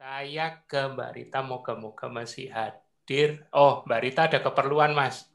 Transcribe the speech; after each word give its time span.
Saya 0.00 0.64
ke 0.64 0.80
Mbak 0.96 1.12
Rita, 1.12 1.44
moga-moga 1.44 2.08
masih 2.08 2.48
hadir. 2.48 3.44
Oh, 3.52 3.84
Mbak 3.84 4.00
Rita 4.00 4.32
ada 4.32 4.40
keperluan, 4.40 4.96
Mas. 4.96 5.28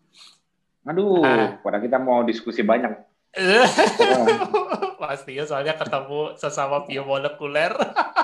Aduh, 0.89 1.21
padahal 1.61 1.85
kita 1.85 2.01
mau 2.01 2.25
diskusi 2.25 2.65
banyak. 2.65 2.97
Pasti 5.05 5.37
ya, 5.37 5.45
soalnya 5.45 5.77
ketemu 5.77 6.33
sesama 6.41 6.81
biomolekuler. 6.81 7.77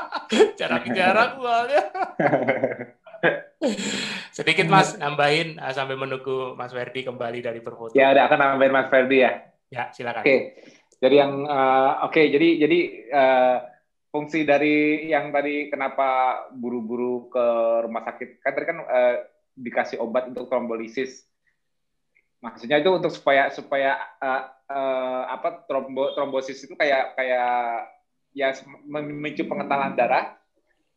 Jarang-jarang 0.57 1.37
soalnya. 1.37 1.83
Sedikit 4.41 4.65
Mas, 4.65 4.97
nambahin 4.97 5.61
ah, 5.61 5.77
sampai 5.77 5.93
menunggu 5.93 6.57
Mas 6.57 6.73
Ferdi 6.73 7.05
kembali 7.05 7.45
dari 7.45 7.61
perfoto. 7.61 7.93
Ya, 7.93 8.17
udah 8.17 8.25
akan 8.25 8.57
nambahin 8.57 8.73
Mas 8.73 8.89
Ferdi 8.89 9.21
ya. 9.21 9.45
Ya, 9.69 9.93
silakan. 9.93 10.25
Oke. 10.25 10.25
Okay. 10.25 10.39
Jadi 11.05 11.15
yang 11.21 11.45
uh, 11.45 12.01
oke, 12.09 12.17
okay, 12.17 12.33
jadi 12.33 12.65
jadi 12.65 12.79
uh, 13.13 13.57
fungsi 14.11 14.43
dari 14.43 15.07
yang 15.07 15.31
tadi 15.31 15.71
kenapa 15.71 16.39
buru-buru 16.51 17.31
ke 17.31 17.45
rumah 17.87 18.03
sakit? 18.05 18.43
Kan 18.43 18.51
tadi 18.53 18.65
kan 18.67 18.79
uh, 18.83 19.15
dikasih 19.55 19.97
obat 20.03 20.27
untuk 20.27 20.51
trombolisis 20.51 21.31
maksudnya 22.41 22.81
itu 22.81 22.89
untuk 22.89 23.13
supaya 23.13 23.53
supaya 23.53 24.01
uh, 24.17 24.43
uh, 24.65 25.23
apa 25.29 25.63
trombo 25.69 26.11
trombosis 26.17 26.65
itu 26.65 26.73
kayak 26.73 27.13
kayak 27.13 27.87
ya 28.33 28.51
memicu 28.89 29.45
pengentalan 29.45 29.95
darah. 29.95 30.35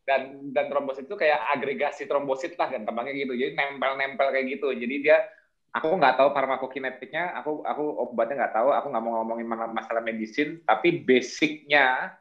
Dan 0.05 0.53
dan 0.53 0.69
trombosit 0.69 1.09
itu 1.09 1.17
kayak 1.17 1.41
agregasi 1.57 2.05
trombosit 2.05 2.61
lah 2.61 2.69
kan 2.69 2.85
gampangnya 2.85 3.25
gitu. 3.25 3.33
Jadi 3.41 3.57
nempel-nempel 3.57 4.37
kayak 4.37 4.61
gitu. 4.61 4.69
Jadi 4.77 5.01
dia 5.01 5.25
aku 5.73 5.97
nggak 5.97 6.21
tahu 6.21 6.29
farmakokinetiknya 6.37 7.33
aku 7.41 7.65
aku 7.65 7.85
obatnya 8.05 8.45
nggak 8.45 8.53
tahu. 8.53 8.69
Aku 8.77 8.87
nggak 8.93 9.01
mau 9.01 9.25
ngomongin 9.25 9.49
masalah 9.49 10.05
medisin. 10.05 10.61
Tapi 10.69 11.01
basicnya 11.09 12.13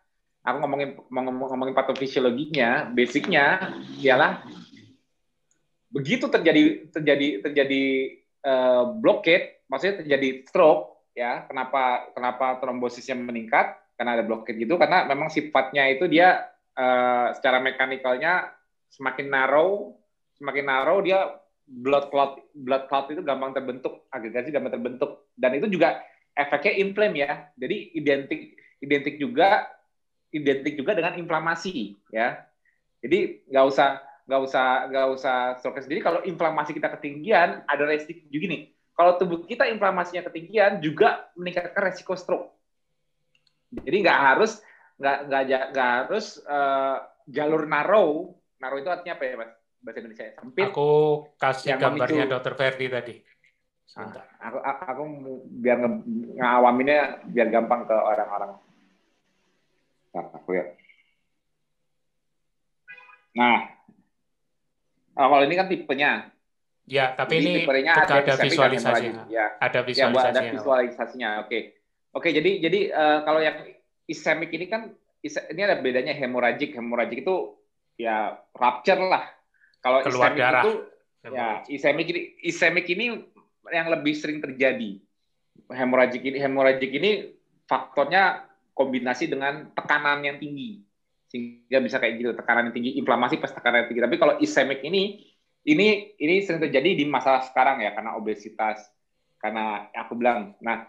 aku 0.43 0.57
ngomongin 0.59 0.99
ngomong, 1.07 1.49
ngomongin 1.55 1.75
patofisiologinya, 1.75 2.91
basicnya 2.91 3.73
ialah 4.03 4.43
begitu 5.87 6.27
terjadi 6.27 6.91
terjadi 6.91 7.27
terjadi 7.47 7.83
uh, 8.43 8.83
blockade, 8.99 9.63
maksudnya 9.71 10.03
terjadi 10.03 10.43
stroke, 10.43 11.07
ya 11.15 11.47
kenapa 11.47 12.11
kenapa 12.11 12.59
trombosisnya 12.59 13.15
meningkat? 13.15 13.79
Karena 13.95 14.19
ada 14.19 14.25
blockade 14.25 14.59
gitu, 14.59 14.75
karena 14.75 15.07
memang 15.07 15.31
sifatnya 15.31 15.87
itu 15.87 16.09
dia 16.11 16.49
uh, 16.75 17.31
secara 17.37 17.63
mekanikalnya 17.63 18.51
semakin 18.91 19.31
narrow, 19.31 19.95
semakin 20.35 20.65
narrow 20.67 20.99
dia 20.99 21.39
blood 21.63 22.11
clot 22.11 22.43
blood 22.51 22.91
clot 22.91 23.07
itu 23.15 23.23
gampang 23.23 23.55
terbentuk, 23.55 24.09
agregasi 24.11 24.51
gampang 24.51 24.75
terbentuk, 24.75 25.31
dan 25.39 25.55
itu 25.55 25.71
juga 25.71 26.03
efeknya 26.35 26.73
inflame 26.83 27.15
ya. 27.21 27.47
Jadi 27.55 27.95
identik 27.95 28.41
identik 28.83 29.15
juga 29.21 29.69
identik 30.33 30.73
juga 30.75 30.97
dengan 30.97 31.13
inflamasi 31.15 31.95
ya. 32.09 32.41
Jadi 32.99 33.45
nggak 33.47 33.65
usah 33.69 34.01
nggak 34.23 34.41
usah 34.41 34.65
nggak 34.89 35.07
usah 35.13 35.35
stroke 35.61 35.79
sendiri. 35.83 36.01
Kalau 36.01 36.25
inflamasi 36.25 36.73
kita 36.73 36.89
ketinggian, 36.97 37.61
ada 37.69 37.83
resiko 37.85 38.25
juga 38.33 38.45
nih. 38.49 38.73
Kalau 38.93 39.17
tubuh 39.17 39.45
kita 39.45 39.69
inflamasinya 39.69 40.25
ketinggian 40.29 40.81
juga 40.81 41.29
meningkatkan 41.37 41.81
resiko 41.81 42.17
stroke. 42.17 42.53
Jadi 43.73 44.05
nggak 44.05 44.19
harus 44.19 44.61
nggak 45.01 45.17
nggak 45.29 45.41
nggak 45.73 45.89
harus 46.05 46.25
uh, 46.45 47.03
jalur 47.27 47.65
narrow. 47.65 48.37
Narrow 48.61 48.79
itu 48.79 48.89
artinya 48.89 49.17
apa 49.19 49.23
ya, 49.25 49.33
mas? 49.35 49.51
Bahasa 49.83 49.97
Indonesia 49.99 50.25
sempit. 50.39 50.63
Aku 50.71 50.91
kasih 51.35 51.75
gambarnya 51.75 52.23
memicu, 52.23 52.31
Dokter 52.31 52.53
Ferdi 52.55 52.85
tadi. 52.87 53.15
Sebentar. 53.83 54.23
Aku, 54.39 54.57
aku, 54.63 54.79
aku 54.87 55.03
biar 55.59 55.77
ngawaminnya 56.39 57.27
biar 57.27 57.51
gampang 57.51 57.83
ke 57.83 57.91
orang-orang. 57.91 58.55
Nah, 60.13 60.25
aku 60.29 60.49
ya. 60.53 60.65
Nah, 63.33 63.65
oh, 65.17 65.27
kalau 65.33 65.43
ini 65.49 65.55
kan 65.57 65.67
tipenya. 65.67 66.29
Ya, 66.85 67.15
tapi 67.15 67.39
ini, 67.41 67.63
ini 67.63 67.89
ada, 67.89 68.21
ada 68.21 68.35
visualisasinya. 68.37 69.23
Ya. 69.31 69.57
Ada 69.57 69.81
visualisasinya. 69.81 70.29
Ya, 70.29 70.29
ada 70.29 70.41
visualisasinya. 70.53 71.29
Oke. 71.47 71.59
Oke, 72.13 72.29
jadi 72.29 72.61
jadi 72.61 72.79
uh, 72.93 73.19
kalau 73.25 73.41
yang 73.41 73.57
ischemic 74.05 74.53
ini 74.53 74.69
kan 74.69 74.93
ini 75.25 75.61
ada 75.65 75.81
bedanya 75.81 76.13
hemoragik. 76.13 76.77
Hemoragik 76.77 77.25
itu 77.25 77.57
ya 77.97 78.37
rupture 78.53 79.01
lah. 79.01 79.25
Kalau 79.81 80.05
ischemic 80.05 80.39
darah. 80.39 80.63
itu 80.63 80.71
ya 81.33 81.63
ischemic 81.71 82.05
ini 82.11 82.21
ischemic 82.45 82.85
ini 82.91 83.05
yang 83.73 83.89
lebih 83.89 84.13
sering 84.13 84.43
terjadi. 84.43 85.01
Hemoragik 85.73 86.21
ini 86.21 86.37
hemoragik 86.37 86.91
ini 86.93 87.33
faktornya 87.65 88.52
kombinasi 88.73 89.29
dengan 89.29 89.69
tekanan 89.73 90.25
yang 90.25 90.37
tinggi. 90.41 90.81
Sehingga 91.29 91.81
bisa 91.81 91.97
kayak 91.97 92.13
gitu 92.21 92.31
tekanan 92.37 92.69
yang 92.69 92.75
tinggi 92.75 92.91
inflamasi 93.01 93.41
pas 93.41 93.53
tekanan 93.53 93.85
yang 93.85 93.89
tinggi. 93.89 94.03
Tapi 94.05 94.15
kalau 94.21 94.33
ischemic 94.37 94.85
ini 94.85 95.23
ini 95.63 96.13
ini 96.19 96.43
sering 96.43 96.61
terjadi 96.61 96.93
di 96.93 97.05
masa 97.07 97.41
sekarang 97.41 97.81
ya 97.81 97.95
karena 97.95 98.17
obesitas 98.19 98.83
karena 99.41 99.89
aku 99.93 100.13
bilang. 100.19 100.53
Nah 100.61 100.85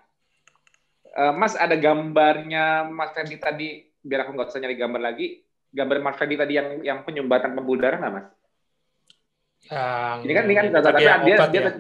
uh, 1.17 1.33
Mas 1.33 1.55
ada 1.55 1.79
gambarnya 1.79 2.89
Mas 2.91 3.15
Fendi 3.15 3.39
tadi 3.39 3.89
biar 4.05 4.27
aku 4.27 4.37
nggak 4.37 4.49
usah 4.51 4.61
nyari 4.61 4.77
gambar 4.77 5.01
lagi. 5.01 5.41
Gambar 5.75 5.97
Mas 6.05 6.17
Fendi 6.21 6.37
tadi 6.37 6.53
yang 6.55 6.69
yang 6.85 6.99
penyumbatan 7.03 7.55
pembuluh 7.57 7.81
darah 7.81 7.99
nggak 7.99 8.15
Mas? 8.15 8.27
Yang 9.65 10.21
ini 10.29 10.33
kan 10.37 10.45
ini 10.45 10.55
kan 10.55 10.65
data 10.77 10.91
dia, 10.93 11.15
dia, 11.25 11.37
dia 11.49 11.61
ya? 11.65 11.73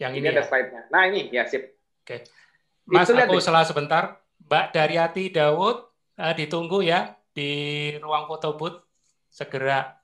yang 0.00 0.12
ini, 0.14 0.22
ini 0.24 0.26
ada 0.30 0.42
ya? 0.42 0.46
slide-nya. 0.46 0.80
Nah 0.94 1.02
ini 1.10 1.20
ya 1.34 1.42
sip. 1.44 1.74
Oke. 2.06 2.22
Mas 2.86 3.06
Itu 3.10 3.18
aku 3.18 3.42
salah 3.42 3.66
sebentar 3.66 4.18
Mbak 4.50 4.74
Daryati 4.74 5.30
Dawud 5.30 5.78
uh, 6.18 6.34
ditunggu 6.34 6.82
ya 6.82 7.14
di 7.30 7.94
ruang 8.02 8.26
foto 8.26 8.58
booth 8.58 8.82
segera 9.30 9.94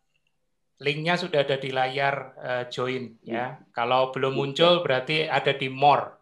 linknya 0.78 1.18
sudah 1.18 1.42
ada 1.42 1.58
di 1.58 1.74
layar 1.74 2.14
uh, 2.38 2.64
join 2.70 3.18
ya. 3.26 3.58
Kalau 3.74 4.14
belum 4.14 4.38
muncul 4.38 4.86
berarti 4.86 5.26
ada 5.26 5.50
di 5.50 5.66
more 5.66 6.14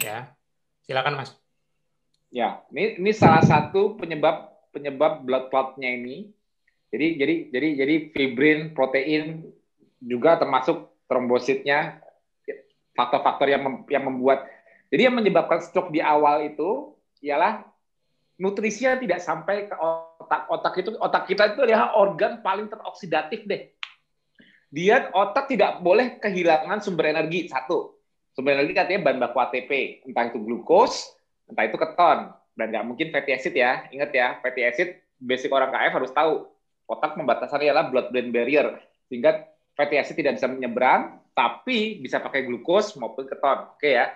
ya. 0.00 0.32
Silakan 0.88 1.20
Mas. 1.20 1.36
Ya, 2.32 2.64
ini 2.72 2.96
ini 2.96 3.12
salah 3.12 3.44
satu 3.44 4.00
penyebab 4.00 4.48
penyebab 4.72 5.20
blood 5.28 5.52
clotnya 5.52 5.92
ini. 5.92 6.32
Jadi 6.88 7.06
jadi 7.20 7.34
jadi 7.52 7.68
jadi 7.76 7.94
fibrin, 8.16 8.72
protein 8.72 9.44
juga 10.00 10.40
termasuk 10.40 10.96
trombositnya 11.04 12.00
faktor-faktor 12.96 13.52
yang 13.52 13.62
mem, 13.68 13.76
yang 13.92 14.08
membuat 14.08 14.48
jadi 14.88 15.12
yang 15.12 15.20
menyebabkan 15.20 15.60
stroke 15.60 15.92
di 15.92 16.00
awal 16.00 16.40
itu 16.40 16.96
ialah 17.20 17.64
nutrisinya 18.40 18.96
tidak 18.96 19.20
sampai 19.20 19.68
ke 19.68 19.76
otak. 19.76 20.48
Otak 20.48 20.74
itu 20.80 20.90
otak 20.96 21.24
kita 21.28 21.54
itu 21.54 21.60
adalah 21.64 21.96
organ 21.96 22.40
paling 22.40 22.66
teroksidatif 22.72 23.44
deh. 23.44 23.72
Dia 24.70 25.10
otak 25.12 25.50
tidak 25.50 25.82
boleh 25.82 26.16
kehilangan 26.22 26.80
sumber 26.80 27.10
energi 27.10 27.50
satu. 27.50 27.98
Sumber 28.30 28.54
energi 28.54 28.72
katanya 28.72 29.10
bahan 29.10 29.18
baku 29.18 29.38
ATP, 29.42 29.70
entah 30.06 30.30
itu 30.30 30.38
glukos, 30.38 31.10
entah 31.50 31.66
itu 31.66 31.74
keton, 31.74 32.30
dan 32.54 32.66
nggak 32.70 32.86
mungkin 32.86 33.10
fatty 33.10 33.34
acid 33.34 33.52
ya. 33.58 33.90
Ingat 33.90 34.10
ya, 34.14 34.38
fatty 34.38 34.62
acid 34.62 34.88
basic 35.18 35.50
orang 35.50 35.74
KF 35.74 35.92
harus 35.98 36.12
tahu. 36.14 36.46
Otak 36.86 37.18
pembatasannya 37.18 37.70
adalah 37.70 37.90
blood-brain 37.90 38.30
barrier, 38.30 38.78
sehingga 39.10 39.46
fatty 39.74 39.98
acid 39.98 40.14
tidak 40.14 40.38
bisa 40.38 40.46
menyeberang, 40.46 41.18
tapi 41.34 41.98
bisa 41.98 42.22
pakai 42.22 42.46
glukos 42.46 42.94
maupun 42.94 43.26
keton. 43.26 43.74
Oke 43.74 43.98
ya. 43.98 44.10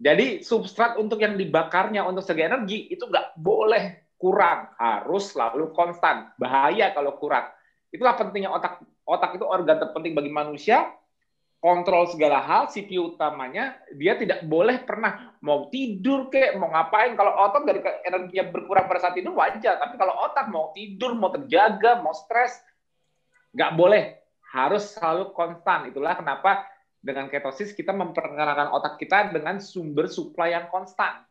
Jadi 0.00 0.40
substrat 0.40 0.96
untuk 0.96 1.20
yang 1.20 1.36
dibakarnya 1.36 2.08
untuk 2.08 2.24
segi 2.24 2.48
energi 2.48 2.88
itu 2.88 3.04
nggak 3.04 3.36
boleh 3.36 4.16
kurang, 4.16 4.72
harus 4.80 5.32
selalu 5.32 5.76
konstan. 5.76 6.32
Bahaya 6.40 6.96
kalau 6.96 7.20
kurang. 7.20 7.52
Itulah 7.92 8.16
pentingnya 8.16 8.48
otak. 8.48 8.80
Otak 9.04 9.36
itu 9.36 9.44
organ 9.44 9.76
terpenting 9.76 10.16
bagi 10.16 10.32
manusia. 10.32 10.88
Kontrol 11.60 12.08
segala 12.08 12.40
hal, 12.40 12.72
CPU 12.72 13.12
utamanya, 13.12 13.76
dia 13.92 14.16
tidak 14.16 14.48
boleh 14.48 14.80
pernah 14.80 15.36
mau 15.44 15.68
tidur 15.68 16.32
kek, 16.32 16.56
mau 16.56 16.72
ngapain. 16.72 17.12
Kalau 17.12 17.36
otak 17.36 17.68
dari 17.68 17.84
energinya 18.08 18.48
berkurang 18.48 18.88
pada 18.88 19.04
saat 19.04 19.12
tidur 19.12 19.36
wajar, 19.36 19.76
tapi 19.76 20.00
kalau 20.00 20.16
otak 20.24 20.48
mau 20.48 20.72
tidur, 20.72 21.12
mau 21.12 21.28
terjaga, 21.28 22.00
mau 22.00 22.16
stres, 22.16 22.56
nggak 23.52 23.76
boleh. 23.76 24.16
Harus 24.48 24.96
selalu 24.96 25.36
konstan. 25.36 25.92
Itulah 25.92 26.16
kenapa 26.16 26.64
dengan 27.00 27.32
ketosis 27.32 27.72
kita 27.72 27.96
memperkenalkan 27.96 28.70
otak 28.76 29.00
kita 29.00 29.32
dengan 29.32 29.56
sumber 29.58 30.06
supply 30.06 30.52
yang 30.52 30.68
konstan. 30.68 31.24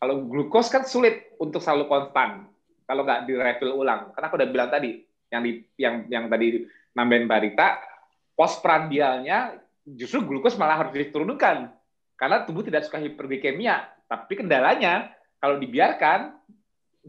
Kalau 0.00 0.24
glukos 0.26 0.72
kan 0.72 0.82
sulit 0.82 1.36
untuk 1.38 1.62
selalu 1.62 1.86
konstan 1.86 2.48
kalau 2.88 3.06
nggak 3.06 3.28
di 3.28 3.32
refill 3.38 3.78
ulang. 3.78 4.10
Karena 4.16 4.26
aku 4.26 4.36
udah 4.40 4.50
bilang 4.50 4.68
tadi, 4.72 4.98
yang 5.30 5.42
di, 5.44 5.52
yang 5.78 5.94
yang 6.10 6.24
tadi 6.26 6.66
nambahin 6.96 7.30
barita, 7.30 7.78
postprandialnya 8.34 9.60
justru 9.86 10.24
glukos 10.26 10.58
malah 10.58 10.82
harus 10.82 10.94
diturunkan 10.94 11.70
karena 12.18 12.36
tubuh 12.42 12.66
tidak 12.66 12.88
suka 12.88 12.98
hiperglikemia. 12.98 13.86
Tapi 14.08 14.32
kendalanya 14.34 15.12
kalau 15.38 15.60
dibiarkan 15.60 16.34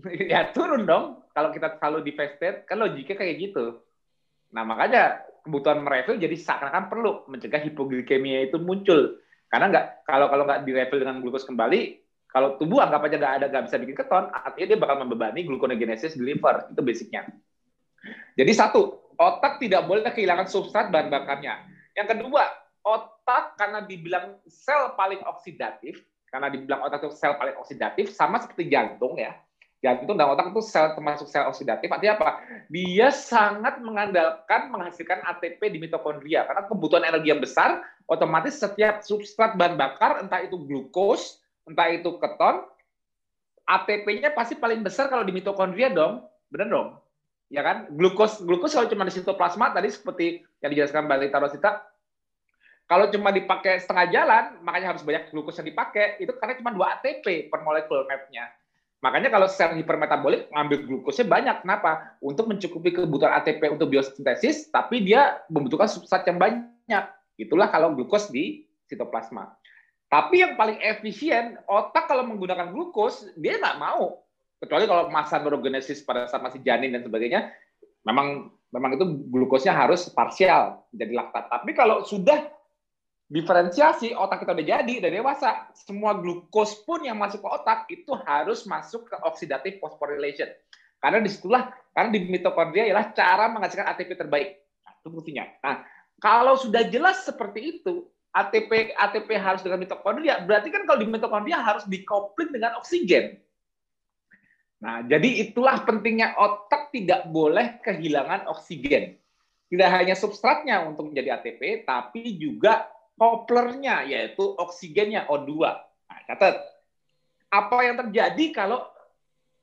ya 0.31 0.51
turun 0.54 0.86
dong. 0.86 1.06
Kalau 1.33 1.50
kita 1.50 1.81
selalu 1.81 2.06
di 2.06 2.12
fasted 2.13 2.62
kan 2.69 2.77
logiknya 2.77 3.18
kayak 3.18 3.36
gitu. 3.42 3.81
Nah 4.54 4.62
makanya 4.62 5.25
kebutuhan 5.44 5.84
merefill 5.84 6.16
jadi 6.18 6.34
seakan-akan 6.34 6.88
perlu 6.88 7.12
mencegah 7.28 7.60
hipoglikemia 7.60 8.48
itu 8.48 8.57
muncul. 8.57 9.19
Karena 9.51 9.69
nggak 9.69 9.86
kalau 10.07 10.31
kalau 10.31 10.44
nggak 10.50 10.66
direfill 10.66 11.04
dengan 11.04 11.22
glukos 11.22 11.45
kembali, 11.45 12.01
kalau 12.31 12.57
tubuh 12.57 12.81
anggap 12.81 13.06
aja 13.06 13.16
nggak 13.22 13.36
ada 13.38 13.45
nggak 13.54 13.63
bisa 13.69 13.78
bikin 13.78 13.95
keton, 14.00 14.25
artinya 14.34 14.68
dia 14.74 14.80
bakal 14.80 14.95
membebani 15.06 15.45
gluconeogenesis 15.45 16.18
di 16.18 16.24
liver. 16.25 16.74
Itu 16.74 16.81
basicnya. 16.81 17.30
Jadi 18.34 18.51
satu, 18.56 19.13
otak 19.19 19.62
tidak 19.62 19.86
boleh 19.86 20.10
kehilangan 20.10 20.50
substrat 20.50 20.90
bahan 20.90 21.13
bakarnya. 21.13 21.62
Yang 21.94 22.18
kedua, 22.18 22.44
otak 22.81 23.54
karena 23.56 23.86
dibilang 23.86 24.42
sel 24.50 24.98
paling 24.98 25.22
oksidatif, 25.30 26.01
karena 26.34 26.50
dibilang 26.50 26.81
otak 26.89 27.06
itu 27.06 27.13
sel 27.13 27.38
paling 27.38 27.54
oksidatif, 27.62 28.10
sama 28.10 28.42
seperti 28.42 28.74
jantung 28.74 29.13
ya. 29.22 29.38
Jantung 29.83 30.15
dan 30.15 30.31
otak 30.31 30.56
itu 30.56 30.63
sel 30.63 30.95
termasuk 30.95 31.27
sel 31.27 31.44
oksidatif. 31.51 31.91
Artinya 31.91 32.15
apa? 32.15 32.30
Dia 32.71 33.12
sangat 33.12 33.83
mengandalkan 33.83 34.71
menghasilkan 34.71 35.19
ATP 35.27 35.59
di 35.75 35.83
mitokondria 35.83 36.47
karena 36.47 36.63
kebutuhan 36.71 37.03
energi 37.03 37.35
yang 37.35 37.44
besar, 37.44 37.83
otomatis 38.07 38.56
setiap 38.56 39.03
substrat 39.03 39.59
bahan 39.59 39.75
bakar, 39.75 40.24
entah 40.24 40.39
itu 40.39 40.56
glukos, 40.56 41.44
entah 41.68 41.91
itu 41.91 42.15
keton, 42.15 42.63
ATP-nya 43.68 44.31
pasti 44.31 44.56
paling 44.56 44.80
besar 44.88 45.12
kalau 45.12 45.27
di 45.27 45.35
mitokondria 45.35 45.91
dong, 45.91 46.24
benar 46.47 46.71
dong? 46.71 46.89
Ya 47.51 47.59
kan? 47.59 47.91
Glukos, 47.91 48.39
glukos 48.39 48.71
kalau 48.71 48.88
cuma 48.88 49.03
di 49.03 49.12
sitoplasma 49.12 49.75
tadi 49.75 49.91
seperti 49.91 50.47
yang 50.63 50.71
dijelaskan 50.71 51.12
Mbak 51.12 51.18
Lita 51.27 51.38
Rosita, 51.44 51.71
kalau 52.88 53.12
cuma 53.12 53.36
dipakai 53.36 53.83
setengah 53.83 54.07
jalan, 54.15 54.44
makanya 54.63 54.95
harus 54.95 55.03
banyak 55.03 55.27
glukos 55.27 55.59
yang 55.59 55.68
dipakai, 55.68 56.24
itu 56.24 56.31
karena 56.39 56.56
cuma 56.56 56.71
2 56.71 56.94
ATP 57.00 57.51
per 57.51 57.59
molekul 57.63 58.07
map-nya. 58.07 58.47
Makanya 59.03 59.27
kalau 59.27 59.51
sel 59.51 59.75
hipermetabolik 59.75 60.47
ngambil 60.47 60.77
glukosnya 60.88 61.27
banyak. 61.27 61.55
Kenapa? 61.67 62.15
Untuk 62.23 62.47
mencukupi 62.47 62.95
kebutuhan 62.95 63.35
ATP 63.35 63.75
untuk 63.75 63.91
biosintesis, 63.91 64.71
tapi 64.71 65.03
dia 65.03 65.44
membutuhkan 65.51 65.91
substrat 65.91 66.23
yang 66.23 66.39
banyak. 66.39 67.03
Itulah 67.35 67.67
kalau 67.67 67.91
glukos 67.91 68.31
di 68.31 68.63
sitoplasma. 68.88 69.51
Tapi 70.07 70.45
yang 70.47 70.55
paling 70.55 70.79
efisien, 70.79 71.59
otak 71.67 72.07
kalau 72.07 72.23
menggunakan 72.23 72.71
glukos, 72.71 73.27
dia 73.35 73.59
nggak 73.59 73.75
mau. 73.81 74.23
Kecuali 74.63 74.88
kalau 74.88 75.11
masa 75.11 75.44
neurogenesis 75.44 76.00
pada 76.07 76.23
saat 76.31 76.39
masih 76.39 76.63
janin 76.63 76.95
dan 76.95 77.03
sebagainya, 77.03 77.51
memang 78.07 78.55
memang 78.71 78.95
itu 78.95 79.05
glukosnya 79.27 79.75
harus 79.75 80.07
parsial 80.15 80.79
menjadi 80.95 81.13
laktat. 81.17 81.45
Tapi 81.51 81.71
kalau 81.75 82.07
sudah 82.07 82.52
diferensiasi 83.33 84.13
otak 84.13 84.45
kita 84.45 84.53
udah 84.53 84.68
jadi 84.77 84.94
dari 85.01 85.18
dewasa. 85.18 85.74
Semua 85.74 86.13
glukos 86.13 86.77
pun 86.85 87.01
yang 87.01 87.18
masuk 87.18 87.41
ke 87.41 87.50
otak 87.50 87.80
itu 87.89 88.13
harus 88.30 88.62
masuk 88.69 89.09
ke 89.09 89.18
oxidative 89.25 89.81
phosphorylation. 89.81 90.53
Karena 91.01 91.18
di 91.18 91.33
situlah 91.33 91.74
karena 91.97 92.13
di 92.13 92.30
mitokondria 92.30 92.85
ialah 92.85 93.09
cara 93.12 93.50
menghasilkan 93.50 93.89
ATP 93.89 94.15
terbaik. 94.15 94.62
Nah, 94.85 94.94
itu 95.01 95.09
buktinya 95.09 95.44
nah 95.65 95.81
kalau 96.21 96.56
sudah 96.56 96.88
jelas 96.88 97.25
seperti 97.25 97.81
itu 97.81 98.07
ATP 98.31 98.95
ATP 98.95 99.30
harus 99.36 99.65
dengan 99.65 99.81
mitokondria 99.81 100.39
berarti 100.45 100.69
kan 100.69 100.86
kalau 100.86 101.01
di 101.01 101.09
mitokondria 101.09 101.57
harus 101.57 101.83
dikopling 101.89 102.53
dengan 102.53 102.77
oksigen. 102.79 103.41
Nah 104.79 105.03
jadi 105.09 105.50
itulah 105.50 105.81
pentingnya 105.83 106.38
otak 106.38 106.94
tidak 106.94 107.25
boleh 107.33 107.81
kehilangan 107.81 108.45
oksigen. 108.47 109.18
Tidak 109.74 109.89
hanya 109.89 110.13
substratnya 110.13 110.86
untuk 110.86 111.09
menjadi 111.09 111.41
ATP 111.41 111.83
tapi 111.83 112.38
juga 112.38 112.94
Koplernya 113.13 114.04
yaitu 114.10 114.44
oksigennya 114.57 115.30
O2. 115.30 115.51
Nah, 116.10 116.19
catat. 116.27 116.60
Apa 117.54 117.86
yang 117.86 117.95
terjadi 118.01 118.45
kalau 118.50 118.81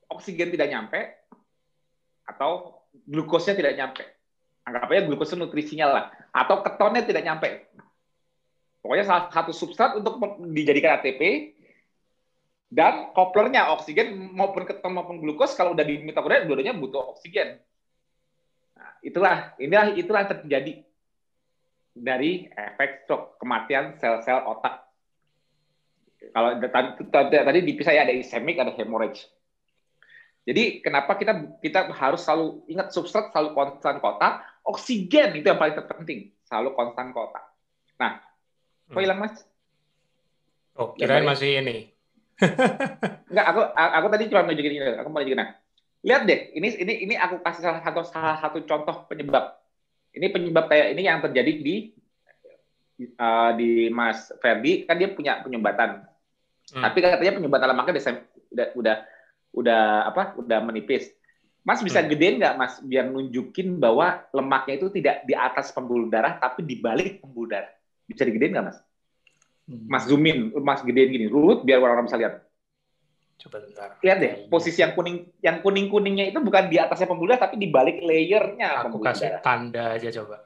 oksigen 0.07 0.51
tidak 0.51 0.71
nyampe 0.71 0.99
atau 2.23 2.83
glukosnya 3.03 3.55
tidak 3.55 3.75
nyampe? 3.75 4.03
Anggap 4.63 4.87
aja 4.87 5.01
glukosnya 5.03 5.43
nutrisinya 5.43 5.87
lah. 5.91 6.03
Atau 6.31 6.63
ketonnya 6.63 7.03
tidak 7.03 7.23
nyampe. 7.27 7.49
Pokoknya 8.81 9.05
salah 9.05 9.23
satu 9.29 9.53
substrat 9.53 9.93
untuk 9.99 10.17
dijadikan 10.49 10.97
ATP 10.97 11.53
dan 12.71 13.11
koplernya 13.11 13.67
oksigen 13.75 14.15
maupun 14.31 14.63
keton 14.63 14.95
maupun 14.95 15.19
glukos 15.19 15.53
kalau 15.59 15.75
udah 15.75 15.83
di 15.83 15.99
mitokondria 16.01 16.47
dua-duanya 16.47 16.73
butuh 16.73 17.13
oksigen. 17.13 17.59
Nah, 18.79 18.91
itulah 19.03 19.53
inilah 19.59 19.91
itulah 19.93 20.23
terjadi 20.23 20.81
dari 21.91 22.47
efek 22.47 23.05
stroke, 23.05 23.37
kematian 23.37 23.99
sel-sel 23.99 24.39
otak. 24.47 24.87
Kalau 26.31 26.55
tadi, 26.61 26.89
tadi 27.33 27.59
dipisah 27.65 27.93
ya 27.97 28.05
ada 28.07 28.13
ischemic, 28.13 28.61
ada 28.61 28.71
hemorrhage. 28.71 29.27
Jadi 30.41 30.81
kenapa 30.81 31.17
kita 31.21 31.61
kita 31.61 31.93
harus 31.93 32.25
selalu 32.25 32.65
ingat 32.65 32.89
substrat 32.89 33.29
selalu 33.29 33.53
konstan 33.53 34.01
kotak, 34.01 34.41
oksigen 34.65 35.37
itu 35.37 35.45
yang 35.45 35.61
paling 35.61 35.77
terpenting, 35.77 36.33
selalu 36.49 36.73
konstan 36.73 37.13
kotak. 37.13 37.45
Nah, 38.01 38.17
kok 38.89 38.97
hmm. 38.97 39.03
hilang 39.05 39.19
mas? 39.21 39.35
Oh, 40.73 40.97
kirain 40.97 41.27
masih 41.27 41.61
ini. 41.61 41.93
Enggak, 43.29 43.45
aku 43.53 43.61
aku 43.77 44.07
tadi 44.09 44.23
cuma 44.33 44.49
nunjukin 44.49 44.73
ini, 44.81 44.85
aku 44.97 45.09
mau 45.13 45.21
nunjukin. 45.21 45.41
Nah, 45.45 45.49
lihat 46.01 46.25
deh, 46.25 46.49
ini 46.57 46.67
ini 46.73 46.93
ini 47.05 47.13
aku 47.21 47.37
kasih 47.45 47.61
salah 47.61 47.81
satu 47.85 48.01
salah 48.01 48.37
satu 48.41 48.65
contoh 48.65 49.05
penyebab 49.05 49.60
ini 50.11 50.27
penyebab 50.27 50.65
kayak 50.67 50.87
ini 50.95 51.01
yang 51.07 51.19
terjadi 51.23 51.51
di 51.59 51.75
uh, 53.15 53.51
di 53.55 53.87
Mas 53.89 54.31
Ferdi 54.43 54.83
kan 54.83 54.99
dia 54.99 55.09
punya 55.11 55.39
penyumbatan. 55.41 56.03
Hmm. 56.71 56.83
Tapi 56.83 56.97
katanya 56.99 57.39
penyumbatan 57.39 57.67
lemaknya 57.71 57.93
udah, 57.97 58.05
udah 58.51 58.67
udah 58.75 58.95
udah 59.51 59.81
apa? 60.11 60.23
Udah 60.39 60.59
menipis. 60.63 61.11
Mas 61.61 61.79
bisa 61.85 62.01
hmm. 62.01 62.09
gedein 62.09 62.35
nggak 62.41 62.55
Mas 62.57 62.73
biar 62.81 63.05
nunjukin 63.05 63.77
bahwa 63.77 64.25
lemaknya 64.33 64.81
itu 64.81 64.87
tidak 64.89 65.23
di 65.29 65.37
atas 65.37 65.69
pembuluh 65.69 66.09
darah 66.09 66.41
tapi 66.41 66.65
di 66.65 66.75
balik 66.81 67.21
pembuluh 67.21 67.53
darah. 67.53 67.71
Bisa 68.09 68.25
digedein 68.25 68.57
nggak 68.57 68.65
Mas? 68.65 68.77
Hmm. 69.69 69.85
Mas 69.87 70.03
zoomin, 70.09 70.51
Mas 70.59 70.81
gedein 70.81 71.13
gini, 71.13 71.25
rut 71.29 71.63
biar 71.63 71.79
orang-orang 71.79 72.09
bisa 72.09 72.17
lihat. 72.19 72.35
Coba 73.41 73.57
bentar. 73.57 73.97
Lihat 74.05 74.17
deh, 74.21 74.33
posisi 74.53 74.85
yang 74.85 74.93
kuning 74.93 75.25
yang 75.41 75.65
kuning-kuningnya 75.65 76.29
itu 76.29 76.37
bukan 76.37 76.69
di 76.69 76.77
atasnya 76.77 77.09
pembuluh 77.09 77.33
tapi 77.41 77.57
di 77.57 77.73
balik 77.73 77.97
layernya 78.05 78.85
Aku 78.85 79.01
kasih 79.01 79.33
darah. 79.33 79.41
tanda 79.41 79.97
aja 79.97 80.09
coba. 80.21 80.45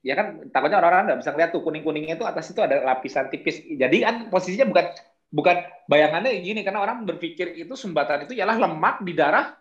Ya 0.00 0.16
kan, 0.16 0.48
takutnya 0.48 0.80
orang-orang 0.80 1.12
nggak 1.12 1.20
bisa 1.20 1.30
lihat 1.36 1.52
tuh 1.52 1.60
kuning-kuningnya 1.60 2.16
itu 2.16 2.24
atas 2.24 2.48
itu 2.48 2.64
ada 2.64 2.80
lapisan 2.80 3.28
tipis. 3.28 3.60
Jadi 3.60 4.00
kan 4.00 4.32
posisinya 4.32 4.64
bukan 4.64 4.86
bukan 5.28 5.56
bayangannya 5.84 6.40
gini 6.40 6.64
karena 6.64 6.80
orang 6.80 7.04
berpikir 7.04 7.52
itu 7.60 7.76
sumbatan 7.76 8.24
itu 8.24 8.34
ialah 8.40 8.56
lemak 8.56 9.04
di 9.04 9.12
darah 9.14 9.54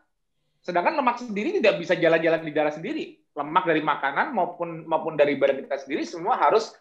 sedangkan 0.59 0.97
lemak 0.97 1.19
sendiri 1.23 1.59
tidak 1.59 1.79
bisa 1.83 1.99
jalan-jalan 1.99 2.39
di 2.39 2.51
darah 2.55 2.71
sendiri. 2.71 3.19
Lemak 3.35 3.67
dari 3.67 3.83
makanan 3.83 4.31
maupun 4.31 4.87
maupun 4.87 5.19
dari 5.19 5.35
badan 5.35 5.67
kita 5.67 5.83
sendiri 5.83 6.07
semua 6.07 6.39
harus 6.39 6.71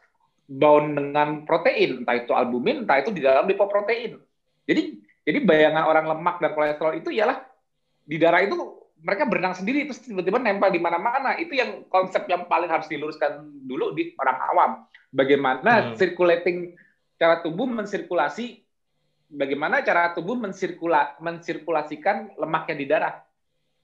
bound 0.48 0.96
dengan 0.96 1.44
protein, 1.44 2.02
entah 2.02 2.16
itu 2.16 2.32
albumin, 2.32 2.88
entah 2.88 2.98
itu 3.02 3.12
di 3.12 3.20
dalam 3.20 3.44
lipoprotein. 3.44 4.16
Jadi 4.68 5.00
jadi 5.24 5.38
bayangan 5.44 5.84
orang 5.88 6.04
lemak 6.12 6.36
dan 6.44 6.52
kolesterol 6.52 7.00
itu 7.00 7.08
ialah 7.12 7.40
di 8.04 8.16
darah 8.20 8.44
itu 8.44 8.56
mereka 9.00 9.24
berenang 9.24 9.54
sendiri 9.56 9.86
terus 9.88 10.04
tiba-tiba 10.04 10.36
nempel 10.36 10.68
di 10.68 10.80
mana-mana. 10.80 11.40
Itu 11.40 11.56
yang 11.56 11.88
konsep 11.88 12.28
yang 12.28 12.44
paling 12.44 12.68
harus 12.68 12.86
diluruskan 12.86 13.64
dulu 13.64 13.96
di 13.96 14.12
orang 14.20 14.38
awam. 14.52 14.70
Bagaimana 15.08 15.92
hmm. 15.92 15.96
circulating 15.96 16.76
cara 17.16 17.40
tubuh 17.40 17.64
mensirkulasi 17.64 18.68
bagaimana 19.28 19.84
cara 19.84 20.16
tubuh 20.16 20.34
mensirkula, 20.34 21.20
mensirkulasikan 21.20 22.32
lemaknya 22.40 22.76
di 22.76 22.86
darah. 22.88 23.14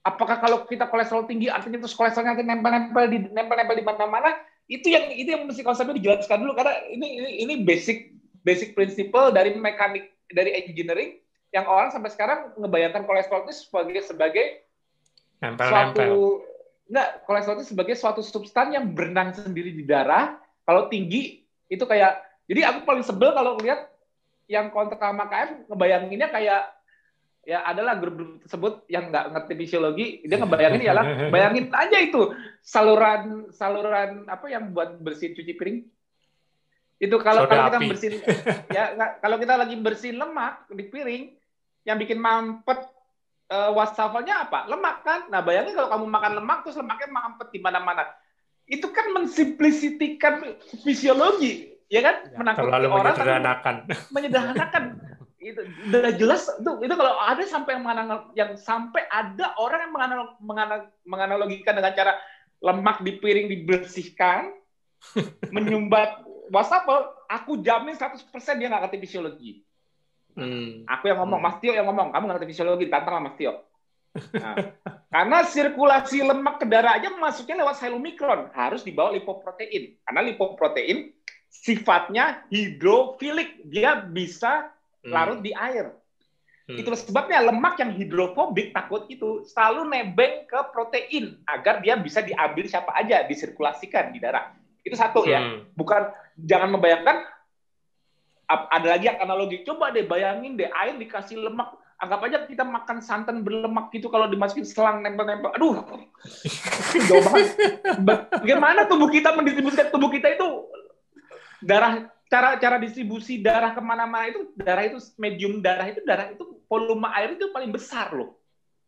Apakah 0.05 0.37
kalau 0.37 0.65
kita 0.69 0.85
kolesterol 0.89 1.25
tinggi 1.25 1.49
artinya 1.49 1.81
terus 1.81 1.97
kolesterolnya 1.97 2.41
nempel-nempel 2.41 3.05
di 3.09 3.17
nempel-nempel 3.29 3.77
di 3.77 3.85
mana-mana? 3.85 4.37
Itu 4.65 4.89
yang 4.89 5.13
itu 5.13 5.29
yang 5.29 5.45
mesti 5.45 5.61
konsepnya 5.61 5.97
dijelaskan 5.97 6.41
dulu 6.41 6.57
karena 6.57 6.73
ini 6.89 7.21
ini, 7.21 7.29
ini 7.45 7.53
basic 7.61 8.13
basic 8.41 8.73
principle 8.73 9.29
dari 9.33 9.53
mekanik 9.53 10.13
dari 10.31 10.65
engineering 10.65 11.21
yang 11.53 11.65
orang 11.69 11.93
sampai 11.93 12.11
sekarang 12.11 12.51
ngebayangkan 12.59 13.07
kolesterol 13.07 13.47
itu 13.47 13.67
sebagai 13.67 14.01
sebagai 14.03 14.45
nempel, 15.39 15.69
suatu 15.69 15.95
nempel. 15.95 16.13
enggak 16.91 17.09
kolesterol 17.23 17.55
itu 17.61 17.67
sebagai 17.71 17.95
suatu 17.95 18.21
substan 18.25 18.75
yang 18.75 18.91
berenang 18.91 19.31
sendiri 19.31 19.71
di 19.71 19.85
darah 19.85 20.35
kalau 20.65 20.91
tinggi 20.91 21.45
itu 21.71 21.83
kayak 21.85 22.21
jadi 22.45 22.73
aku 22.73 22.85
paling 22.85 23.05
sebel 23.05 23.31
kalau 23.33 23.57
lihat 23.61 23.89
yang 24.45 24.69
kontak 24.69 25.01
sama 25.01 25.25
KF 25.25 25.69
ngebayanginnya 25.69 26.29
kayak 26.29 26.75
ya 27.45 27.61
adalah 27.61 28.01
grup-grup 28.01 28.41
tersebut 28.41 28.73
yang 28.89 29.13
nggak 29.13 29.25
ngerti 29.37 29.53
fisiologi 29.53 30.05
dia 30.25 30.41
ngebayangin 30.41 30.81
ialah 30.81 31.05
bayangin 31.29 31.69
aja 31.69 31.97
itu 32.01 32.33
saluran 32.65 33.53
saluran 33.53 34.25
apa 34.25 34.49
yang 34.49 34.73
buat 34.73 34.97
bersihin 34.97 35.37
cuci 35.37 35.53
piring 35.53 35.85
itu 37.05 37.15
kalau 37.21 37.45
kalau 37.45 37.69
kita 37.69 37.79
bersihin 37.85 38.13
ya 38.73 38.83
kalau 39.21 39.37
kita 39.37 39.53
lagi 39.55 39.75
bersihin 39.77 40.17
lemak 40.17 40.65
di 40.73 40.83
piring 40.89 41.23
yang 41.85 42.01
bikin 42.01 42.17
mampet 42.17 42.81
uh, 43.49 43.71
wastafelnya 43.73 44.49
apa? 44.49 44.65
Lemak 44.69 45.05
kan? 45.05 45.19
Nah, 45.29 45.45
bayangin 45.45 45.77
kalau 45.77 45.89
kamu 45.93 46.05
makan 46.09 46.31
lemak 46.41 46.57
terus 46.65 46.77
lemaknya 46.79 47.09
mampet 47.13 47.47
di 47.53 47.59
mana-mana. 47.61 48.03
Itu 48.65 48.89
kan 48.89 49.13
mensimplisikan 49.13 50.41
fisiologi, 50.81 51.77
ya 51.85 52.01
kan? 52.01 52.15
Ya, 52.33 52.37
Menakutkan 52.41 52.81
orang 52.89 53.13
menyederhanakan. 53.13 53.75
Menyederhanakan. 54.09 54.85
itu 55.45 55.61
udah 55.61 56.09
jelas 56.17 56.49
itu 56.57 56.71
itu 56.81 56.93
kalau 56.97 57.21
ada 57.21 57.45
sampai 57.45 57.77
yang 57.77 57.85
menganal, 57.85 58.33
yang 58.33 58.57
sampai 58.57 59.05
ada 59.13 59.53
orang 59.61 59.85
yang 59.85 59.93
menganal, 59.93 60.21
menganal, 60.41 60.79
menganalogikan 61.05 61.77
dengan 61.77 61.93
cara 61.93 62.17
lemak 62.65 63.05
di 63.05 63.21
piring 63.21 63.53
dibersihkan 63.53 64.57
menyumbat 65.53 66.25
wastafel, 66.51 67.11
aku 67.29 67.61
jamin 67.61 67.97
100% 67.97 68.25
dia 68.59 68.67
nggak 68.67 68.89
ngerti 68.89 68.97
fisiologi. 69.01 69.51
Hmm. 70.35 70.83
Aku 70.85 71.07
yang 71.07 71.23
ngomong, 71.23 71.39
Mas 71.39 71.57
Tio 71.63 71.71
yang 71.71 71.87
ngomong, 71.87 72.11
kamu 72.11 72.23
nggak 72.27 72.35
ngerti 72.41 72.51
fisiologi, 72.51 72.85
tantang 72.91 73.23
Mas 73.23 73.37
Tio. 73.39 73.63
Nah, 74.35 74.55
Karena 75.15 75.47
sirkulasi 75.47 76.27
lemak 76.27 76.59
ke 76.59 76.67
darah 76.67 76.99
aja 76.99 77.07
masuknya 77.15 77.63
lewat 77.63 77.79
sel 77.79 77.95
omikron, 77.95 78.51
harus 78.51 78.83
dibawa 78.83 79.15
lipoprotein. 79.15 79.95
Karena 80.03 80.21
lipoprotein 80.27 81.07
sifatnya 81.47 82.43
hidrofilik, 82.51 83.63
dia 83.63 84.03
bisa 84.03 84.75
hmm. 85.07 85.15
larut 85.15 85.39
di 85.39 85.55
air. 85.55 85.95
Hmm. 86.67 86.75
Itu 86.75 86.91
sebabnya 86.99 87.47
lemak 87.47 87.79
yang 87.79 87.95
hidrofobik 87.95 88.75
takut 88.75 89.07
itu 89.07 89.47
selalu 89.47 89.87
nebeng 89.87 90.43
ke 90.51 90.59
protein 90.75 91.39
agar 91.47 91.79
dia 91.79 91.95
bisa 91.95 92.19
diambil 92.19 92.67
siapa 92.67 92.91
aja, 92.91 93.23
disirkulasikan 93.23 94.11
di 94.11 94.19
darah. 94.19 94.51
Itu 94.85 94.95
satu 94.95 95.25
ya. 95.25 95.41
hmm. 95.41 95.49
ya. 95.49 95.73
Bukan 95.73 96.01
jangan 96.45 96.69
membayangkan 96.77 97.17
ada 98.45 98.87
lagi 98.87 99.09
yang 99.09 99.19
analogi. 99.19 99.65
Coba 99.65 99.89
deh 99.89 100.05
bayangin 100.05 100.53
deh 100.55 100.69
air 100.69 100.95
dikasih 101.01 101.41
lemak 101.41 101.73
anggap 101.95 102.27
aja 102.27 102.37
kita 102.43 102.63
makan 102.67 102.99
santan 102.99 103.39
berlemak 103.41 103.87
gitu 103.95 104.11
kalau 104.11 104.27
dimasukin 104.29 104.67
selang 104.67 105.01
nempel-nempel. 105.01 105.55
Aduh, 105.55 105.81
jauh 107.09 107.23
banget. 107.23 107.55
Bagaimana 108.43 108.85
tubuh 108.85 109.09
kita 109.09 109.33
mendistribusikan 109.33 109.89
tubuh 109.89 110.11
kita 110.11 110.35
itu 110.35 110.47
darah 111.63 112.05
cara 112.27 112.59
cara 112.59 112.77
distribusi 112.77 113.39
darah 113.39 113.71
ke 113.71 113.81
mana-mana 113.81 114.27
itu 114.27 114.51
darah 114.59 114.83
itu 114.85 114.99
medium 115.15 115.63
darah 115.63 115.87
itu 115.87 116.03
darah 116.03 116.29
itu 116.29 116.43
volume 116.67 117.07
air 117.15 117.39
itu 117.39 117.49
paling 117.55 117.71
besar 117.71 118.11
loh. 118.11 118.35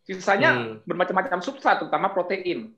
Sisanya 0.07 0.55
hmm. 0.55 0.87
bermacam-macam 0.87 1.43
substrat, 1.43 1.83
terutama 1.83 2.11
protein. 2.15 2.71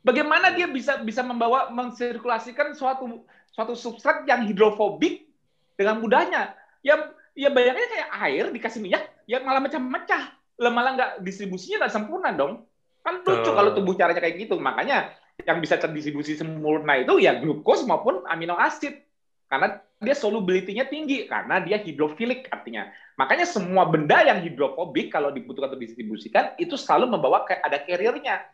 Bagaimana 0.00 0.56
dia 0.56 0.64
bisa 0.64 1.00
bisa 1.04 1.20
membawa 1.20 1.68
mensirkulasikan 1.68 2.72
suatu 2.72 3.28
suatu 3.52 3.76
substrat 3.76 4.24
yang 4.24 4.48
hidrofobik 4.48 5.28
dengan 5.76 6.00
mudahnya? 6.00 6.56
Yang 6.80 7.12
ya 7.36 7.52
bayangnya 7.52 7.88
kayak 7.88 8.10
air 8.24 8.44
dikasih 8.48 8.80
minyak, 8.80 9.04
ya 9.28 9.44
malah 9.44 9.60
mecah-mecah. 9.60 10.32
Lah 10.60 10.72
malah 10.72 10.96
nggak 10.96 11.10
distribusinya 11.20 11.84
nggak 11.84 11.94
sempurna 11.94 12.32
dong. 12.32 12.64
Kan 13.04 13.20
lucu 13.24 13.50
uh. 13.52 13.56
kalau 13.56 13.70
tubuh 13.76 13.92
caranya 13.92 14.24
kayak 14.24 14.40
gitu. 14.40 14.56
Makanya 14.56 15.12
yang 15.44 15.60
bisa 15.60 15.76
terdistribusi 15.76 16.36
sempurna 16.36 17.00
itu 17.00 17.20
ya 17.20 17.36
glukos 17.36 17.84
maupun 17.84 18.24
amino 18.24 18.56
asid. 18.56 19.04
Karena 19.50 19.82
dia 20.00 20.14
solubility-nya 20.16 20.88
tinggi, 20.88 21.26
karena 21.28 21.60
dia 21.60 21.76
hidrofilik 21.76 22.48
artinya. 22.48 22.88
Makanya 23.20 23.44
semua 23.44 23.84
benda 23.84 24.22
yang 24.24 24.40
hidrofobik 24.40 25.12
kalau 25.12 25.28
dibutuhkan 25.34 25.74
untuk 25.74 25.82
distribusikan, 25.82 26.56
itu 26.56 26.78
selalu 26.78 27.18
membawa 27.18 27.44
kayak 27.44 27.60
ada 27.66 27.82
carrier-nya. 27.82 28.46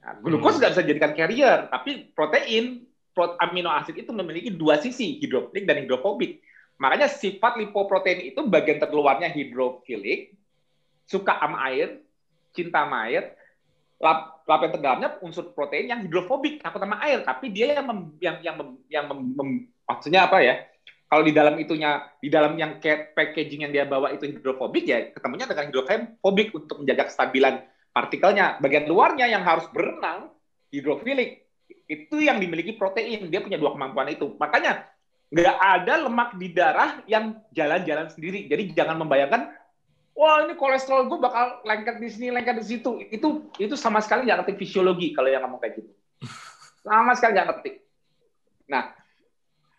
Nah, 0.00 0.16
glukos 0.24 0.56
hmm. 0.56 0.60
nggak 0.64 0.72
bisa 0.72 0.84
jadikan 0.88 1.12
carrier, 1.12 1.68
tapi 1.68 2.08
protein, 2.16 2.88
amino 3.44 3.68
asid 3.68 4.00
itu 4.00 4.10
memiliki 4.16 4.48
dua 4.48 4.80
sisi, 4.80 5.20
hidrofilik 5.20 5.68
dan 5.68 5.84
hidrofobik. 5.84 6.40
Makanya 6.80 7.12
sifat 7.12 7.60
lipoprotein 7.60 8.32
itu 8.32 8.40
bagian 8.48 8.80
terluarnya 8.80 9.28
hidrofilik, 9.28 10.32
suka 11.04 11.36
sama 11.36 11.68
air, 11.68 12.00
cinta 12.56 12.88
sama 12.88 13.04
air, 13.12 13.36
lap, 14.00 14.40
lapisan 14.48 14.80
terdalamnya 14.80 15.20
unsur 15.20 15.52
protein 15.52 15.92
yang 15.92 16.00
hidrofobik, 16.08 16.64
takut 16.64 16.80
sama 16.80 16.96
air, 17.04 17.20
tapi 17.20 17.52
dia 17.52 17.76
yang 17.76 17.84
mem, 17.84 18.00
yang 18.16 18.36
yang 18.40 18.56
mem, 18.56 18.70
yang 18.88 19.04
mem, 19.04 19.20
mem, 19.36 19.50
maksudnya 19.84 20.24
apa 20.24 20.40
ya? 20.40 20.64
Kalau 21.10 21.26
di 21.26 21.34
dalam 21.34 21.58
itunya, 21.58 22.06
di 22.22 22.30
dalam 22.30 22.54
yang 22.54 22.78
packaging 23.12 23.66
yang 23.66 23.74
dia 23.74 23.84
bawa 23.84 24.14
itu 24.14 24.30
hidrofobik 24.30 24.86
ya 24.86 25.10
ketemunya 25.10 25.44
dengan 25.44 25.66
hidrofobik 25.68 26.54
untuk 26.54 26.80
menjaga 26.80 27.10
kestabilan 27.10 27.66
partikelnya. 27.90 28.58
Bagian 28.62 28.86
luarnya 28.86 29.26
yang 29.26 29.42
harus 29.42 29.66
berenang 29.70 30.30
hidrofilik 30.70 31.42
itu 31.90 32.16
yang 32.22 32.38
dimiliki 32.38 32.74
protein. 32.78 33.30
Dia 33.30 33.42
punya 33.42 33.58
dua 33.58 33.74
kemampuan 33.74 34.10
itu. 34.10 34.34
Makanya 34.38 34.86
nggak 35.30 35.56
ada 35.62 35.94
lemak 36.10 36.34
di 36.38 36.48
darah 36.50 37.02
yang 37.06 37.38
jalan-jalan 37.54 38.10
sendiri. 38.10 38.50
Jadi 38.50 38.74
jangan 38.74 38.98
membayangkan, 38.98 39.54
wah 40.18 40.42
ini 40.42 40.58
kolesterol 40.58 41.06
gue 41.06 41.18
bakal 41.22 41.62
lengket 41.62 42.02
di 42.02 42.08
sini, 42.10 42.34
lengket 42.34 42.58
di 42.58 42.66
situ. 42.66 42.90
Itu 43.10 43.54
itu 43.62 43.74
sama 43.78 44.02
sekali 44.02 44.26
nggak 44.26 44.42
ngerti 44.42 44.54
fisiologi 44.58 45.14
kalau 45.14 45.30
yang 45.30 45.46
ngomong 45.46 45.62
kayak 45.62 45.78
gitu. 45.78 45.90
Sama 46.82 47.14
sekali 47.14 47.38
nggak 47.38 47.48
ngerti. 47.54 47.70
Nah, 48.70 48.90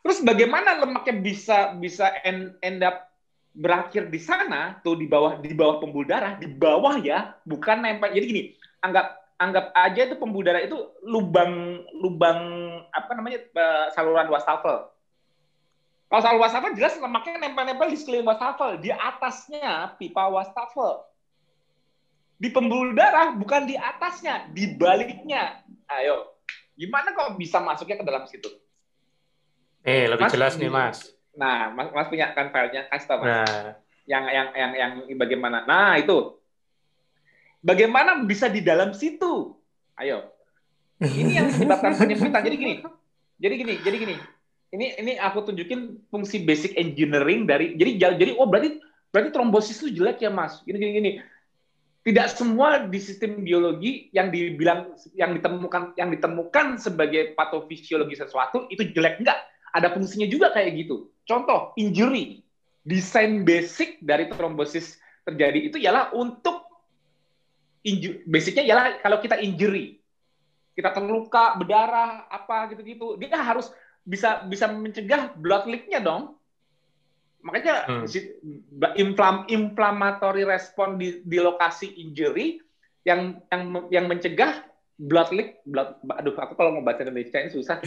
terus 0.03 0.19
bagaimana 0.23 0.79
lemaknya 0.79 1.15
bisa 1.19 1.75
bisa 1.75 2.11
end, 2.23 2.55
end 2.63 2.79
up 2.83 3.10
berakhir 3.51 4.07
di 4.07 4.19
sana 4.19 4.79
tuh 4.79 4.95
di 4.95 5.05
bawah 5.05 5.39
di 5.39 5.51
bawah 5.51 5.83
pembuluh 5.83 6.07
darah 6.07 6.39
di 6.39 6.47
bawah 6.47 6.95
ya 7.03 7.35
bukan 7.43 7.83
nempel 7.83 8.15
jadi 8.15 8.25
gini 8.25 8.43
anggap 8.79 9.19
anggap 9.35 9.75
aja 9.75 10.07
itu 10.07 10.15
pembuluh 10.15 10.47
darah 10.47 10.63
itu 10.63 10.77
lubang 11.03 11.83
lubang 11.99 12.39
apa 12.95 13.11
namanya 13.11 13.43
eh, 13.43 13.85
saluran 13.91 14.31
wastafel 14.31 14.91
kalau 16.11 16.27
soal 16.27 16.43
wastafel 16.43 16.75
jelas 16.75 16.99
lemaknya 16.99 17.39
nempel-nempel 17.39 17.87
di 17.87 17.95
sekeliling 17.95 18.27
wastafel, 18.27 18.75
di 18.83 18.91
atasnya 18.91 19.95
pipa 19.95 20.27
wastafel. 20.27 21.07
Di 22.35 22.51
pembuluh 22.51 22.91
darah 22.91 23.31
bukan 23.31 23.63
di 23.63 23.79
atasnya, 23.79 24.51
di 24.51 24.75
baliknya. 24.75 25.63
Ayo, 25.87 26.35
gimana 26.75 27.15
kok 27.15 27.39
bisa 27.39 27.63
masuknya 27.63 27.95
ke 27.95 28.03
dalam 28.03 28.27
situ? 28.27 28.51
Eh, 29.87 30.11
lebih 30.11 30.27
mas, 30.27 30.33
jelas 30.35 30.53
nih, 30.59 30.67
Mas. 30.67 31.15
Nah, 31.31 31.71
Mas, 31.71 31.87
mas 31.95 32.07
punya 32.11 32.35
kan 32.35 32.51
filenya, 32.51 32.91
Mas. 32.91 33.05
Nah. 33.07 33.79
Yang 34.03 34.23
yang 34.33 34.47
yang 34.51 34.71
yang 34.75 34.91
bagaimana? 35.15 35.63
Nah, 35.63 35.95
itu. 35.95 36.35
Bagaimana 37.61 38.25
bisa 38.25 38.49
di 38.49 38.59
dalam 38.59 38.91
situ? 38.91 39.55
Ayo. 39.95 40.33
Ini 41.01 41.31
yang 41.37 41.47
menyebabkan 41.53 41.93
penyempitan. 41.97 42.41
Jadi 42.43 42.57
gini. 42.57 42.75
Jadi 43.41 43.53
gini, 43.57 43.73
jadi 43.81 43.97
gini 43.97 44.15
ini 44.71 44.95
ini 44.97 45.13
aku 45.19 45.51
tunjukin 45.51 46.07
fungsi 46.07 46.43
basic 46.47 46.79
engineering 46.79 47.43
dari 47.43 47.75
jadi 47.75 48.15
jadi 48.15 48.31
oh 48.39 48.47
berarti 48.47 48.79
berarti 49.11 49.29
trombosis 49.35 49.83
itu 49.83 49.99
jelek 49.99 50.23
ya 50.23 50.31
mas 50.31 50.63
gini 50.63 50.79
gini 50.79 50.91
gini 50.95 51.11
tidak 52.01 52.33
semua 52.33 52.81
di 52.87 52.97
sistem 52.97 53.43
biologi 53.45 54.09
yang 54.15 54.31
dibilang 54.33 54.95
yang 55.13 55.35
ditemukan 55.37 55.93
yang 55.99 56.09
ditemukan 56.09 56.79
sebagai 56.79 57.35
patofisiologi 57.35 58.15
sesuatu 58.15 58.65
itu 58.71 58.87
jelek 58.95 59.21
enggak 59.21 59.37
ada 59.71 59.91
fungsinya 59.91 60.27
juga 60.27 60.51
kayak 60.51 60.85
gitu 60.85 61.11
contoh 61.25 61.75
injury 61.79 62.43
desain 62.83 63.43
basic 63.45 64.01
dari 64.01 64.27
trombosis 64.31 64.97
terjadi 65.25 65.59
itu 65.71 65.77
ialah 65.77 66.11
untuk 66.17 66.65
inju, 67.85 68.25
basicnya 68.25 68.65
ialah 68.65 69.01
kalau 69.01 69.17
kita 69.21 69.37
injury 69.41 70.01
kita 70.73 70.89
terluka 70.95 71.59
berdarah 71.59 72.25
apa 72.31 72.73
gitu-gitu 72.73 73.19
dia 73.19 73.37
harus 73.37 73.69
bisa 74.01 74.41
bisa 74.49 74.65
mencegah 74.69 75.33
blood 75.37 75.69
leak-nya 75.69 76.01
dong. 76.01 76.37
Makanya 77.41 78.05
hmm. 78.05 78.05
inflam, 78.97 79.49
inflammatory 79.49 80.45
respon 80.45 81.01
di, 81.01 81.25
di 81.25 81.37
lokasi 81.41 81.89
injury 82.01 82.61
yang 83.01 83.41
yang 83.49 83.61
yang 83.89 84.05
mencegah 84.05 84.61
blood 85.01 85.33
leak, 85.33 85.65
blood, 85.65 85.97
aduh 86.05 86.37
aku 86.37 86.53
kalau 86.53 86.77
mau 86.77 86.85
baca 86.85 87.01
Indonesia 87.01 87.41
ini 87.41 87.49
susah. 87.49 87.81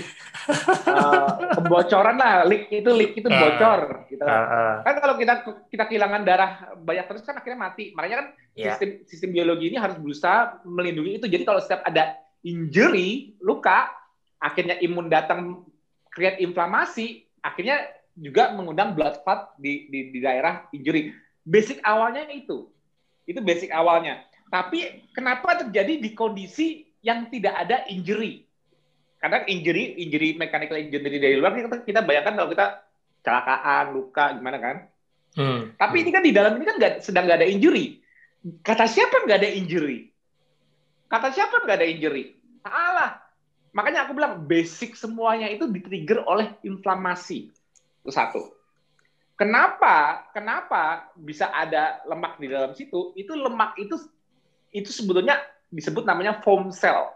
uh, 0.90 1.54
kebocoran 1.54 2.18
lah, 2.18 2.42
leak 2.42 2.66
itu 2.74 2.90
leak 2.90 3.14
itu 3.14 3.30
ah. 3.30 3.38
bocor, 3.38 3.80
gitu. 4.10 4.24
Uh, 4.26 4.34
uh. 4.34 4.74
Kan 4.82 4.94
kalau 4.98 5.14
kita 5.14 5.34
kita 5.70 5.84
kehilangan 5.86 6.26
darah 6.26 6.74
banyak 6.74 7.06
terus 7.06 7.22
kan 7.22 7.38
akhirnya 7.38 7.70
mati. 7.70 7.94
Makanya 7.94 8.16
kan 8.18 8.26
yeah. 8.58 8.74
sistem 8.74 8.90
sistem 9.06 9.30
biologi 9.30 9.70
ini 9.70 9.78
harus 9.78 9.94
berusaha 9.94 10.58
melindungi 10.66 11.22
itu. 11.22 11.26
Jadi 11.30 11.46
kalau 11.46 11.62
setiap 11.62 11.86
ada 11.86 12.18
injury, 12.42 13.38
luka, 13.38 13.94
akhirnya 14.42 14.82
imun 14.82 15.06
datang 15.06 15.62
create 16.10 16.42
inflamasi, 16.42 17.30
akhirnya 17.46 17.78
juga 18.18 18.50
mengundang 18.54 18.94
blood 18.98 19.22
clot 19.22 19.54
di, 19.54 19.86
di, 19.86 20.10
di 20.10 20.18
daerah 20.18 20.66
injury. 20.74 21.14
Basic 21.46 21.78
awalnya 21.86 22.26
itu. 22.26 22.66
Itu 23.22 23.38
basic 23.38 23.70
awalnya. 23.70 24.26
Tapi 24.50 25.10
kenapa 25.14 25.62
terjadi 25.62 25.98
di 25.98 26.10
kondisi 26.14 26.93
yang 27.04 27.28
tidak 27.28 27.54
ada 27.54 27.84
injury? 27.92 28.48
Karena 29.20 29.44
injury, 29.44 30.00
injury 30.00 30.36
mechanical 30.40 30.80
injury 30.80 31.20
dari 31.20 31.36
luar 31.36 31.52
kita, 31.52 31.84
kita 31.84 32.00
bayangkan 32.00 32.34
kalau 32.40 32.50
kita 32.52 32.66
kecelakaan, 33.20 33.84
luka, 33.92 34.24
gimana 34.36 34.58
kan? 34.60 34.76
Hmm. 35.36 35.72
Tapi 35.76 35.96
ini 36.04 36.10
kan 36.12 36.22
di 36.24 36.32
dalam 36.32 36.56
ini 36.56 36.64
kan 36.64 36.76
gak, 36.80 37.04
sedang 37.04 37.28
nggak 37.28 37.40
ada 37.44 37.48
injury. 37.48 38.00
Kata 38.60 38.84
siapa 38.84 39.24
nggak 39.24 39.38
ada 39.40 39.50
injury? 39.52 40.12
Kata 41.08 41.32
siapa 41.32 41.64
nggak 41.64 41.78
ada 41.80 41.88
injury? 41.88 42.36
Salah. 42.60 43.20
Makanya 43.74 44.06
aku 44.06 44.12
bilang 44.14 44.44
basic 44.46 44.94
semuanya 44.94 45.50
itu 45.50 45.66
di-trigger 45.66 46.22
oleh 46.28 46.54
inflamasi. 46.62 47.50
Itu 48.04 48.12
satu. 48.12 48.54
Kenapa? 49.34 50.30
Kenapa 50.30 51.10
bisa 51.18 51.50
ada 51.50 51.98
lemak 52.06 52.38
di 52.38 52.46
dalam 52.46 52.70
situ? 52.76 53.10
Itu 53.18 53.34
lemak 53.34 53.74
itu 53.82 53.98
itu 54.70 54.90
sebetulnya 54.94 55.38
disebut 55.74 56.06
namanya 56.06 56.38
foam 56.46 56.70
cell. 56.70 57.10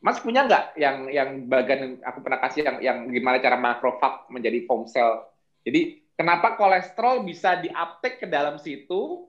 Mas 0.00 0.20
punya 0.20 0.44
nggak 0.44 0.76
yang 0.80 1.08
yang 1.08 1.28
bagian 1.48 2.00
aku 2.04 2.24
pernah 2.24 2.40
kasih 2.40 2.64
yang 2.64 2.76
yang 2.80 2.98
gimana 3.08 3.40
cara 3.40 3.56
makrofag 3.56 4.28
menjadi 4.28 4.64
foam 4.68 4.84
cell? 4.84 5.28
Jadi 5.64 6.04
kenapa 6.16 6.56
kolesterol 6.56 7.24
bisa 7.24 7.56
diuptake 7.56 8.24
ke 8.24 8.26
dalam 8.28 8.60
situ? 8.60 9.28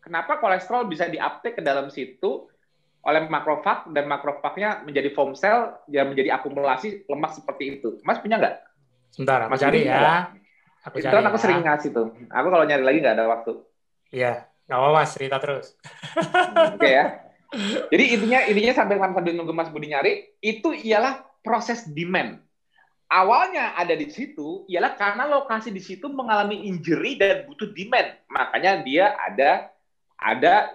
Kenapa 0.00 0.40
kolesterol 0.40 0.88
bisa 0.88 1.08
diuptake 1.08 1.60
ke 1.60 1.62
dalam 1.64 1.92
situ? 1.92 2.48
oleh 3.00 3.24
makrofag 3.32 3.88
dan 3.96 4.04
makrofagnya 4.04 4.84
menjadi 4.84 5.08
foam 5.16 5.32
cell 5.32 5.80
yang 5.88 6.12
menjadi 6.12 6.36
akumulasi 6.36 7.08
lemak 7.08 7.32
seperti 7.32 7.80
itu. 7.80 7.96
Mas 8.04 8.20
punya 8.20 8.36
nggak? 8.36 8.56
Sebentar, 9.16 9.48
Mas 9.48 9.60
cari 9.60 9.88
ya. 9.88 10.36
Aku 10.84 11.00
cari. 11.00 11.24
aku 11.24 11.38
ya. 11.40 11.42
sering 11.42 11.60
ngasih 11.64 11.90
tuh. 11.96 12.12
Aku 12.28 12.46
kalau 12.52 12.64
nyari 12.68 12.84
lagi 12.84 12.98
nggak 13.00 13.16
ada 13.16 13.26
waktu. 13.28 13.52
Iya, 14.12 14.44
Nggak 14.70 14.78
apa 14.78 14.88
mas, 14.94 15.10
cerita 15.10 15.36
terus. 15.42 15.66
Oke 16.70 16.78
okay, 16.78 16.92
ya. 16.94 17.06
Jadi 17.90 18.04
intinya 18.14 18.40
intinya 18.46 18.74
sampai 18.78 19.02
sampai 19.02 19.34
nunggu 19.34 19.50
Mas 19.50 19.66
Budi 19.74 19.90
nyari 19.90 20.38
itu 20.38 20.70
ialah 20.70 21.26
proses 21.42 21.90
demand. 21.90 22.38
Awalnya 23.10 23.74
ada 23.74 23.98
di 23.98 24.06
situ 24.06 24.62
ialah 24.70 24.94
karena 24.94 25.26
lokasi 25.26 25.74
di 25.74 25.82
situ 25.82 26.06
mengalami 26.06 26.70
injury 26.70 27.18
dan 27.18 27.50
butuh 27.50 27.66
demand. 27.74 28.14
Makanya 28.30 28.86
dia 28.86 29.18
ada 29.18 29.74
ada 30.14 30.70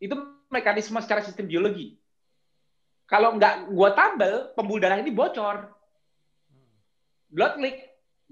itu 0.00 0.16
mekanisme 0.48 0.96
secara 1.04 1.20
sistem 1.20 1.44
biologi. 1.44 2.00
Kalau 3.04 3.36
nggak 3.36 3.68
gua 3.76 3.92
tabel, 3.92 4.56
pembuluh 4.56 4.80
darah 4.80 4.96
ini 4.96 5.12
bocor. 5.12 5.68
Blood 7.28 7.60
leak. 7.60 7.76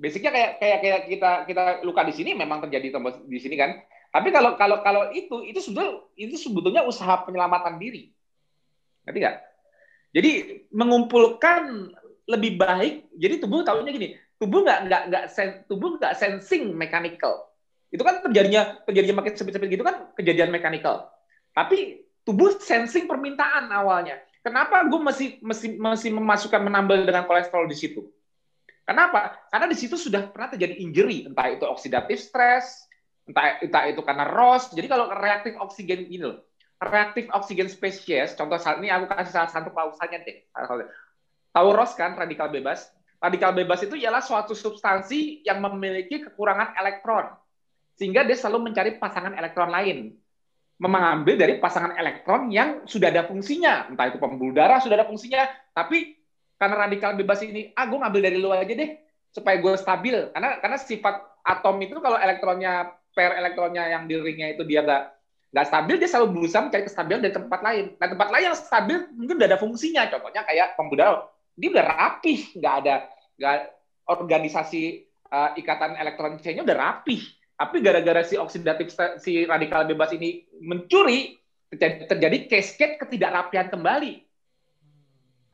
Basicnya 0.01 0.33
kayak 0.33 0.51
kayak 0.57 0.79
kayak 0.81 1.01
kita 1.13 1.31
kita 1.45 1.63
luka 1.85 2.01
di 2.09 2.17
sini 2.17 2.33
memang 2.33 2.65
terjadi 2.65 2.97
di 3.29 3.39
sini 3.45 3.61
kan. 3.61 3.77
Tapi 4.15 4.31
kalau 4.31 4.55
kalau 4.55 4.79
kalau 4.87 5.03
itu 5.11 5.43
itu 5.43 5.59
sebetulnya 5.59 6.07
itu 6.15 6.39
sebetulnya 6.39 6.87
usaha 6.87 7.27
penyelamatan 7.27 7.83
diri. 7.83 8.15
Ngerti 9.03 9.19
nggak? 9.19 9.37
Jadi 10.15 10.31
mengumpulkan 10.71 11.91
lebih 12.31 12.55
baik. 12.55 13.11
Jadi 13.19 13.35
tubuh 13.43 13.67
tahunya 13.67 13.91
gini, 13.91 14.09
tubuh 14.39 14.63
nggak 14.63 14.81
nggak 14.87 15.03
nggak 15.11 15.25
sen, 15.35 15.67
tubuh 15.67 15.99
nggak 15.99 16.15
sensing 16.15 16.71
mechanical. 16.79 17.51
Itu 17.91 18.07
kan 18.07 18.23
terjadinya 18.23 18.87
terjadinya 18.87 19.19
makin 19.19 19.35
sempit-sempit 19.35 19.75
gitu 19.75 19.83
kan 19.83 20.15
kejadian 20.15 20.55
mechanical. 20.55 21.11
Tapi 21.51 22.07
tubuh 22.23 22.55
sensing 22.63 23.11
permintaan 23.11 23.67
awalnya. 23.75 24.23
Kenapa 24.47 24.79
gue 24.87 25.01
masih 25.03 25.29
masih 25.43 25.75
masih 25.75 26.15
memasukkan 26.15 26.63
menambal 26.63 27.03
dengan 27.03 27.27
kolesterol 27.27 27.67
di 27.67 27.75
situ? 27.75 28.07
Kenapa? 28.85 29.41
Karena 29.49 29.67
di 29.67 29.75
situ 29.81 29.97
sudah 29.97 30.29
pernah 30.29 30.53
terjadi 30.53 30.77
injury, 30.77 31.25
entah 31.25 31.49
itu 31.49 31.65
oksidatif 31.65 32.21
stress, 32.21 32.84
entah, 33.29 33.61
entah 33.61 33.85
itu 33.89 34.01
karena 34.05 34.25
ROS. 34.29 34.73
Jadi 34.73 34.87
kalau 34.89 35.11
reaktif 35.13 35.57
oksigen 35.61 36.09
ini 36.09 36.25
loh, 36.25 36.45
reaktif 36.81 37.29
oksigen 37.33 37.69
spesies, 37.73 38.37
contoh 38.37 38.61
saat 38.61 38.81
ini 38.81 38.93
aku 38.93 39.09
kasih 39.09 39.33
salah 39.33 39.51
satu 39.51 39.73
pausannya 39.73 40.21
deh. 40.25 40.37
Tahu 41.55 41.69
ROS 41.71 41.95
kan, 41.95 42.19
radikal 42.19 42.51
bebas? 42.51 42.91
Radikal 43.23 43.57
bebas 43.57 43.81
itu 43.81 43.97
ialah 43.97 44.21
suatu 44.21 44.53
substansi 44.53 45.47
yang 45.47 45.63
memiliki 45.65 46.21
kekurangan 46.29 46.77
elektron. 46.77 47.33
Sehingga 47.95 48.27
dia 48.27 48.37
selalu 48.37 48.69
mencari 48.69 48.99
pasangan 49.01 49.33
elektron 49.33 49.71
lain. 49.71 50.19
Mengambil 50.77 51.39
dari 51.39 51.63
pasangan 51.63 51.95
elektron 51.95 52.51
yang 52.51 52.83
sudah 52.85 53.09
ada 53.09 53.25
fungsinya. 53.25 53.89
Entah 53.89 54.11
itu 54.11 54.19
pembuluh 54.19 54.53
darah 54.53 54.83
sudah 54.83 54.99
ada 54.99 55.07
fungsinya, 55.07 55.47
tapi 55.73 56.19
karena 56.59 56.85
radikal 56.85 57.15
bebas 57.15 57.41
ini, 57.47 57.71
ah 57.79 57.87
gue 57.87 57.99
ngambil 58.03 58.21
dari 58.21 58.39
luar 58.43 58.67
aja 58.67 58.75
deh, 58.75 58.91
supaya 59.31 59.57
gue 59.63 59.73
stabil. 59.79 60.17
Karena 60.35 60.59
karena 60.59 60.77
sifat 60.77 61.15
atom 61.47 61.79
itu 61.79 61.97
kalau 62.03 62.19
elektronnya 62.19 62.91
per 63.15 63.39
elektronnya 63.39 63.87
yang 63.89 64.11
di 64.11 64.19
ringnya 64.19 64.53
itu 64.53 64.67
dia 64.67 64.83
nggak 64.83 65.03
nggak 65.55 65.67
stabil, 65.71 65.95
dia 66.03 66.11
selalu 66.11 66.29
berusaha 66.35 66.67
mencari 66.67 66.83
kestabilan 66.83 67.21
dari 67.23 67.35
tempat 67.35 67.61
lain. 67.63 67.85
Nah 67.95 68.09
tempat 68.11 68.29
lain 68.35 68.45
yang 68.51 68.59
stabil 68.59 68.97
mungkin 69.15 69.35
udah 69.39 69.49
ada 69.55 69.59
fungsinya, 69.63 70.03
contohnya 70.11 70.43
kayak 70.43 70.75
pembudal, 70.75 71.31
dia 71.55 71.69
udah 71.71 71.87
rapih, 71.87 72.39
nggak 72.59 72.75
ada 72.83 72.95
nggak 73.39 73.57
organisasi 74.11 75.07
uh, 75.31 75.55
ikatan 75.55 75.95
elektron 75.95 76.43
C-nya 76.43 76.67
udah 76.67 76.75
rapih. 76.77 77.23
Tapi 77.55 77.77
gara-gara 77.87 78.27
si 78.27 78.35
oksidatif 78.35 78.91
si 79.23 79.47
radikal 79.47 79.87
bebas 79.87 80.11
ini 80.11 80.43
mencuri, 80.59 81.39
terjadi, 81.71 82.11
terjadi 82.11 82.37
cascade 82.51 82.99
ketidakrapian 82.99 83.71
kembali. 83.71 84.27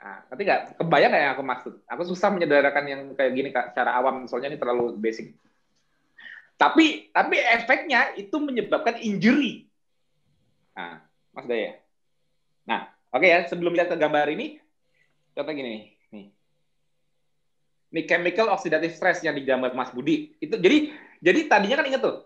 Nah, 0.00 0.24
nanti 0.32 0.42
nggak 0.48 0.80
kebayang 0.80 1.12
nggak 1.12 1.22
yang 1.28 1.32
aku 1.36 1.44
maksud? 1.44 1.72
Aku 1.84 2.02
susah 2.08 2.32
menyederhanakan 2.32 2.84
yang 2.88 3.00
kayak 3.12 3.32
gini 3.36 3.48
kak, 3.52 3.76
secara 3.76 4.00
awam, 4.00 4.24
soalnya 4.24 4.56
ini 4.56 4.56
terlalu 4.56 4.96
basic. 4.96 5.36
Tapi 6.60 7.08
tapi 7.08 7.40
efeknya 7.40 8.12
itu 8.20 8.36
menyebabkan 8.36 9.00
injury. 9.00 9.64
Nah, 10.76 11.00
Mas 11.32 11.48
Daya. 11.48 11.80
Nah, 12.68 12.92
oke 13.08 13.24
okay 13.24 13.28
ya, 13.32 13.38
sebelum 13.48 13.72
lihat 13.72 13.88
ke 13.88 13.96
gambar 13.96 14.28
ini, 14.28 14.60
contoh 15.32 15.56
gini 15.56 15.68
nih. 15.72 15.84
Ini 17.90 18.06
chemical 18.06 18.54
oxidative 18.54 18.94
stress 18.94 19.18
yang 19.26 19.34
digambar 19.34 19.74
Mas 19.74 19.90
Budi. 19.90 20.38
Itu 20.38 20.60
jadi 20.62 20.94
jadi 21.18 21.50
tadinya 21.50 21.82
kan 21.82 21.86
ingat 21.90 22.02
tuh. 22.06 22.16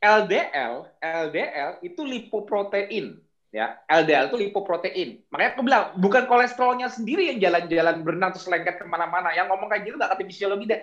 LDL, 0.00 0.88
LDL 0.98 1.70
itu 1.84 2.02
lipoprotein 2.02 3.22
ya. 3.54 3.78
LDL 3.86 4.34
itu 4.34 4.36
lipoprotein. 4.40 5.22
Makanya 5.30 5.50
aku 5.54 5.62
bilang 5.62 5.84
bukan 6.00 6.26
kolesterolnya 6.26 6.90
sendiri 6.90 7.30
yang 7.30 7.38
jalan-jalan 7.38 8.02
berenang 8.02 8.34
terus 8.34 8.50
lengket 8.50 8.82
ke 8.82 8.84
mana-mana. 8.88 9.30
Yang 9.30 9.54
ngomong 9.54 9.68
kayak 9.70 9.82
gitu 9.86 9.94
nggak 9.94 10.10
ngerti 10.10 10.24
fisiologi 10.26 10.66
deh. 10.66 10.82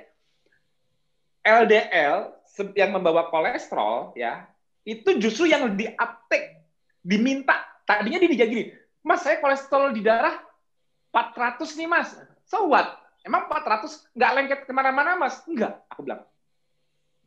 LDL 1.48 2.36
yang 2.76 2.92
membawa 2.92 3.32
kolesterol 3.32 4.12
ya 4.20 4.44
itu 4.84 5.16
justru 5.20 5.48
yang 5.48 5.68
di 5.76 5.88
uptake 5.96 6.64
diminta. 7.00 7.64
Tadinya 7.88 8.20
dia 8.20 8.48
gini 8.48 8.76
mas 9.00 9.24
saya 9.24 9.40
kolesterol 9.40 9.96
di 9.96 10.04
darah 10.04 10.44
400 11.16 11.80
nih 11.80 11.88
mas. 11.88 12.12
So 12.44 12.68
what? 12.68 13.00
Emang 13.24 13.48
400 13.48 14.12
nggak 14.12 14.32
lengket 14.36 14.60
ke 14.68 14.72
mana-mana 14.76 15.16
mas? 15.16 15.40
Enggak 15.48 15.80
aku 15.88 16.04
bilang. 16.04 16.28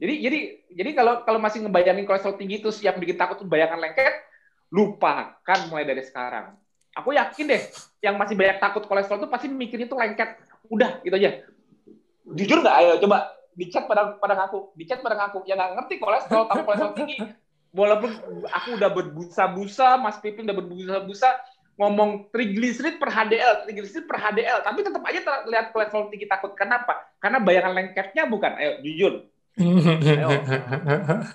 Jadi 0.01 0.15
jadi 0.21 0.39
jadi 0.77 0.91
kalau 0.97 1.25
kalau 1.25 1.41
masih 1.41 1.65
ngebayangin 1.65 2.05
kolesterol 2.05 2.37
tinggi 2.37 2.61
terus 2.61 2.81
yang 2.85 2.97
bikin 3.01 3.17
takut 3.17 3.41
tuh 3.41 3.49
bayangan 3.49 3.81
lengket 3.81 4.21
lupakan 4.69 5.59
mulai 5.73 5.89
dari 5.89 6.05
sekarang. 6.05 6.57
Aku 6.97 7.17
yakin 7.17 7.45
deh 7.49 7.63
yang 8.05 8.21
masih 8.21 8.37
banyak 8.37 8.61
takut 8.61 8.85
kolesterol 8.85 9.25
tuh 9.25 9.31
pasti 9.33 9.49
mikirnya 9.49 9.89
tuh 9.89 9.97
lengket. 9.97 10.37
Udah 10.69 11.01
gitu 11.01 11.17
aja. 11.17 11.45
Jujur 12.37 12.61
nggak? 12.61 12.77
Ayo 12.81 12.93
coba 13.01 13.40
dicat 13.61 13.85
pada 13.85 14.17
pada 14.17 14.35
ngaku, 14.41 14.73
dicat 14.73 15.05
pada 15.05 15.21
ngaku. 15.21 15.45
Ya 15.45 15.61
nggak 15.61 15.77
ngerti 15.77 15.95
kolesterol, 16.01 16.49
tahu 16.49 16.65
kolesterol 16.65 16.97
tinggi. 16.97 17.17
Walaupun 17.71 18.11
aku 18.49 18.69
udah 18.81 18.91
berbusa-busa, 18.91 20.01
Mas 20.01 20.19
Pipin 20.19 20.49
udah 20.49 20.57
berbusa-busa 20.57 21.29
ngomong 21.79 22.29
triglycerid 22.35 23.01
per 23.01 23.09
HDL, 23.13 23.65
triglycerid 23.69 24.05
per 24.05 24.19
HDL, 24.21 24.59
tapi 24.65 24.85
tetap 24.85 25.01
aja 25.05 25.21
terlihat 25.45 25.73
kolesterol 25.77 26.09
tinggi 26.09 26.27
takut. 26.27 26.57
Kenapa? 26.57 27.09
Karena 27.21 27.39
bayangan 27.41 27.73
lengketnya 27.77 28.25
bukan. 28.27 28.53
Ayo 28.57 28.81
jujur. 28.81 29.13
Ayo. 29.61 30.29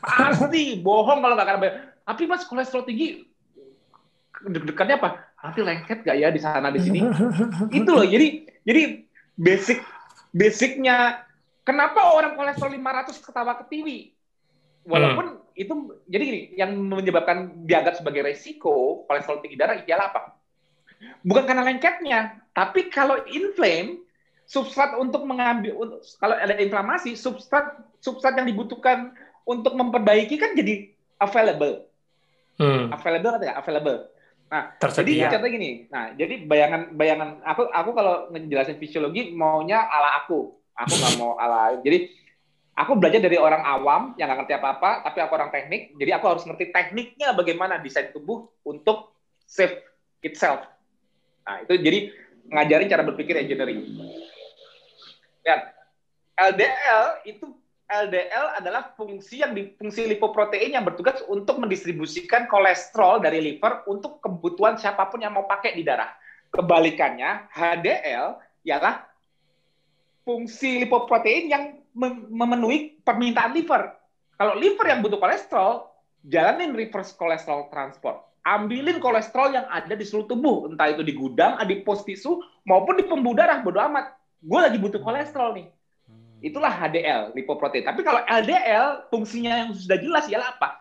Pasti 0.01 0.81
bohong 0.81 1.21
kalau 1.21 1.33
nggak 1.37 1.47
karena 1.47 1.69
Tapi 2.05 2.23
Mas 2.29 2.45
kolesterol 2.45 2.85
tinggi 2.85 3.25
deg-degannya 4.45 5.01
apa? 5.01 5.09
Nanti 5.41 5.61
lengket 5.61 6.05
gak 6.05 6.17
ya 6.17 6.29
di 6.29 6.41
sana 6.41 6.69
di 6.69 6.81
sini? 6.81 7.01
Itu 7.73 7.89
loh. 7.89 8.05
Jadi 8.05 8.45
jadi 8.61 9.01
basic 9.33 9.81
basicnya 10.29 11.24
Kenapa 11.65 12.13
orang 12.13 12.37
kolesterol 12.37 12.77
500 12.77 13.25
ketawa 13.25 13.57
ke 13.57 13.65
TV? 13.73 14.13
Walaupun 14.85 15.25
hmm. 15.33 15.57
itu 15.57 15.73
jadi 16.05 16.23
gini, 16.23 16.41
yang 16.53 16.77
menyebabkan 16.77 17.65
dianggap 17.65 17.97
sebagai 17.97 18.21
resiko 18.21 19.01
kolesterol 19.09 19.41
tinggi 19.41 19.57
darah 19.57 19.81
ialah 19.81 20.13
apa? 20.13 20.21
Bukan 21.25 21.49
karena 21.49 21.65
lengketnya, 21.65 22.37
tapi 22.53 22.93
kalau 22.93 23.17
inflame, 23.25 24.05
substrat 24.45 24.93
untuk 24.93 25.25
mengambil 25.25 25.97
kalau 26.21 26.37
ada 26.37 26.53
inflamasi, 26.61 27.17
substrat 27.17 27.81
substrat 27.97 28.37
yang 28.37 28.45
dibutuhkan 28.45 29.17
untuk 29.41 29.73
memperbaiki 29.73 30.37
kan 30.37 30.53
jadi 30.53 30.93
available. 31.17 31.89
Hmm. 32.61 32.93
Available 32.93 33.41
atau 33.41 33.57
Available. 33.57 33.99
Nah, 34.45 34.77
Tersedia. 34.77 35.25
jadi 35.25 35.33
contoh 35.33 35.49
gini. 35.49 35.89
Nah, 35.89 36.13
jadi 36.13 36.45
bayangan 36.45 36.93
bayangan 36.93 37.29
aku 37.41 37.73
aku 37.73 37.91
kalau 37.97 38.29
ngejelasin 38.29 38.77
fisiologi 38.77 39.33
maunya 39.33 39.81
ala 39.81 40.21
aku 40.21 40.61
Aku 40.75 40.93
nggak 40.95 41.13
mau 41.15 41.39
ala. 41.39 41.79
Jadi 41.79 42.11
aku 42.75 42.99
belajar 42.99 43.23
dari 43.23 43.39
orang 43.39 43.63
awam 43.63 44.01
yang 44.19 44.27
nggak 44.27 44.45
ngerti 44.45 44.55
apa-apa, 44.59 45.07
tapi 45.07 45.17
aku 45.23 45.33
orang 45.35 45.51
teknik. 45.51 45.95
Jadi 45.95 46.11
aku 46.11 46.25
harus 46.27 46.43
ngerti 46.43 46.75
tekniknya 46.75 47.31
bagaimana 47.31 47.79
desain 47.79 48.11
tubuh 48.11 48.51
untuk 48.67 49.15
save 49.47 49.79
itself. 50.19 50.67
Nah 51.47 51.63
itu 51.63 51.79
jadi 51.79 51.99
ngajarin 52.51 52.91
cara 52.91 53.03
berpikir 53.07 53.39
engineering. 53.39 53.87
Ya, 55.45 55.71
LDL 56.35 57.23
itu 57.29 57.53
LDL 57.85 58.57
adalah 58.57 58.97
fungsi 58.97 59.45
yang 59.45 59.53
di, 59.53 59.69
fungsi 59.77 60.09
lipoprotein 60.09 60.73
yang 60.73 60.81
bertugas 60.81 61.21
untuk 61.29 61.61
mendistribusikan 61.61 62.49
kolesterol 62.49 63.21
dari 63.21 63.37
liver 63.45 63.85
untuk 63.85 64.17
kebutuhan 64.25 64.73
siapa 64.73 65.05
pun 65.05 65.21
yang 65.21 65.37
mau 65.37 65.45
pakai 65.45 65.77
di 65.77 65.85
darah. 65.85 66.09
Kebalikannya, 66.49 67.45
HDL 67.53 68.41
ialah 68.65 69.05
fungsi 70.25 70.81
lipoprotein 70.83 71.47
yang 71.47 71.63
memenuhi 72.33 72.99
permintaan 73.05 73.53
liver. 73.53 73.93
Kalau 74.35 74.57
liver 74.57 74.85
yang 74.89 74.99
butuh 74.99 75.21
kolesterol, 75.21 75.87
jalanin 76.27 76.75
reverse 76.75 77.15
kolesterol 77.15 77.71
transport. 77.71 78.25
Ambilin 78.45 79.01
kolesterol 79.01 79.57
yang 79.57 79.65
ada 79.71 79.95
di 79.95 80.05
seluruh 80.05 80.27
tubuh, 80.29 80.57
entah 80.69 80.91
itu 80.91 81.01
di 81.01 81.17
gudang, 81.17 81.57
adipos 81.57 82.05
tisu, 82.05 82.41
maupun 82.67 82.99
di 82.99 83.05
pembuluh 83.07 83.37
darah. 83.37 83.61
Bodo 83.63 83.81
amat. 83.81 84.17
Gue 84.43 84.59
lagi 84.61 84.77
butuh 84.77 85.01
kolesterol 85.01 85.57
nih. 85.57 85.67
Itulah 86.45 86.69
HDL, 86.69 87.33
lipoprotein. 87.33 87.87
Tapi 87.87 88.05
kalau 88.05 88.21
LDL, 88.21 89.09
fungsinya 89.09 89.65
yang 89.65 89.69
sudah 89.73 89.97
jelas 89.97 90.29
ialah 90.29 90.53
apa? 90.53 90.77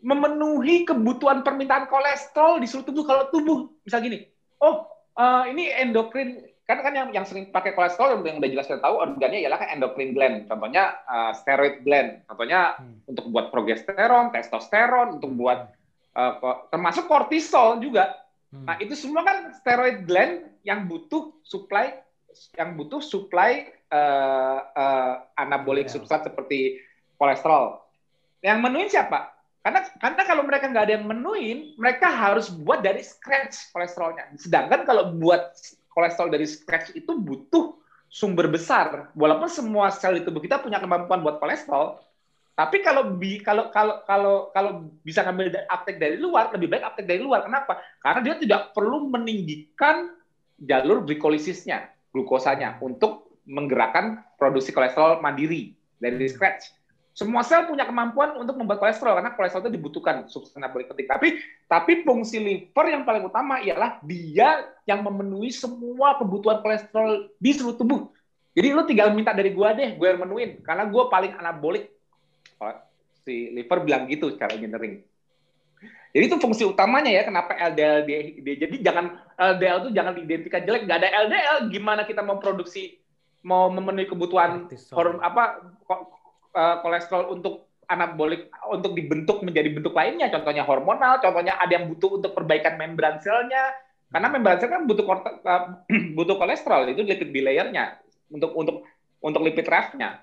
Memenuhi 0.00 0.88
kebutuhan 0.88 1.44
permintaan 1.44 1.84
kolesterol 1.92 2.64
di 2.64 2.66
seluruh 2.70 2.88
tubuh. 2.88 3.04
Kalau 3.04 3.24
tubuh, 3.28 3.58
misal 3.84 4.00
gini, 4.00 4.24
oh 4.64 4.88
uh, 5.20 5.44
ini 5.52 5.68
endokrin 5.68 6.40
kan 6.70 6.86
kan 6.86 6.94
yang 6.94 7.08
yang 7.10 7.26
sering 7.26 7.50
pakai 7.50 7.74
kolesterol 7.74 8.22
yang 8.22 8.38
udah 8.38 8.50
jelas 8.50 8.70
kita 8.70 8.78
tahu 8.78 9.02
organnya 9.02 9.42
ialah 9.42 9.58
kan 9.58 9.74
endocrine 9.74 10.14
gland 10.14 10.46
contohnya 10.46 11.02
uh, 11.10 11.34
steroid 11.34 11.82
gland 11.82 12.22
contohnya 12.30 12.78
hmm. 12.78 13.10
untuk 13.10 13.26
buat 13.34 13.50
progesteron 13.50 14.30
testosteron 14.30 15.18
untuk 15.18 15.34
buat 15.34 15.74
uh, 16.14 16.38
termasuk 16.70 17.10
kortisol 17.10 17.82
juga 17.82 18.14
hmm. 18.54 18.70
nah 18.70 18.76
itu 18.78 18.94
semua 18.94 19.26
kan 19.26 19.50
steroid 19.58 20.06
gland 20.06 20.46
yang 20.62 20.86
butuh 20.86 21.34
supply 21.42 21.98
yang 22.54 22.78
butuh 22.78 23.02
supply 23.02 23.66
uh, 23.90 24.58
uh, 24.70 25.14
anabolik 25.34 25.90
yeah. 25.90 25.98
substrat 25.98 26.22
seperti 26.22 26.78
kolesterol 27.18 27.82
yang 28.46 28.62
menuin 28.62 28.86
siapa 28.86 29.34
karena 29.60 29.84
karena 30.00 30.22
kalau 30.24 30.42
mereka 30.46 30.72
nggak 30.72 30.84
ada 30.88 30.94
yang 30.96 31.04
menuin 31.04 31.76
mereka 31.76 32.08
harus 32.08 32.48
buat 32.48 32.80
dari 32.80 33.04
scratch 33.04 33.74
kolesterolnya 33.76 34.32
sedangkan 34.40 34.88
kalau 34.88 35.12
buat 35.20 35.52
kolesterol 35.90 36.30
dari 36.30 36.46
scratch 36.46 36.94
itu 36.94 37.12
butuh 37.18 37.78
sumber 38.10 38.50
besar. 38.50 39.14
Walaupun 39.14 39.46
semua 39.46 39.90
sel 39.94 40.18
di 40.18 40.22
tubuh 40.26 40.42
kita 40.42 40.58
punya 40.58 40.82
kemampuan 40.82 41.22
buat 41.22 41.38
kolesterol, 41.38 42.02
tapi 42.58 42.84
kalau 42.84 43.16
bi, 43.16 43.40
kalau 43.40 43.72
kalau 43.72 44.04
kalau 44.04 44.34
kalau 44.52 44.70
bisa 45.00 45.24
ngambil 45.24 45.64
uptake 45.70 45.96
dari 45.96 46.20
luar, 46.20 46.52
lebih 46.52 46.68
baik 46.68 46.84
uptake 46.84 47.08
dari 47.08 47.22
luar. 47.22 47.46
Kenapa? 47.46 47.80
Karena 48.02 48.20
dia 48.20 48.34
tidak 48.36 48.76
perlu 48.76 49.08
meninggikan 49.08 50.12
jalur 50.60 51.06
glikolisisnya, 51.08 51.88
glukosanya 52.12 52.76
untuk 52.84 53.32
menggerakkan 53.48 54.20
produksi 54.36 54.76
kolesterol 54.76 55.24
mandiri 55.24 55.72
dari 55.96 56.28
scratch. 56.28 56.79
Semua 57.10 57.42
sel 57.42 57.66
punya 57.66 57.82
kemampuan 57.84 58.38
untuk 58.38 58.54
membuat 58.54 58.78
kolesterol 58.78 59.18
karena 59.18 59.34
kolesterol 59.34 59.66
itu 59.66 59.72
dibutuhkan 59.74 60.30
substansi 60.30 60.86
penting. 60.94 61.08
Tapi 61.10 61.28
tapi 61.66 61.92
fungsi 62.06 62.38
liver 62.38 62.86
yang 62.86 63.02
paling 63.02 63.26
utama 63.26 63.58
ialah 63.60 63.98
dia 64.06 64.70
yang 64.86 65.02
memenuhi 65.02 65.50
semua 65.50 66.16
kebutuhan 66.16 66.62
kolesterol 66.62 67.34
di 67.36 67.50
seluruh 67.50 67.76
tubuh. 67.76 68.00
Jadi 68.54 68.68
lu 68.74 68.82
tinggal 68.86 69.14
minta 69.14 69.30
dari 69.30 69.54
gua 69.54 69.74
deh, 69.74 69.94
gue 69.94 70.06
yang 70.06 70.22
menuin 70.26 70.58
karena 70.62 70.86
gua 70.86 71.06
paling 71.10 71.34
anabolik. 71.38 71.90
Si 73.26 73.52
liver 73.54 73.78
bilang 73.82 74.06
gitu 74.10 74.30
secara 74.30 74.54
engineering. 74.54 75.02
Jadi 76.10 76.24
itu 76.26 76.36
fungsi 76.42 76.66
utamanya 76.66 77.10
ya 77.10 77.22
kenapa 77.22 77.54
LDL 77.54 78.02
dia, 78.02 78.18
dia 78.42 78.54
jadi 78.66 78.76
jangan 78.82 79.14
LDL 79.38 79.76
itu 79.86 79.90
jangan 79.94 80.12
diidentikan 80.18 80.62
jelek, 80.66 80.82
nggak 80.82 80.98
ada 80.98 81.10
LDL 81.30 81.58
gimana 81.70 82.02
kita 82.02 82.26
mau 82.26 82.42
produksi 82.42 82.98
mau 83.46 83.70
memenuhi 83.72 84.10
kebutuhan 84.10 84.68
hormon 84.92 85.22
apa 85.24 85.62
uh, 86.54 86.82
kolesterol 86.82 87.32
untuk 87.34 87.70
anabolik 87.90 88.46
untuk 88.70 88.94
dibentuk 88.94 89.42
menjadi 89.42 89.66
bentuk 89.74 89.90
lainnya, 89.90 90.30
contohnya 90.30 90.62
hormonal, 90.62 91.18
contohnya 91.18 91.58
ada 91.58 91.74
yang 91.74 91.90
butuh 91.90 92.22
untuk 92.22 92.38
perbaikan 92.38 92.78
membran 92.78 93.18
selnya, 93.18 93.74
karena 94.14 94.30
membran 94.30 94.58
sel 94.62 94.70
kan 94.70 94.86
butuh 94.86 95.04
uh, 95.06 95.62
butuh 96.18 96.38
kolesterol 96.38 96.86
itu 96.90 97.02
lipid 97.02 97.34
bilayernya 97.34 97.98
untuk 98.30 98.54
untuk 98.54 98.86
untuk 99.18 99.42
lipid 99.42 99.66
rafnya. 99.66 100.22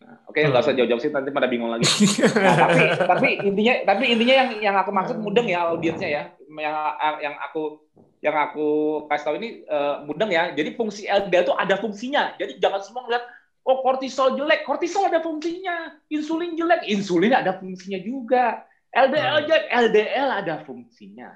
Nah, 0.00 0.16
Oke, 0.28 0.40
okay, 0.40 0.48
nggak 0.48 0.64
usah 0.64 0.72
hmm. 0.72 0.80
jauh-jauh 0.80 1.00
sih, 1.00 1.12
nanti 1.12 1.28
pada 1.32 1.48
bingung 1.48 1.72
lagi. 1.72 1.84
Nah, 2.44 2.56
tapi 2.56 2.84
tapi 2.96 3.28
intinya 3.44 3.74
tapi 3.84 4.04
intinya 4.12 4.34
yang 4.44 4.50
yang 4.72 4.76
aku 4.76 4.90
maksud 4.92 5.16
mudeng 5.20 5.48
ya 5.48 5.68
audiensnya 5.72 6.08
ya, 6.08 6.22
yang 6.48 6.76
yang 7.20 7.34
aku 7.36 7.84
yang 8.20 8.36
aku 8.36 8.68
kasih 9.08 9.24
tahu 9.24 9.36
ini 9.40 9.64
uh, 9.68 10.04
mudeng 10.04 10.28
ya. 10.32 10.52
Jadi 10.52 10.76
fungsi 10.76 11.08
LDL 11.08 11.48
itu 11.48 11.54
ada 11.56 11.74
fungsinya. 11.80 12.36
Jadi 12.36 12.60
jangan 12.60 12.80
semua 12.84 13.04
ngeliat 13.08 13.24
Oh, 13.70 13.86
kortisol 13.86 14.34
jelek. 14.34 14.66
Kortisol 14.66 15.06
ada 15.06 15.22
fungsinya. 15.22 15.94
Insulin 16.10 16.58
jelek. 16.58 16.90
Insulin 16.90 17.30
ada 17.30 17.54
fungsinya 17.54 18.02
juga. 18.02 18.66
LDL 18.90 19.36
hmm. 19.38 19.46
jelek. 19.46 19.64
LDL 19.70 20.28
ada 20.42 20.54
fungsinya. 20.66 21.30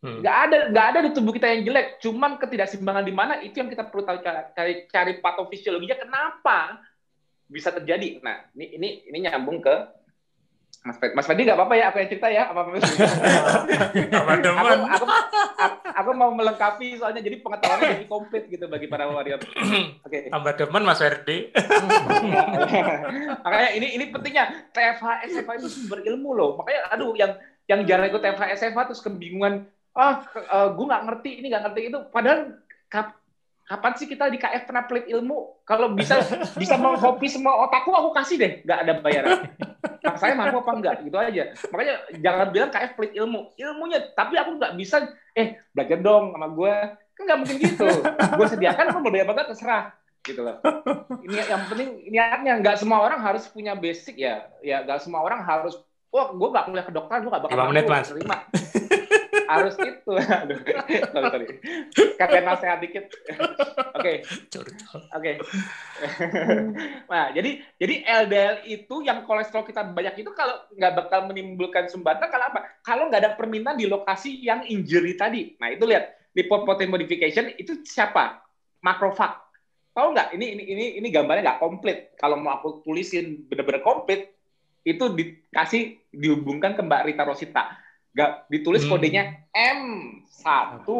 Hmm. 0.00 0.24
Gak 0.24 0.36
ada 0.48 0.58
nggak 0.72 0.86
ada 0.90 0.98
di 1.06 1.10
tubuh 1.14 1.30
kita 1.30 1.46
yang 1.54 1.62
jelek. 1.70 2.02
Cuman 2.02 2.42
ketidakseimbangan 2.42 3.04
di 3.06 3.14
mana 3.14 3.38
itu 3.46 3.54
yang 3.62 3.70
kita 3.70 3.86
perlu 3.86 4.02
tahu 4.02 4.18
cari 4.26 4.90
cari 4.90 5.12
patofisiologinya 5.22 5.94
kenapa 6.02 6.82
bisa 7.46 7.70
terjadi. 7.70 8.18
Nah, 8.26 8.50
ini 8.58 8.66
ini 8.74 8.88
ini 9.06 9.16
nyambung 9.22 9.62
ke 9.62 9.74
Mas 10.80 10.96
Fedi, 10.96 11.12
Mas 11.12 11.26
Fedi 11.28 11.44
nggak 11.44 11.58
apa-apa 11.60 11.74
ya, 11.76 11.84
aku 11.92 12.00
yang 12.00 12.08
cerita 12.08 12.28
ya, 12.32 12.42
apa 12.48 12.60
apa 12.64 12.72
aku, 12.72 14.48
aku, 14.88 15.04
aku, 15.60 15.76
aku 15.92 16.10
mau 16.16 16.32
melengkapi 16.32 16.96
soalnya 16.96 17.20
jadi 17.20 17.44
pengetahuannya 17.44 18.00
jadi 18.00 18.08
komplit 18.08 18.48
gitu 18.48 18.64
bagi 18.64 18.88
para 18.88 19.04
warrior. 19.04 19.36
Oke. 19.44 20.08
Okay. 20.08 20.22
Tambah 20.32 20.56
demen 20.56 20.88
Mas 20.88 21.04
Ferdi. 21.04 21.52
Makanya 23.44 23.70
ini 23.76 23.86
ini 24.00 24.04
pentingnya 24.08 24.72
TFH 24.72 25.28
SFA 25.28 25.52
itu 25.60 25.68
sumber 25.68 26.00
ilmu 26.00 26.32
loh. 26.32 26.56
Makanya 26.56 26.80
aduh 26.96 27.12
yang 27.12 27.36
yang 27.68 27.84
jarang 27.84 28.08
ikut 28.08 28.24
TFH 28.24 28.42
SFA 28.56 28.88
terus 28.88 29.04
kebingungan, 29.04 29.68
ah 29.92 30.24
oh, 30.24 30.42
uh, 30.48 30.68
gue 30.72 30.84
nggak 30.88 31.04
ngerti 31.12 31.30
ini 31.44 31.46
nggak 31.52 31.64
ngerti 31.68 31.80
itu. 31.92 31.98
Padahal 32.08 32.56
kapan 33.70 33.92
sih 33.94 34.10
kita 34.10 34.26
di 34.26 34.34
KF 34.42 34.66
pernah 34.66 34.82
pelit 34.82 35.06
ilmu? 35.06 35.62
Kalau 35.62 35.94
bisa 35.94 36.18
bisa 36.58 36.74
menghobi 36.74 37.30
semua 37.30 37.54
otakku, 37.62 37.94
aku 37.94 38.10
kasih 38.10 38.34
deh, 38.34 38.52
nggak 38.66 38.78
ada 38.82 38.92
bayaran. 38.98 39.38
Nah, 40.02 40.16
saya 40.18 40.34
mampu 40.34 40.58
apa 40.58 40.72
enggak, 40.74 40.94
gitu 41.06 41.14
aja. 41.14 41.54
Makanya 41.70 41.94
jangan 42.18 42.46
bilang 42.50 42.70
KF 42.74 42.92
pelit 42.98 43.12
ilmu, 43.14 43.54
ilmunya, 43.54 44.10
tapi 44.18 44.34
aku 44.34 44.58
nggak 44.58 44.74
bisa, 44.74 45.14
eh 45.38 45.62
belajar 45.70 46.02
dong 46.02 46.34
sama 46.34 46.50
gue, 46.50 46.74
kan 47.14 47.22
nggak 47.22 47.38
mungkin 47.38 47.56
gitu. 47.62 47.86
Gue 48.34 48.46
sediakan, 48.50 48.84
aku 48.90 48.98
mau 49.06 49.12
bayar 49.14 49.30
apa 49.30 49.54
terserah, 49.54 49.84
gitu 50.26 50.40
loh. 50.42 50.58
Ini 51.22 51.38
yang 51.46 51.62
penting 51.70 51.88
niatnya, 52.10 52.58
nggak 52.58 52.74
semua 52.74 53.06
orang 53.06 53.22
harus 53.22 53.46
punya 53.46 53.78
basic 53.78 54.18
ya, 54.18 54.50
ya 54.66 54.82
nggak 54.82 54.98
semua 54.98 55.22
orang 55.22 55.46
harus, 55.46 55.78
wah 56.10 56.34
gue 56.34 56.48
nggak 56.50 56.64
kuliah 56.66 56.86
ke 56.90 56.92
dokter, 56.96 57.22
gue 57.22 57.30
nggak 57.30 57.44
bakal 57.46 57.70
menit, 57.70 57.86
mas. 57.86 58.10
terima 58.10 58.50
harus 59.50 59.74
itu. 59.82 60.12
Aduh. 60.14 60.58
sorry, 61.10 61.26
sorry. 61.30 61.46
Kalian 62.14 62.44
nasihat 62.46 62.78
dikit. 62.78 63.04
Oke. 63.98 64.22
Oke. 65.16 65.32
Nah, 67.10 67.34
jadi 67.34 67.50
jadi 67.76 67.94
LDL 68.26 68.54
itu 68.70 69.02
yang 69.02 69.26
kolesterol 69.26 69.66
kita 69.66 69.82
banyak 69.90 70.22
itu 70.22 70.30
kalau 70.32 70.56
nggak 70.72 70.92
bakal 70.94 71.20
menimbulkan 71.26 71.90
sumbatan 71.90 72.30
kalau 72.30 72.46
apa? 72.48 72.60
Kalau 72.86 73.10
nggak 73.10 73.20
ada 73.26 73.32
permintaan 73.34 73.76
di 73.76 73.90
lokasi 73.90 74.40
yang 74.40 74.62
injury 74.64 75.18
tadi. 75.18 75.58
Nah, 75.58 75.74
itu 75.74 75.84
lihat 75.84 76.30
di 76.30 76.46
protein 76.46 76.88
modification 76.88 77.50
itu 77.58 77.82
siapa? 77.82 78.40
Makrofag. 78.80 79.36
Tahu 79.90 80.14
nggak? 80.14 80.38
Ini 80.38 80.46
ini 80.56 80.62
ini 80.70 80.84
ini 81.02 81.08
gambarnya 81.10 81.42
nggak 81.44 81.60
komplit. 81.60 81.98
Kalau 82.16 82.38
mau 82.38 82.56
aku 82.56 82.80
tulisin 82.86 83.44
benar-benar 83.50 83.82
komplit, 83.82 84.30
itu 84.86 85.04
dikasih 85.12 86.00
dihubungkan 86.14 86.72
ke 86.72 86.80
Mbak 86.80 87.02
Rita 87.10 87.24
Rosita 87.28 87.89
Gak 88.10 88.50
ditulis 88.50 88.82
hmm. 88.84 88.90
kodenya 88.90 89.22
M1. 89.54 90.46
M2. 90.86 90.90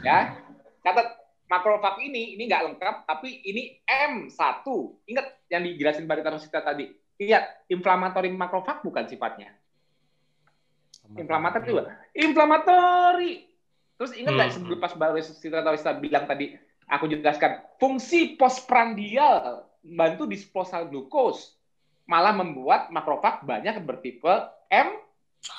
Ya. 0.00 0.40
Catat 0.80 1.06
makrofag 1.46 2.02
ini 2.02 2.34
ini 2.34 2.48
nggak 2.48 2.62
lengkap 2.72 2.96
tapi 3.04 3.44
ini 3.44 3.80
M1. 3.84 4.64
Ingat 5.06 5.26
yang 5.52 5.62
dijelasin 5.66 6.08
Mbak 6.08 6.26
Rosita 6.32 6.64
tadi. 6.64 6.88
Lihat, 7.16 7.68
inflamatori 7.72 8.28
makrofag 8.28 8.84
bukan 8.84 9.08
sifatnya. 9.08 9.52
Inflamatori 11.16 11.64
juga. 11.64 11.96
Inflamatori. 12.12 13.32
Terus 13.96 14.12
ingat 14.16 14.32
nggak 14.36 14.48
hmm. 14.52 14.56
sebelum 14.60 14.78
pas 14.80 14.92
Mbak 14.92 15.10
Rosita 15.64 15.92
bilang 15.96 16.24
tadi, 16.28 16.52
aku 16.88 17.08
jelaskan 17.08 17.64
fungsi 17.80 18.36
postprandial 18.36 19.64
membantu 19.86 20.26
disposal 20.26 20.90
glukos 20.90 21.54
malah 22.10 22.34
membuat 22.34 22.90
makrofag 22.90 23.42
banyak 23.46 23.82
bertipe 23.86 24.50
M 24.70 25.05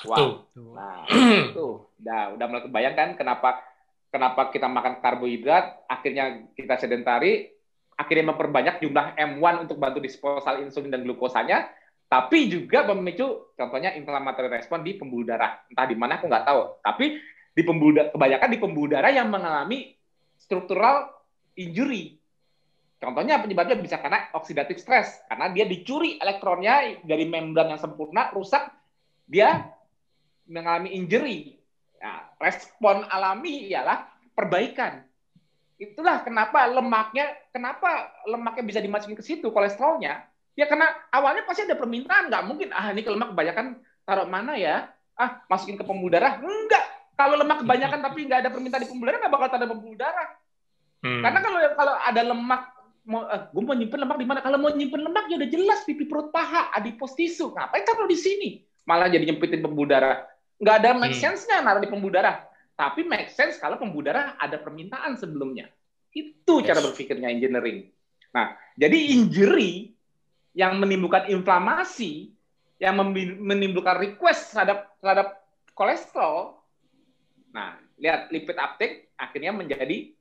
Wow. 0.04 0.46
Nah, 0.74 1.08
itu 1.08 1.88
udah 2.04 2.36
udah 2.36 2.46
mulai 2.46 2.62
kebayang 2.68 3.16
kenapa 3.16 3.64
kenapa 4.08 4.48
kita 4.52 4.68
makan 4.68 5.04
karbohidrat, 5.04 5.84
akhirnya 5.84 6.48
kita 6.56 6.80
sedentari, 6.80 7.52
akhirnya 7.92 8.32
memperbanyak 8.32 8.80
jumlah 8.80 9.16
M1 9.16 9.68
untuk 9.68 9.76
bantu 9.76 10.00
disposal 10.00 10.64
insulin 10.64 10.92
dan 10.92 11.04
glukosanya, 11.04 11.68
tapi 12.08 12.48
juga 12.48 12.88
memicu 12.88 13.52
contohnya 13.52 13.92
inflammatory 13.96 14.48
respon 14.48 14.80
di 14.80 14.96
pembuluh 14.96 15.28
darah. 15.28 15.60
Entah 15.68 15.86
di 15.88 15.96
mana 15.96 16.16
aku 16.16 16.24
nggak 16.24 16.46
tahu, 16.46 16.60
tapi 16.80 17.20
di 17.52 17.62
pembuluh 17.66 18.08
kebanyakan 18.08 18.48
di 18.48 18.58
pembuluh 18.60 18.90
darah 18.96 19.12
yang 19.12 19.28
mengalami 19.28 19.92
struktural 20.38 21.10
injury. 21.58 22.16
Contohnya 22.98 23.38
penyebabnya 23.38 23.78
bisa 23.78 24.00
karena 24.02 24.26
oxidative 24.34 24.80
stress, 24.80 25.22
karena 25.30 25.52
dia 25.54 25.68
dicuri 25.68 26.18
elektronnya 26.18 27.02
dari 27.06 27.30
membran 27.30 27.70
yang 27.70 27.78
sempurna, 27.78 28.34
rusak, 28.34 28.74
dia 29.28 29.70
mengalami 30.48 30.96
injury. 30.96 31.60
Nah, 32.00 32.32
respon 32.40 33.04
alami 33.06 33.68
ialah 33.68 34.08
perbaikan. 34.32 35.04
Itulah 35.78 36.26
kenapa 36.26 36.66
lemaknya, 36.66 37.38
kenapa 37.54 38.10
lemaknya 38.26 38.64
bisa 38.66 38.80
dimasukin 38.82 39.14
ke 39.14 39.22
situ, 39.22 39.52
kolesterolnya. 39.54 40.26
Ya 40.58 40.66
karena 40.66 40.90
awalnya 41.14 41.46
pasti 41.46 41.62
ada 41.62 41.78
permintaan, 41.78 42.26
nggak 42.32 42.44
mungkin, 42.50 42.74
ah 42.74 42.90
ini 42.90 43.06
lemak 43.06 43.30
kebanyakan 43.30 43.78
taruh 44.02 44.26
mana 44.26 44.58
ya? 44.58 44.90
Ah, 45.14 45.42
masukin 45.46 45.78
ke 45.78 45.86
pembuluh 45.86 46.18
darah? 46.18 46.42
Enggak. 46.42 46.82
Kalau 47.14 47.38
lemak 47.38 47.62
kebanyakan 47.62 47.98
tapi 48.02 48.26
nggak 48.26 48.40
ada 48.46 48.50
permintaan 48.50 48.82
di 48.82 48.90
pembuluh 48.90 49.14
darah, 49.14 49.20
nggak 49.22 49.34
bakal 49.34 49.46
ada 49.54 49.68
pembuluh 49.70 49.98
darah. 49.98 50.28
Hmm. 50.98 51.22
Karena 51.22 51.38
kalau 51.42 51.60
kalau 51.78 51.94
ada 51.94 52.22
lemak 52.26 52.62
mau 53.08 53.22
eh, 53.24 53.42
gue 53.54 53.62
mau 53.62 53.74
nyimpen 53.78 54.00
lemak 54.02 54.18
di 54.18 54.26
mana? 54.26 54.40
Kalau 54.42 54.58
mau 54.58 54.70
nyimpen 54.74 55.02
lemak 55.02 55.24
ya 55.30 55.34
udah 55.38 55.50
jelas 55.50 55.80
pipi 55.86 56.04
perut 56.10 56.34
paha, 56.34 56.74
adipos 56.74 57.14
tisu. 57.14 57.54
Ngapain 57.54 57.86
taruh 57.86 58.10
di 58.10 58.18
sini? 58.18 58.48
Malah 58.82 59.06
jadi 59.10 59.30
nyempitin 59.30 59.62
pembuluh 59.62 59.94
darah 59.94 60.26
nggak 60.58 60.76
ada 60.84 60.90
make 60.98 61.14
hmm. 61.14 61.22
sense-nya 61.22 61.62
naruh 61.62 61.82
di 61.82 61.90
pembuluh 61.90 62.18
darah. 62.18 62.46
tapi 62.78 63.02
make 63.02 63.34
sense 63.34 63.58
kalau 63.58 63.74
pembuluh 63.74 64.06
darah 64.06 64.38
ada 64.38 64.54
permintaan 64.54 65.18
sebelumnya. 65.18 65.66
Itu 66.14 66.62
yes. 66.62 66.70
cara 66.70 66.80
berpikirnya 66.86 67.26
engineering. 67.26 67.90
Nah, 68.30 68.54
jadi 68.78 69.18
injury 69.18 69.98
yang 70.54 70.78
menimbulkan 70.78 71.26
inflamasi, 71.26 72.30
yang 72.78 72.94
menimbulkan 73.42 73.98
request 73.98 74.54
terhadap 74.54 74.94
terhadap 75.02 75.42
kolesterol. 75.74 76.62
Nah, 77.50 77.78
lihat 77.98 78.30
lipid 78.30 78.54
uptake 78.54 79.10
akhirnya 79.18 79.50
menjadi 79.50 80.14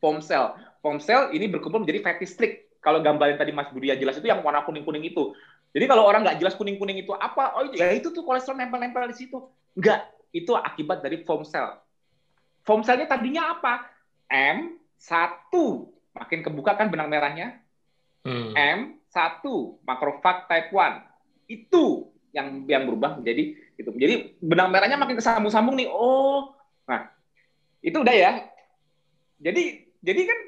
foam 0.00 0.24
cell. 0.24 0.56
Foam 0.80 1.00
cell 1.00 1.32
ini 1.32 1.48
berkumpul 1.48 1.84
menjadi 1.84 2.00
fatty 2.00 2.26
streak. 2.28 2.54
Kalau 2.84 3.00
gambar 3.00 3.32
yang 3.32 3.40
tadi 3.40 3.52
Mas 3.56 3.72
Budia 3.72 3.96
jelas 3.96 4.20
itu 4.20 4.28
yang 4.28 4.44
warna 4.44 4.60
kuning-kuning 4.64 5.08
itu. 5.08 5.32
Jadi 5.74 5.84
kalau 5.90 6.06
orang 6.06 6.22
nggak 6.22 6.38
jelas 6.38 6.54
kuning-kuning 6.54 7.02
itu 7.02 7.10
apa, 7.10 7.58
oh 7.58 7.66
ya 7.74 7.90
itu 7.90 8.14
tuh 8.14 8.22
kolesterol 8.22 8.54
nempel-nempel 8.54 9.10
di 9.10 9.26
situ. 9.26 9.42
Enggak, 9.74 10.06
itu 10.30 10.54
akibat 10.54 11.02
dari 11.02 11.26
foam 11.26 11.42
cell. 11.42 11.82
Foam 12.62 12.86
cell-nya 12.86 13.10
tadinya 13.10 13.58
apa? 13.58 13.82
M1. 14.30 15.50
Makin 16.14 16.40
kebuka 16.46 16.78
kan 16.78 16.94
benang 16.94 17.10
merahnya. 17.10 17.58
Hmm. 18.22 18.54
M1, 18.54 19.42
makrofag 19.82 20.46
type 20.46 20.70
1. 20.70 21.50
Itu 21.50 22.14
yang 22.30 22.62
yang 22.70 22.86
berubah 22.86 23.18
menjadi 23.18 23.58
itu. 23.74 23.90
Jadi 23.98 24.14
benang 24.38 24.70
merahnya 24.70 24.94
makin 24.94 25.18
kesambung-sambung 25.18 25.74
nih. 25.74 25.90
Oh. 25.90 26.54
Nah, 26.86 27.10
itu 27.82 27.98
udah 27.98 28.14
ya. 28.14 28.46
Jadi 29.42 29.90
jadi 30.06 30.20
kan 30.22 30.38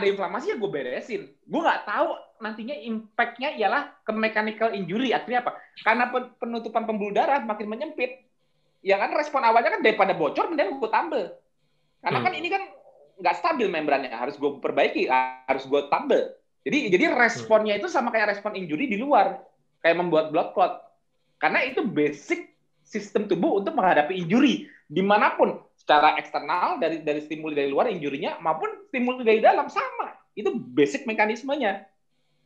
ada 0.00 0.04
inflamasi 0.10 0.52
ya 0.52 0.56
gue 0.58 0.70
beresin. 0.70 1.22
Gue 1.46 1.60
nggak 1.62 1.86
tahu 1.86 2.18
nantinya 2.42 2.76
impact-nya 2.76 3.54
ialah 3.56 3.94
ke 4.02 4.12
mechanical 4.12 4.74
injury. 4.74 5.14
Artinya 5.14 5.46
apa? 5.46 5.52
Karena 5.80 6.10
penutupan 6.38 6.84
pembuluh 6.84 7.14
darah 7.14 7.40
makin 7.46 7.70
menyempit, 7.70 8.24
ya 8.84 9.00
kan 9.00 9.16
respon 9.16 9.40
awalnya 9.40 9.80
kan 9.80 9.80
daripada 9.80 10.12
bocor 10.12 10.52
mending 10.52 10.76
gue 10.76 10.90
tambel 10.92 11.32
karena 12.04 12.20
kan 12.20 12.22
hmm. 12.22 12.28
kan 12.28 12.34
ini 12.36 12.48
kan 12.52 12.62
nggak 13.24 13.36
stabil 13.40 13.66
membrannya 13.72 14.12
harus 14.12 14.36
gue 14.36 14.60
perbaiki 14.60 15.08
harus 15.08 15.64
gue 15.64 15.88
tambel 15.88 16.36
jadi 16.68 16.92
jadi 16.92 17.04
responnya 17.16 17.80
itu 17.80 17.88
sama 17.88 18.12
kayak 18.12 18.36
respon 18.36 18.52
injury 18.52 18.84
di 18.84 19.00
luar 19.00 19.40
kayak 19.80 19.96
membuat 19.96 20.28
blood 20.28 20.52
clot 20.52 20.84
karena 21.40 21.64
itu 21.64 21.80
basic 21.80 22.52
sistem 22.84 23.24
tubuh 23.24 23.64
untuk 23.64 23.72
menghadapi 23.72 24.20
injury 24.20 24.68
di 24.84 25.02
mana 25.02 25.34
pun 25.34 25.56
secara 25.76 26.16
eksternal 26.20 26.80
dari 26.80 27.00
dari 27.00 27.20
stimuli 27.24 27.56
dari 27.56 27.68
luar 27.72 27.88
injurinya 27.88 28.38
maupun 28.40 28.88
stimuli 28.88 29.24
dari 29.24 29.40
dalam 29.40 29.68
sama 29.72 30.12
itu 30.36 30.52
basic 30.52 31.08
mekanismenya 31.08 31.88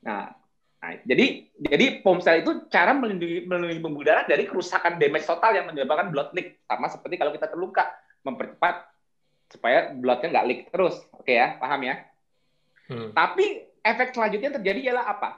nah 0.02 0.38
Nah, 0.78 0.94
jadi 1.02 1.50
jadi 1.58 1.86
pomsel 2.06 2.46
itu 2.46 2.70
cara 2.70 2.94
melindungi, 2.94 3.50
melindungi 3.50 3.82
pembuluh 3.82 4.06
darah 4.06 4.22
dari 4.30 4.46
kerusakan 4.46 4.94
damage 4.94 5.26
total 5.26 5.50
yang 5.50 5.66
menyebabkan 5.66 6.14
blood 6.14 6.30
leak. 6.38 6.62
Sama 6.70 6.86
seperti 6.86 7.18
kalau 7.18 7.34
kita 7.34 7.50
terluka, 7.50 7.90
mempercepat 8.22 8.86
supaya 9.50 9.90
bloodnya 9.90 10.38
nggak 10.38 10.46
leak 10.46 10.60
terus. 10.70 11.02
Oke 11.18 11.34
ya, 11.34 11.58
paham 11.58 11.82
ya? 11.82 12.06
Hmm. 12.86 13.10
Tapi 13.10 13.66
efek 13.82 14.14
selanjutnya 14.14 14.54
yang 14.54 14.58
terjadi 14.62 14.80
ialah 14.94 15.04
apa? 15.18 15.30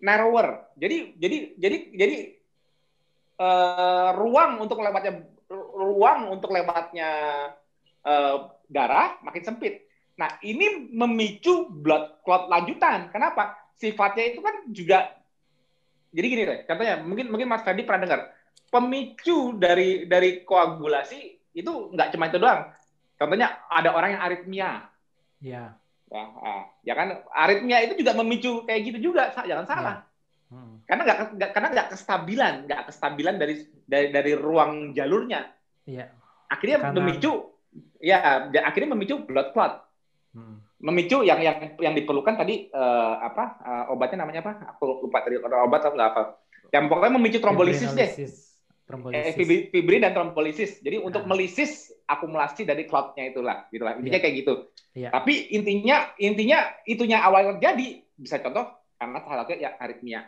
Narrower. 0.00 0.72
Jadi 0.80 1.12
jadi 1.20 1.38
jadi 1.60 1.76
jadi 1.92 2.16
uh, 3.36 4.10
ruang 4.16 4.64
untuk 4.64 4.80
lewatnya 4.80 5.28
ruang 5.74 6.34
untuk 6.34 6.50
lewatnya 6.52 7.10
uh, 8.04 8.36
darah 8.66 9.18
makin 9.22 9.42
sempit. 9.42 9.86
Nah, 10.18 10.36
ini 10.44 10.92
memicu 10.92 11.70
blood 11.70 12.20
clot 12.26 12.52
lanjutan. 12.52 13.08
Kenapa? 13.08 13.60
sifatnya 13.80 14.24
itu 14.28 14.40
kan 14.44 14.54
juga 14.68 14.98
jadi 16.12 16.26
gini 16.26 16.42
deh, 16.42 16.58
contohnya 16.68 17.00
mungkin 17.00 17.26
mungkin 17.32 17.48
Mas 17.48 17.62
Ferdi 17.62 17.86
pernah 17.86 18.02
dengar 18.02 18.20
pemicu 18.68 19.56
dari 19.56 20.04
dari 20.10 20.42
koagulasi 20.42 21.54
itu 21.54 21.72
nggak 21.94 22.10
cuma 22.14 22.28
itu 22.28 22.38
doang. 22.42 22.66
Contohnya 23.14 23.62
ada 23.70 23.94
orang 23.94 24.18
yang 24.18 24.22
aritmia. 24.22 24.70
Ya. 25.40 25.64
Ya, 26.10 26.26
ya 26.82 26.94
kan 26.98 27.22
aritmia 27.30 27.86
itu 27.86 28.02
juga 28.02 28.18
memicu 28.18 28.66
kayak 28.66 28.80
gitu 28.90 28.98
juga, 29.14 29.30
jangan 29.30 29.66
ya. 29.66 29.70
salah. 29.70 29.96
Ya. 30.02 30.50
Hmm. 30.50 30.82
Karena 30.82 31.02
nggak 31.06 31.18
karena 31.54 31.68
nggak 31.70 31.88
kestabilan, 31.94 32.52
nggak 32.66 32.82
kestabilan 32.90 33.34
dari 33.38 33.54
dari 33.86 34.08
dari 34.10 34.32
ruang 34.34 34.90
jalurnya. 34.90 35.46
Iya. 35.90 36.14
Akhirnya 36.46 36.78
karena... 36.78 36.98
memicu 37.02 37.50
ya 37.98 38.46
akhirnya 38.62 38.94
memicu 38.94 39.26
blood 39.26 39.50
clot. 39.50 39.82
Hmm 40.30 40.70
memicu 40.80 41.20
yang 41.22 41.38
yang 41.44 41.56
yang 41.76 41.92
diperlukan 41.92 42.40
tadi 42.40 42.72
uh, 42.72 43.20
apa 43.20 43.44
uh, 43.60 43.84
obatnya 43.92 44.24
namanya 44.24 44.40
apa? 44.40 44.52
Aku 44.76 45.04
lupa 45.06 45.20
tadi 45.20 45.36
obat 45.36 45.80
atau 45.84 46.00
apa. 46.00 46.40
Yang 46.72 46.84
pokoknya 46.88 47.12
memicu 47.20 47.38
trombolisis 47.38 47.92
deh. 47.92 48.10
Trombolisis. 48.88 49.36
Eh, 49.36 49.68
fibrin 49.70 50.02
dan 50.02 50.16
trombolisis. 50.16 50.80
Jadi 50.80 50.98
nah. 50.98 51.06
untuk 51.12 51.22
melisis 51.28 51.92
akumulasi 52.08 52.66
dari 52.66 52.88
clotnya 52.88 53.30
itulah, 53.30 53.68
gitulah. 53.70 53.94
Intinya 53.94 54.18
yeah. 54.18 54.24
kayak 54.24 54.34
gitu. 54.40 54.54
Yeah. 54.96 55.12
Tapi 55.14 55.52
intinya 55.54 56.10
intinya 56.16 56.58
itunya 56.88 57.22
awal 57.22 57.54
terjadi 57.54 58.02
bisa 58.16 58.40
contoh 58.42 58.66
karena 58.96 59.20
salah 59.22 59.44
satunya 59.46 59.58
ya 59.60 59.70
aritmia. 59.78 60.20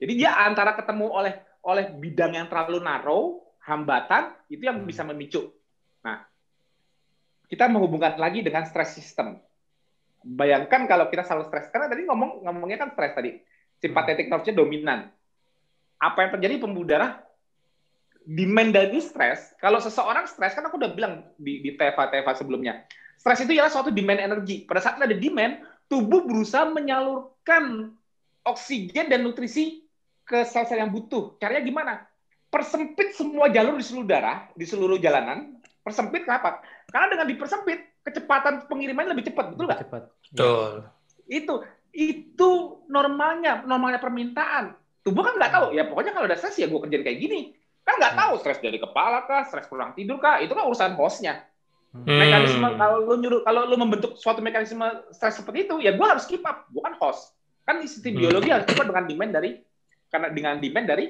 Jadi 0.00 0.12
dia 0.16 0.30
antara 0.38 0.72
ketemu 0.78 1.12
oleh 1.12 1.34
oleh 1.60 1.92
bidang 1.92 2.32
yang 2.32 2.46
terlalu 2.48 2.80
narrow, 2.80 3.49
hambatan 3.64 4.32
itu 4.48 4.62
yang 4.64 4.80
hmm. 4.80 4.88
bisa 4.88 5.02
memicu. 5.04 5.52
Nah, 6.04 6.24
kita 7.50 7.68
menghubungkan 7.68 8.16
lagi 8.16 8.40
dengan 8.40 8.64
stress 8.64 8.96
system. 8.96 9.36
Bayangkan 10.20 10.84
kalau 10.84 11.08
kita 11.08 11.24
selalu 11.24 11.48
stres 11.48 11.72
karena 11.72 11.88
tadi 11.88 12.04
ngomong 12.04 12.44
ngomongnya 12.44 12.78
kan 12.80 12.92
stres 12.92 13.12
tadi. 13.16 13.40
Simpatetik 13.80 14.28
hmm. 14.28 14.32
nerve-nya 14.36 14.54
dominan. 14.56 14.98
Apa 16.00 16.28
yang 16.28 16.30
terjadi? 16.36 16.54
Pembuluh 16.60 16.88
darah 16.88 17.20
demand 18.20 18.70
dari 18.70 19.00
stres 19.00 19.56
kalau 19.56 19.80
seseorang 19.80 20.28
stres 20.28 20.52
kan 20.52 20.62
aku 20.68 20.76
udah 20.76 20.92
bilang 20.92 21.24
di 21.40 21.64
di 21.64 21.72
TFA 21.72 22.12
TFA 22.12 22.36
sebelumnya 22.36 22.84
stres 23.16 23.44
itu 23.44 23.52
ialah 23.56 23.72
suatu 23.72 23.92
demand 23.92 24.16
energi. 24.16 24.64
Pada 24.64 24.80
saat 24.80 24.96
ada 24.96 25.12
demand 25.12 25.60
tubuh 25.92 26.24
berusaha 26.24 26.68
menyalurkan 26.72 27.92
oksigen 28.48 29.12
dan 29.12 29.20
nutrisi 29.20 29.84
ke 30.24 30.46
sel-sel 30.48 30.80
yang 30.80 30.88
butuh. 30.88 31.36
Caranya 31.36 31.60
gimana 31.60 31.94
persempit 32.50 33.14
semua 33.14 33.48
jalur 33.48 33.78
di 33.78 33.84
seluruh 33.86 34.08
darah 34.10 34.50
di 34.58 34.66
seluruh 34.66 34.98
jalanan 34.98 35.56
persempit 35.80 36.26
kenapa 36.26 36.60
karena 36.90 37.06
dengan 37.14 37.26
dipersempit 37.30 37.90
kecepatan 38.04 38.66
pengiriman 38.66 39.12
lebih 39.12 39.30
cepat, 39.30 39.54
betul 39.54 39.64
nggak? 39.68 39.80
Cepat. 39.86 40.02
Betul. 40.32 40.72
Itu 41.30 41.54
itu 41.90 42.50
normalnya, 42.90 43.66
normalnya 43.66 44.02
permintaan. 44.02 44.74
Tubuh 45.06 45.22
kan 45.24 45.34
nggak 45.36 45.52
tahu. 45.52 45.66
Ya 45.76 45.86
pokoknya 45.86 46.12
kalau 46.14 46.26
ada 46.28 46.36
stres 46.36 46.58
ya 46.58 46.66
gue 46.66 46.80
kerjain 46.80 47.04
kayak 47.06 47.18
gini. 47.20 47.54
Kan 47.86 47.98
nggak 47.98 48.14
tahu 48.16 48.32
stres 48.42 48.58
dari 48.60 48.78
kepala 48.78 49.24
kah, 49.24 49.46
stres 49.48 49.66
kurang 49.70 49.94
tidur 49.96 50.20
kah, 50.20 50.42
itu 50.42 50.52
kan 50.52 50.64
urusan 50.68 50.94
hostnya. 50.96 51.46
Hmm. 51.90 52.06
Mekanisme 52.06 52.68
kalau 52.78 53.02
lu 53.02 53.18
nyuruh 53.18 53.40
kalau 53.42 53.66
lu 53.66 53.74
membentuk 53.74 54.14
suatu 54.14 54.38
mekanisme 54.38 54.86
stres 55.10 55.38
seperti 55.42 55.66
itu, 55.66 55.82
ya 55.82 55.94
gue 55.94 56.06
harus 56.06 56.26
keep 56.26 56.44
up, 56.46 56.70
bukan 56.70 56.94
host. 56.98 57.34
Kan 57.66 57.82
sistem 57.86 58.14
hmm. 58.14 58.20
biologi 58.26 58.48
harus 58.50 58.66
keep 58.66 58.78
up 58.78 58.86
dengan 58.86 59.04
demand 59.06 59.32
dari 59.34 59.50
karena 60.10 60.28
dengan 60.30 60.54
demand 60.58 60.86
dari 60.86 61.04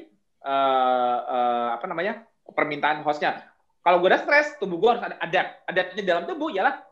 uh, 0.44 1.18
uh, 1.24 1.68
apa 1.76 1.84
namanya 1.88 2.24
permintaan 2.50 3.04
hostnya. 3.06 3.46
Kalau 3.80 3.96
gue 4.04 4.12
udah 4.12 4.20
stres, 4.20 4.60
tubuh 4.60 4.76
gue 4.76 4.90
harus 4.92 5.04
ada 5.04 5.16
adapt. 5.24 5.50
Adaptnya 5.72 6.02
dalam 6.04 6.24
tubuh 6.28 6.52
ialah 6.52 6.84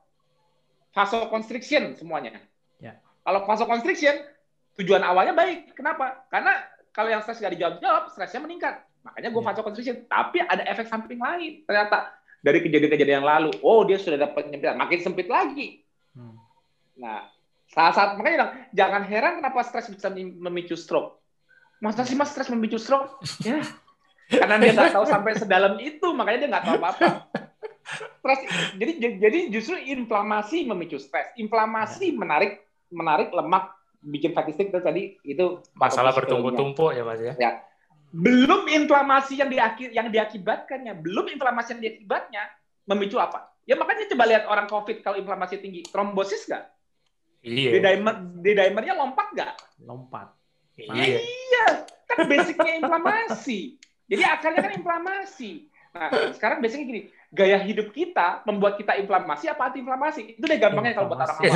vasoconstriction 0.96 1.92
semuanya. 2.00 2.40
Ya. 2.80 2.96
Kalau 3.22 3.44
vasoconstriction, 3.44 4.24
tujuan 4.80 5.04
awalnya 5.04 5.36
baik. 5.36 5.76
Kenapa? 5.76 6.24
Karena 6.32 6.56
kalau 6.96 7.12
yang 7.12 7.20
stres 7.20 7.44
nggak 7.44 7.60
dijawab-jawab, 7.60 8.02
stresnya 8.16 8.40
meningkat. 8.40 8.74
Makanya 9.04 9.28
gue 9.28 9.42
ya. 9.44 9.46
vasoconstriction. 9.52 9.96
Tapi 10.08 10.40
ada 10.40 10.64
efek 10.64 10.88
samping 10.88 11.20
lain. 11.20 11.68
Ternyata 11.68 12.16
dari 12.38 12.62
kejadian-kejadian 12.62 13.20
yang 13.20 13.28
lalu, 13.28 13.50
oh 13.66 13.82
dia 13.82 13.98
sudah 13.98 14.16
dapat 14.16 14.48
penyempitan, 14.48 14.78
makin 14.78 14.98
sempit 15.02 15.26
lagi. 15.26 15.82
Hmm. 16.14 16.38
Nah, 16.96 17.26
salah 17.68 17.92
satu 17.92 18.12
makanya 18.16 18.34
bilang, 18.34 18.52
jangan 18.72 19.02
heran 19.04 19.32
kenapa 19.42 19.60
stres 19.66 19.90
bisa 19.90 20.08
memicu 20.14 20.78
stroke. 20.78 21.18
Masa 21.78 22.02
sih 22.02 22.18
mas 22.18 22.34
stres 22.34 22.50
memicu 22.50 22.78
stroke? 22.78 23.22
ya, 23.46 23.62
karena 24.28 24.58
dia 24.60 24.72
nggak 24.74 24.94
tahu 24.98 25.06
sampai 25.06 25.32
sedalam 25.38 25.78
itu, 25.78 26.08
makanya 26.12 26.38
dia 26.42 26.48
nggak 26.50 26.64
tahu 26.66 26.76
apa-apa. 26.82 27.08
Stres, 28.20 28.40
jadi 28.76 28.92
jadi 29.16 29.38
justru 29.48 29.80
inflamasi 29.80 30.68
memicu 30.68 31.00
stres. 31.00 31.32
Inflamasi 31.40 32.12
ya. 32.12 32.16
menarik 32.18 32.52
menarik 32.92 33.32
lemak 33.32 33.72
bikin 34.04 34.36
fatty 34.36 34.52
stick 34.54 34.70
itu 34.70 34.80
tadi 34.80 35.02
itu 35.26 35.58
masalah 35.74 36.14
bertumpuk-tumpuk 36.14 36.92
ya 36.94 37.02
mas 37.02 37.20
ya. 37.22 37.34
ya. 37.40 37.50
Belum 38.08 38.68
inflamasi 38.68 39.40
yang 39.40 39.48
diakir 39.48 39.92
yang 39.92 40.08
diakibatkannya, 40.08 41.00
belum 41.00 41.32
inflamasi 41.32 41.76
yang 41.76 41.82
diakibatnya 41.84 42.42
memicu 42.88 43.16
apa? 43.20 43.52
Ya 43.68 43.76
makanya 43.76 44.08
coba 44.08 44.24
lihat 44.24 44.44
orang 44.48 44.68
COVID 44.68 45.04
kalau 45.04 45.16
inflamasi 45.20 45.60
tinggi, 45.60 45.84
trombosis 45.92 46.48
nggak? 46.48 46.64
Iya. 47.44 47.70
D-dimer, 47.76 48.14
D-dimernya 48.40 48.94
lompat 48.96 49.28
nggak? 49.36 49.52
Lompat. 49.84 50.37
Iya. 50.78 51.18
iya. 51.20 51.66
Kan 52.06 52.30
basicnya 52.30 52.72
inflamasi. 52.78 53.76
Jadi 54.08 54.22
akarnya 54.24 54.60
kan 54.64 54.72
inflamasi. 54.78 55.68
Nah, 55.92 56.08
sekarang 56.32 56.62
biasanya 56.62 56.84
gini, 56.86 57.00
gaya 57.28 57.60
hidup 57.60 57.92
kita 57.92 58.40
membuat 58.48 58.80
kita 58.80 58.96
inflamasi 58.96 59.52
apa 59.52 59.68
anti-inflamasi? 59.68 60.38
Itu 60.40 60.44
deh 60.48 60.56
gampangnya 60.56 60.96
kalau 60.96 61.12
buat 61.12 61.20
orang 61.26 61.36
awam. 61.42 61.54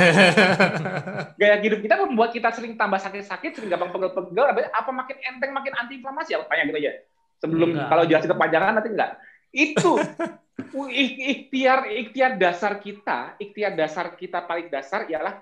gaya 1.39 1.55
hidup 1.61 1.79
kita 1.81 1.95
membuat 2.05 2.29
kita 2.35 2.49
sering 2.53 2.77
tambah 2.77 3.01
sakit-sakit, 3.01 3.57
sering 3.57 3.69
gampang 3.73 3.89
pegel-pegel, 3.89 4.45
apa 4.69 4.91
makin 4.93 5.17
enteng 5.25 5.51
makin 5.55 5.73
anti-inflamasi? 5.73 6.37
Apa 6.37 6.45
tanya 6.49 6.63
gitu 6.69 6.77
aja. 6.77 6.91
Sebelum 7.41 7.69
enggak. 7.73 7.87
kalau 7.89 8.03
jelas 8.05 8.25
kepanjangan 8.29 8.73
nanti 8.77 8.89
enggak. 8.93 9.11
Itu 9.53 9.91
ikhtiar 11.33 11.89
ikhtiar 11.89 12.31
dasar 12.37 12.77
kita, 12.77 13.37
ikhtiar 13.41 13.73
dasar 13.73 14.13
kita 14.13 14.45
paling 14.45 14.69
dasar 14.69 15.09
ialah 15.09 15.41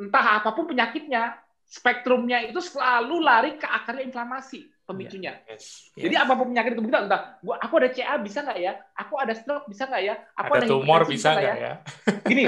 entah 0.00 0.40
apa 0.40 0.52
pun 0.56 0.68
penyakitnya, 0.68 1.36
spektrumnya 1.70 2.50
itu 2.50 2.58
selalu 2.58 3.22
lari 3.22 3.50
ke 3.54 3.62
akarnya 3.62 4.02
inflamasi 4.02 4.66
pemicunya. 4.82 5.38
Yes, 5.46 5.94
yes. 5.94 6.02
Jadi 6.02 6.14
apa 6.18 6.34
pun 6.34 6.50
penyakit 6.50 6.74
itu 6.74 6.82
kita 6.82 7.06
entah 7.06 7.38
gua 7.38 7.62
aku 7.62 7.78
ada 7.78 7.88
CA 7.94 8.18
bisa 8.18 8.42
nggak 8.42 8.58
ya? 8.58 8.72
Aku 8.98 9.14
ada 9.14 9.32
stroke 9.38 9.70
bisa 9.70 9.86
nggak 9.86 10.02
ya? 10.02 10.14
Aku 10.34 10.52
ada, 10.58 10.66
ada 10.66 10.72
tumor 10.74 11.00
bisa 11.06 11.28
nggak 11.30 11.46
ya? 11.46 11.54
ya? 11.54 11.72
Gini, 12.26 12.44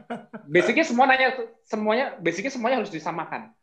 basicnya 0.52 0.84
semua 0.84 1.06
nanya 1.06 1.28
semuanya 1.62 2.06
basicnya 2.18 2.50
semuanya 2.50 2.82
harus 2.82 2.90
disamakan. 2.90 3.54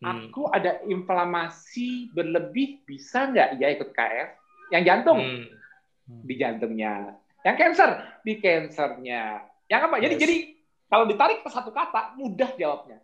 Hmm. 0.00 0.32
Aku 0.32 0.48
ada 0.48 0.80
inflamasi 0.88 2.08
berlebih 2.16 2.88
bisa 2.88 3.28
nggak 3.28 3.60
ya 3.60 3.68
ikut 3.68 3.92
KF? 3.92 4.28
Yang 4.72 4.82
jantung 4.88 5.20
hmm. 5.20 6.24
di 6.24 6.34
jantungnya 6.40 7.20
yang 7.46 7.56
cancer 7.56 7.90
di 8.24 8.32
cancernya. 8.42 9.44
Yang 9.68 9.80
apa? 9.88 9.96
Jadi 10.02 10.14
yes. 10.16 10.22
jadi 10.24 10.36
kalau 10.88 11.04
ditarik 11.04 11.44
ke 11.44 11.50
satu 11.52 11.70
kata 11.70 12.16
mudah 12.16 12.50
jawabnya. 12.56 12.98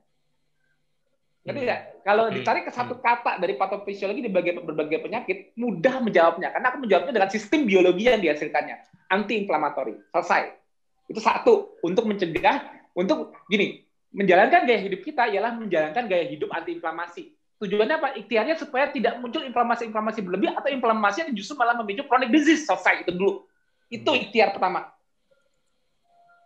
Ngerti. 1.44 1.64
Kalau 2.04 2.28
hmm. 2.28 2.34
ditarik 2.40 2.64
ke 2.64 2.72
satu 2.72 2.96
hmm. 2.96 3.04
kata 3.04 3.32
dari 3.36 3.54
patofisiologi 3.60 4.24
di 4.24 4.32
berbagai, 4.32 4.64
berbagai 4.64 4.98
penyakit, 5.04 5.36
mudah 5.60 6.00
menjawabnya. 6.00 6.48
Karena 6.56 6.66
aku 6.72 6.78
menjawabnya 6.80 7.12
dengan 7.12 7.30
sistem 7.30 7.68
biologi 7.68 8.08
yang 8.08 8.20
dihasilkannya. 8.24 8.76
Anti-inflamatori. 9.12 10.00
Selesai. 10.08 10.56
Itu 11.04 11.20
satu. 11.20 11.76
Untuk 11.84 12.08
mencegah, 12.08 12.64
untuk 12.96 13.36
gini, 13.52 13.84
menjalankan 14.16 14.64
gaya 14.64 14.80
hidup 14.80 15.04
kita 15.04 15.28
ialah 15.28 15.52
menjalankan 15.52 16.08
gaya 16.08 16.24
hidup 16.32 16.48
anti-inflamasi. 16.48 17.36
Tujuannya 17.60 17.96
apa? 18.00 18.08
Ikhtiarnya 18.16 18.56
supaya 18.56 18.88
tidak 18.88 19.20
muncul 19.20 19.44
inflamasi-inflamasi 19.44 20.24
berlebih 20.24 20.48
atau 20.56 20.72
inflamasi 20.72 21.28
yang 21.28 21.32
justru 21.36 21.60
malah 21.60 21.76
memicu 21.76 22.08
chronic 22.08 22.32
disease. 22.32 22.64
Selesai. 22.64 23.04
Itu 23.04 23.12
dulu. 23.12 23.44
Itu 23.92 24.16
hmm. 24.16 24.22
ikhtiar 24.28 24.56
pertama. 24.56 24.88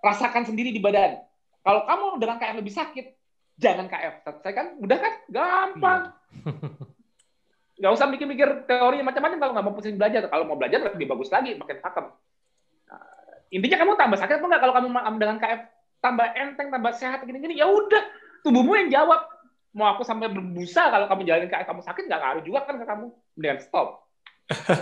Rasakan 0.02 0.42
sendiri 0.42 0.74
di 0.74 0.82
badan. 0.82 1.22
Kalau 1.62 1.86
kamu 1.86 2.06
dengan 2.18 2.36
KF 2.38 2.56
lebih 2.58 2.74
sakit, 2.74 3.17
jangan 3.58 3.86
KF. 3.90 4.14
Saya 4.42 4.54
kan, 4.54 4.66
udah 4.78 4.98
kan, 4.98 5.14
gampang. 5.28 6.00
Hmm. 6.46 6.86
Gak 7.78 7.94
usah 7.94 8.06
mikir-mikir 8.10 8.66
teori 8.66 9.02
macam-macam 9.06 9.38
kalau 9.38 9.52
nggak 9.54 9.66
mau 9.66 9.74
pusing 9.74 9.98
belajar. 9.98 10.26
Kalau 10.26 10.44
mau 10.46 10.58
belajar 10.58 10.82
lebih 10.82 11.06
bagus 11.06 11.30
lagi, 11.30 11.54
makin 11.54 11.78
pakem. 11.78 12.06
Nah, 12.90 13.02
intinya 13.54 13.76
kamu 13.78 13.92
tambah 13.94 14.18
sakit 14.18 14.34
apa 14.42 14.46
enggak 14.50 14.62
kalau 14.66 14.74
kamu 14.74 14.88
dengan 15.18 15.38
KF 15.38 15.60
tambah 15.98 16.26
enteng, 16.34 16.68
tambah 16.74 16.92
sehat 16.94 17.22
gini-gini, 17.22 17.58
ya 17.58 17.70
udah 17.70 18.02
tubuhmu 18.42 18.74
yang 18.74 18.90
jawab. 18.90 19.30
Mau 19.78 19.86
aku 19.94 20.02
sampai 20.02 20.26
berbusa 20.26 20.90
kalau 20.90 21.06
kamu 21.06 21.22
jalanin 21.22 21.50
KF 21.50 21.66
kamu 21.70 21.82
sakit 21.86 22.02
nggak 22.10 22.18
ngaruh 22.18 22.42
juga 22.42 22.66
kan 22.66 22.74
ke 22.82 22.86
kamu. 22.86 23.06
Mendingan 23.38 23.60
stop. 23.62 23.88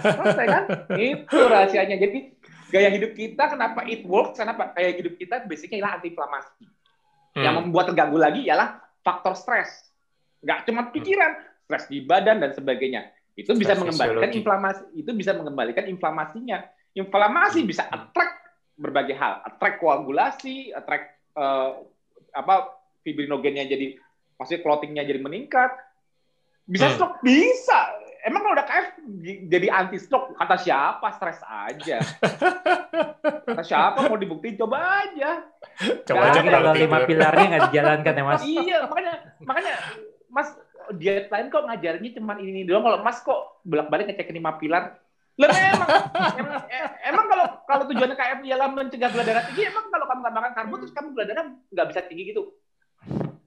Selesai 0.01 0.47
kan? 0.47 0.65
Itu 0.97 1.37
rahasianya. 1.53 2.01
Jadi 2.01 2.33
gaya 2.73 2.89
hidup 2.91 3.13
kita 3.13 3.45
kenapa 3.53 3.85
it 3.87 4.03
works 4.09 4.41
kenapa 4.41 4.75
gaya 4.75 4.95
hidup 4.97 5.15
kita 5.21 5.45
basicnya 5.47 5.85
ialah 5.85 5.93
anti 6.01 6.11
inflamasi 6.11 6.67
hmm. 7.37 7.45
yang 7.45 7.55
membuat 7.61 7.93
terganggu 7.93 8.17
lagi 8.17 8.49
ialah 8.49 8.81
faktor 9.05 9.37
stres. 9.37 9.93
Nggak 10.41 10.65
cuma 10.65 10.89
pikiran 10.89 11.37
stres 11.69 11.85
di 11.93 12.01
badan 12.01 12.41
dan 12.41 12.57
sebagainya. 12.57 13.13
Itu 13.37 13.53
stress 13.53 13.61
bisa 13.61 13.77
mengembalikan 13.77 14.33
inflamasi 14.33 14.83
itu 14.97 15.11
bisa 15.13 15.33
mengembalikan 15.37 15.85
inflamasinya. 15.85 16.65
Inflamasi 16.97 17.61
bisa 17.69 17.85
attract 17.93 18.41
berbagai 18.81 19.13
hal. 19.21 19.45
Attract 19.45 19.77
koagulasi 19.85 20.73
attract 20.73 21.21
uh, 21.37 21.85
apa 22.33 22.73
fibrinogennya 23.05 23.69
jadi 23.69 24.01
maksudnya 24.41 24.65
clottingnya 24.65 25.05
jadi 25.05 25.21
meningkat. 25.21 25.77
Bisa 26.65 26.89
hmm. 26.89 26.95
stroke 26.97 27.21
bisa 27.21 27.81
Emang 28.27 28.43
kalau 28.43 28.55
udah 28.59 28.67
KF 28.67 28.87
jadi 29.47 29.67
anti 29.71 30.03
stroke 30.03 30.35
kata 30.35 30.59
siapa? 30.59 31.15
Stres 31.15 31.39
aja. 31.47 32.03
kata 33.47 33.63
siapa 33.63 34.11
mau 34.11 34.19
dibuktiin 34.19 34.59
coba 34.59 35.07
aja. 35.07 35.47
Coba 36.03 36.35
aja 36.35 36.41
kalau 36.43 36.75
lima 36.75 37.07
pilarnya 37.07 37.47
nggak 37.55 37.65
dijalankan 37.71 38.19
ya 38.19 38.25
mas. 38.27 38.43
Iya 38.43 38.79
makanya 38.91 39.15
makanya 39.47 39.75
mas 40.27 40.49
diet 40.99 41.31
lain 41.31 41.55
kok 41.55 41.71
ngajarnya 41.71 42.11
cuma 42.19 42.35
ini 42.43 42.67
doang. 42.67 42.83
Kalau 42.83 42.99
mas 43.07 43.23
kok 43.23 43.63
bolak 43.63 43.87
balik 43.95 44.11
ngecek 44.11 44.35
lima 44.35 44.59
pilar. 44.59 44.99
Lah 45.37 45.53
emang, 45.53 45.89
emang, 46.41 46.63
emang 47.07 47.27
kalau 47.31 47.47
kalau 47.63 47.85
tujuannya 47.93 48.17
KF 48.19 48.41
ialah 48.43 48.69
mencegah 48.75 49.13
gula 49.13 49.23
darah 49.23 49.45
tinggi, 49.47 49.69
emang 49.71 49.87
kalau 49.93 50.09
kamu 50.09 50.21
nggak 50.25 50.37
makan 50.41 50.53
karbo 50.57 50.75
terus 50.83 50.95
kamu 50.97 51.09
gula 51.15 51.25
darah 51.31 51.47
nggak 51.71 51.87
bisa 51.95 52.01
tinggi 52.11 52.35
gitu? 52.35 52.43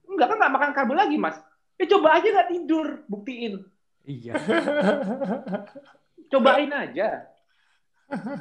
Enggak 0.08 0.32
kan 0.32 0.38
nggak 0.40 0.54
makan 0.56 0.72
karbo 0.72 0.94
lagi 0.96 1.20
mas. 1.20 1.36
Ya 1.76 1.90
coba 1.90 2.16
aja 2.16 2.28
nggak 2.32 2.50
tidur, 2.56 3.04
buktiin 3.12 3.60
Iya. 4.10 4.34
Cobain 6.34 6.72
aja. 6.74 7.30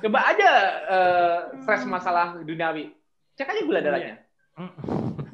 Coba 0.00 0.18
aja 0.32 0.50
uh, 0.88 1.38
stres 1.60 1.84
masalah 1.84 2.40
duniawi. 2.40 2.88
Cek 3.36 3.52
aja 3.52 3.60
gula 3.68 3.84
darahnya. 3.84 4.16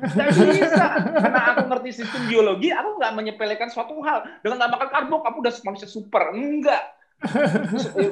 Tidak 0.04 0.28
bisa. 0.58 0.86
Karena 1.22 1.40
aku 1.54 1.64
ngerti 1.70 1.90
sistem 2.02 2.26
biologi, 2.26 2.74
aku 2.74 2.98
nggak 2.98 3.14
menyepelekan 3.14 3.70
suatu 3.70 4.02
hal. 4.02 4.26
Dengan 4.42 4.66
nggak 4.66 4.72
makan 4.74 4.88
karbo, 4.90 5.16
kamu 5.22 5.36
udah 5.38 5.52
manusia 5.64 5.88
super. 5.88 6.34
Enggak. 6.34 6.82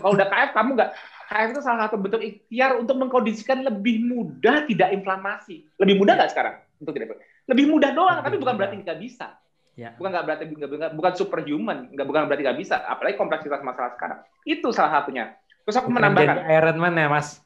Kalau 0.01 0.15
udah 0.15 0.29
KF, 0.31 0.51
kamu 0.57 0.71
nggak. 0.79 0.91
KF 1.29 1.49
itu 1.53 1.61
salah 1.61 1.91
satu 1.91 1.97
bentuk 2.01 2.23
ikhtiar 2.23 2.79
untuk 2.79 2.97
mengkondisikan 2.97 3.67
lebih 3.67 4.01
mudah 4.07 4.65
tidak 4.71 4.95
inflamasi. 4.95 5.69
Lebih 5.77 6.01
mudah 6.01 6.15
nggak 6.17 6.31
sekarang? 6.33 6.55
Untuk 6.79 6.95
tidak 6.97 7.19
Lebih 7.51 7.67
mudah 7.67 7.91
doang, 7.93 8.23
tapi 8.23 8.39
bukan 8.39 8.55
berarti 8.57 8.81
nggak 8.81 9.01
bisa. 9.03 9.37
Ya. 9.73 9.97
Bukan 9.97 10.13
nggak 10.13 10.25
berarti 10.29 10.45
bukan, 10.53 10.93
bukan 10.93 11.13
superhuman, 11.17 11.79
nggak 11.89 12.07
bukan 12.07 12.29
berarti 12.29 12.45
nggak 12.45 12.59
bisa. 12.61 12.85
Apalagi 12.85 13.17
kompleksitas 13.17 13.65
masalah 13.65 13.97
sekarang. 13.97 14.19
Itu 14.45 14.69
salah 14.71 15.01
satunya. 15.01 15.33
Terus 15.65 15.77
aku 15.81 15.89
bukan 15.89 15.97
menambahkan. 16.03 16.37
Jadi 16.45 16.53
Iron 16.53 16.79
Man 16.79 16.95
ya, 16.99 17.09
Mas. 17.09 17.41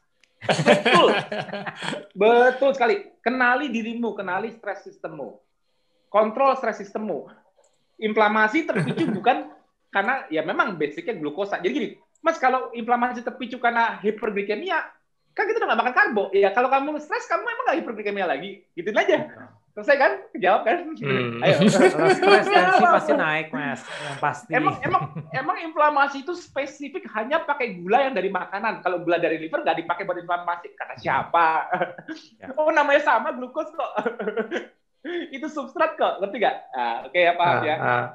Betul, 0.46 1.08
betul 2.12 2.70
sekali. 2.76 2.94
Kenali 3.22 3.72
dirimu, 3.72 4.14
kenali 4.14 4.52
stres 4.54 4.86
sistemmu, 4.86 5.38
kontrol 6.10 6.54
stres 6.58 6.78
sistemmu. 6.82 7.26
Inflamasi 7.96 8.68
terpicu 8.68 9.08
bukan 9.16 9.48
karena 9.88 10.28
ya 10.28 10.44
memang 10.44 10.76
basicnya 10.76 11.16
glukosa. 11.16 11.62
Jadi 11.62 11.72
gini, 11.72 11.88
Mas 12.20 12.36
kalau 12.36 12.74
inflamasi 12.76 13.24
terpicu 13.24 13.56
karena 13.62 13.96
hiperglikemia, 14.02 14.78
kan 15.32 15.44
kita 15.48 15.62
udah 15.62 15.66
nggak 15.72 15.80
makan 15.80 15.94
karbo. 15.94 16.24
Ya 16.34 16.52
kalau 16.52 16.68
kamu 16.68 17.00
stres, 17.00 17.24
kamu 17.30 17.46
emang 17.46 17.64
nggak 17.70 17.78
hiperglikemia 17.82 18.26
lagi. 18.28 18.66
Gituin 18.76 18.98
aja. 18.98 19.16
Selesai 19.76 19.96
kan? 20.00 20.12
Jawab 20.40 20.60
kan? 20.64 20.76
Hmm. 20.88 21.44
Ayo. 21.44 21.68
stres 21.68 21.92
tensi 21.92 22.80
pasti 22.80 23.12
naik, 23.12 23.52
Mas. 23.52 23.84
Yang 23.84 24.18
pasti. 24.24 24.50
Emang 24.56 24.80
emang 24.80 25.12
emang 25.36 25.56
inflamasi 25.68 26.24
itu 26.24 26.32
spesifik 26.32 27.04
hanya 27.12 27.44
pakai 27.44 27.76
gula 27.76 28.08
yang 28.08 28.16
dari 28.16 28.32
makanan. 28.32 28.80
Kalau 28.80 29.04
gula 29.04 29.20
dari 29.20 29.36
liver 29.36 29.60
nggak 29.60 29.84
dipakai 29.84 30.08
buat 30.08 30.16
inflamasi. 30.16 30.72
Kata 30.72 30.96
siapa? 30.96 31.68
Ya. 32.40 32.56
Oh, 32.56 32.72
namanya 32.72 33.04
sama 33.04 33.36
glukos 33.36 33.68
kok. 33.76 33.92
itu 35.36 35.44
substrat 35.52 36.00
kok, 36.00 36.24
ngerti 36.24 36.36
nggak? 36.40 36.56
Nah, 36.72 36.96
Oke 37.04 37.12
okay, 37.12 37.22
ya 37.28 37.32
paham 37.36 37.56
ya. 37.60 37.76
Ah, 37.76 37.86
ah. 37.86 38.08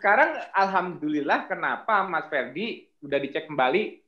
sekarang 0.00 0.30
alhamdulillah 0.56 1.44
kenapa 1.44 2.08
Mas 2.08 2.24
Ferdi 2.32 2.88
udah 3.04 3.18
dicek 3.20 3.52
kembali 3.52 4.00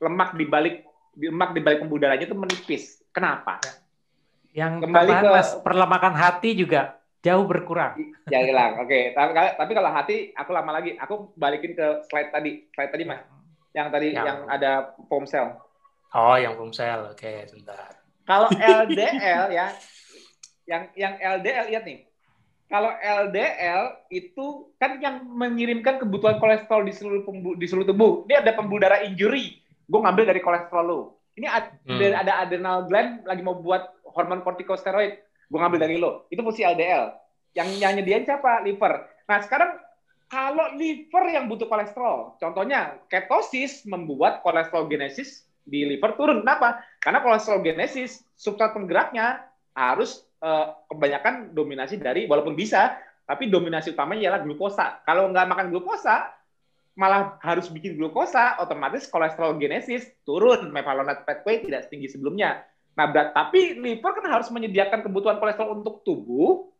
lemak 0.00 0.38
di 0.38 0.46
balik 0.46 0.86
lemak 1.18 1.50
di 1.50 1.60
balik 1.60 1.82
pembuluh 1.82 2.06
darahnya 2.06 2.30
itu 2.30 2.38
menipis. 2.38 3.02
Kenapa? 3.10 3.58
Ya 3.66 3.83
yang 4.54 4.78
kembali 4.78 5.12
ke 5.18 5.28
mas, 5.34 5.50
perlemakan 5.66 6.14
hati 6.14 6.54
juga 6.54 7.02
jauh 7.26 7.42
berkurang. 7.42 7.98
Ya 8.30 8.44
hilang. 8.46 8.78
Oke, 8.78 8.86
okay. 8.86 9.02
tapi, 9.16 9.32
tapi 9.58 9.72
kalau 9.74 9.90
hati 9.90 10.16
aku 10.36 10.50
lama 10.54 10.70
lagi. 10.76 10.94
Aku 11.00 11.34
balikin 11.34 11.74
ke 11.74 12.06
slide 12.06 12.30
tadi. 12.30 12.68
Slide 12.70 12.92
tadi 12.94 13.04
Mas. 13.08 13.24
Yang 13.74 13.88
tadi 13.90 14.08
yang, 14.14 14.26
yang 14.28 14.38
ada 14.46 14.94
foam 15.10 15.26
cell. 15.26 15.58
Oh, 16.14 16.38
yang 16.38 16.54
foam 16.54 16.70
cell. 16.70 17.10
Oke, 17.10 17.26
okay, 17.26 17.36
sebentar. 17.50 17.98
Kalau 18.22 18.46
LDL 18.86 19.50
ya, 19.50 19.66
yang 20.70 20.82
yang 20.94 21.18
LDL 21.18 21.66
lihat 21.74 21.84
nih. 21.88 22.06
Kalau 22.70 22.90
LDL 22.94 24.08
itu 24.08 24.72
kan 24.78 24.96
yang 25.02 25.26
mengirimkan 25.26 26.00
kebutuhan 26.00 26.38
kolesterol 26.38 26.86
di 26.86 26.92
seluruh 26.94 27.22
pembu, 27.26 27.50
di 27.58 27.66
seluruh 27.66 27.86
tubuh. 27.90 28.12
Ini 28.30 28.40
ada 28.40 28.52
pembuluh 28.54 28.86
darah 28.86 29.02
injury. 29.04 29.60
Gue 29.84 30.00
ngambil 30.00 30.32
dari 30.32 30.40
kolesterol 30.40 30.84
lo. 30.84 31.00
Ini 31.34 31.46
ada, 31.50 31.68
hmm. 31.86 32.14
ada 32.14 32.32
adrenal 32.46 32.86
gland 32.86 33.26
lagi 33.26 33.42
mau 33.42 33.58
buat 33.58 33.90
hormon 34.06 34.46
kortikosteroid. 34.46 35.18
Gue 35.50 35.58
ngambil 35.58 35.80
dari 35.82 35.96
lo. 35.98 36.30
Itu 36.30 36.46
fungsi 36.46 36.62
LDL. 36.62 37.10
Yang 37.54 37.68
nyediain 37.82 38.26
siapa? 38.26 38.62
Liver. 38.62 39.06
Nah 39.26 39.38
sekarang 39.42 39.78
kalau 40.30 40.74
liver 40.74 41.24
yang 41.30 41.46
butuh 41.46 41.70
kolesterol, 41.70 42.40
contohnya 42.42 42.98
ketosis 43.06 43.86
membuat 43.86 44.42
kolesterol 44.42 44.90
genesis 44.90 45.46
di 45.62 45.86
liver 45.86 46.18
turun. 46.18 46.42
Kenapa? 46.42 46.82
Karena 46.98 47.22
kolesterol 47.22 47.62
genesis 47.62 48.24
substrat 48.34 48.74
penggeraknya 48.74 49.46
harus 49.74 50.26
uh, 50.42 50.74
kebanyakan 50.90 51.54
dominasi 51.54 51.98
dari, 51.98 52.26
walaupun 52.26 52.58
bisa, 52.58 52.98
tapi 53.24 53.48
dominasi 53.48 53.96
utamanya 53.96 54.30
ialah 54.30 54.40
glukosa. 54.44 55.00
Kalau 55.06 55.30
nggak 55.32 55.48
makan 55.48 55.66
glukosa, 55.72 56.30
malah 56.94 57.42
harus 57.42 57.66
bikin 57.70 57.98
glukosa, 57.98 58.54
otomatis 58.62 59.10
kolesterol 59.10 59.58
genesis 59.58 60.06
turun, 60.22 60.70
mevalonate 60.70 61.26
pathway 61.26 61.62
tidak 61.62 61.90
setinggi 61.90 62.06
sebelumnya. 62.14 62.62
Nah, 62.94 63.10
berat, 63.10 63.34
tapi 63.34 63.74
liver 63.74 64.14
kan 64.14 64.30
harus 64.30 64.46
menyediakan 64.54 65.02
kebutuhan 65.02 65.42
kolesterol 65.42 65.82
untuk 65.82 66.06
tubuh, 66.06 66.70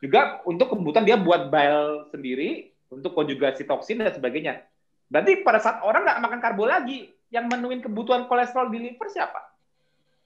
juga 0.00 0.40
untuk 0.48 0.72
kebutuhan 0.72 1.04
dia 1.04 1.20
buat 1.20 1.52
bile 1.52 2.08
sendiri, 2.08 2.72
untuk 2.88 3.12
konjugasi 3.12 3.68
toksin 3.68 4.00
dan 4.00 4.16
sebagainya. 4.16 4.64
Berarti 5.12 5.44
pada 5.44 5.60
saat 5.60 5.84
orang 5.84 6.08
nggak 6.08 6.20
makan 6.24 6.40
karbo 6.40 6.64
lagi, 6.64 7.12
yang 7.28 7.46
menuin 7.52 7.84
kebutuhan 7.84 8.24
kolesterol 8.24 8.72
di 8.72 8.80
liver 8.80 9.12
siapa? 9.12 9.52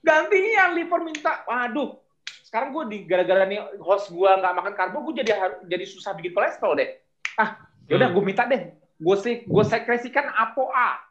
Gantinya 0.07 0.70
liver 0.78 1.03
minta, 1.03 1.43
waduh, 1.51 1.99
sekarang 2.47 2.70
gue 2.70 2.85
di 2.95 2.99
gara-gara 3.03 3.43
nih 3.51 3.82
host 3.82 4.14
gue 4.14 4.30
nggak 4.30 4.55
makan 4.55 4.74
karbo, 4.78 5.03
gue 5.11 5.26
jadi 5.26 5.59
jadi 5.66 5.85
susah 5.91 6.14
bikin 6.14 6.30
kolesterol 6.30 6.78
deh. 6.78 7.03
Ah, 7.35 7.59
yaudah 7.91 8.14
hmm. 8.14 8.14
gue 8.14 8.22
minta 8.22 8.47
deh, 8.47 8.70
gue 8.99 9.16
sih 9.20 9.34
gue 9.45 9.64
sekresikan 9.64 10.30
ApoA. 10.30 11.03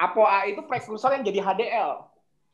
ApoA 0.00 0.48
itu 0.48 0.64
prekursor 0.64 1.12
yang 1.12 1.24
jadi 1.24 1.40
HDL. 1.44 1.90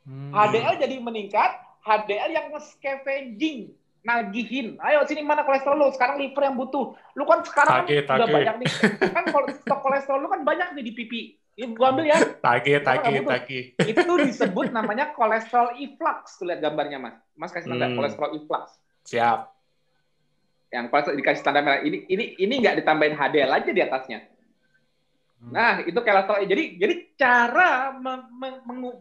Hmm. 0.07 0.31
HDL 0.35 0.83
jadi 0.83 0.97
meningkat, 0.99 1.51
HDL 1.83 2.31
yang 2.35 2.47
nge-scavenging 2.55 3.71
nagihin. 4.07 4.79
Ayo 4.79 5.03
sini 5.07 5.27
mana 5.27 5.43
kolesterol 5.43 5.79
lu? 5.79 5.91
Sekarang 5.91 6.19
liver 6.23 6.43
yang 6.47 6.55
butuh. 6.55 6.95
Lu 7.19 7.27
kan 7.27 7.43
sekarang 7.43 7.87
tage, 7.87 8.07
kan 8.07 8.23
udah 8.23 8.29
banyak 8.31 8.55
nih. 8.63 8.71
Kan 9.11 9.25
stok 9.63 9.81
kolesterol 9.83 10.19
lu 10.23 10.29
kan 10.31 10.47
banyak 10.47 10.79
nih 10.79 10.85
di 10.87 10.93
pipi. 10.95 11.21
Ini 11.57 11.73
gua 11.73 11.91
ambil 11.91 12.13
ya. 12.13 12.19
Tage, 12.39 12.85
tage, 12.85 13.25
tage. 13.25 13.61
Itu 13.83 14.03
disebut 14.07 14.71
namanya 14.71 15.11
kolesterol 15.17 15.75
efflux. 15.81 16.39
Tuh 16.39 16.47
lihat 16.47 16.63
gambarnya, 16.63 17.03
Mas. 17.03 17.17
Mas 17.35 17.51
kasih 17.51 17.73
tanda 17.73 17.91
hmm. 17.91 17.97
kolesterol 17.99 18.31
efflux. 18.39 18.77
Siap. 19.09 19.56
Yang 20.77 20.93
kolesterol 20.93 21.17
dikasih 21.17 21.41
tanda 21.41 21.65
merah. 21.65 21.81
Ini 21.81 22.05
ini 22.05 22.25
ini 22.37 22.55
nggak 22.61 22.85
ditambahin 22.85 23.17
HDL 23.17 23.51
aja 23.57 23.71
di 23.73 23.81
atasnya. 23.81 24.21
Hmm. 25.41 25.53
Nah, 25.57 25.75
itu 25.81 25.97
kolesterol. 25.97 26.45
Jadi 26.45 26.65
jadi 26.77 26.95
cara 27.17 27.97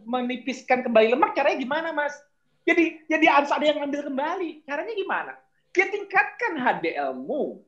menipiskan 0.08 0.88
kembali 0.88 1.12
lemak 1.12 1.36
caranya 1.36 1.60
gimana, 1.60 1.88
Mas? 1.92 2.16
Jadi 2.64 3.04
jadi 3.04 3.26
harus 3.28 3.52
ada 3.52 3.60
yang 3.68 3.84
ngambil 3.84 4.08
kembali. 4.08 4.64
Caranya 4.64 4.94
gimana? 4.96 5.32
Dia 5.76 5.86
tingkatkan 5.92 6.56
HDL-mu. 6.56 7.60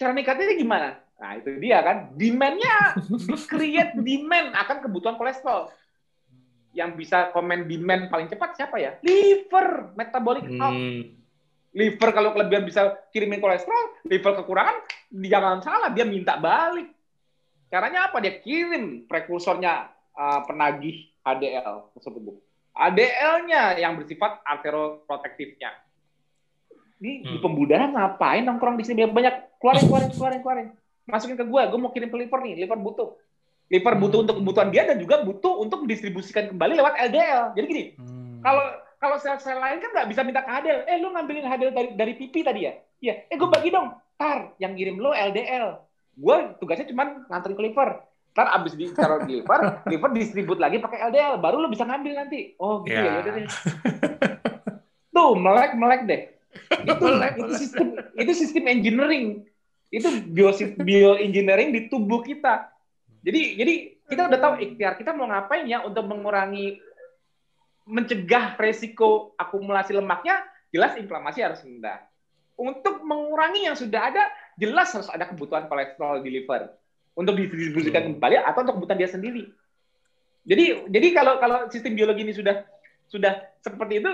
Cara 0.00 0.16
ningkatinnya 0.16 0.56
gimana? 0.56 0.88
Nah, 1.20 1.36
itu 1.36 1.60
dia 1.60 1.84
kan. 1.84 2.16
Demand-nya 2.16 2.96
create 3.52 3.92
demand 4.00 4.56
akan 4.56 4.76
kebutuhan 4.80 5.20
kolesterol. 5.20 5.68
Yang 6.72 7.04
bisa 7.04 7.28
komen 7.36 7.68
demand 7.68 8.08
paling 8.08 8.32
cepat 8.32 8.56
siapa 8.56 8.80
ya? 8.80 8.96
Liver, 9.04 9.92
metabolic 9.92 10.48
health. 10.48 10.80
Hmm. 10.80 11.19
Liver 11.70 12.10
kalau 12.10 12.34
kelebihan 12.34 12.66
bisa 12.66 12.98
kirimin 13.14 13.38
kolesterol, 13.38 14.02
liver 14.10 14.42
kekurangan, 14.42 14.76
jangan 15.14 15.62
salah, 15.62 15.90
dia 15.94 16.02
minta 16.02 16.34
balik. 16.34 16.90
Caranya 17.70 18.10
apa? 18.10 18.18
Dia 18.18 18.42
kirim 18.42 19.06
prekursornya 19.06 19.86
uh, 20.18 20.40
penagih 20.50 21.14
HDL 21.22 21.94
tersebut. 21.94 22.42
ADL-nya 22.74 23.78
yang 23.78 23.94
bersifat 23.94 24.42
arteroprotektifnya. 24.42 25.70
Ini 27.00 27.22
hmm. 27.22 27.26
di 27.30 27.36
pembudahan 27.38 27.94
ngapain 27.94 28.42
nongkrong 28.44 28.76
di 28.76 28.84
sini 28.84 29.06
banyak 29.06 29.62
keluarin 29.62 29.86
keluarin 29.86 30.10
keluarin 30.10 30.40
keluarin. 30.42 30.68
Masukin 31.06 31.38
ke 31.38 31.46
gue, 31.46 31.62
gue 31.70 31.78
mau 31.78 31.90
kirim 31.94 32.10
ke 32.10 32.18
liver 32.18 32.40
nih, 32.42 32.66
liver 32.66 32.78
butuh. 32.82 33.14
Liver 33.70 33.94
butuh 33.94 34.18
hmm. 34.18 34.24
untuk 34.26 34.36
kebutuhan 34.42 34.68
dia 34.74 34.82
dan 34.90 34.98
juga 34.98 35.22
butuh 35.22 35.62
untuk 35.62 35.86
mendistribusikan 35.86 36.50
kembali 36.50 36.74
lewat 36.82 36.94
LDL. 37.10 37.42
Jadi 37.54 37.66
gini, 37.70 37.84
hmm. 37.94 38.42
kalau 38.42 38.66
kalau 39.00 39.16
sel-sel 39.16 39.56
lain 39.56 39.80
kan 39.80 39.90
nggak 39.96 40.08
bisa 40.12 40.20
minta 40.20 40.44
ke 40.44 40.50
HDL. 40.52 40.80
Eh, 40.84 40.96
lu 41.00 41.08
ngambilin 41.08 41.48
HDL 41.48 41.72
dari 41.72 41.88
dari 41.96 42.12
pipi 42.20 42.44
tadi 42.44 42.68
ya? 42.68 42.76
Iya. 43.00 43.14
Eh, 43.32 43.36
gue 43.40 43.48
bagi 43.48 43.72
dong. 43.72 43.96
Tar, 44.20 44.52
yang 44.60 44.76
kirim 44.76 45.00
lo 45.00 45.16
LDL. 45.16 45.80
Gue 46.20 46.36
tugasnya 46.60 46.84
cuma 46.92 47.24
nganterin 47.32 47.56
ke 47.56 47.62
liver. 47.64 48.04
Ntar 48.36 48.46
abis 48.60 48.76
ditaruh 48.76 49.24
di 49.24 49.40
liver, 49.40 49.60
liver 49.90 50.10
distribut 50.12 50.60
lagi 50.60 50.76
pakai 50.76 51.08
LDL, 51.08 51.40
baru 51.40 51.64
lo 51.64 51.72
bisa 51.72 51.88
ngambil 51.88 52.12
nanti. 52.12 52.52
Oh 52.60 52.84
gitu 52.84 53.00
yeah. 53.00 53.24
ya, 53.24 53.32
ya 53.32 53.32
deh. 53.40 53.48
Tuh 55.16 55.32
melek 55.32 55.72
melek 55.80 56.02
deh. 56.04 56.22
Itu 56.82 56.94
melek, 56.98 57.38
itu 57.38 57.54
sistem 57.62 57.94
itu 58.18 58.32
sistem 58.34 58.66
engineering. 58.66 59.46
Itu 59.86 60.10
bio 60.34 60.50
bioengineering 60.82 61.70
di 61.70 61.86
tubuh 61.86 62.26
kita. 62.26 62.66
Jadi 63.22 63.54
jadi 63.54 63.74
kita 64.10 64.26
udah 64.26 64.38
tahu 64.42 64.54
ikhtiar 64.58 64.98
kita 64.98 65.14
mau 65.14 65.30
ngapain 65.30 65.70
ya 65.70 65.86
untuk 65.86 66.10
mengurangi 66.10 66.82
mencegah 67.90 68.54
resiko 68.54 69.34
akumulasi 69.34 69.98
lemaknya, 69.98 70.46
jelas 70.70 70.94
inflamasi 70.94 71.42
harus 71.42 71.60
rendah. 71.66 72.06
Untuk 72.54 73.02
mengurangi 73.02 73.66
yang 73.66 73.74
sudah 73.74 74.14
ada, 74.14 74.24
jelas 74.54 74.94
harus 74.94 75.10
ada 75.10 75.26
kebutuhan 75.26 75.66
kolesterol 75.66 76.22
di 76.22 76.30
liver 76.30 76.70
untuk 77.18 77.34
didistribusikan 77.34 78.06
hmm. 78.06 78.10
kembali 78.16 78.34
atau 78.46 78.60
untuk 78.62 78.74
kebutuhan 78.80 79.00
dia 79.00 79.10
sendiri. 79.10 79.44
Jadi 80.46 80.88
jadi 80.88 81.08
kalau 81.12 81.36
kalau 81.42 81.58
sistem 81.68 81.98
biologi 81.98 82.24
ini 82.24 82.32
sudah 82.32 82.64
sudah 83.10 83.44
seperti 83.60 84.00
itu 84.00 84.12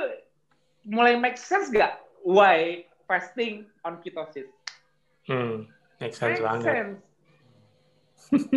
mulai 0.88 1.14
make 1.14 1.38
sense 1.38 1.70
gak 1.70 2.00
why 2.24 2.82
fasting 3.06 3.68
on 3.86 4.02
ketosis? 4.02 4.48
Hmm, 5.28 5.70
make 6.02 6.16
sense 6.16 6.40
make 6.40 6.46
banget. 6.46 6.64
Sense. 6.66 6.98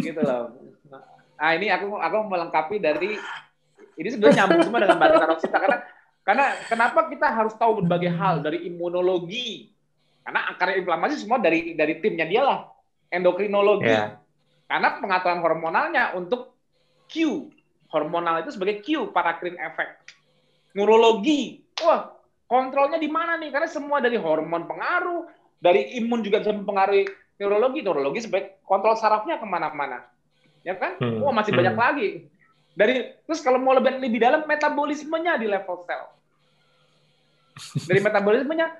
gitu 0.01 0.21
loh. 0.23 0.55
Nah 1.37 1.51
ini 1.53 1.69
aku 1.69 1.93
aku 1.99 2.17
melengkapi 2.25 2.81
dari 2.81 3.19
ini 3.99 4.07
sebenarnya 4.07 4.47
nyambung 4.47 4.61
semua 4.63 4.79
dengan 4.87 4.97
bata 4.97 5.15
karoksita 5.19 5.57
karena 5.59 5.77
karena 6.23 6.45
kenapa 6.71 6.99
kita 7.11 7.27
harus 7.27 7.53
tahu 7.59 7.83
berbagai 7.83 8.15
hal 8.15 8.39
dari 8.39 8.63
imunologi 8.65 9.75
karena 10.23 10.47
akar 10.47 10.71
inflamasi 10.79 11.19
semua 11.19 11.37
dari 11.43 11.75
dari 11.75 11.99
timnya 11.99 12.23
dia 12.23 12.41
lah 12.47 12.59
endokrinologi 13.11 13.91
yeah. 13.91 14.19
Karena 14.69 15.01
pengaturan 15.01 15.41
hormonalnya 15.41 16.13
untuk 16.13 16.53
Q. 17.09 17.49
Hormonal 17.89 18.45
itu 18.45 18.53
sebagai 18.53 18.85
Q, 18.85 19.09
paracrine 19.09 19.57
effect. 19.57 20.13
Neurologi. 20.77 21.65
Wah, 21.81 22.13
kontrolnya 22.45 23.01
di 23.01 23.09
mana 23.09 23.33
nih? 23.41 23.49
Karena 23.49 23.65
semua 23.65 23.97
dari 23.97 24.13
hormon 24.13 24.69
pengaruh, 24.69 25.25
dari 25.57 25.97
imun 25.97 26.21
juga 26.21 26.45
bisa 26.45 26.53
mempengaruhi 26.53 27.09
neurologi. 27.41 27.81
Neurologi 27.81 28.29
sebagai 28.29 28.61
kontrol 28.61 28.93
sarafnya 28.93 29.41
ke 29.41 29.47
mana-mana. 29.49 30.05
Ya 30.61 30.77
kan? 30.77 31.01
Hmm. 31.01 31.25
Wah, 31.25 31.33
masih 31.33 31.49
hmm. 31.49 31.59
banyak 31.65 31.75
lagi. 31.75 32.09
Dari 32.79 33.11
terus 33.27 33.43
kalau 33.43 33.59
mau 33.59 33.75
lebih 33.75 33.99
lebih 33.99 34.23
dalam 34.23 34.47
metabolismenya 34.47 35.35
di 35.35 35.51
level 35.51 35.83
sel. 35.83 36.07
Dari 37.83 37.99
metabolismenya 37.99 38.71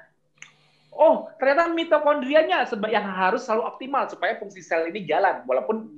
oh 0.96 1.28
ternyata 1.36 1.68
mitokondrianya 1.68 2.64
yang 2.88 3.06
harus 3.12 3.44
selalu 3.44 3.68
optimal 3.68 4.08
supaya 4.08 4.40
fungsi 4.40 4.64
sel 4.64 4.88
ini 4.88 5.04
jalan. 5.04 5.44
Walaupun 5.44 5.92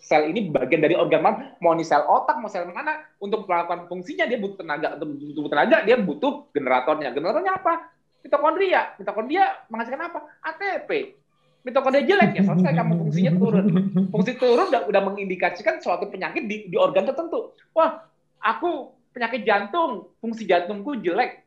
sel 0.00 0.32
ini 0.32 0.48
bagian 0.48 0.80
dari 0.80 0.96
organ 0.96 1.20
mana 1.20 1.52
mau 1.60 1.76
ini 1.76 1.84
sel 1.84 2.00
otak 2.08 2.40
mau 2.40 2.48
sel 2.48 2.64
mana 2.72 3.04
untuk 3.20 3.44
melakukan 3.44 3.84
fungsinya 3.84 4.24
dia 4.24 4.40
butuh 4.40 4.64
tenaga 4.64 4.96
untuk 4.96 5.12
butuh 5.12 5.52
tenaga 5.52 5.76
dia 5.84 5.96
butuh 6.00 6.48
generatornya. 6.56 7.12
Generatornya 7.12 7.52
apa? 7.60 7.92
Mitokondria. 8.24 8.96
Mitokondria 8.96 9.44
menghasilkan 9.68 10.08
apa? 10.08 10.20
ATP 10.40 11.20
mitokondria 11.62 12.04
jelek 12.06 12.30
ya 12.38 12.42
selesai 12.42 12.74
kamu 12.74 12.92
fungsinya 13.06 13.32
turun 13.38 13.66
fungsi 14.10 14.32
turun 14.38 14.66
udah, 14.70 14.82
udah 14.90 15.02
mengindikasikan 15.06 15.78
suatu 15.78 16.10
penyakit 16.10 16.46
di, 16.46 16.66
di 16.70 16.76
organ 16.76 17.06
tertentu 17.06 17.54
wah 17.74 18.02
aku 18.42 18.94
penyakit 19.14 19.46
jantung 19.46 20.10
fungsi 20.18 20.46
jantungku 20.46 20.98
jelek 20.98 21.42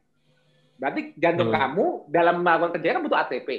Berarti 0.76 1.16
jantung 1.16 1.50
hmm. 1.52 1.58
kamu 1.58 1.86
dalam 2.12 2.44
melakukan 2.44 2.72
kerja 2.80 3.00
kan 3.00 3.04
butuh 3.04 3.20
ATP. 3.28 3.50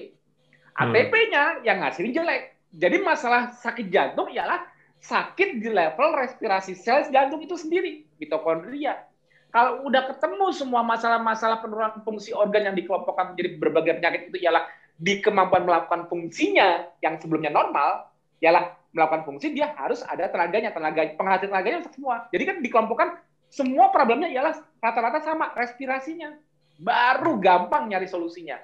ATP-nya 0.76 1.44
hmm. 1.60 1.62
yang 1.64 1.76
ngasilin 1.80 2.12
jelek. 2.12 2.42
Jadi 2.76 2.96
masalah 3.00 3.56
sakit 3.56 3.88
jantung 3.88 4.28
ialah 4.28 4.60
sakit 5.00 5.64
di 5.64 5.70
level 5.72 6.12
respirasi 6.12 6.76
sel 6.76 7.08
jantung 7.08 7.40
itu 7.40 7.56
sendiri, 7.56 8.04
mitokondria. 8.20 9.00
Kalau 9.48 9.88
udah 9.88 10.12
ketemu 10.12 10.52
semua 10.52 10.84
masalah-masalah 10.84 11.64
penurunan 11.64 12.04
fungsi 12.04 12.36
organ 12.36 12.68
yang 12.68 12.76
dikelompokkan 12.76 13.32
menjadi 13.32 13.56
berbagai 13.56 13.92
penyakit 14.02 14.20
itu 14.28 14.44
ialah 14.44 14.68
di 14.96 15.20
kemampuan 15.20 15.68
melakukan 15.68 16.08
fungsinya 16.08 16.88
yang 17.04 17.20
sebelumnya 17.20 17.52
normal, 17.52 18.08
ialah 18.40 18.72
melakukan 18.96 19.28
fungsi 19.28 19.52
dia 19.52 19.76
harus 19.76 20.00
ada 20.08 20.24
tenaganya, 20.32 20.72
tenaga 20.72 21.04
penghasil 21.20 21.52
tenaganya 21.52 21.84
semua. 21.92 22.24
Jadi 22.32 22.44
kan 22.48 22.56
dikelompokkan 22.64 23.08
semua 23.52 23.92
problemnya 23.92 24.32
ialah 24.32 24.56
rata-rata 24.80 25.20
sama 25.20 25.52
respirasinya 25.52 26.32
baru 26.80 27.36
gampang 27.36 27.92
nyari 27.92 28.08
solusinya. 28.08 28.56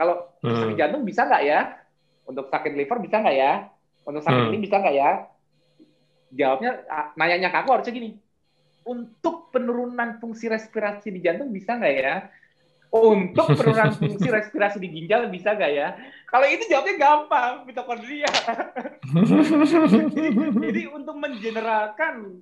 Kalau 0.00 0.32
hmm. 0.40 0.56
sakit 0.56 0.76
jantung 0.80 1.02
bisa 1.04 1.28
nggak 1.28 1.44
ya? 1.44 1.60
Untuk 2.24 2.48
sakit 2.48 2.72
liver 2.72 2.98
bisa 3.00 3.20
nggak 3.20 3.36
ya? 3.36 3.52
Untuk 4.08 4.22
sakit 4.24 4.40
hmm. 4.40 4.52
ini 4.52 4.58
bisa 4.64 4.76
nggak 4.80 4.96
ya? 4.96 5.10
Jawabnya, 6.28 6.70
nanyanya 7.16 7.48
ke 7.52 7.58
aku 7.60 7.68
harusnya 7.76 7.92
gini. 7.92 8.10
Untuk 8.88 9.52
penurunan 9.52 10.16
fungsi 10.16 10.48
respirasi 10.48 11.12
di 11.12 11.20
jantung 11.20 11.52
bisa 11.52 11.76
nggak 11.76 11.94
ya? 11.96 12.14
Untuk 12.88 13.52
penurunan 13.52 13.92
fungsi 14.00 14.32
respirasi 14.32 14.80
di 14.80 14.88
ginjal 14.88 15.28
bisa 15.28 15.52
nggak 15.52 15.72
ya? 15.76 15.92
Kalau 16.24 16.46
itu 16.48 16.64
jawabnya 16.72 16.96
gampang, 16.96 17.68
mitokondria. 17.68 18.32
jadi, 19.04 20.28
jadi 20.64 20.82
untuk 20.92 21.16
mengeneralkan 21.20 22.40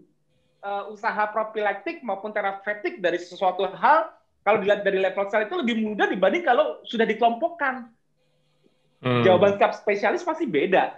uh, 0.62 0.90
usaha 0.90 1.26
profilaktik 1.34 2.02
maupun 2.06 2.30
terapeutik 2.30 3.02
dari 3.02 3.18
sesuatu 3.18 3.66
hal 3.74 4.10
kalau 4.46 4.62
dilihat 4.62 4.86
dari 4.86 5.02
level 5.02 5.26
sel 5.26 5.42
itu 5.42 5.58
lebih 5.58 5.82
mudah 5.82 6.06
dibanding 6.06 6.46
kalau 6.46 6.78
sudah 6.86 7.02
dikelompokkan. 7.02 7.90
Hmm. 9.02 9.22
Jawaban 9.26 9.58
setiap 9.58 9.74
spesialis 9.74 10.22
pasti 10.22 10.46
beda. 10.46 10.94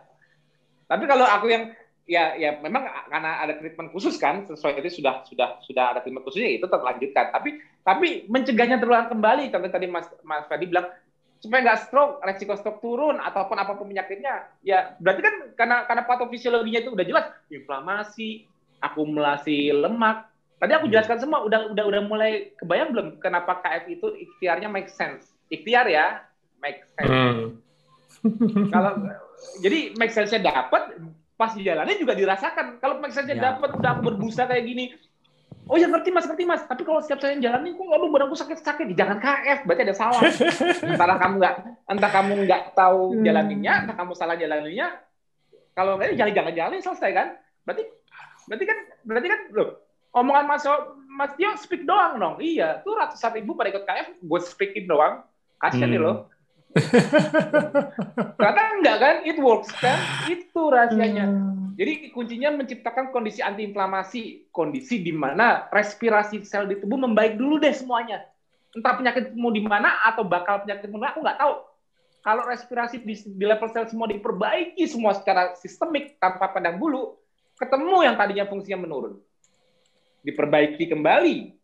Tapi 0.85 1.05
kalau 1.09 1.25
aku 1.25 1.49
yang 1.49 1.73
ya 2.09 2.37
ya 2.37 2.61
memang 2.61 2.85
karena 3.09 3.41
ada 3.41 3.57
treatment 3.57 3.93
khusus 3.93 4.17
kan 4.21 4.45
sesuai 4.45 4.81
itu 4.81 5.01
sudah 5.01 5.25
sudah 5.29 5.61
sudah 5.65 5.85
ada 5.97 6.01
treatment 6.05 6.29
khususnya 6.29 6.61
itu 6.61 6.69
terlanjutkan. 6.69 7.33
Tapi 7.33 7.57
tapi 7.89 8.29
mencegahnya 8.29 8.77
terulang 8.77 9.09
kembali 9.09 9.49
karena 9.49 9.69
tadi 9.73 9.89
Mas 9.89 10.13
Mas 10.21 10.45
Fadi 10.45 10.69
bilang 10.69 10.93
supaya 11.41 11.65
nggak 11.65 11.89
stroke, 11.89 12.21
resiko 12.21 12.53
stroke 12.61 12.85
turun 12.85 13.17
ataupun 13.17 13.57
apa 13.57 13.81
pun 13.81 13.89
penyakitnya, 13.89 14.45
ya 14.61 14.93
berarti 15.01 15.21
kan 15.25 15.35
karena 15.57 15.77
karena 15.89 16.03
patofisiologinya 16.05 16.85
itu 16.85 16.93
udah 16.93 17.07
jelas, 17.09 17.27
inflamasi, 17.49 18.45
akumulasi 18.85 19.73
lemak. 19.73 20.29
Tadi 20.59 20.75
aku 20.75 20.91
jelaskan 20.91 21.23
semua, 21.23 21.47
udah 21.47 21.73
udah 21.73 21.85
udah 21.87 22.03
mulai 22.05 22.53
kebayang 22.59 22.91
belum 22.91 23.09
kenapa 23.23 23.63
KF 23.63 23.85
itu 23.89 24.07
ikhtiarnya 24.19 24.69
make 24.69 24.91
sense. 24.91 25.33
Ikhtiar 25.49 25.87
ya, 25.89 26.27
make 26.59 26.83
sense. 26.99 27.09
Hmm. 27.09 27.41
Kalau 28.75 28.93
jadi 29.63 29.95
make 29.95 30.11
sense-nya 30.11 30.43
dapat, 30.43 30.99
pas 31.39 31.55
jalannya 31.55 31.97
juga 31.97 32.19
dirasakan. 32.19 32.83
Kalau 32.83 32.99
make 32.99 33.15
sense-nya 33.15 33.39
ya. 33.39 33.45
dapat 33.55 33.79
udah 33.79 34.03
berbusa 34.03 34.51
kayak 34.51 34.67
gini, 34.67 34.91
Oh 35.69 35.77
ya 35.77 35.87
ngerti 35.87 36.09
mas, 36.09 36.25
ngerti 36.25 36.45
mas. 36.49 36.65
Tapi 36.65 36.83
kalau 36.83 37.05
setiap 37.05 37.21
saya 37.21 37.37
jalan 37.37 37.61
nih, 37.61 37.73
kok 37.77 37.87
aduh 37.93 38.09
badanku 38.09 38.37
sakit-sakit. 38.37 38.97
Jangan 38.97 39.21
KF, 39.21 39.59
berarti 39.69 39.83
ada 39.85 39.97
salah. 39.97 40.21
entah 40.89 41.19
kamu 41.21 41.35
nggak, 41.37 41.55
entah 41.93 42.11
kamu 42.11 42.33
nggak 42.49 42.63
tahu 42.73 43.01
hmm. 43.13 43.25
jalaninnya, 43.25 43.73
entah 43.85 43.97
kamu 44.01 44.13
salah 44.17 44.37
jalaninnya. 44.41 44.89
Kalau 45.77 46.01
nggak 46.01 46.17
jangan 46.17 46.33
jangan 46.33 46.53
jalan 46.57 46.81
selesai 46.81 47.11
kan? 47.13 47.29
Berarti, 47.69 47.85
berarti 48.49 48.65
kan, 48.65 48.79
berarti 49.05 49.29
kan, 49.29 49.41
loh. 49.53 49.69
Omongan 50.17 50.45
mas 50.49 50.65
Mas 51.19 51.33
Tio 51.37 51.53
speak 51.61 51.85
doang 51.85 52.17
dong. 52.17 52.37
Iya, 52.41 52.81
tuh 52.81 52.97
ratusan 52.97 53.37
ribu 53.37 53.53
pada 53.53 53.69
ikut 53.69 53.85
KF, 53.85 54.09
gue 54.25 54.41
speakin 54.41 54.89
doang. 54.89 55.21
Kasian 55.61 55.91
hmm. 55.91 55.95
nih 55.95 56.01
lo. 56.01 56.13
Ternyata 58.39 58.63
enggak 58.79 58.97
kan? 58.99 59.15
It 59.27 59.39
works 59.39 59.71
kan? 59.79 59.99
Itu 60.31 60.71
rahasianya. 60.71 61.27
Hmm. 61.27 61.59
Jadi 61.79 62.11
kuncinya 62.11 62.51
menciptakan 62.59 63.15
kondisi 63.15 63.39
antiinflamasi, 63.39 64.51
kondisi 64.51 64.99
di 64.99 65.15
mana 65.15 65.71
respirasi 65.71 66.43
sel 66.43 66.67
di 66.67 66.79
tubuh 66.83 66.99
membaik 66.99 67.39
dulu 67.39 67.63
deh 67.63 67.71
semuanya. 67.71 68.27
Entah 68.75 68.99
penyakit 68.99 69.35
mau 69.39 69.55
di 69.55 69.63
mana 69.63 70.03
atau 70.03 70.27
bakal 70.27 70.67
penyakit 70.67 70.91
mana, 70.91 71.15
aku 71.15 71.23
nggak 71.23 71.39
tahu. 71.39 71.55
Kalau 72.19 72.43
respirasi 72.51 73.07
di, 73.07 73.15
di 73.15 73.45
level 73.47 73.71
sel 73.71 73.87
semua 73.87 74.11
diperbaiki 74.11 74.85
semua 74.91 75.15
secara 75.15 75.55
sistemik 75.55 76.19
tanpa 76.19 76.51
pandang 76.51 76.83
bulu, 76.83 77.15
ketemu 77.55 78.03
yang 78.03 78.19
tadinya 78.19 78.45
fungsinya 78.51 78.83
menurun. 78.83 79.23
Diperbaiki 80.27 80.91
kembali. 80.91 81.58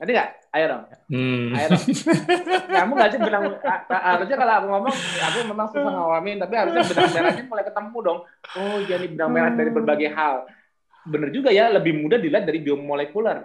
Nanti 0.00 0.16
nggak? 0.16 0.30
Ayo 0.56 0.64
dong. 0.72 0.82
Hmm. 1.12 1.52
Ayo 1.52 1.66
dong. 1.76 1.84
Kamu 2.72 2.92
nggak 2.96 3.10
sih 3.12 3.20
benang 3.20 3.42
harusnya 3.86 4.36
kalau 4.40 4.52
aku 4.56 4.66
ngomong, 4.72 4.94
aku 4.96 5.36
memang 5.44 5.66
susah 5.68 5.92
ngawamin, 5.92 6.36
tapi 6.40 6.54
harusnya 6.56 6.82
benang 6.88 7.10
merahnya 7.12 7.44
mulai 7.44 7.64
ketemu 7.68 7.98
dong. 8.00 8.18
Oh, 8.56 8.78
jadi 8.88 9.06
benang 9.12 9.30
merah 9.30 9.52
dari 9.52 9.70
berbagai 9.70 10.08
hal. 10.16 10.48
Bener 11.04 11.28
juga 11.28 11.52
ya, 11.52 11.68
lebih 11.68 12.00
mudah 12.00 12.16
dilihat 12.16 12.48
dari 12.48 12.64
biomolekuler. 12.64 13.38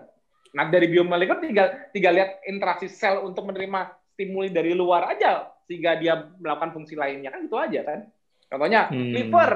Nah, 0.55 0.65
dari 0.71 0.87
biomolekuler 0.87 1.43
tinggal 1.43 1.67
tinggal 1.91 2.13
lihat 2.15 2.31
interaksi 2.47 2.87
sel 2.87 3.19
untuk 3.27 3.51
menerima 3.51 3.91
stimuli 4.15 4.47
dari 4.47 4.71
luar 4.71 5.11
aja 5.11 5.51
sehingga 5.67 5.99
dia 5.99 6.15
melakukan 6.39 6.71
fungsi 6.71 6.95
lainnya 6.95 7.35
kan 7.35 7.43
gitu 7.43 7.59
aja 7.59 7.83
kan. 7.83 7.99
Contohnya 8.47 8.87
hmm. 8.87 9.11
liver 9.11 9.51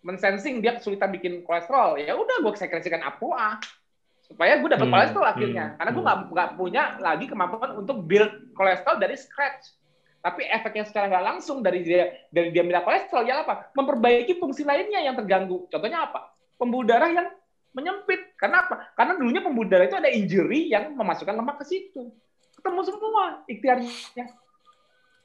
mensensing 0.00 0.64
dia 0.64 0.80
kesulitan 0.80 1.12
bikin 1.12 1.44
kolesterol, 1.44 2.00
ya 2.00 2.16
udah 2.16 2.40
gue 2.40 2.56
sekresikan 2.56 3.04
APOA 3.04 3.60
supaya 4.30 4.62
gue 4.62 4.70
dapat 4.70 4.86
hmm, 4.86 4.94
kolesterol 4.94 5.26
akhirnya. 5.26 5.64
hmm, 5.66 5.76
karena 5.82 5.90
gue 5.90 6.02
nggak 6.06 6.18
hmm. 6.22 6.30
nggak 6.30 6.50
punya 6.54 6.82
lagi 7.02 7.24
kemampuan 7.26 7.70
untuk 7.74 7.96
build 8.06 8.54
kolesterol 8.54 8.96
dari 9.02 9.18
scratch. 9.18 9.74
Tapi 10.20 10.46
efeknya 10.46 10.84
secara 10.86 11.10
nggak 11.10 11.24
langsung 11.26 11.64
dari 11.64 11.82
dia 11.82 12.12
dari 12.30 12.54
dia 12.54 12.62
minta 12.62 12.86
kolesterol 12.86 13.26
ya 13.26 13.42
apa? 13.42 13.74
Memperbaiki 13.74 14.38
fungsi 14.38 14.62
lainnya 14.62 15.02
yang 15.02 15.18
terganggu. 15.18 15.66
Contohnya 15.66 16.06
apa? 16.06 16.30
Pembuluh 16.54 16.86
darah 16.86 17.10
yang 17.10 17.26
menyempit. 17.74 18.38
Karena 18.38 18.62
apa? 18.68 18.94
Karena 18.94 19.18
dulunya 19.18 19.42
pembuluh 19.42 19.66
darah 19.66 19.90
itu 19.90 19.98
ada 19.98 20.12
injury 20.12 20.70
yang 20.70 20.94
memasukkan 20.94 21.34
lemak 21.34 21.58
ke 21.60 21.64
situ. 21.66 22.14
Ketemu 22.54 22.80
semua 22.86 23.42
ikhtiarnya. 23.50 24.24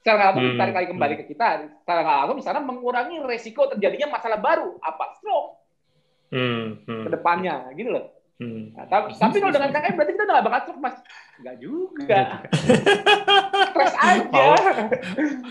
Secara 0.02 0.16
nggak 0.18 0.28
langsung 0.34 0.48
hmm, 0.50 0.60
tarik 0.64 0.76
lagi 0.80 0.88
kembali 0.96 1.14
hmm. 1.14 1.22
ke 1.22 1.26
kita. 1.30 1.48
Secara 1.84 2.00
nggak 2.02 2.18
langsung 2.24 2.38
misalnya 2.42 2.64
mengurangi 2.66 3.16
resiko 3.22 3.62
terjadinya 3.70 4.18
masalah 4.18 4.40
baru. 4.42 4.80
Apa? 4.82 5.04
Stroke. 5.20 5.62
Hmm, 6.32 6.82
hmm. 6.88 7.04
ke 7.06 7.10
depannya. 7.14 7.56
Gitu 7.76 7.92
loh 7.92 8.15
Hmm. 8.36 8.76
Nah, 8.76 8.84
tapi, 8.92 9.16
tapi 9.16 9.38
kalau 9.40 9.54
dengan 9.56 9.72
KM 9.72 9.96
berarti 9.96 10.12
kita 10.12 10.24
udah 10.28 10.36
gak 10.36 10.46
bakal 10.52 10.60
stroke 10.68 10.82
mas? 10.84 10.96
Enggak 11.40 11.56
juga. 11.64 12.24
Stres 13.72 13.96
aja. 14.12 14.28
Mau, 14.28 14.56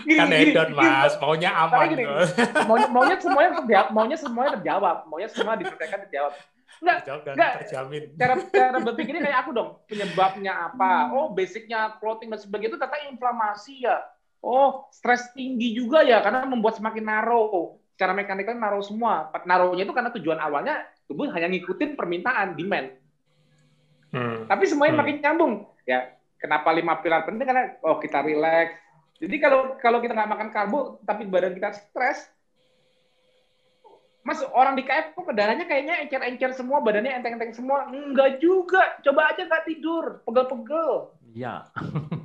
kan 0.05 0.29
edon 0.29 0.69
mas, 0.77 1.13
maunya 1.17 1.49
aman. 1.49 1.85
Gini, 1.89 2.05
maunya, 2.69 2.87
maunya 2.93 3.15
semuanya 3.17 3.51
terjawab, 3.57 3.87
maunya 3.89 4.17
semuanya 4.21 4.51
terjawab, 4.61 4.97
maunya 5.09 5.29
semua 5.33 5.57
diselesaikan 5.57 5.99
terjawab. 6.05 6.33
Enggak, 6.77 6.97
enggak. 7.33 7.53
Terjamin. 7.65 8.03
Cara, 8.21 8.33
cara 8.53 8.77
berpikirnya 8.85 9.21
kayak 9.25 9.39
aku 9.41 9.51
dong. 9.57 9.69
Penyebabnya 9.89 10.53
apa? 10.69 11.09
Oh, 11.09 11.33
basicnya 11.33 11.97
clothing 11.97 12.29
dan 12.29 12.37
sebagainya 12.37 12.77
itu 12.77 12.79
kata 12.81 12.95
inflamasi 13.09 13.89
ya. 13.89 13.97
Oh, 14.45 14.85
stres 14.93 15.33
tinggi 15.33 15.73
juga 15.73 16.05
ya, 16.05 16.21
karena 16.21 16.45
membuat 16.45 16.77
semakin 16.77 17.01
narrow. 17.01 17.81
Secara 17.97 18.13
mekanikal 18.13 18.53
narrow 18.53 18.85
semua. 18.85 19.33
Narrownya 19.41 19.89
itu 19.89 19.93
karena 19.95 20.13
tujuan 20.13 20.37
awalnya 20.37 20.85
tubuh 21.05 21.29
hanya 21.31 21.49
ngikutin 21.49 21.97
permintaan 21.97 22.57
demand. 22.57 22.93
Hmm. 24.13 24.47
Tapi 24.47 24.63
semuanya 24.65 24.97
hmm. 24.97 25.01
makin 25.01 25.17
nyambung. 25.21 25.53
Ya, 25.85 26.17
kenapa 26.41 26.73
lima 26.73 26.97
pilar 27.01 27.25
penting 27.25 27.45
karena 27.45 27.77
oh 27.85 27.97
kita 28.01 28.25
relax. 28.25 28.77
Jadi 29.21 29.35
kalau 29.39 29.79
kalau 29.79 30.03
kita 30.03 30.11
nggak 30.11 30.31
makan 30.31 30.49
karbo 30.51 30.99
tapi 31.07 31.23
badan 31.29 31.55
kita 31.55 31.71
stres, 31.71 32.27
Mas 34.25 34.41
orang 34.57 34.73
di 34.73 34.81
KF 34.81 35.13
kok 35.13 35.37
darahnya 35.37 35.69
kayaknya 35.69 36.01
encer-encer 36.01 36.57
semua, 36.57 36.81
badannya 36.81 37.13
enteng-enteng 37.13 37.53
semua. 37.53 37.85
Enggak 37.93 38.41
juga. 38.41 38.97
Coba 39.05 39.29
aja 39.29 39.45
nggak 39.45 39.65
tidur, 39.69 40.25
pegel-pegel. 40.25 41.13
Iya. 41.37 41.69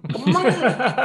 Kemang. 0.09 0.45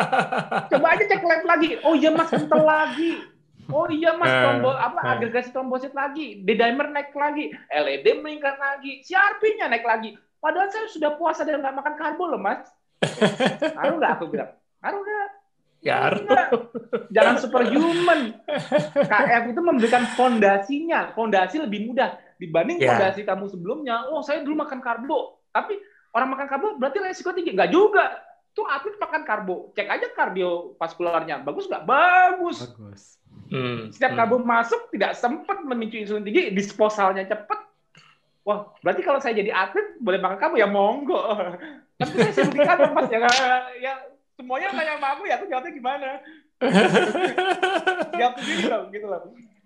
Coba 0.72 0.88
aja 0.96 1.04
cek 1.04 1.20
lab 1.28 1.44
lagi. 1.44 1.70
Oh 1.84 2.00
iya 2.00 2.16
Mas 2.16 2.32
kental 2.32 2.64
lagi. 2.64 3.35
Oh 3.74 3.90
iya 3.90 4.14
mas, 4.14 4.30
uh, 4.30 4.42
trombo, 4.46 4.72
apa 4.74 5.00
uh. 5.02 5.12
agregasi 5.18 5.50
trombosit 5.50 5.94
lagi, 5.98 6.46
D-dimer 6.46 6.94
naik 6.94 7.10
lagi, 7.18 7.50
LED 7.74 8.22
meningkat 8.22 8.62
lagi, 8.62 9.02
CRP-nya 9.02 9.72
naik 9.72 9.86
lagi. 9.86 10.14
Padahal 10.38 10.70
saya 10.70 10.86
sudah 10.94 11.18
puasa 11.18 11.42
dan 11.42 11.66
nggak 11.66 11.74
makan 11.74 11.96
karbo 11.98 12.30
loh 12.30 12.38
mas. 12.38 12.70
Harus 13.80 13.96
nggak 13.98 14.14
aku 14.22 14.26
bilang? 14.30 14.54
Harus 14.86 15.02
nggak? 15.02 15.30
Ya. 15.82 16.14
Jangan 17.14 17.36
superhuman. 17.42 18.38
KF 18.94 19.44
itu 19.50 19.62
memberikan 19.62 20.06
fondasinya, 20.14 21.14
fondasi 21.14 21.62
lebih 21.62 21.90
mudah 21.90 22.18
dibanding 22.38 22.82
yeah. 22.82 22.94
fondasi 22.94 23.26
kamu 23.26 23.50
sebelumnya. 23.50 24.06
Oh 24.10 24.22
saya 24.22 24.46
dulu 24.46 24.62
makan 24.62 24.82
karbo, 24.82 25.42
tapi 25.50 25.78
orang 26.14 26.30
makan 26.38 26.48
karbo 26.50 26.68
berarti 26.78 27.02
resiko 27.02 27.34
tinggi. 27.34 27.54
Nggak 27.54 27.74
juga. 27.74 28.06
Tuh 28.56 28.64
atlet 28.72 28.96
makan 28.96 29.28
karbo, 29.28 29.76
cek 29.76 29.90
aja 29.90 30.08
kardiovaskularnya. 30.16 31.44
Bagus 31.44 31.68
nggak? 31.68 31.84
Bagus. 31.84 32.64
Bagus 32.64 33.20
Hmm. 33.50 33.94
Setiap 33.94 34.14
hmm. 34.14 34.20
karbo 34.20 34.36
masuk 34.42 34.90
tidak 34.90 35.14
sempat 35.14 35.62
memicu 35.62 36.02
insulin 36.02 36.26
tinggi, 36.26 36.50
disposalnya 36.50 37.30
cepat. 37.30 37.62
Wah, 38.46 38.70
berarti 38.82 39.02
kalau 39.02 39.18
saya 39.18 39.38
jadi 39.38 39.54
atlet 39.54 39.98
boleh 40.02 40.22
makan 40.22 40.38
karbo 40.38 40.56
ya 40.58 40.70
monggo. 40.70 41.18
Tapi 42.02 42.14
saya 42.22 42.34
sibuk 42.34 42.60
di 42.60 42.66
kantor 42.66 42.92
mas 42.92 43.08
ya, 43.08 43.24
ya 43.80 43.94
semuanya 44.36 44.76
tanya 44.76 45.00
sama 45.00 45.08
aku 45.16 45.24
ya 45.32 45.40
aku 45.40 45.46
jawabnya 45.48 45.72
gimana? 45.72 46.10
Jawab 48.20 48.34
sendiri 48.40 48.66
loh, 48.68 48.82
gitu 48.92 49.08
loh. 49.08 49.22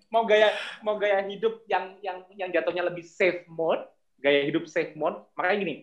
Mau 0.10 0.24
gaya 0.26 0.54
mau 0.82 0.98
gaya 0.98 1.26
hidup 1.26 1.66
yang 1.70 1.98
yang 2.02 2.26
yang 2.38 2.50
jatuhnya 2.54 2.86
lebih 2.86 3.06
safe 3.06 3.46
mode, 3.50 3.82
gaya 4.22 4.46
hidup 4.46 4.70
safe 4.70 4.94
mode. 4.94 5.22
Makanya 5.38 5.58
gini, 5.58 5.76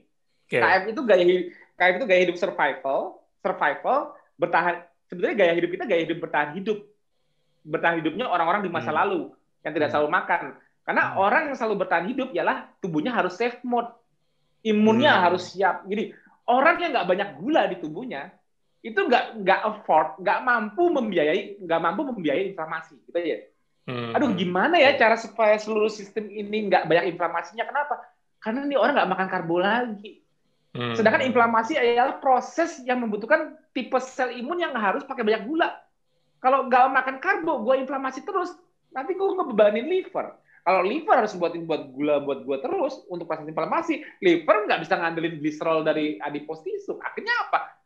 okay. 0.47 0.63
KF 0.63 0.83
itu 0.91 1.01
gaya 1.03 1.25
KF 1.79 1.95
itu 1.99 2.07
gaya 2.07 2.21
hidup 2.27 2.37
survival, 2.39 3.01
survival 3.43 3.99
bertahan. 4.39 4.83
Sebenarnya 5.07 5.37
gaya 5.39 5.53
hidup 5.55 5.71
kita 5.79 5.85
gaya 5.87 6.03
hidup 6.03 6.19
bertahan 6.19 6.51
hidup 6.59 6.79
bertahan 7.67 7.99
hidupnya 8.01 8.31
orang-orang 8.31 8.63
di 8.63 8.71
masa 8.71 8.95
hmm. 8.95 8.99
lalu 9.03 9.21
yang 9.67 9.73
tidak 9.75 9.91
hmm. 9.91 9.95
selalu 9.99 10.09
makan. 10.15 10.43
Karena 10.87 11.03
hmm. 11.11 11.15
orang 11.19 11.43
yang 11.51 11.57
selalu 11.59 11.77
bertahan 11.83 12.07
hidup 12.07 12.29
ialah 12.31 12.71
tubuhnya 12.79 13.11
harus 13.11 13.35
safe 13.35 13.59
mode, 13.67 13.91
imunnya 14.63 15.19
hmm. 15.19 15.23
harus 15.27 15.43
siap. 15.51 15.83
Jadi 15.91 16.15
orang 16.47 16.77
yang 16.79 16.91
nggak 16.95 17.09
banyak 17.11 17.29
gula 17.43 17.63
di 17.67 17.77
tubuhnya 17.83 18.31
itu 18.87 18.95
nggak 19.03 19.43
nggak 19.43 19.61
afford, 19.67 20.23
nggak 20.23 20.39
mampu 20.47 20.87
membiayai, 20.95 21.59
nggak 21.59 21.81
mampu 21.83 22.07
membiayai 22.07 22.55
inflamasi, 22.55 22.95
gitu 23.11 23.19
ya. 23.19 23.39
Hmm. 23.87 24.15
Aduh, 24.15 24.31
gimana 24.35 24.79
ya 24.79 24.95
cara 24.95 25.19
supaya 25.19 25.59
seluruh 25.59 25.91
sistem 25.91 26.31
ini 26.31 26.71
nggak 26.71 26.87
banyak 26.87 27.15
inflamasinya? 27.15 27.67
Kenapa? 27.67 28.03
Karena 28.39 28.63
ini 28.63 28.79
orang 28.79 28.95
nggak 28.95 29.11
makan 29.11 29.27
karbo 29.27 29.59
lagi. 29.59 30.23
Hmm. 30.71 30.95
Sedangkan 30.95 31.27
inflamasi 31.27 31.75
adalah 31.75 32.23
proses 32.23 32.79
yang 32.87 33.03
membutuhkan 33.03 33.59
tipe 33.75 33.99
sel 33.99 34.31
imun 34.35 34.63
yang 34.63 34.75
harus 34.79 35.03
pakai 35.03 35.27
banyak 35.27 35.51
gula. 35.51 35.71
Kalau 36.41 36.69
nggak 36.69 36.93
makan 36.93 37.17
karbo, 37.19 37.65
gue 37.65 37.81
inflamasi 37.81 38.23
terus, 38.23 38.53
nanti 38.93 39.17
gue 39.17 39.25
ngebebanin 39.25 39.89
liver. 39.89 40.37
Kalau 40.67 40.83
liver 40.83 41.23
harus 41.23 41.33
buatin 41.39 41.63
buat 41.63 41.95
gula 41.95 42.19
buat 42.27 42.43
gue 42.43 42.59
terus 42.59 43.07
untuk 43.07 43.31
proses 43.31 43.47
inflamasi, 43.47 44.03
liver 44.19 44.67
nggak 44.67 44.83
bisa 44.83 44.99
ngandelin 44.99 45.39
gliserol 45.39 45.87
dari 45.87 46.19
adipose 46.19 46.67
tissue. 46.67 46.99
Akhirnya 46.99 47.31
apa? 47.47 47.79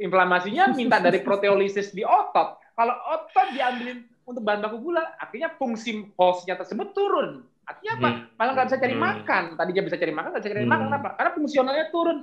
Inflamasinya 0.00 0.72
minta 0.72 0.96
dari 0.96 1.20
proteolisis 1.26 1.92
di 1.92 2.00
otot. 2.00 2.56
Kalau 2.72 2.96
otot 3.12 3.52
diambilin 3.52 4.08
untuk 4.24 4.40
bahan 4.40 4.64
baku 4.64 4.80
gula, 4.80 5.04
akhirnya 5.20 5.52
fungsi 5.60 6.08
hostnya 6.16 6.56
tersebut 6.56 6.96
turun. 6.96 7.44
Artinya 7.68 7.92
apa? 8.00 8.08
Hmm. 8.08 8.20
Malah 8.40 8.52
nggak 8.56 8.66
bisa 8.72 8.78
cari 8.80 8.96
hmm. 8.96 9.04
makan. 9.04 9.42
Tadinya 9.60 9.82
bisa 9.84 9.96
cari 10.00 10.12
makan, 10.16 10.28
nggak 10.32 10.42
bisa 10.42 10.52
cari 10.56 10.64
hmm. 10.64 10.72
makan. 10.72 10.86
Kenapa? 10.88 11.08
Karena 11.20 11.30
fungsionalnya 11.36 11.86
turun. 11.92 12.18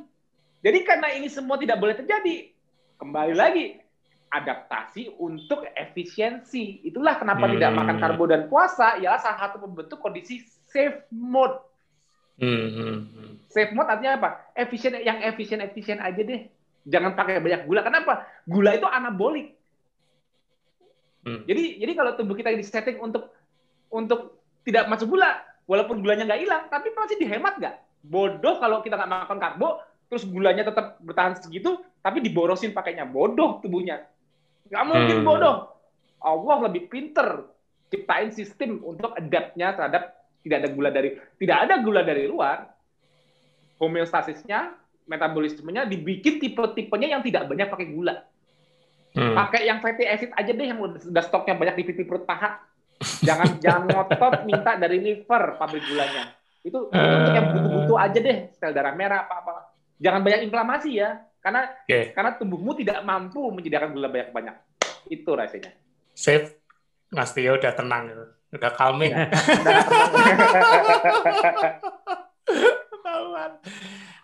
Jadi 0.60 0.80
karena 0.84 1.08
ini 1.16 1.28
semua 1.32 1.56
tidak 1.56 1.78
boleh 1.80 1.96
terjadi, 1.96 2.52
kembali 3.00 3.32
lagi 3.32 3.80
adaptasi 4.30 5.18
untuk 5.18 5.66
efisiensi. 5.74 6.86
Itulah 6.86 7.18
kenapa 7.18 7.50
hmm. 7.50 7.54
tidak 7.58 7.72
makan 7.74 7.98
karbo 7.98 8.24
dan 8.30 8.46
puasa 8.46 9.02
ialah 9.02 9.20
salah 9.20 9.50
satu 9.50 9.66
pembentuk 9.66 9.98
kondisi 9.98 10.46
safe 10.70 11.10
mode. 11.10 11.58
Hmm. 12.40 12.70
hmm, 12.72 12.98
hmm. 13.10 13.32
Safe 13.50 13.74
mode 13.74 13.90
artinya 13.90 14.22
apa? 14.22 14.30
Efisien 14.54 15.02
yang 15.02 15.20
efisien 15.26 15.60
efisien 15.66 16.00
aja 16.00 16.22
deh. 16.22 16.48
Jangan 16.88 17.18
pakai 17.18 17.42
banyak 17.42 17.66
gula. 17.68 17.82
Kenapa? 17.84 18.24
Gula 18.46 18.78
itu 18.78 18.88
anabolik. 18.88 19.58
Hmm. 21.26 21.44
Jadi 21.44 21.82
jadi 21.82 21.92
kalau 21.98 22.16
tubuh 22.16 22.38
kita 22.38 22.54
disetting 22.56 23.02
untuk 23.02 23.34
untuk 23.90 24.40
tidak 24.64 24.88
masuk 24.88 25.18
gula, 25.18 25.42
walaupun 25.66 26.00
gulanya 26.06 26.30
nggak 26.30 26.42
hilang, 26.46 26.64
tapi 26.70 26.94
pasti 26.94 27.18
dihemat 27.18 27.58
nggak? 27.58 27.76
Bodoh 28.06 28.62
kalau 28.62 28.80
kita 28.86 28.96
nggak 28.96 29.12
makan 29.26 29.38
karbo, 29.42 29.82
terus 30.08 30.24
gulanya 30.30 30.64
tetap 30.64 31.02
bertahan 31.02 31.36
segitu, 31.42 31.82
tapi 32.06 32.22
diborosin 32.22 32.72
pakainya. 32.72 33.10
Bodoh 33.10 33.60
tubuhnya. 33.60 34.06
Nggak 34.70 34.86
mungkin 34.86 35.18
hmm. 35.22 35.28
bodoh. 35.28 35.58
Allah 36.20 36.58
lebih 36.70 36.92
pinter 36.92 37.48
ciptain 37.90 38.30
sistem 38.30 38.80
untuk 38.86 39.16
adaptnya 39.18 39.74
terhadap 39.74 40.04
tidak 40.46 40.58
ada 40.64 40.70
gula 40.72 40.90
dari 40.94 41.10
tidak 41.42 41.58
ada 41.68 41.76
gula 41.82 42.02
dari 42.06 42.24
luar. 42.30 42.70
Homeostasisnya, 43.80 44.76
metabolismenya 45.08 45.88
dibikin 45.88 46.36
tipe-tipenya 46.36 47.16
yang 47.16 47.24
tidak 47.24 47.48
banyak 47.48 47.72
pakai 47.72 47.88
gula. 47.88 48.28
Hmm. 49.16 49.34
Pakai 49.34 49.66
yang 49.66 49.80
fatty 49.80 50.04
acid 50.06 50.30
aja 50.36 50.52
deh 50.52 50.68
yang 50.68 50.78
udah 50.84 51.24
stoknya 51.24 51.56
banyak 51.56 51.76
di 51.80 51.84
pipi 51.88 52.04
perut 52.04 52.28
paha. 52.28 52.60
Jangan 53.24 53.58
jangan 53.64 53.88
ngotot 53.88 54.44
minta 54.44 54.76
dari 54.76 55.00
liver 55.00 55.56
pabrik 55.56 55.82
gulanya. 55.88 56.36
Itu, 56.60 56.92
itu 56.92 57.00
untuk 57.16 57.34
yang 57.34 57.48
butuh-butuh 57.56 57.98
aja 57.98 58.20
deh, 58.20 58.38
sel 58.60 58.76
darah 58.76 58.92
merah 58.92 59.24
apa-apa. 59.24 59.72
Jangan 60.04 60.22
banyak 60.22 60.52
inflamasi 60.52 61.00
ya. 61.00 61.24
Karena 61.40 61.72
okay. 61.88 62.12
karena 62.12 62.36
tubuhmu 62.36 62.76
tidak 62.76 63.00
mampu 63.08 63.48
menyediakan 63.52 63.96
gula 63.96 64.12
banyak-banyak. 64.12 64.56
Itu 65.08 65.36
rasanya. 65.36 65.72
Safe. 66.16 66.60
Mas 67.10 67.34
Tio 67.34 67.58
udah 67.58 67.74
tenang, 67.74 68.14
udah 68.54 68.72
calming. 68.78 69.10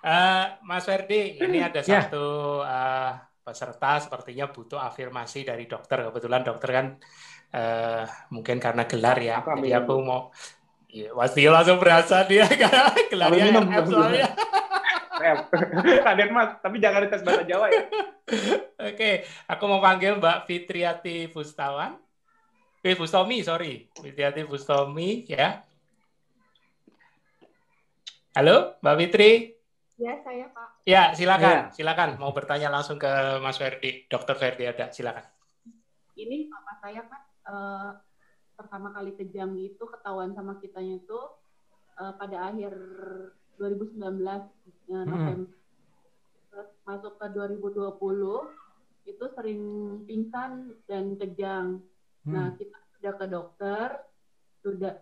uh, 0.05 0.45
Mas 0.61 0.85
Ferdi, 0.85 1.41
ini 1.41 1.65
ada 1.65 1.81
ya. 1.81 2.05
satu 2.05 2.61
uh, 2.61 3.09
peserta 3.41 3.97
sepertinya 3.97 4.53
butuh 4.53 4.77
afirmasi 4.77 5.49
dari 5.49 5.65
dokter. 5.65 6.05
Kebetulan 6.13 6.45
dokter 6.45 6.69
kan 6.69 6.93
uh, 7.57 8.05
mungkin 8.29 8.61
karena 8.61 8.85
gelar 8.85 9.17
ya. 9.17 9.41
Jadi 9.41 9.73
aku 9.73 9.97
mau 10.05 10.29
Ya, 10.95 11.11
Mas 11.11 11.35
Tio 11.35 11.51
langsung 11.51 11.75
berasa 11.75 12.23
dia 12.23 12.47
karena 12.63 12.87
gelarnya 13.11 13.51
MF 13.51 13.83
soalnya. 13.91 14.31
Raden 16.05 16.31
Mas, 16.31 16.59
tapi 16.59 16.77
jangan 16.83 17.05
dites 17.07 17.23
bahasa 17.23 17.43
Jawa 17.47 17.71
ya. 17.71 17.83
Oke, 18.91 19.23
aku 19.47 19.63
mau 19.65 19.79
panggil 19.79 20.19
Mbak 20.19 20.49
Fitriati 20.49 21.31
Fustawan. 21.31 21.95
Eh, 22.85 22.93
Fustomi, 22.93 23.41
sorry. 23.41 23.89
Fitriati 23.97 24.45
Fustomi, 24.45 25.25
ya. 25.25 25.63
Halo, 28.35 28.77
Mbak 28.83 28.95
Fitri. 28.99 29.31
Ya, 29.95 30.19
saya 30.21 30.51
Pak. 30.51 30.67
Ya, 30.83 31.03
silakan, 31.15 31.71
ya. 31.71 31.73
silakan. 31.73 32.09
Mau 32.19 32.35
bertanya 32.35 32.67
langsung 32.67 32.99
ke 32.99 33.07
Mas 33.39 33.55
Ferdi, 33.55 34.05
Dokter 34.11 34.35
Ferdi 34.35 34.67
ada, 34.67 34.91
silakan. 34.91 35.23
Ini 36.19 36.51
Papa 36.51 36.73
saya 36.83 37.01
Pak, 37.07 37.21
uh, 37.47 37.91
pertama 38.59 38.91
kali 38.91 39.15
kejang 39.15 39.55
itu 39.55 39.83
ketahuan 39.87 40.35
sama 40.35 40.59
kitanya 40.59 40.99
itu 40.99 41.19
uh, 41.99 42.13
pada 42.19 42.51
akhir 42.51 42.75
2019 43.57 43.99
uh, 43.99 44.41
hmm. 44.91 45.05
November. 45.07 45.55
Terus 46.51 46.69
masuk 46.87 47.13
ke 47.19 47.27
2020 47.35 48.65
itu 49.05 49.25
sering 49.37 49.61
pingsan 50.09 50.73
dan 50.89 51.13
kejang. 51.19 51.83
Hmm. 52.25 52.33
Nah, 52.33 52.47
kita 52.57 52.77
sudah 52.97 53.13
ke 53.15 53.25
dokter, 53.29 53.87
sudah 54.65 54.93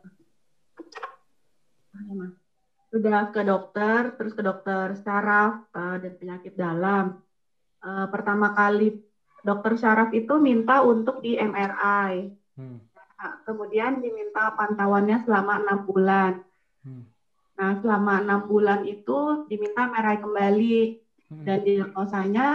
sudah 2.93 3.19
ke 3.33 3.41
dokter, 3.45 4.01
terus 4.17 4.33
ke 4.33 4.41
dokter 4.45 4.97
saraf 5.01 5.65
uh, 5.73 5.97
dan 5.97 6.13
penyakit 6.17 6.53
dalam. 6.53 7.21
Uh, 7.83 8.07
pertama 8.09 8.55
kali 8.55 9.01
dokter 9.43 9.75
saraf 9.75 10.09
itu 10.15 10.37
minta 10.39 10.81
untuk 10.81 11.21
di 11.21 11.37
MRI. 11.37 12.31
Hmm. 12.57 12.79
Nah, 13.23 13.33
kemudian 13.47 14.03
diminta 14.03 14.51
pantauannya 14.57 15.23
selama 15.23 15.63
enam 15.63 15.79
bulan. 15.87 16.33
Nah, 17.63 17.79
selama 17.79 18.19
enam 18.19 18.43
bulan 18.43 18.83
itu 18.83 19.47
diminta 19.47 19.87
MRI 19.87 20.19
kembali 20.19 20.79
hmm. 21.31 21.43
dan 21.47 21.63
diagnosanya 21.63 22.47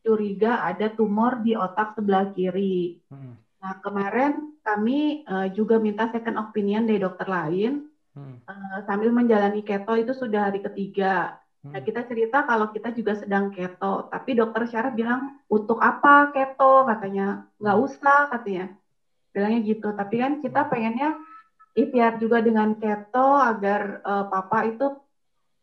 curiga 0.00 0.64
ada 0.64 0.88
tumor 0.88 1.44
di 1.44 1.52
otak 1.52 1.92
sebelah 1.92 2.32
kiri. 2.32 3.04
Hmm. 3.12 3.36
Nah, 3.60 3.76
kemarin 3.84 4.56
kami 4.64 5.28
uh, 5.28 5.52
juga 5.52 5.76
minta 5.76 6.08
second 6.08 6.40
opinion 6.40 6.88
dari 6.88 7.04
dokter 7.04 7.28
lain 7.28 7.84
hmm. 8.16 8.48
uh, 8.48 8.80
sambil 8.88 9.12
menjalani 9.12 9.60
keto 9.60 9.92
itu 10.00 10.16
sudah 10.16 10.48
hari 10.48 10.64
ketiga. 10.64 11.36
Hmm. 11.60 11.76
Nah, 11.76 11.84
kita 11.84 12.08
cerita 12.08 12.48
kalau 12.48 12.72
kita 12.72 12.96
juga 12.96 13.20
sedang 13.20 13.52
keto, 13.52 14.08
tapi 14.08 14.40
dokter 14.40 14.64
syaraf 14.72 14.96
bilang 14.96 15.36
untuk 15.52 15.84
apa 15.84 16.32
keto 16.32 16.88
katanya 16.88 17.44
nggak 17.60 17.76
usah 17.76 18.32
katanya 18.32 18.72
bilangnya 19.36 19.60
gitu. 19.68 19.92
Tapi 19.92 20.16
kan 20.16 20.32
kita 20.40 20.64
pengennya 20.64 21.28
ikhtiar 21.74 22.18
juga 22.18 22.42
dengan 22.42 22.74
keto 22.74 23.38
agar 23.38 24.02
uh, 24.02 24.24
papa 24.26 24.66
itu 24.66 24.86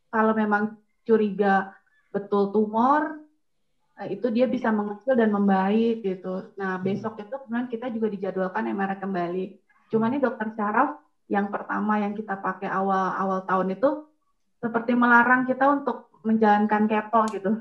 kalau 0.08 0.34
memang 0.34 0.80
curiga 1.04 1.76
betul 2.12 2.50
tumor 2.56 3.20
uh, 4.00 4.08
itu 4.08 4.28
dia 4.32 4.48
bisa 4.48 4.72
mengecil 4.72 5.14
dan 5.20 5.30
membaik 5.34 6.04
gitu. 6.04 6.54
Nah 6.56 6.80
hmm. 6.80 6.84
besok 6.84 7.20
itu 7.20 7.36
kemudian 7.36 7.68
kita 7.68 7.88
juga 7.92 8.08
dijadwalkan 8.08 8.72
MRI 8.72 8.98
kembali. 9.02 9.46
Cuma 9.92 10.12
ini 10.12 10.20
dokter 10.20 10.52
saraf 10.56 11.00
yang 11.28 11.52
pertama 11.52 12.00
yang 12.00 12.16
kita 12.16 12.40
pakai 12.40 12.72
awal 12.72 13.12
awal 13.20 13.40
tahun 13.44 13.76
itu 13.76 14.08
seperti 14.64 14.96
melarang 14.96 15.44
kita 15.44 15.68
untuk 15.68 16.08
menjalankan 16.24 16.88
keto 16.88 17.22
gitu. 17.36 17.52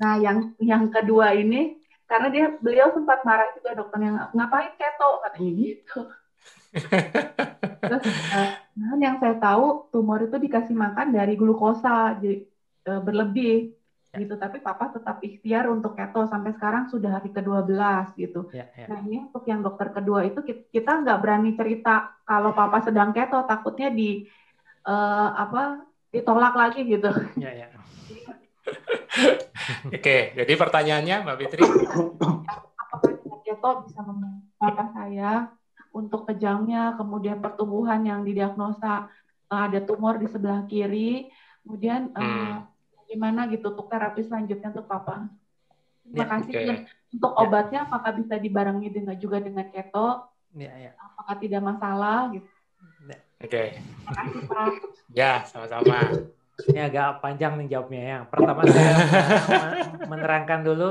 Nah 0.00 0.14
yang 0.18 0.56
yang 0.58 0.88
kedua 0.88 1.36
ini 1.36 1.78
karena 2.08 2.28
dia 2.28 2.46
beliau 2.60 2.92
sempat 2.92 3.24
marah 3.24 3.48
juga 3.56 3.76
dokter 3.76 4.00
yang 4.00 4.16
ngapain 4.32 4.72
keto 4.80 5.10
katanya 5.28 5.50
gitu. 5.60 5.98
Terus 7.84 8.04
uh, 8.34 8.98
yang 8.98 9.16
saya 9.20 9.36
tahu 9.38 9.88
tumor 9.92 10.24
itu 10.24 10.36
dikasih 10.40 10.74
makan 10.74 11.14
dari 11.14 11.38
glukosa 11.38 12.16
jadi 12.18 12.42
uh, 12.90 13.00
berlebih 13.04 13.74
ya. 14.10 14.22
gitu 14.24 14.34
tapi 14.38 14.58
papa 14.62 14.90
tetap 14.94 15.20
ikhtiar 15.20 15.68
untuk 15.70 15.94
keto 15.94 16.26
sampai 16.26 16.54
sekarang 16.56 16.90
sudah 16.90 17.20
hari 17.20 17.30
ke-12 17.30 17.74
gitu. 18.18 18.50
Ya, 18.50 18.66
ya. 18.74 18.86
Nah, 18.90 18.98
ini 19.06 19.26
untuk 19.28 19.44
yang 19.46 19.60
dokter 19.62 19.90
kedua 19.94 20.26
itu 20.26 20.40
kita 20.70 21.04
nggak 21.04 21.20
berani 21.20 21.54
cerita 21.54 22.18
kalau 22.26 22.54
papa 22.56 22.82
sedang 22.82 23.14
keto 23.14 23.44
takutnya 23.46 23.90
di 23.92 24.26
uh, 24.86 25.30
apa 25.34 25.84
ditolak 26.14 26.54
lagi 26.54 26.86
gitu. 26.86 27.10
Ya, 27.38 27.50
ya. 27.52 27.68
Oke, 29.96 30.32
jadi 30.36 30.52
pertanyaannya 30.56 31.16
Mbak 31.24 31.36
Fitri. 31.40 31.62
Apakah 31.64 33.38
keto 33.44 33.70
bisa 33.86 34.00
membantu 34.02 34.48
papa 34.56 34.84
saya 34.96 35.52
untuk 35.94 36.26
kejangnya, 36.26 36.98
kemudian 36.98 37.38
pertumbuhan 37.38 38.02
yang 38.02 38.26
didiagnosa 38.26 39.06
uh, 39.46 39.62
ada 39.70 39.78
tumor 39.78 40.18
di 40.18 40.26
sebelah 40.26 40.66
kiri, 40.66 41.30
kemudian 41.62 42.10
uh, 42.18 42.18
hmm. 42.18 43.06
gimana 43.06 43.46
gitu 43.46 43.70
untuk 43.70 43.86
terapi 43.86 44.26
selanjutnya 44.26 44.74
untuk 44.74 44.90
papa. 44.90 45.30
Terima 46.04 46.18
ya, 46.18 46.24
kasih. 46.36 46.52
Okay. 46.52 46.78
untuk 47.14 47.32
ya. 47.32 47.38
obatnya 47.46 47.80
apakah 47.86 48.12
bisa 48.18 48.34
dibarengi 48.36 48.90
dengan 48.90 49.14
juga 49.16 49.38
dengan 49.38 49.70
keto? 49.70 50.26
Ya, 50.58 50.74
ya. 50.74 50.92
Apakah 50.98 51.34
tidak 51.38 51.62
masalah 51.62 52.34
gitu? 52.34 52.50
Ya. 53.06 53.18
Oke. 53.40 53.48
Okay. 53.48 53.66
Terima 53.78 54.12
kasih 54.18 54.40
Pak. 54.50 54.70
Ya, 55.14 55.32
sama-sama. 55.46 55.98
Ini 56.70 56.80
agak 56.90 57.22
panjang 57.22 57.54
nih 57.58 57.70
jawabnya. 57.70 58.02
Yang 58.02 58.24
pertama 58.34 58.60
saya 58.66 58.94
menerangkan 60.10 60.60
dulu. 60.66 60.90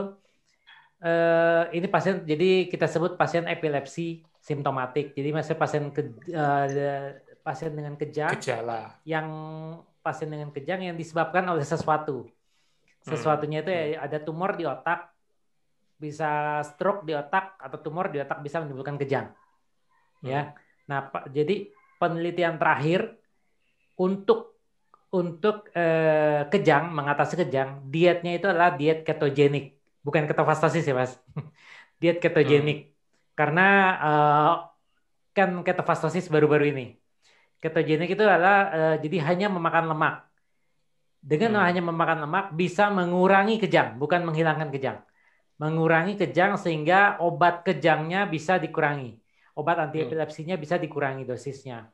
Uh, 1.03 1.67
ini 1.75 1.91
pasien, 1.91 2.23
jadi 2.23 2.71
kita 2.71 2.87
sebut 2.87 3.19
pasien 3.19 3.43
epilepsi 3.43 4.23
simptomatik. 4.43 5.15
Jadi 5.15 5.29
masih 5.31 5.55
pasien 5.55 5.87
ke, 5.95 6.11
uh, 6.35 7.15
pasien 7.39 7.71
dengan 7.71 7.95
kejang 7.95 8.35
gejala 8.35 8.99
yang 9.07 9.27
pasien 10.03 10.27
dengan 10.27 10.51
kejang 10.51 10.83
yang 10.83 10.99
disebabkan 10.99 11.47
oleh 11.47 11.63
sesuatu. 11.63 12.27
Sesuatunya 13.03 13.63
itu 13.63 13.71
ya, 13.71 14.03
ada 14.03 14.19
tumor 14.19 14.55
di 14.55 14.63
otak, 14.63 15.11
bisa 15.99 16.63
stroke 16.63 17.03
di 17.03 17.15
otak 17.15 17.59
atau 17.59 17.79
tumor 17.79 18.11
di 18.11 18.19
otak 18.19 18.39
bisa 18.43 18.63
menimbulkan 18.63 18.95
kejang. 18.99 19.31
Ya. 20.23 20.55
Nah, 20.87 21.11
jadi 21.27 21.67
penelitian 21.99 22.55
terakhir 22.59 23.15
untuk 23.99 24.55
untuk 25.13 25.69
eh, 25.77 26.49
kejang 26.49 26.89
mengatasi 26.89 27.37
kejang 27.45 27.85
dietnya 27.85 28.33
itu 28.33 28.49
adalah 28.49 28.73
diet 28.73 29.05
ketogenik 29.05 29.77
bukan 30.01 30.25
ketofastosis 30.25 30.89
ya 30.89 30.97
mas 30.97 31.21
diet 32.01 32.17
ketogenik 32.17 32.92
karena 33.33 33.67
uh, 33.99 34.53
kan 35.33 35.49
ketofastosis 35.65 36.29
baru-baru 36.29 36.69
ini. 36.73 36.85
Ketogenik 37.57 38.13
itu 38.13 38.23
adalah 38.23 38.57
uh, 38.69 38.95
jadi 38.99 39.17
hanya 39.33 39.47
memakan 39.49 39.89
lemak. 39.93 40.27
Dengan 41.23 41.55
hmm. 41.55 41.63
hanya 41.63 41.81
memakan 41.81 42.19
lemak 42.27 42.45
bisa 42.51 42.91
mengurangi 42.91 43.57
kejang, 43.57 43.95
bukan 43.97 44.21
menghilangkan 44.27 44.69
kejang. 44.73 44.99
mengurangi 45.53 46.17
kejang 46.17 46.57
sehingga 46.57 47.21
obat 47.21 47.63
kejangnya 47.63 48.25
bisa 48.27 48.57
dikurangi. 48.57 49.15
Obat 49.53 49.79
anti 49.79 50.01
epilepsinya 50.01 50.57
bisa 50.57 50.81
dikurangi 50.81 51.23
dosisnya. 51.23 51.87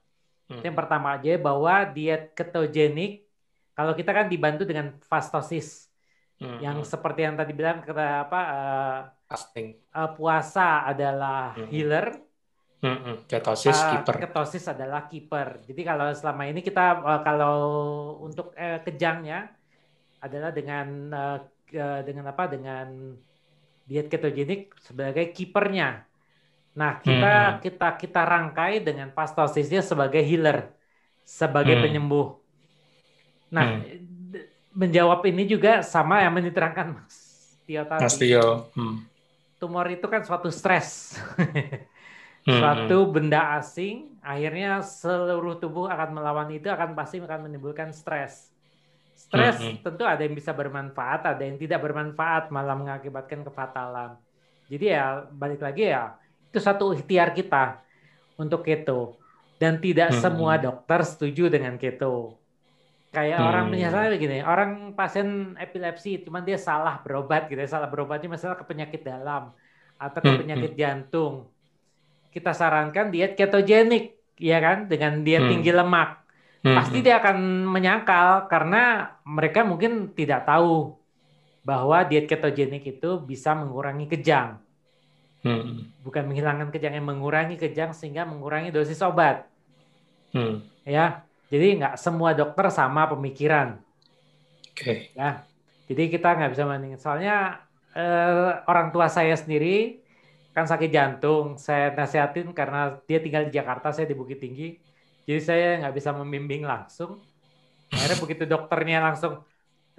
Hmm. 0.48 0.64
Yang 0.64 0.76
pertama 0.80 1.20
aja 1.20 1.38
bahwa 1.38 1.86
diet 1.92 2.34
ketogenik 2.34 3.28
kalau 3.76 3.94
kita 3.94 4.16
kan 4.16 4.26
dibantu 4.32 4.64
dengan 4.64 4.96
fastosis. 5.06 5.89
Hmm. 6.40 6.60
Yang 6.64 6.88
seperti 6.88 7.28
yang 7.28 7.36
tadi 7.36 7.52
bilang 7.52 7.84
kata 7.84 8.24
apa 8.28 8.42
uh, 8.48 9.00
fasting. 9.28 9.76
Uh, 9.92 10.10
puasa 10.16 10.88
adalah 10.88 11.54
hmm. 11.60 11.68
healer. 11.68 12.08
Hmm. 12.80 13.28
Ketosis 13.28 13.76
uh, 13.76 14.00
keeper. 14.00 14.16
Ketosis 14.24 14.66
adalah 14.72 15.04
keeper. 15.12 15.60
Jadi 15.68 15.82
kalau 15.84 16.08
selama 16.16 16.48
ini 16.48 16.64
kita 16.64 17.04
uh, 17.04 17.22
kalau 17.28 17.58
untuk 18.24 18.56
uh, 18.56 18.80
kejangnya 18.88 19.52
adalah 20.24 20.56
dengan 20.56 20.88
uh, 21.12 21.40
dengan 22.02 22.32
apa 22.32 22.50
dengan 22.50 23.14
diet 23.86 24.10
ketogenik 24.10 24.74
sebagai 24.80 25.30
kipernya. 25.36 26.08
Nah, 26.80 27.04
kita 27.04 27.34
hmm. 27.36 27.58
kita 27.62 27.88
kita 28.00 28.22
rangkai 28.24 28.80
dengan 28.80 29.12
pastosisnya 29.12 29.84
sebagai 29.84 30.24
healer, 30.24 30.72
sebagai 31.28 31.76
hmm. 31.78 31.84
penyembuh. 31.84 32.28
Nah, 33.54 33.82
hmm. 33.82 34.09
Menjawab 34.80 35.19
ini 35.27 35.43
juga 35.43 35.84
sama 35.84 36.23
yang 36.23 36.39
diterangkan 36.39 36.95
Mas 36.95 37.17
Tio 37.67 37.84
tadi. 37.84 37.99
Mas 37.99 38.15
Tio. 38.15 38.71
Hmm. 38.71 39.03
Tumor 39.59 39.91
itu 39.91 40.07
kan 40.07 40.23
suatu 40.23 40.47
stres. 40.47 41.19
Hmm. 42.39 42.55
suatu 42.55 43.11
benda 43.11 43.59
asing, 43.59 44.15
akhirnya 44.23 44.80
seluruh 44.80 45.59
tubuh 45.59 45.91
akan 45.91 46.17
melawan 46.17 46.47
itu 46.55 46.71
akan 46.71 46.95
pasti 46.95 47.19
akan 47.19 47.45
menimbulkan 47.45 47.91
stres. 47.91 48.47
Stres 49.11 49.59
hmm. 49.59 49.84
tentu 49.84 50.07
ada 50.07 50.23
yang 50.23 50.32
bisa 50.32 50.55
bermanfaat, 50.55 51.36
ada 51.36 51.43
yang 51.43 51.59
tidak 51.59 51.84
bermanfaat, 51.84 52.47
malah 52.49 52.80
mengakibatkan 52.80 53.43
kefatalan. 53.43 54.15
Jadi 54.71 54.86
ya 54.88 55.27
balik 55.30 55.59
lagi 55.59 55.91
ya 55.91 56.15
itu 56.47 56.63
satu 56.63 56.95
ikhtiar 56.95 57.36
kita 57.36 57.84
untuk 58.39 58.63
keto. 58.63 59.19
Dan 59.59 59.84
tidak 59.84 60.15
hmm. 60.15 60.19
semua 60.23 60.55
dokter 60.55 61.03
setuju 61.03 61.51
dengan 61.51 61.75
keto. 61.75 62.39
Kayak 63.10 63.41
hmm. 63.41 63.49
orang 63.49 63.66
misalnya 63.74 64.10
begini, 64.14 64.38
orang 64.45 64.72
pasien 64.93 65.57
epilepsi, 65.57 66.22
cuman 66.22 66.45
dia 66.45 66.62
salah 66.62 67.01
berobat 67.01 67.49
gitu, 67.49 67.57
ya, 67.57 67.66
salah 67.66 67.89
berobatnya 67.89 68.38
masalah 68.38 68.53
ke 68.53 68.66
penyakit 68.70 69.01
dalam 69.01 69.49
atau 69.97 70.20
ke 70.22 70.30
hmm, 70.30 70.41
penyakit 70.45 70.72
hmm. 70.74 70.80
jantung. 70.80 71.49
Kita 72.30 72.53
sarankan 72.53 73.10
diet 73.10 73.34
ketogenik, 73.34 74.14
ya 74.38 74.62
kan, 74.62 74.86
dengan 74.86 75.26
diet 75.26 75.41
hmm. 75.41 75.49
tinggi 75.49 75.72
lemak. 75.74 76.22
Hmm. 76.62 76.76
Pasti 76.78 77.01
dia 77.01 77.18
akan 77.18 77.66
menyangkal 77.66 78.45
karena 78.45 79.16
mereka 79.26 79.66
mungkin 79.66 80.14
tidak 80.14 80.45
tahu 80.45 80.93
bahwa 81.66 82.05
diet 82.05 82.30
ketogenik 82.30 82.86
itu 82.86 83.18
bisa 83.26 83.57
mengurangi 83.57 84.05
kejang. 84.05 84.62
Hmm. 85.41 85.88
Bukan 86.05 86.30
menghilangkan 86.30 86.70
kejang 86.70 86.93
yang 86.93 87.07
mengurangi 87.07 87.57
kejang 87.57 87.89
sehingga 87.95 88.28
mengurangi 88.28 88.70
dosis 88.70 89.01
obat. 89.01 89.49
Hmm. 90.30 90.62
Ya, 90.84 91.26
jadi 91.50 91.68
nggak 91.82 91.95
semua 91.97 92.38
dokter 92.38 92.70
sama 92.70 93.10
pemikiran. 93.10 93.82
Oke. 94.74 94.80
Okay. 94.80 95.00
Ya, 95.18 95.43
jadi 95.89 96.04
kita 96.14 96.38
nggak 96.38 96.52
bisa 96.54 96.64
bandingin. 96.70 97.02
Soalnya 97.02 97.66
eh, 97.97 98.52
orang 98.70 98.93
tua 98.93 99.10
saya 99.10 99.34
sendiri 99.34 100.02
kan 100.54 100.70
sakit 100.70 100.89
jantung. 100.93 101.58
Saya 101.58 101.89
nasihatin 101.97 102.54
karena 102.54 103.02
dia 103.10 103.18
tinggal 103.18 103.50
di 103.50 103.54
Jakarta, 103.54 103.89
saya 103.89 104.06
di 104.06 104.14
Bukit 104.14 104.38
Tinggi. 104.38 104.78
Jadi 105.26 105.41
saya 105.41 105.68
nggak 105.82 105.95
bisa 105.97 106.14
membimbing 106.14 106.66
langsung. 106.66 107.18
Akhirnya 107.89 108.18
begitu 108.22 108.43
dokternya 108.45 109.02
langsung 109.02 109.41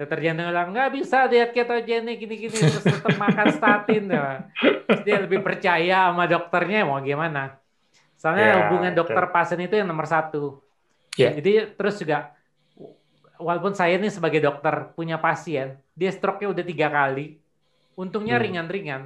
dokter 0.01 0.17
jantung 0.17 0.49
bilang 0.49 0.73
nggak 0.73 0.91
bisa 0.97 1.29
diet 1.29 1.53
ketogenik 1.53 2.17
gini-gini 2.17 2.57
terus 2.57 2.81
tetap 2.81 3.13
makan 3.21 3.47
statin 3.53 4.09
ya. 4.09 4.49
dia 5.05 5.17
lebih 5.21 5.45
percaya 5.45 6.09
sama 6.09 6.25
dokternya 6.25 6.89
mau 6.89 6.97
gimana 7.05 7.61
soalnya 8.17 8.47
yeah, 8.49 8.57
hubungan 8.65 8.97
dokter 8.97 9.21
pasien 9.29 9.61
itu 9.61 9.77
yang 9.77 9.85
nomor 9.85 10.09
satu 10.09 10.57
yeah. 11.17 11.33
jadi 11.37 11.73
terus 11.75 11.99
juga 11.99 12.35
walaupun 13.41 13.73
saya 13.73 13.97
nih 13.97 14.13
sebagai 14.13 14.39
dokter 14.43 14.93
punya 14.93 15.17
pasien 15.17 15.79
dia 15.97 16.11
stroke-nya 16.13 16.53
udah 16.53 16.65
tiga 16.65 16.87
kali 16.87 17.41
untungnya 17.97 18.37
hmm. 18.37 18.43
ringan-ringan 18.45 19.01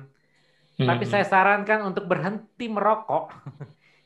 hmm. 0.82 0.88
tapi 0.88 1.04
saya 1.08 1.24
sarankan 1.24 1.88
untuk 1.88 2.06
berhenti 2.06 2.68
merokok 2.68 3.32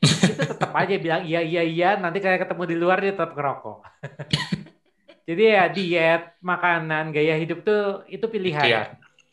itu 0.00 0.42
tetap 0.44 0.72
aja 0.72 0.96
bilang 0.96 1.22
iya 1.28 1.44
iya 1.44 1.60
iya 1.60 1.90
nanti 2.00 2.24
kayak 2.24 2.48
ketemu 2.48 2.62
di 2.64 2.76
luar 2.78 2.98
dia 3.04 3.12
tetap 3.12 3.36
ngerokok 3.36 3.78
Jadi 5.30 5.42
ya 5.46 5.70
diet, 5.70 6.22
makanan, 6.42 7.14
gaya 7.14 7.38
hidup 7.38 7.62
tuh 7.62 8.02
itu 8.10 8.26
pilihan. 8.26 8.66
Iya, 8.66 8.82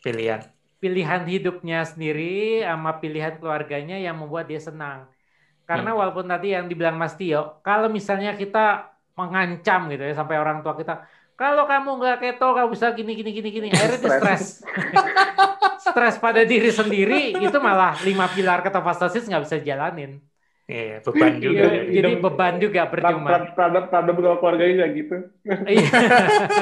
pilihan. 0.06 0.46
Pilihan 0.78 1.26
hidupnya 1.26 1.90
sendiri 1.90 2.62
sama 2.62 3.02
pilihan 3.02 3.42
keluarganya 3.42 3.98
yang 3.98 4.14
membuat 4.22 4.46
dia 4.46 4.62
senang. 4.62 5.10
Karena 5.68 5.92
hmm. 5.92 6.00
walaupun 6.00 6.26
tadi 6.32 6.56
yang 6.56 6.72
dibilang 6.72 6.96
Mas 6.96 7.20
Tio, 7.20 7.60
kalau 7.60 7.92
misalnya 7.92 8.40
kita 8.40 8.88
mengancam 9.20 9.92
gitu 9.92 10.04
ya 10.08 10.16
sampai 10.16 10.40
orang 10.40 10.64
tua 10.64 10.80
kita, 10.80 11.04
kalau 11.36 11.68
kamu 11.68 12.00
nggak 12.00 12.18
keto 12.24 12.48
kamu 12.56 12.68
bisa 12.72 12.96
gini 12.96 13.12
gini 13.20 13.32
gini 13.36 13.50
gini, 13.52 13.68
akhirnya 13.76 14.00
dia 14.00 14.12
stres. 14.16 14.44
stres 15.92 16.16
pada 16.24 16.48
diri 16.48 16.72
sendiri 16.72 17.36
itu 17.36 17.58
malah 17.60 18.00
lima 18.08 18.32
pilar 18.32 18.64
ketofastosis 18.64 19.28
nggak 19.28 19.44
bisa 19.44 19.58
jalanin. 19.60 20.24
Iya, 20.68 21.00
beban 21.00 21.40
juga. 21.40 21.64
Iya, 21.64 21.82
jadi 21.96 22.12
beban 22.20 22.54
juga 22.60 22.82
percuma. 22.92 23.48
Terhadap 23.56 23.88
terhadap 23.88 24.16
keluarga 24.20 24.68
juga 24.68 24.86
gitu. 24.92 25.16
Iya. 25.48 25.92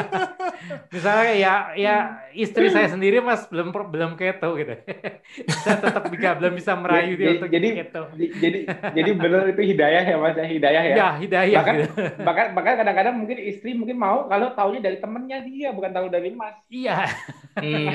Misalnya 0.94 1.34
ya 1.34 1.54
ya 1.74 1.96
istri 2.38 2.70
saya 2.70 2.86
sendiri 2.86 3.18
mas 3.18 3.50
belum 3.50 3.74
belum 3.74 4.14
keto 4.14 4.62
gitu. 4.62 4.78
saya 5.66 5.82
tetap 5.82 6.06
juga 6.14 6.38
belum 6.38 6.54
bisa 6.54 6.78
merayu 6.78 7.18
dia 7.18 7.34
untuk 7.34 7.50
jadi, 7.50 7.68
keto. 7.82 8.14
Jadi 8.14 8.60
jadi 8.70 9.10
benar 9.18 9.50
itu 9.50 9.62
hidayah 9.74 10.04
ya 10.06 10.16
mas 10.22 10.38
ya 10.38 10.46
hidayah 10.54 10.84
ya. 10.86 10.96
Ya 10.96 11.10
hidayah. 11.18 11.60
Bahkan 11.66 11.76
gitu. 11.82 11.94
bahkan 12.22 12.46
bahkan 12.54 12.74
kadang-kadang 12.86 13.16
mungkin 13.18 13.42
istri 13.42 13.74
mungkin 13.74 13.98
mau 13.98 14.30
kalau 14.30 14.54
taunya 14.54 14.86
dari 14.86 15.02
temennya 15.02 15.42
dia 15.42 15.74
bukan 15.74 15.90
tahu 15.90 16.14
dari 16.14 16.30
mas. 16.30 16.54
Iya. 16.70 17.10
Hmm. 17.58 17.90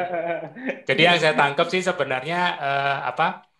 Jadi 0.88 1.02
yang 1.04 1.20
saya 1.20 1.36
tangkap 1.36 1.68
sih 1.68 1.84
sebenarnya 1.84 2.56
uh, 2.56 3.12
apa? 3.12 3.51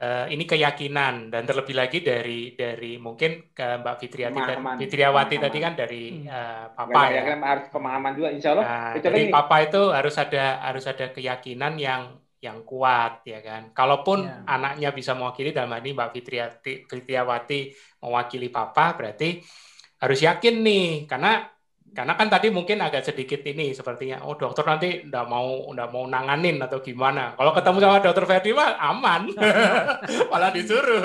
Uh, 0.00 0.26
ini 0.26 0.44
keyakinan 0.48 1.30
dan 1.30 1.42
terlebih 1.46 1.76
lagi 1.76 2.02
dari 2.02 2.56
dari 2.58 2.98
mungkin 2.98 3.54
ke 3.54 3.82
Mbak 3.82 3.96
Fitriati 4.00 4.34
pemahaman. 4.34 4.76
Fitriawati 4.80 5.36
pemahaman. 5.36 5.44
tadi 5.46 5.58
kan 5.62 5.72
dari 5.76 6.04
uh, 6.26 6.66
Papa 6.74 7.00
ya. 7.10 7.22
ya. 7.22 7.36
harus 7.38 7.66
pemahaman 7.70 8.12
juga 8.16 8.28
Insya 8.34 8.50
Allah. 8.56 8.64
Nah, 8.66 8.92
dari 8.98 9.22
ini. 9.28 9.32
Papa 9.32 9.56
itu 9.62 9.82
harus 9.94 10.14
ada 10.18 10.44
harus 10.64 10.84
ada 10.88 11.06
keyakinan 11.14 11.74
yang 11.78 12.02
yang 12.42 12.60
kuat 12.66 13.24
ya 13.24 13.40
kan. 13.40 13.72
Kalaupun 13.72 14.26
ya. 14.26 14.44
anaknya 14.44 14.90
bisa 14.92 15.16
mewakili 15.16 15.54
dalam 15.54 15.72
ini 15.80 15.94
Mbak 15.94 16.10
Fitriati 16.12 16.72
Fitriawati 16.84 17.60
mewakili 18.02 18.48
Papa 18.50 18.92
berarti 18.98 19.40
harus 20.04 20.20
yakin 20.20 20.60
nih 20.60 21.08
karena 21.08 21.53
karena 21.94 22.18
kan 22.18 22.26
tadi 22.26 22.50
mungkin 22.50 22.82
agak 22.82 23.06
sedikit 23.06 23.38
ini 23.46 23.70
sepertinya, 23.70 24.26
oh 24.26 24.34
dokter 24.34 24.66
nanti 24.66 25.06
udah 25.06 25.24
mau 25.30 25.70
udah 25.70 25.86
mau 25.94 26.10
nanganin 26.10 26.58
atau 26.58 26.82
gimana. 26.82 27.38
Kalau 27.38 27.54
ketemu 27.54 27.78
sama 27.78 28.02
dokter 28.02 28.24
Ferdi 28.26 28.50
mah 28.50 28.74
aman, 28.82 29.30
malah 30.34 30.50
disuruh. 30.50 31.02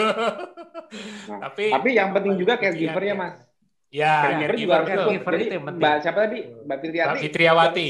Nah, 1.29 1.37
tapi 1.45 1.69
tapi 1.69 1.89
yang 1.93 2.09
penting 2.09 2.41
juga 2.41 2.57
caregiver 2.57 3.03
ya 3.05 3.13
mas. 3.13 3.37
Ya, 3.93 4.33
caregiver 4.33 4.57
juga 4.57 4.73
harus 4.81 4.89
caregiver 4.89 5.33
itu 5.37 5.53
yang 5.53 5.65
penting. 5.69 5.81
Mbak 5.85 5.95
siapa 6.01 6.19
tadi? 6.25 6.39
Mbak 6.49 6.77
Fitriati. 6.81 7.05
Mbak 7.05 7.21
Fitriawati. 7.21 7.87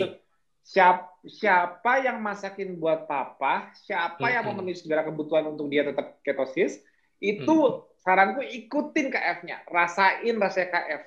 Siapa, 0.60 1.06
siapa 1.24 1.94
yang 2.04 2.18
masakin 2.20 2.70
buat 2.78 3.08
papa, 3.08 3.72
siapa 3.80 4.28
hmm. 4.28 4.34
yang 4.36 4.44
memenuhi 4.44 4.76
segala 4.76 5.08
kebutuhan 5.08 5.48
untuk 5.48 5.72
dia 5.72 5.88
tetap 5.88 6.20
ketosis, 6.20 6.84
itu 7.24 7.56
hmm. 7.56 7.96
saranku 8.04 8.44
ikutin 8.44 9.08
KF-nya, 9.08 9.64
rasain 9.72 10.36
rasa 10.36 10.68
KF. 10.68 11.02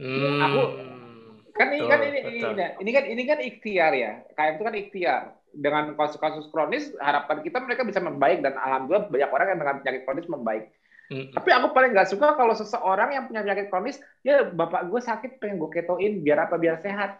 Hmm. 0.00 0.40
Aku 0.40 0.62
Kan 1.58 1.68
ini 1.74 1.86
kan 1.90 2.00
ini, 2.00 2.18
ini, 2.22 2.64
ini 2.78 2.90
kan 2.94 3.04
ini 3.10 3.22
kan 3.26 3.38
ikhtiar 3.42 3.92
ya. 3.92 4.12
KM 4.38 4.54
itu 4.56 4.64
kan 4.64 4.76
ikhtiar. 4.78 5.22
Dengan 5.48 5.84
kasus-kasus 5.98 6.52
kronis 6.54 6.94
harapan 7.02 7.42
kita 7.42 7.58
mereka 7.64 7.82
bisa 7.82 7.98
membaik 7.98 8.44
dan 8.44 8.54
alhamdulillah 8.54 9.10
banyak 9.10 9.30
orang 9.32 9.46
yang 9.50 9.58
dengan 9.58 9.76
penyakit 9.82 10.02
kronis 10.06 10.28
membaik. 10.30 10.64
hmm 11.08 11.34
Tapi 11.34 11.48
aku 11.50 11.66
paling 11.72 11.90
nggak 11.96 12.10
suka 12.14 12.36
kalau 12.36 12.54
seseorang 12.54 13.16
yang 13.16 13.24
punya 13.26 13.42
penyakit 13.42 13.66
kronis, 13.72 13.98
ya 14.22 14.46
bapak 14.46 14.86
gue 14.86 15.00
sakit 15.02 15.42
pengen 15.42 15.58
gue 15.58 15.70
ketoin 15.72 16.20
biar 16.22 16.46
apa 16.46 16.60
biar 16.60 16.78
sehat. 16.78 17.18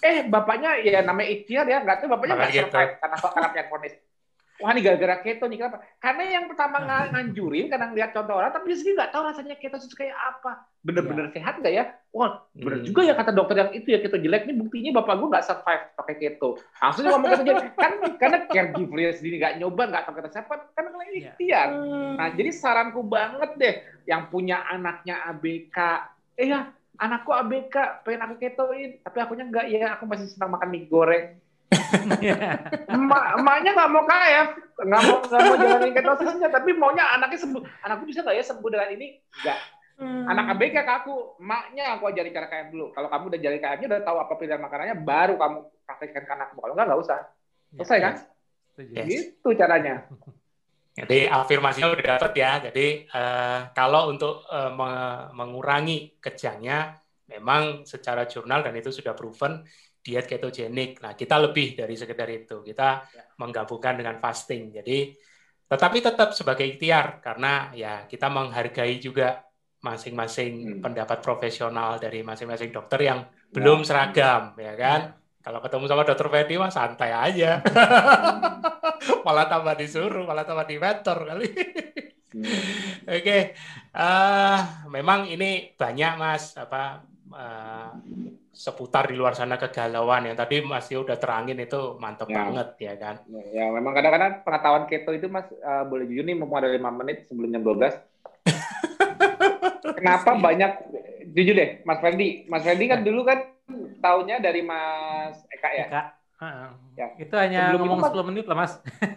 Eh 0.00 0.24
bapaknya 0.26 0.80
ya 0.80 1.04
namanya 1.04 1.28
ikhtiar 1.28 1.66
ya 1.68 1.82
nggak 1.82 2.02
tahu 2.02 2.14
bapaknya 2.14 2.34
nggak 2.40 2.52
survive 2.56 2.88
gitu. 2.88 3.00
karena 3.02 3.16
karena 3.20 3.48
penyakit 3.52 3.68
kronis 3.68 3.94
wah 4.62 4.70
ini 4.70 4.86
gara-gara 4.86 5.18
keto 5.18 5.50
nih 5.50 5.58
kenapa? 5.58 5.82
Karena 5.98 6.22
yang 6.30 6.44
pertama 6.46 6.78
nganjurin 7.10 7.66
karena 7.66 7.90
ngeliat 7.90 8.10
contoh 8.14 8.34
orang, 8.38 8.54
tapi 8.54 8.70
dia 8.70 8.78
sendiri 8.78 8.94
nggak 9.02 9.10
tahu 9.10 9.22
rasanya 9.26 9.56
keto 9.58 9.76
itu 9.82 9.96
kayak 9.98 10.14
apa. 10.14 10.52
Bener-bener 10.86 11.26
ya. 11.32 11.40
sehat 11.40 11.54
nggak 11.58 11.74
ya? 11.74 11.84
Wah, 12.14 12.46
bener 12.54 12.78
hmm. 12.78 12.86
juga 12.86 13.00
ya 13.02 13.14
kata 13.18 13.34
dokter 13.34 13.56
yang 13.58 13.70
itu 13.74 13.88
ya 13.90 13.98
keto 13.98 14.16
jelek. 14.22 14.46
Ini 14.46 14.54
buktinya 14.62 14.90
bapak 15.02 15.14
gue 15.18 15.28
nggak 15.34 15.46
survive 15.46 15.84
pakai 15.98 16.14
keto. 16.22 16.50
Langsung 16.78 17.02
ngomong 17.02 17.28
keto 17.34 17.44
jelek. 17.50 17.64
Kan 17.74 17.92
karena 18.22 18.38
caregiver 18.46 19.10
sendiri 19.18 19.36
nggak 19.42 19.54
nyoba, 19.58 19.82
nggak 19.90 20.02
tahu 20.06 20.14
kata 20.22 20.30
siapa. 20.30 20.54
Kan 20.78 20.84
ini 20.94 21.18
iya. 21.18 21.32
ikhtiar. 21.34 21.68
Hmm. 21.74 22.14
Nah, 22.14 22.28
jadi 22.30 22.50
saranku 22.54 23.02
banget 23.02 23.50
deh, 23.58 23.74
yang 24.06 24.30
punya 24.30 24.62
anaknya 24.70 25.18
ABK, 25.34 25.76
eh 26.38 26.46
ya 26.46 26.70
anakku 27.02 27.34
ABK, 27.34 28.06
pengen 28.06 28.22
aku 28.22 28.34
ketoin, 28.38 29.02
tapi 29.02 29.18
akunya 29.18 29.44
enggak 29.50 29.66
ya, 29.66 29.98
aku 29.98 30.06
masih 30.06 30.30
senang 30.30 30.54
makan 30.54 30.70
mie 30.70 30.86
goreng 30.86 31.42
Emak, 32.94 33.24
emaknya 33.40 33.70
nggak 33.74 33.90
mau 33.90 34.04
KF, 34.06 34.48
nggak 34.84 35.02
mau 35.02 35.16
nggak 35.24 35.40
mau 35.40 35.56
jalanin 35.58 35.92
ketosisnya, 35.94 36.48
tapi 36.50 36.70
maunya 36.74 37.04
anaknya 37.14 37.38
sembuh. 37.40 37.62
Anakku 37.84 38.04
bisa 38.08 38.20
nggak 38.22 38.36
ya 38.36 38.44
sembuh 38.44 38.68
dengan 38.70 38.88
ini? 38.94 39.06
Enggak. 39.42 39.58
Hmm. 39.94 40.26
Anak 40.26 40.58
ABK 40.58 40.76
ke 40.82 40.92
aku, 41.04 41.38
maknya 41.38 41.94
aku 41.94 42.10
ajarin 42.10 42.34
cara 42.34 42.50
KF 42.50 42.68
dulu. 42.74 42.86
Kalau 42.90 43.08
kamu 43.10 43.24
udah 43.30 43.40
jadi 43.40 43.58
KF-nya, 43.62 43.86
udah 43.94 44.02
tahu 44.02 44.18
apa 44.18 44.32
pilihan 44.34 44.62
makanannya, 44.62 44.96
baru 45.06 45.34
kamu 45.38 45.56
praktekkan 45.86 46.22
ke 46.26 46.32
anakmu. 46.34 46.58
Kalau 46.58 46.74
enggak, 46.74 46.86
nggak 46.90 47.00
usah. 47.00 47.18
Selesai 47.78 47.98
kan? 48.02 48.14
Yes. 48.78 49.06
Gitu 49.06 49.48
caranya. 49.54 49.94
Jadi 50.98 51.26
afirmasinya 51.26 51.90
udah 51.90 52.06
dapat 52.18 52.32
ya. 52.38 52.52
Jadi 52.70 53.10
uh, 53.10 53.74
kalau 53.74 54.14
untuk 54.14 54.46
uh, 54.46 54.70
mengurangi 55.34 56.22
kejangnya, 56.22 57.02
memang 57.26 57.82
secara 57.82 58.30
jurnal 58.30 58.62
dan 58.62 58.78
itu 58.78 58.94
sudah 58.94 59.10
proven 59.16 59.66
diet 60.04 60.28
ketogenik. 60.28 61.00
Nah, 61.00 61.16
kita 61.16 61.40
lebih 61.40 61.72
dari 61.80 61.96
sekedar 61.96 62.28
itu. 62.28 62.60
Kita 62.60 62.88
ya. 63.08 63.24
menggabungkan 63.40 63.96
dengan 63.96 64.20
fasting. 64.20 64.76
Jadi 64.76 65.16
tetapi 65.64 66.04
tetap 66.04 66.36
sebagai 66.36 66.68
ikhtiar 66.68 67.24
karena 67.24 67.72
ya 67.72 68.04
kita 68.04 68.28
menghargai 68.28 69.00
juga 69.00 69.48
masing-masing 69.80 70.52
hmm. 70.78 70.80
pendapat 70.84 71.18
profesional 71.24 71.96
dari 71.96 72.20
masing-masing 72.20 72.68
dokter 72.72 73.00
yang 73.04 73.24
ya. 73.24 73.52
belum 73.52 73.80
seragam, 73.84 74.56
ya 74.60 74.74
kan? 74.76 75.00
Ya. 75.12 75.42
Kalau 75.44 75.60
ketemu 75.60 75.84
sama 75.84 76.08
dokter 76.08 76.28
Fendi 76.32 76.56
mah 76.56 76.72
santai 76.72 77.12
aja. 77.12 77.60
malah 79.28 79.44
tambah 79.44 79.76
disuruh, 79.76 80.24
malah 80.24 80.48
tambah 80.48 80.64
di 80.64 80.76
mentor 80.80 81.18
kali. 81.28 81.48
hmm. 82.32 82.44
Oke, 83.04 83.20
okay. 83.20 83.42
uh, 83.92 84.00
eh, 84.00 84.60
memang 84.88 85.28
ini 85.28 85.76
banyak 85.76 86.12
mas 86.16 86.56
apa 86.56 87.04
uh, 87.28 87.92
seputar 88.54 89.10
di 89.10 89.18
luar 89.18 89.34
sana 89.34 89.58
kegalauan 89.58 90.30
yang 90.30 90.38
tadi 90.38 90.62
masih 90.62 91.02
udah 91.02 91.18
terangin 91.18 91.58
itu 91.58 91.98
mantep 91.98 92.30
ya. 92.30 92.36
banget 92.38 92.68
ya 92.78 92.94
kan. 92.94 93.14
Ya, 93.26 93.42
ya 93.50 93.64
memang 93.74 93.92
kadang-kadang 93.92 94.46
pengetahuan 94.46 94.84
keto 94.86 95.10
itu 95.10 95.26
mas 95.26 95.50
uh, 95.60 95.82
boleh 95.84 96.06
jujur 96.06 96.22
nih 96.22 96.38
mau 96.38 96.48
ada 96.54 96.70
lima 96.70 96.94
menit 96.94 97.26
sebelum 97.26 97.50
jam 97.50 97.66
12 97.66 97.90
Kenapa 99.98 100.36
banyak 100.38 100.72
jujur 101.34 101.54
deh, 101.56 101.82
Mas 101.82 102.00
Fendi. 102.00 102.46
Mas 102.46 102.62
Fendi 102.62 102.84
kan 102.86 103.00
dulu 103.02 103.26
kan 103.26 103.50
tahunnya 103.98 104.38
dari 104.40 104.62
Mas 104.62 105.42
Eka 105.50 105.70
ya. 105.74 105.86
Eka. 105.90 106.02
Ya. 106.94 107.06
Itu 107.16 107.34
hanya 107.40 107.72
sebelum 107.72 107.88
ngomong 107.88 108.00
itu, 108.04 108.20
10 108.20 108.28
menit 108.28 108.44
lah, 108.46 108.56
Mas. 108.56 108.72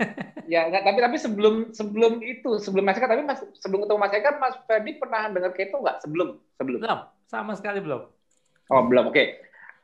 ya, 0.53 0.71
enggak, 0.71 0.83
tapi 0.87 0.99
tapi 1.03 1.17
sebelum 1.19 1.55
sebelum 1.75 2.23
itu, 2.23 2.55
sebelum 2.63 2.83
Mas 2.87 2.97
Eka, 2.97 3.07
tapi 3.11 3.23
Mas 3.27 3.43
sebelum 3.59 3.83
ketemu 3.85 3.99
Mas 3.99 4.13
Eka, 4.15 4.29
Mas 4.39 4.55
Fendi 4.65 4.91
pernah 4.95 5.27
dengar 5.27 5.51
keto 5.51 5.77
nggak? 5.83 5.97
Sebelum, 6.07 6.39
sebelum. 6.55 6.79
Belum, 6.81 6.99
sama 7.27 7.53
sekali 7.53 7.83
belum. 7.83 8.07
Oh, 8.71 8.83
belum. 8.83 9.11
Oke. 9.11 9.15
Okay. 9.15 9.27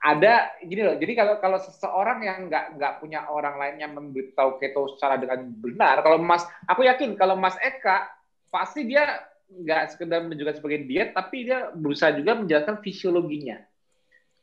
Ada 0.04 0.60
gini 0.60 0.84
loh. 0.84 1.00
Jadi 1.00 1.16
kalau 1.16 1.40
kalau 1.40 1.60
seseorang 1.64 2.28
yang 2.28 2.52
nggak 2.52 2.76
nggak 2.76 2.94
punya 3.00 3.24
orang 3.32 3.56
lain 3.56 3.76
yang 3.80 3.96
memberitahu 3.96 4.60
keto 4.60 4.92
secara 5.00 5.16
dengan 5.16 5.48
benar, 5.64 6.04
kalau 6.04 6.20
Mas, 6.20 6.44
aku 6.68 6.84
yakin 6.84 7.16
kalau 7.16 7.40
Mas 7.40 7.56
Eka 7.64 8.12
pasti 8.52 8.84
dia 8.84 9.24
nggak 9.48 9.96
sekedar 9.96 10.20
menunjukkan 10.28 10.60
sebagai 10.60 10.84
diet, 10.84 11.16
tapi 11.16 11.48
dia 11.48 11.72
berusaha 11.72 12.12
juga 12.12 12.36
menjelaskan 12.36 12.84
fisiologinya. 12.84 13.64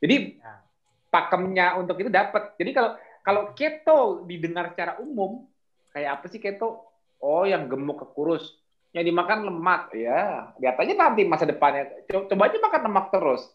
Jadi 0.01 0.41
ya. 0.41 0.65
pakemnya 1.13 1.77
untuk 1.77 2.01
itu 2.01 2.09
dapat. 2.09 2.57
Jadi 2.57 2.71
kalau 2.73 2.91
kalau 3.21 3.41
keto 3.53 4.25
didengar 4.25 4.73
secara 4.73 4.97
umum, 4.97 5.45
kayak 5.93 6.17
apa 6.17 6.25
sih 6.25 6.41
keto? 6.41 6.89
Oh, 7.21 7.45
yang 7.45 7.69
gemuk 7.69 8.01
ke 8.01 8.07
kurus, 8.17 8.57
yang 8.97 9.05
dimakan 9.05 9.45
lemak, 9.45 9.93
ya. 9.93 10.49
Lihat 10.57 10.73
aja 10.73 10.93
nanti 10.97 11.21
masa 11.21 11.45
depannya. 11.45 11.85
Coba 12.09 12.49
aja 12.49 12.57
makan 12.57 12.81
lemak 12.89 13.13
terus. 13.13 13.45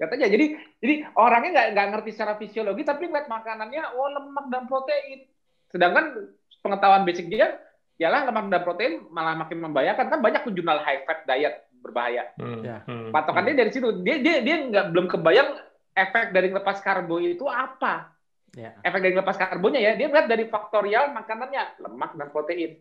Lihat 0.00 0.16
aja. 0.16 0.26
Jadi 0.32 0.46
jadi 0.80 0.94
orangnya 1.12 1.50
nggak 1.52 1.68
nggak 1.76 1.88
ngerti 1.92 2.10
secara 2.16 2.40
fisiologi, 2.40 2.82
tapi 2.88 3.06
ngeliat 3.06 3.28
makanannya, 3.28 3.82
oh 4.00 4.08
lemak 4.08 4.46
dan 4.48 4.64
protein. 4.64 5.28
Sedangkan 5.68 6.32
pengetahuan 6.64 7.04
basic 7.04 7.28
dia 7.28 7.60
ialah 8.00 8.32
lemak 8.32 8.48
dan 8.48 8.64
protein 8.64 8.92
malah 9.12 9.36
makin 9.36 9.60
membahayakan 9.60 10.08
kan 10.08 10.20
banyak 10.24 10.42
jurnal 10.56 10.80
high 10.80 11.04
fat 11.04 11.28
diet 11.28 11.68
berbahaya. 11.84 12.32
Hmm. 12.40 12.64
Ya. 12.64 12.80
Hmm. 12.88 13.12
Patokannya 13.12 13.52
hmm. 13.52 13.60
dari 13.60 13.70
situ 13.70 13.88
dia 14.00 14.16
dia 14.24 14.40
dia 14.40 14.56
nggak 14.72 14.86
belum 14.88 15.06
kebayang 15.12 15.50
efek 15.92 16.32
dari 16.32 16.48
lepas 16.48 16.80
karbo 16.80 17.20
itu 17.20 17.44
apa. 17.44 18.16
Ya. 18.56 18.72
Efek 18.80 19.04
dari 19.04 19.14
lepas 19.14 19.36
karbonya 19.36 19.80
ya 19.84 19.92
dia 20.00 20.08
melihat 20.08 20.32
dari 20.32 20.48
faktorial 20.48 21.12
makanannya 21.12 21.76
lemak 21.84 22.16
dan 22.16 22.28
protein. 22.32 22.80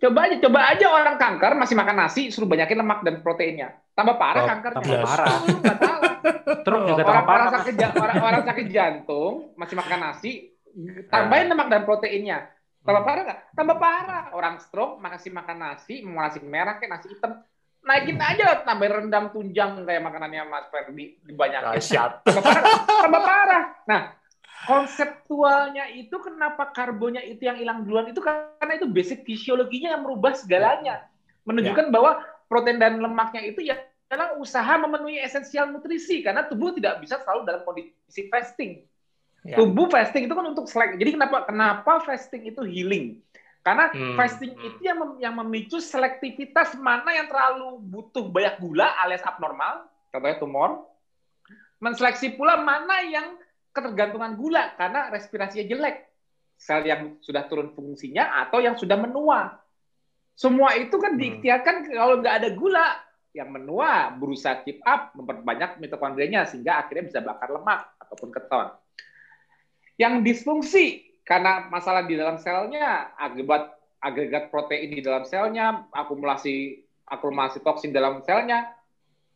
Coba 0.00 0.26
aja 0.26 0.36
coba 0.42 0.60
aja 0.74 0.86
orang 0.90 1.16
kanker 1.20 1.52
masih 1.54 1.78
makan 1.78 1.96
nasi 2.02 2.22
suruh 2.34 2.50
banyakin 2.50 2.82
lemak 2.82 3.06
dan 3.06 3.22
proteinnya. 3.22 3.78
Tambah 3.94 4.18
parah 4.18 4.42
oh, 4.42 4.48
kankernya. 4.48 4.82
Tambah 4.82 5.00
parah. 5.06 5.38
Terus 6.66 6.80
juga 6.90 7.02
orang, 7.06 7.26
parah. 7.26 7.46
Orang 7.46 7.54
sakit, 7.62 7.74
orang, 7.94 8.16
orang 8.18 8.42
sakit 8.50 8.66
jantung 8.74 9.34
masih 9.54 9.74
makan 9.78 9.98
nasi 10.02 10.32
tambahin 11.10 11.50
lemak 11.50 11.68
dan 11.70 11.82
proteinnya 11.86 12.50
Tambah 12.80 13.02
parah 13.04 13.22
nggak? 13.28 13.40
Tambah 13.52 13.76
parah. 13.76 14.24
Orang 14.32 14.56
stroke 14.64 14.96
masih 15.04 15.30
makan 15.36 15.58
nasi, 15.60 16.00
mau 16.00 16.24
nasi 16.24 16.40
merah 16.40 16.80
kayak 16.80 16.96
nasi 16.96 17.12
hitam. 17.12 17.44
Naikin 17.80 18.20
aja 18.20 18.60
tambah 18.60 18.88
rendang 18.92 19.32
tunjang 19.32 19.88
kayak 19.88 20.04
makanannya 20.04 20.44
Mas 20.48 20.68
Ferdi 20.68 21.16
dibanyakin. 21.24 21.80
Tambah 22.24 22.44
parah, 22.44 22.64
tambah 22.84 23.22
parah. 23.24 23.62
Nah, 23.88 24.00
konseptualnya 24.68 25.88
itu 25.96 26.12
kenapa 26.20 26.68
karbonnya 26.74 27.24
itu 27.24 27.48
yang 27.48 27.56
hilang 27.56 27.84
duluan 27.86 28.12
itu 28.12 28.20
karena 28.20 28.72
itu 28.76 28.86
basic 28.88 29.24
fisiologinya 29.24 29.96
yang 29.96 30.02
merubah 30.04 30.36
segalanya. 30.36 31.08
Menunjukkan 31.48 31.88
ya. 31.88 31.92
bahwa 31.92 32.20
protein 32.50 32.76
dan 32.76 33.00
lemaknya 33.00 33.42
itu 33.46 33.64
ya 33.64 33.80
adalah 34.10 34.36
usaha 34.42 34.74
memenuhi 34.74 35.22
esensial 35.22 35.70
nutrisi 35.70 36.20
karena 36.20 36.44
tubuh 36.50 36.74
tidak 36.74 36.98
bisa 36.98 37.22
selalu 37.22 37.46
dalam 37.46 37.62
kondisi 37.62 38.26
fasting. 38.28 38.82
Ya. 39.46 39.56
Tubuh 39.56 39.88
fasting 39.88 40.28
itu 40.28 40.34
kan 40.34 40.46
untuk 40.50 40.66
selek. 40.68 41.00
Jadi 41.00 41.16
kenapa 41.16 41.48
kenapa 41.48 42.04
fasting 42.04 42.50
itu 42.50 42.60
healing? 42.66 43.22
Karena 43.60 43.92
hmm. 43.92 44.16
fasting 44.16 44.52
hmm. 44.56 44.68
itu 44.72 44.80
yang 44.82 44.98
mem 44.98 45.10
yang 45.20 45.34
memicu 45.36 45.78
selektivitas 45.80 46.76
mana 46.80 47.12
yang 47.12 47.28
terlalu 47.28 47.80
butuh 47.86 48.24
banyak 48.28 48.56
gula 48.60 48.88
alias 49.04 49.24
abnormal, 49.24 49.88
contohnya 50.12 50.36
tumor. 50.40 50.70
Menseleksi 51.80 52.36
pula 52.36 52.60
mana 52.60 53.00
yang 53.08 53.40
ketergantungan 53.70 54.34
gula 54.36 54.74
karena 54.74 55.10
respirasinya 55.10 55.66
jelek. 55.66 55.96
Sel 56.60 56.84
yang 56.84 57.16
sudah 57.24 57.48
turun 57.48 57.72
fungsinya 57.72 58.44
atau 58.44 58.60
yang 58.60 58.76
sudah 58.76 59.00
menua. 59.00 59.56
Semua 60.36 60.76
itu 60.76 60.92
kan 61.00 61.16
hmm. 61.16 61.20
diikhtiarkan 61.20 61.76
kalau 61.88 62.20
nggak 62.20 62.36
ada 62.44 62.48
gula, 62.52 62.86
yang 63.32 63.48
menua 63.48 64.12
berusaha 64.12 64.60
keep 64.66 64.82
up, 64.82 65.14
memperbanyak 65.16 65.78
mitokondrianya 65.78 66.44
sehingga 66.50 66.82
akhirnya 66.82 67.04
bisa 67.08 67.20
bakar 67.22 67.48
lemak 67.48 67.86
ataupun 68.02 68.28
keton 68.34 68.68
yang 70.00 70.24
disfungsi 70.24 71.12
karena 71.28 71.68
masalah 71.68 72.08
di 72.08 72.16
dalam 72.16 72.40
selnya 72.40 73.12
akibat 73.20 73.68
agregat 74.00 74.48
protein 74.48 74.96
di 74.96 75.04
dalam 75.04 75.28
selnya 75.28 75.84
akumulasi 75.92 76.80
akumulasi 77.04 77.60
toksin 77.60 77.92
dalam 77.92 78.24
selnya 78.24 78.72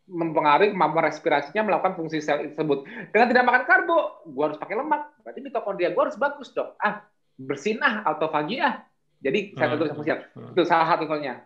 mempengaruhi 0.05 0.77
kemampuan 0.77 1.09
respirasinya 1.09 1.65
melakukan 1.65 1.97
fungsi 1.97 2.21
sel 2.21 2.53
tersebut. 2.53 2.85
Dengan 3.09 3.27
tidak 3.33 3.45
makan 3.49 3.63
karbo, 3.65 3.99
gua 4.29 4.53
harus 4.53 4.61
pakai 4.61 4.77
lemak. 4.77 5.03
Berarti 5.25 5.41
mitokondria 5.41 5.89
gua 5.97 6.03
harus 6.09 6.19
bagus 6.21 6.49
dong. 6.53 6.77
Ah, 6.77 7.05
bersin 7.41 7.81
ah, 7.81 8.05
autofagi 8.05 8.61
ah. 8.61 8.85
Jadi 9.25 9.57
sel 9.57 9.81
itu 9.81 9.85
fungsi. 9.97 10.13
Hmm. 10.13 10.53
Itu 10.53 10.63
salah 10.69 10.87
satu 10.93 11.09
contohnya. 11.09 11.41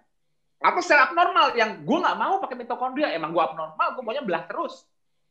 Atau 0.59 0.83
sel 0.83 0.99
abnormal 0.99 1.55
yang 1.55 1.87
gua 1.87 1.99
nggak 2.03 2.19
mau 2.19 2.35
pakai 2.43 2.57
mitokondria, 2.59 3.15
emang 3.15 3.31
gua 3.31 3.55
abnormal, 3.55 3.89
gua 3.95 4.03
maunya 4.03 4.27
belah 4.27 4.45
terus. 4.51 4.83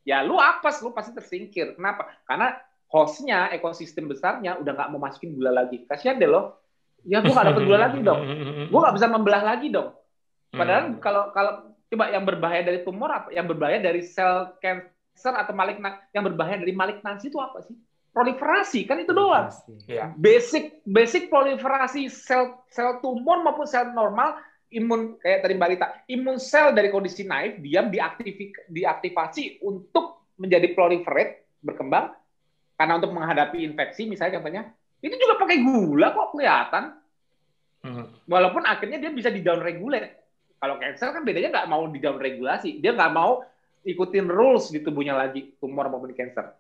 Ya 0.08 0.24
lu 0.24 0.40
apes, 0.40 0.80
lu 0.80 0.96
pasti 0.96 1.12
tersingkir. 1.12 1.76
Kenapa? 1.76 2.08
Karena 2.24 2.56
hostnya, 2.88 3.52
ekosistem 3.52 4.08
besarnya 4.08 4.56
udah 4.56 4.72
nggak 4.72 4.90
mau 4.96 5.04
masukin 5.04 5.36
gula 5.36 5.52
lagi. 5.52 5.84
Kasihan 5.84 6.16
deh 6.16 6.32
lo. 6.32 6.64
Ya 7.04 7.20
gue 7.20 7.32
nggak 7.32 7.48
dapet 7.52 7.64
gula 7.68 7.80
lagi 7.92 8.00
dong. 8.04 8.20
Gue 8.72 8.80
nggak 8.84 8.96
bisa 9.00 9.08
membelah 9.08 9.44
lagi 9.46 9.68
dong. 9.72 9.96
Padahal 10.52 10.84
hmm. 10.92 11.00
kalau 11.00 11.24
kalau 11.32 11.67
coba 11.88 12.12
yang 12.12 12.24
berbahaya 12.28 12.64
dari 12.64 12.80
tumor 12.84 13.10
apa? 13.12 13.28
Yang 13.32 13.56
berbahaya 13.56 13.80
dari 13.80 14.02
sel 14.04 14.56
cancer 14.60 15.34
atau 15.34 15.54
maligna 15.56 16.02
yang 16.12 16.28
berbahaya 16.28 16.60
dari 16.60 16.74
malignansi 16.76 17.32
itu 17.32 17.40
apa 17.40 17.64
sih? 17.64 17.76
Proliferasi 18.12 18.90
kan 18.90 18.98
itu 18.98 19.14
doang. 19.14 19.52
Ya. 19.86 20.12
Basic 20.18 20.82
basic 20.84 21.30
proliferasi 21.30 22.10
sel 22.10 22.60
sel 22.70 22.98
tumor 23.00 23.46
maupun 23.46 23.70
sel 23.70 23.94
normal 23.94 24.42
imun 24.68 25.16
kayak 25.24 25.48
tadi 25.48 25.54
Mbak 25.56 25.70
Rita, 25.72 25.88
imun 26.12 26.38
sel 26.44 26.76
dari 26.76 26.92
kondisi 26.92 27.24
naif 27.24 27.60
diam 27.64 27.88
diaktif, 27.88 28.36
diaktifasi 28.68 29.64
untuk 29.64 30.36
menjadi 30.36 30.76
proliferate 30.76 31.48
berkembang 31.64 32.12
karena 32.78 32.94
untuk 33.02 33.12
menghadapi 33.16 33.66
infeksi 33.66 34.06
misalnya 34.06 34.38
contohnya, 34.38 34.64
itu 35.02 35.16
juga 35.18 35.42
pakai 35.42 35.58
gula 35.66 36.14
kok 36.14 36.30
kelihatan. 36.36 36.84
Hmm. 37.82 38.06
Walaupun 38.30 38.64
akhirnya 38.70 39.02
dia 39.02 39.10
bisa 39.10 39.34
di 39.34 39.42
down 39.42 39.64
regulate. 39.64 40.27
Kalau 40.58 40.76
cancer 40.82 41.14
kan 41.14 41.22
bedanya 41.22 41.54
nggak 41.54 41.70
mau 41.70 41.86
di 41.86 42.02
down 42.02 42.18
regulasi, 42.18 42.82
dia 42.82 42.94
nggak 42.98 43.14
mau 43.14 43.46
ikutin 43.86 44.26
rules 44.26 44.74
di 44.74 44.82
tubuhnya 44.82 45.14
lagi 45.14 45.54
tumor 45.62 45.88
maupun 45.88 46.12
cancer. 46.18 46.52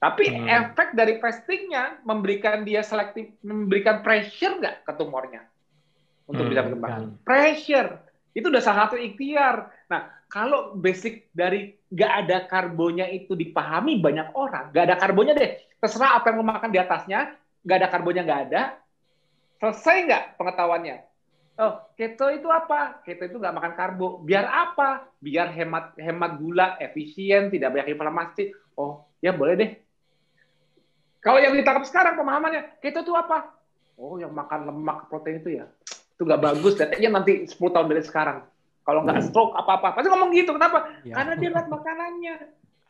Tapi 0.00 0.32
hmm. 0.32 0.48
efek 0.48 0.96
dari 0.96 1.20
fastingnya 1.20 2.00
memberikan 2.08 2.64
dia 2.64 2.80
selektif, 2.80 3.28
memberikan 3.44 4.00
pressure 4.00 4.56
nggak 4.56 4.88
ke 4.88 4.92
tumornya 4.96 5.44
untuk 6.24 6.48
hmm. 6.48 6.50
bisa 6.54 6.60
berkembang. 6.64 6.90
Kan. 6.90 7.04
Pressure 7.26 7.90
itu 8.32 8.46
udah 8.48 8.62
salah 8.62 8.88
satu 8.88 8.96
ikhtiar. 8.96 9.68
Nah, 9.92 10.08
kalau 10.30 10.72
basic 10.78 11.28
dari 11.34 11.74
nggak 11.90 12.12
ada 12.24 12.38
karbonnya 12.46 13.10
itu 13.10 13.34
dipahami 13.34 13.98
banyak 13.98 14.30
orang, 14.38 14.70
nggak 14.70 14.84
ada 14.88 14.96
karbonnya 14.96 15.34
deh, 15.34 15.58
terserah 15.82 16.22
apa 16.22 16.30
yang 16.30 16.38
lo 16.40 16.46
makan 16.46 16.70
di 16.70 16.78
atasnya, 16.78 17.34
nggak 17.66 17.76
ada 17.82 17.88
karbonnya 17.90 18.22
nggak 18.22 18.42
ada, 18.48 18.62
selesai 19.58 19.96
nggak 20.06 20.24
pengetahuannya? 20.38 20.96
Oh, 21.60 21.76
keto 21.92 22.32
itu 22.32 22.48
apa? 22.48 23.04
Keto 23.04 23.28
itu 23.28 23.36
nggak 23.36 23.52
makan 23.52 23.72
karbo. 23.76 24.24
Biar 24.24 24.48
apa? 24.48 25.12
Biar 25.20 25.52
hemat 25.52 25.92
hemat 26.00 26.40
gula, 26.40 26.80
efisien, 26.80 27.52
tidak 27.52 27.76
banyak 27.76 27.92
inflamasi. 27.92 28.56
Oh, 28.80 29.04
ya 29.20 29.36
boleh 29.36 29.54
deh. 29.60 29.70
Kalau 31.20 31.36
yang 31.36 31.52
ditangkap 31.52 31.84
sekarang 31.84 32.16
pemahamannya, 32.16 32.80
keto 32.80 33.04
itu 33.04 33.12
apa? 33.12 33.52
Oh, 34.00 34.16
yang 34.16 34.32
makan 34.32 34.72
lemak 34.72 35.12
protein 35.12 35.44
itu 35.44 35.60
ya, 35.60 35.68
itu 36.16 36.24
nggak 36.24 36.40
bagus. 36.40 36.80
Datanya 36.80 37.20
nanti 37.20 37.44
10 37.44 37.60
tahun 37.60 37.92
dari 37.92 38.00
sekarang 38.08 38.40
kalau 38.90 39.04
nggak 39.04 39.20
hmm. 39.20 39.28
stroke 39.28 39.54
apa-apa, 39.54 39.94
pasti 39.94 40.08
ngomong 40.08 40.32
gitu. 40.32 40.56
Kenapa? 40.56 40.88
Ya. 41.04 41.20
Karena 41.20 41.34
dia 41.36 41.50
lihat 41.52 41.68
makanannya. 41.68 42.34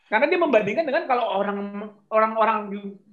Karena 0.07 0.25
dia 0.27 0.39
membandingkan 0.39 0.83
dengan 0.87 1.03
kalau 1.07 1.23
orang 1.39 1.87
orang-orang 2.11 2.57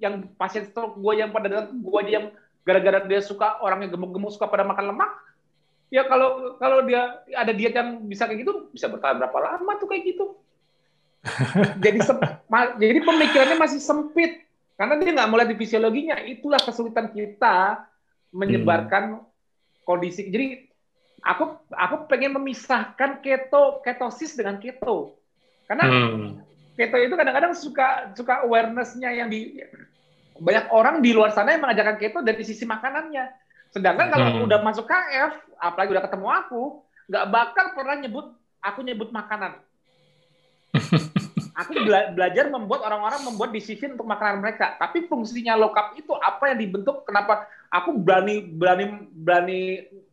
yang 0.03 0.27
pasien 0.35 0.67
stroke 0.67 0.99
gue 0.99 1.19
yang 1.19 1.31
pada 1.31 1.47
datang 1.51 1.79
gue 1.79 2.01
dia 2.07 2.15
yang 2.23 2.27
gara-gara 2.67 3.05
dia 3.07 3.21
suka 3.23 3.59
orang 3.63 3.87
yang 3.87 3.93
gemuk-gemuk 3.95 4.35
suka 4.35 4.47
pada 4.51 4.65
makan 4.67 4.95
lemak, 4.95 5.11
ya 5.89 6.05
kalau 6.05 6.57
kalau 6.61 6.85
dia 6.85 7.25
ada 7.33 7.53
diet 7.53 7.73
yang 7.73 8.05
bisa 8.05 8.29
kayak 8.29 8.45
gitu 8.45 8.69
bisa 8.73 8.89
bertahan 8.89 9.17
berapa 9.21 9.39
lama 9.39 9.73
tuh 9.81 9.89
kayak 9.89 10.05
gitu. 10.15 10.27
jadi 11.85 11.99
jadi 12.79 12.99
pemikirannya 13.03 13.57
masih 13.59 13.81
sempit 13.83 14.47
karena 14.79 14.95
dia 15.01 15.11
nggak 15.13 15.31
mulai 15.31 15.47
di 15.49 15.57
fisiologinya. 15.59 16.21
Itulah 16.23 16.61
kesulitan 16.63 17.11
kita 17.11 17.85
menyebarkan 18.31 19.21
hmm. 19.21 19.85
kondisi. 19.89 20.29
Jadi 20.29 20.69
aku 21.25 21.45
aku 21.75 22.07
pengen 22.07 22.37
memisahkan 22.39 23.19
keto 23.23 23.83
ketosis 23.83 24.39
dengan 24.39 24.59
keto 24.63 25.19
karena 25.67 25.85
hmm. 25.87 26.29
keto 26.79 26.97
itu 26.99 27.15
kadang-kadang 27.19 27.53
suka 27.55 28.15
suka 28.15 28.47
awarenessnya 28.47 29.11
yang 29.13 29.29
di 29.29 29.59
banyak 30.39 30.71
orang 30.71 31.03
di 31.03 31.11
luar 31.11 31.35
sana 31.35 31.55
yang 31.55 31.63
mengajarkan 31.67 31.99
keto 31.99 32.19
dari 32.23 32.43
sisi 32.47 32.63
makanannya 32.63 33.29
sedangkan 33.75 34.09
kalau 34.09 34.27
hmm. 34.39 34.47
udah 34.47 34.59
masuk 34.63 34.87
KF 34.87 35.35
apalagi 35.59 35.91
udah 35.95 36.05
ketemu 36.07 36.27
aku 36.31 36.63
nggak 37.09 37.27
bakal 37.29 37.67
pernah 37.75 37.97
nyebut 37.99 38.27
aku 38.63 38.81
nyebut 38.83 39.09
makanan 39.11 39.59
aku 41.59 41.73
bela 41.83 42.15
belajar 42.15 42.47
membuat 42.49 42.87
orang-orang 42.87 43.21
membuat 43.27 43.51
decision 43.51 43.99
untuk 43.99 44.07
makanan 44.07 44.39
mereka. 44.39 44.79
Tapi 44.79 45.11
fungsinya 45.11 45.59
lokap 45.59 45.99
itu 45.99 46.15
apa 46.15 46.55
yang 46.55 46.59
dibentuk? 46.63 47.03
Kenapa 47.03 47.51
aku 47.67 47.99
berani 47.99 48.47
berani 48.47 48.87
berani 49.11 49.63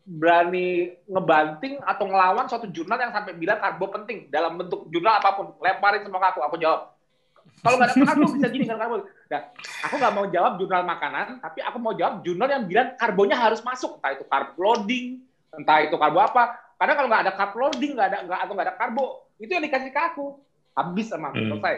berani 0.05 0.93
ngebanting 1.09 1.81
atau 1.81 2.05
ngelawan 2.05 2.45
suatu 2.45 2.69
jurnal 2.69 3.01
yang 3.01 3.09
sampai 3.09 3.33
bilang 3.33 3.57
karbo 3.57 3.89
penting 3.89 4.29
dalam 4.29 4.53
bentuk 4.53 4.85
jurnal 4.93 5.17
apa 5.17 5.33
pun 5.33 5.57
lemparin 5.57 6.05
semua 6.05 6.21
ke 6.21 6.27
aku 6.29 6.39
aku 6.45 6.57
jawab 6.61 6.93
kalau 7.65 7.81
nggak 7.81 7.89
ada 7.89 8.05
karbo 8.13 8.25
bisa 8.37 8.47
gini 8.53 8.69
kan 8.69 8.77
karbo 8.77 9.01
nah, 9.01 9.41
aku 9.81 9.97
nggak 9.97 10.13
mau 10.13 10.25
jawab 10.29 10.61
jurnal 10.61 10.85
makanan 10.85 11.41
tapi 11.41 11.65
aku 11.65 11.77
mau 11.81 11.97
jawab 11.97 12.21
jurnal 12.21 12.45
yang 12.45 12.69
bilang 12.69 12.93
karbonya 13.01 13.33
harus 13.33 13.65
masuk 13.65 13.97
entah 13.97 14.13
itu 14.13 14.29
carb 14.29 14.53
loading 14.61 15.25
entah 15.57 15.79
itu 15.83 15.95
karbo 15.95 16.19
apa 16.21 16.59
karena 16.75 16.93
kalau 16.93 17.07
nggak 17.07 17.23
ada 17.27 17.33
carb 17.33 17.53
loading 17.55 17.93
nggak 17.95 18.07
ada 18.11 18.17
nggak 18.27 18.39
atau 18.43 18.53
nggak 18.53 18.67
ada 18.67 18.75
karbo 18.75 19.05
itu 19.39 19.51
yang 19.51 19.63
dikasih 19.63 19.91
ke 19.91 20.01
aku 20.01 20.25
habis 20.75 21.07
sama 21.07 21.31
aku 21.31 21.39
hmm. 21.39 21.49
selesai 21.55 21.75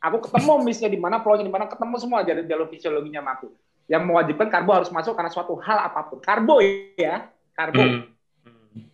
aku 0.00 0.16
ketemu 0.26 0.52
missnya 0.64 0.88
di 0.90 0.98
mana 0.98 1.22
flownya 1.22 1.46
di 1.46 1.52
mana 1.52 1.66
ketemu 1.70 1.94
semua 2.00 2.26
dari 2.26 2.42
jalur 2.48 2.66
fisiologinya 2.66 3.22
sama 3.22 3.32
aku 3.38 3.48
yang 3.90 4.06
mewajibkan 4.06 4.46
karbo 4.46 4.70
harus 4.70 4.90
masuk 4.94 5.18
karena 5.18 5.34
suatu 5.34 5.58
hal 5.58 5.90
apa 5.90 6.06
pun 6.06 6.22
karbo 6.22 6.62
ya 6.94 7.26
karbo. 7.58 7.82
Hmm. 7.82 8.06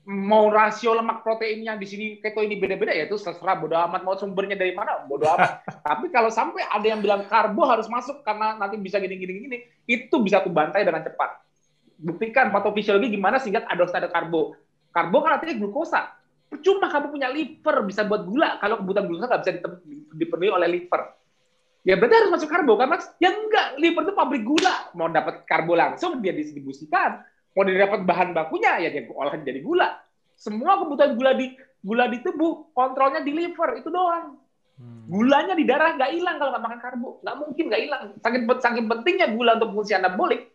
Mau 0.07 0.49
rasio 0.49 0.97
lemak 0.97 1.20
proteinnya 1.20 1.76
di 1.76 1.84
sini 1.84 2.07
keto 2.22 2.41
ini 2.41 2.57
beda-beda 2.57 2.97
ya 2.97 3.05
itu 3.05 3.20
terserah 3.20 3.61
bodo 3.61 3.76
amat 3.76 4.01
mau 4.07 4.16
sumbernya 4.16 4.57
dari 4.57 4.72
mana 4.72 5.05
bodo 5.05 5.28
amat. 5.28 5.68
Tapi 5.87 6.09
kalau 6.09 6.32
sampai 6.32 6.64
ada 6.64 6.87
yang 6.87 7.05
bilang 7.05 7.28
karbo 7.28 7.68
harus 7.68 7.93
masuk 7.93 8.24
karena 8.24 8.57
nanti 8.57 8.80
bisa 8.80 8.97
gini-gini 8.97 9.32
gini, 9.37 9.59
itu 9.84 10.16
bisa 10.24 10.41
aku 10.41 10.49
bantai 10.49 10.80
dengan 10.80 11.05
cepat. 11.05 11.45
Buktikan 11.97 12.53
patofisiologi 12.53 13.13
gimana 13.13 13.41
sehingga 13.41 13.65
ada 13.65 13.85
ada 13.89 14.09
karbo. 14.13 14.57
Karbo 14.93 15.19
kan 15.25 15.41
artinya 15.41 15.57
glukosa. 15.57 16.13
Percuma 16.47 16.87
kamu 16.93 17.11
punya 17.11 17.29
liver 17.33 17.77
bisa 17.89 18.07
buat 18.07 18.23
gula 18.29 18.61
kalau 18.61 18.81
kebutuhan 18.85 19.07
glukosa 19.09 19.27
nggak 19.33 19.43
bisa 19.43 19.53
dipenuhi 20.15 20.51
oleh 20.53 20.69
liver. 20.69 21.03
Ya 21.87 21.95
berarti 21.95 22.15
harus 22.19 22.31
masuk 22.35 22.51
karbo 22.51 22.75
kan 22.77 22.91
mas? 22.91 23.07
Ya 23.23 23.31
enggak, 23.31 23.79
liver 23.79 24.03
itu 24.07 24.15
pabrik 24.15 24.43
gula. 24.43 24.91
Mau 24.99 25.07
dapat 25.09 25.47
karbo 25.47 25.79
langsung 25.79 26.19
dia 26.19 26.35
distribusikan 26.35 27.23
mau 27.57 27.65
didapat 27.65 28.05
bahan 28.05 28.37
bakunya 28.37 28.85
ya 28.85 28.89
dia 28.93 29.09
olah 29.09 29.33
jadi 29.41 29.65
gula. 29.65 29.97
Semua 30.37 30.77
kebutuhan 30.85 31.17
gula 31.17 31.33
di 31.33 31.57
gula 31.81 32.05
di 32.13 32.21
tubuh 32.21 32.69
kontrolnya 32.77 33.25
di 33.25 33.33
liver 33.33 33.81
itu 33.81 33.89
doang. 33.89 34.37
Hmm. 34.77 35.09
Gulanya 35.09 35.57
di 35.57 35.65
darah 35.65 35.97
nggak 35.97 36.13
hilang 36.13 36.37
kalau 36.37 36.53
nggak 36.53 36.65
makan 36.69 36.81
karbo, 36.85 37.09
nggak 37.25 37.37
mungkin 37.41 37.65
nggak 37.73 37.83
hilang. 37.89 38.03
Saking 38.21 38.45
saking 38.61 38.87
pentingnya 38.93 39.27
gula 39.33 39.57
untuk 39.57 39.73
fungsi 39.73 39.97
anabolik, 39.97 40.53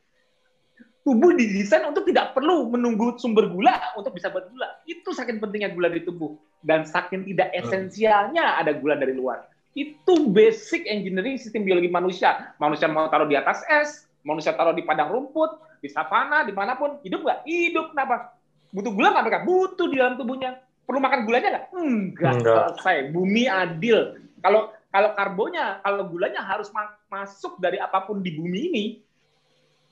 tubuh 1.02 1.34
didesain 1.34 1.82
untuk 1.86 2.06
tidak 2.06 2.38
perlu 2.38 2.70
menunggu 2.70 3.18
sumber 3.18 3.49
gula 3.49 3.93
untuk 3.97 4.14
bisa 4.14 4.30
buat 4.30 4.49
gula. 4.54 4.70
Itu 4.86 5.14
saking 5.14 5.41
pentingnya 5.41 5.74
gula 5.74 5.89
di 5.89 6.06
tubuh 6.06 6.38
dan 6.62 6.86
saking 6.86 7.26
tidak 7.34 7.49
esensialnya 7.58 8.62
ada 8.62 8.74
gula 8.78 8.97
dari 8.97 9.18
luar. 9.18 9.49
Itu 9.74 10.30
basic 10.30 10.86
engineering 10.86 11.39
sistem 11.39 11.66
biologi 11.66 11.89
manusia. 11.89 12.54
Manusia 12.60 12.91
mau 12.91 13.08
taruh 13.08 13.26
di 13.26 13.39
atas 13.39 13.64
es, 13.72 14.06
manusia 14.22 14.54
taruh 14.54 14.76
di 14.76 14.84
padang 14.84 15.10
rumput, 15.10 15.58
di 15.82 15.89
savana, 15.89 16.45
di 16.45 16.54
mana 16.54 16.78
pun, 16.78 17.02
hidup 17.02 17.24
nggak? 17.26 17.39
Hidup 17.47 17.95
kenapa? 17.95 18.38
Butuh 18.70 18.91
gula 18.93 19.16
nggak 19.16 19.24
mereka? 19.26 19.41
Butuh 19.47 19.88
di 19.89 19.95
dalam 19.97 20.16
tubuhnya. 20.20 20.60
Perlu 20.86 20.99
makan 20.99 21.24
gulanya 21.24 21.47
nggak? 21.56 21.66
Enggak, 21.72 22.34
Enggak. 22.43 22.66
selesai. 22.78 22.97
Bumi 23.16 23.47
adil. 23.47 24.20
Kalau 24.43 24.76
kalau 24.91 25.16
karbonya, 25.16 25.80
kalau 25.88 26.04
gulanya 26.12 26.43
harus 26.43 26.68
ma 26.76 26.91
masuk 27.08 27.56
dari 27.64 27.80
apa 27.80 28.04
pun 28.04 28.20
di 28.20 28.36
bumi 28.36 28.60
ini, 28.68 28.86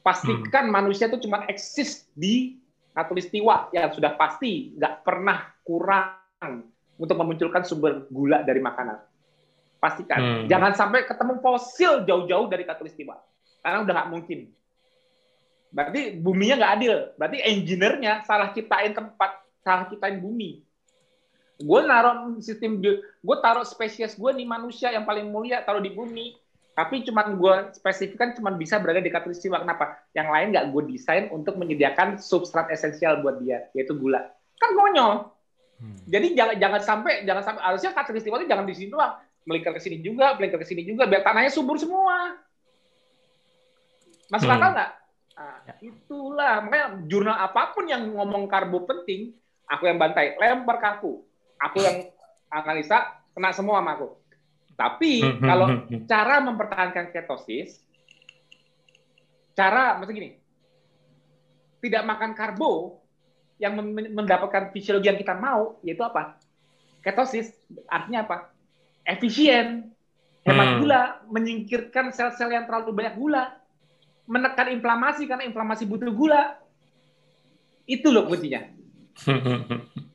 pastikan 0.10 0.66
hmm. 0.66 0.74
manusia 0.74 1.06
itu 1.06 1.22
cuma 1.22 1.46
eksis 1.46 2.10
di 2.18 2.58
katulistiwa 2.98 3.70
yang 3.70 3.94
sudah 3.94 4.18
pasti 4.18 4.74
nggak 4.74 5.06
pernah 5.06 5.54
kurang 5.62 6.66
untuk 6.98 7.14
memunculkan 7.14 7.62
sumber 7.62 8.10
gula 8.10 8.42
dari 8.42 8.58
makanan. 8.58 8.98
Pastikan. 9.78 10.20
Hmm. 10.20 10.46
Jangan 10.50 10.74
sampai 10.74 11.06
ketemu 11.06 11.38
fosil 11.40 12.04
jauh-jauh 12.10 12.50
dari 12.50 12.66
katulistiwa. 12.66 13.22
Karena 13.62 13.86
udah 13.86 13.94
nggak 13.94 14.10
mungkin. 14.10 14.40
Berarti 15.70 16.18
buminya 16.18 16.56
nggak 16.58 16.74
adil. 16.82 16.94
Berarti 17.16 17.38
engineer-nya 17.46 18.26
salah 18.26 18.50
ciptain 18.52 18.92
tempat, 18.92 19.46
salah 19.62 19.86
ciptain 19.88 20.18
bumi. 20.18 20.66
Gue 21.60 21.80
naruh 21.86 22.40
sistem, 22.42 22.82
gue 22.82 23.38
taruh 23.44 23.68
spesies 23.68 24.18
gue 24.18 24.32
nih 24.34 24.48
manusia 24.48 24.90
yang 24.90 25.06
paling 25.06 25.30
mulia 25.30 25.62
taruh 25.62 25.84
di 25.84 25.94
bumi. 25.94 26.34
Tapi 26.80 27.04
cuman 27.04 27.36
gue 27.36 27.56
spesifikkan 27.76 28.32
cuman 28.40 28.56
bisa 28.56 28.80
berada 28.80 29.04
di 29.04 29.12
katulistiwa. 29.12 29.60
Kenapa? 29.60 30.00
Yang 30.16 30.28
lain 30.32 30.48
nggak 30.56 30.66
gue 30.72 30.84
desain 30.96 31.28
untuk 31.28 31.60
menyediakan 31.60 32.16
substrat 32.24 32.72
esensial 32.72 33.20
buat 33.20 33.44
dia, 33.44 33.68
yaitu 33.76 33.92
gula. 34.00 34.32
Kan 34.56 34.72
konyol. 34.72 35.28
Hmm. 35.76 36.00
Jadi 36.08 36.40
jangan 36.40 36.56
jangan 36.56 36.80
sampai 36.80 37.28
jangan 37.28 37.44
sampai 37.44 37.62
harusnya 37.68 37.92
katulistiwa 37.92 38.40
itu 38.40 38.48
jangan 38.48 38.64
di 38.64 38.76
sini 38.80 38.96
doang, 38.96 39.12
melingkar 39.44 39.76
ke 39.76 39.82
sini 39.84 40.00
juga, 40.00 40.40
melingkar 40.40 40.60
ke 40.64 40.68
sini 40.72 40.88
juga, 40.88 41.04
biar 41.04 41.20
tanahnya 41.20 41.52
subur 41.52 41.76
semua. 41.76 42.40
Masuk 44.32 44.48
hmm. 44.48 44.56
akal 44.56 44.72
nggak? 44.72 44.92
Nah, 45.36 45.58
ya. 45.68 45.74
itulah 45.84 46.64
makanya 46.64 46.88
jurnal 47.12 47.36
apa 47.44 47.76
pun 47.76 47.92
yang 47.92 48.08
ngomong 48.08 48.48
karbo 48.48 48.88
penting, 48.88 49.36
aku 49.68 49.84
yang 49.84 50.00
bantai, 50.00 50.40
lempar 50.40 50.80
ke 50.80 50.88
aku. 50.96 51.28
Aku 51.60 51.84
yang 51.84 52.08
analisa, 52.48 53.20
kena 53.36 53.52
semua 53.52 53.84
sama 53.84 54.00
aku. 54.00 54.19
Tapi 54.80 55.20
hmm, 55.20 55.36
hmm, 55.36 55.44
kalau 55.44 55.68
hmm, 55.68 56.08
cara 56.08 56.36
mempertahankan 56.40 57.12
ketosis, 57.12 57.84
cara 59.52 60.00
maksud 60.00 60.16
gini, 60.16 60.40
tidak 61.84 62.08
makan 62.08 62.32
karbo 62.32 63.04
yang 63.60 63.76
mendapatkan 63.92 64.72
fisiologi 64.72 65.12
yang 65.12 65.20
kita 65.20 65.36
mau, 65.36 65.84
yaitu 65.84 66.00
apa? 66.00 66.40
Ketosis 67.04 67.52
artinya 67.92 68.24
apa? 68.24 68.38
Efisien, 69.04 69.92
hemat 70.48 70.80
gula, 70.80 71.20
menyingkirkan 71.28 72.16
sel-sel 72.16 72.56
yang 72.56 72.64
terlalu 72.64 72.96
banyak 72.96 73.20
gula 73.20 73.60
menekan 74.30 74.70
inflamasi 74.70 75.26
karena 75.26 75.44
inflamasi 75.50 75.90
butuh 75.90 76.14
gula. 76.14 76.62
Itu 77.90 78.14
loh 78.14 78.30
kuncinya. 78.30 78.62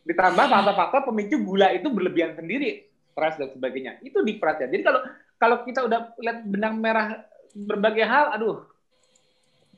Ditambah 0.06 0.46
faktor-faktor 0.46 1.10
pemicu 1.10 1.42
gula 1.42 1.74
itu 1.74 1.90
berlebihan 1.90 2.38
sendiri, 2.38 2.86
stres 3.14 3.38
dan 3.38 3.48
sebagainya. 3.54 4.02
Itu 4.02 4.26
diperhatikan. 4.26 4.74
Jadi 4.74 4.82
kalau 4.82 5.00
kalau 5.38 5.56
kita 5.62 5.86
udah 5.86 6.10
lihat 6.18 6.38
benang 6.50 6.82
merah 6.82 7.22
berbagai 7.54 8.02
hal, 8.02 8.34
aduh, 8.34 8.66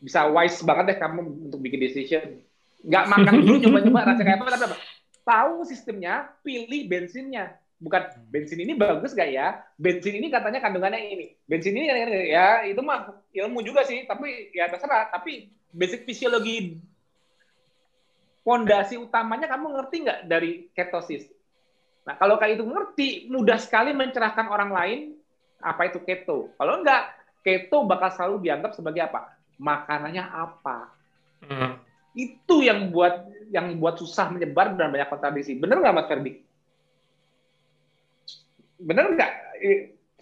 bisa 0.00 0.24
wise 0.32 0.64
banget 0.64 0.96
deh 0.96 0.98
kamu 0.98 1.52
untuk 1.52 1.60
bikin 1.60 1.84
decision. 1.84 2.40
Nggak 2.80 3.04
makan 3.12 3.34
dulu, 3.44 3.54
coba-coba 3.68 4.16
rasa 4.16 4.22
kayak 4.24 4.40
apa, 4.40 4.56
apa. 4.56 4.76
Tahu 5.26 5.54
sistemnya, 5.68 6.32
pilih 6.40 6.88
bensinnya 6.88 7.60
bukan 7.76 8.08
bensin 8.32 8.60
ini 8.64 8.72
bagus 8.72 9.12
gak 9.12 9.28
ya? 9.28 9.60
Bensin 9.76 10.16
ini 10.16 10.32
katanya 10.32 10.64
kandungannya 10.64 11.00
ini. 11.12 11.26
Bensin 11.44 11.76
ini 11.76 11.92
ya 12.32 12.64
itu 12.64 12.80
mah 12.80 13.20
ilmu 13.36 13.60
juga 13.60 13.84
sih, 13.84 14.08
tapi 14.08 14.52
ya 14.56 14.72
terserah. 14.72 15.12
Tapi 15.12 15.52
basic 15.76 16.08
fisiologi 16.08 16.80
pondasi 18.46 18.96
utamanya 18.96 19.50
kamu 19.50 19.76
ngerti 19.76 19.96
nggak 20.06 20.20
dari 20.30 20.70
ketosis? 20.72 21.28
Nah, 22.06 22.14
kalau 22.14 22.38
kayak 22.38 22.62
itu 22.62 22.64
ngerti, 22.64 23.08
mudah 23.26 23.58
sekali 23.58 23.90
mencerahkan 23.90 24.46
orang 24.46 24.70
lain 24.70 25.00
apa 25.58 25.90
itu 25.90 25.98
keto. 26.06 26.54
Kalau 26.54 26.78
enggak, 26.78 27.18
keto 27.42 27.82
bakal 27.82 28.14
selalu 28.14 28.46
dianggap 28.46 28.78
sebagai 28.78 29.10
apa? 29.10 29.34
Makanannya 29.58 30.22
apa? 30.22 30.94
Hmm. 31.42 31.82
Itu 32.14 32.62
yang 32.62 32.94
buat 32.94 33.26
yang 33.50 33.76
buat 33.82 33.98
susah 33.98 34.30
menyebar 34.30 34.78
dan 34.78 34.94
banyak 34.94 35.10
kontradiksi. 35.10 35.58
Bener 35.58 35.82
nggak 35.82 35.94
Mas 35.98 36.06
Ferdi? 36.06 36.32
Bener 38.78 39.04
nggak? 39.10 39.32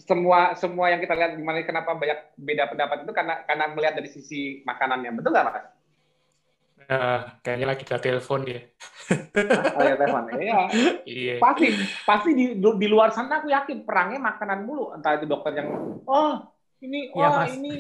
Semua 0.01 0.57
semua 0.57 0.91
yang 0.91 1.05
kita 1.05 1.15
lihat 1.15 1.37
gimana 1.37 1.63
kenapa 1.63 1.95
banyak 1.95 2.35
beda 2.35 2.67
pendapat 2.67 2.97
itu 3.07 3.13
karena 3.15 3.35
karena 3.47 3.65
melihat 3.77 3.95
dari 3.95 4.09
sisi 4.11 4.65
makanannya. 4.65 5.21
Betul 5.21 5.37
nggak 5.37 5.47
Mas? 5.53 5.67
Uh, 6.85 7.21
kayaknya 7.41 7.67
lagi 7.71 7.83
kita 7.83 7.99
telepon 8.01 8.45
dia. 8.45 8.63
ya 9.77 9.95
telepon. 9.97 10.25
Iya. 10.37 10.61
iya. 11.09 11.35
Pasti 11.41 11.73
pasti 12.05 12.31
di 12.37 12.45
di 12.57 12.87
luar 12.89 13.13
sana 13.13 13.41
aku 13.41 13.49
yakin 13.53 13.85
perangnya 13.89 14.21
makanan 14.21 14.65
mulu. 14.65 14.93
Entah 14.93 15.17
itu 15.17 15.25
dokter 15.29 15.57
yang 15.59 16.01
oh 16.05 16.55
ini 16.85 17.01
iya, 17.11 17.29
oh 17.29 17.43
ya, 17.43 17.49
ini 17.49 17.73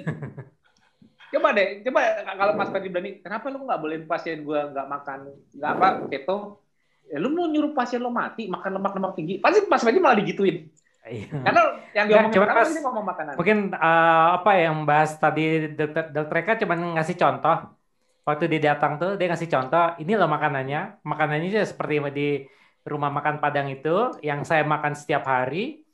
coba 1.35 1.49
deh 1.51 1.83
coba 1.83 2.01
kalau 2.39 2.53
Mas 2.55 2.71
Ferdi 2.71 2.89
berani 2.89 3.11
kenapa 3.19 3.51
lu 3.51 3.67
nggak 3.67 3.81
boleh 3.83 3.99
pasien 4.07 4.47
gua 4.47 4.71
nggak 4.71 4.87
makan 4.87 5.19
nggak 5.51 5.71
apa 5.75 5.87
keto 6.07 6.63
ya 7.11 7.19
lu 7.19 7.35
mau 7.35 7.51
nyuruh 7.51 7.75
pasien 7.75 7.99
lo 7.99 8.09
mati 8.09 8.47
makan 8.47 8.79
lemak 8.79 8.95
lemak 8.95 9.13
tinggi 9.19 9.35
pasti 9.43 9.67
Mas 9.67 9.83
Ferdi 9.83 10.01
malah 10.01 10.19
digituin 10.19 10.71
Iya. 11.05 11.29
Karena 11.37 11.63
yang 11.93 12.07
diomongin 12.09 12.33
ya, 12.33 12.49
coba 12.49 12.65
ini 12.65 12.81
ngomong 12.81 13.05
makanan. 13.05 13.33
Mungkin 13.37 13.59
uh, 13.77 14.41
apa 14.41 14.51
yang 14.57 14.89
bahas 14.89 15.13
tadi 15.21 15.69
dokter 15.77 16.09
dokter 16.09 16.37
Eka 16.41 16.65
cuma 16.65 16.81
ngasih 16.81 17.21
contoh 17.21 17.77
waktu 18.25 18.45
dia 18.49 18.73
datang 18.75 18.97
tuh 18.97 19.21
dia 19.21 19.29
ngasih 19.29 19.49
contoh 19.53 19.95
ini 20.01 20.13
loh 20.17 20.29
makanannya. 20.29 21.05
Makanannya 21.05 21.47
itu 21.53 21.61
seperti 21.65 22.01
di 22.13 22.29
rumah 22.85 23.13
makan 23.13 23.41
Padang 23.41 23.69
itu 23.73 24.17
yang 24.21 24.45
saya 24.45 24.65
makan 24.65 24.93
setiap 24.97 25.25
hari. 25.29 25.85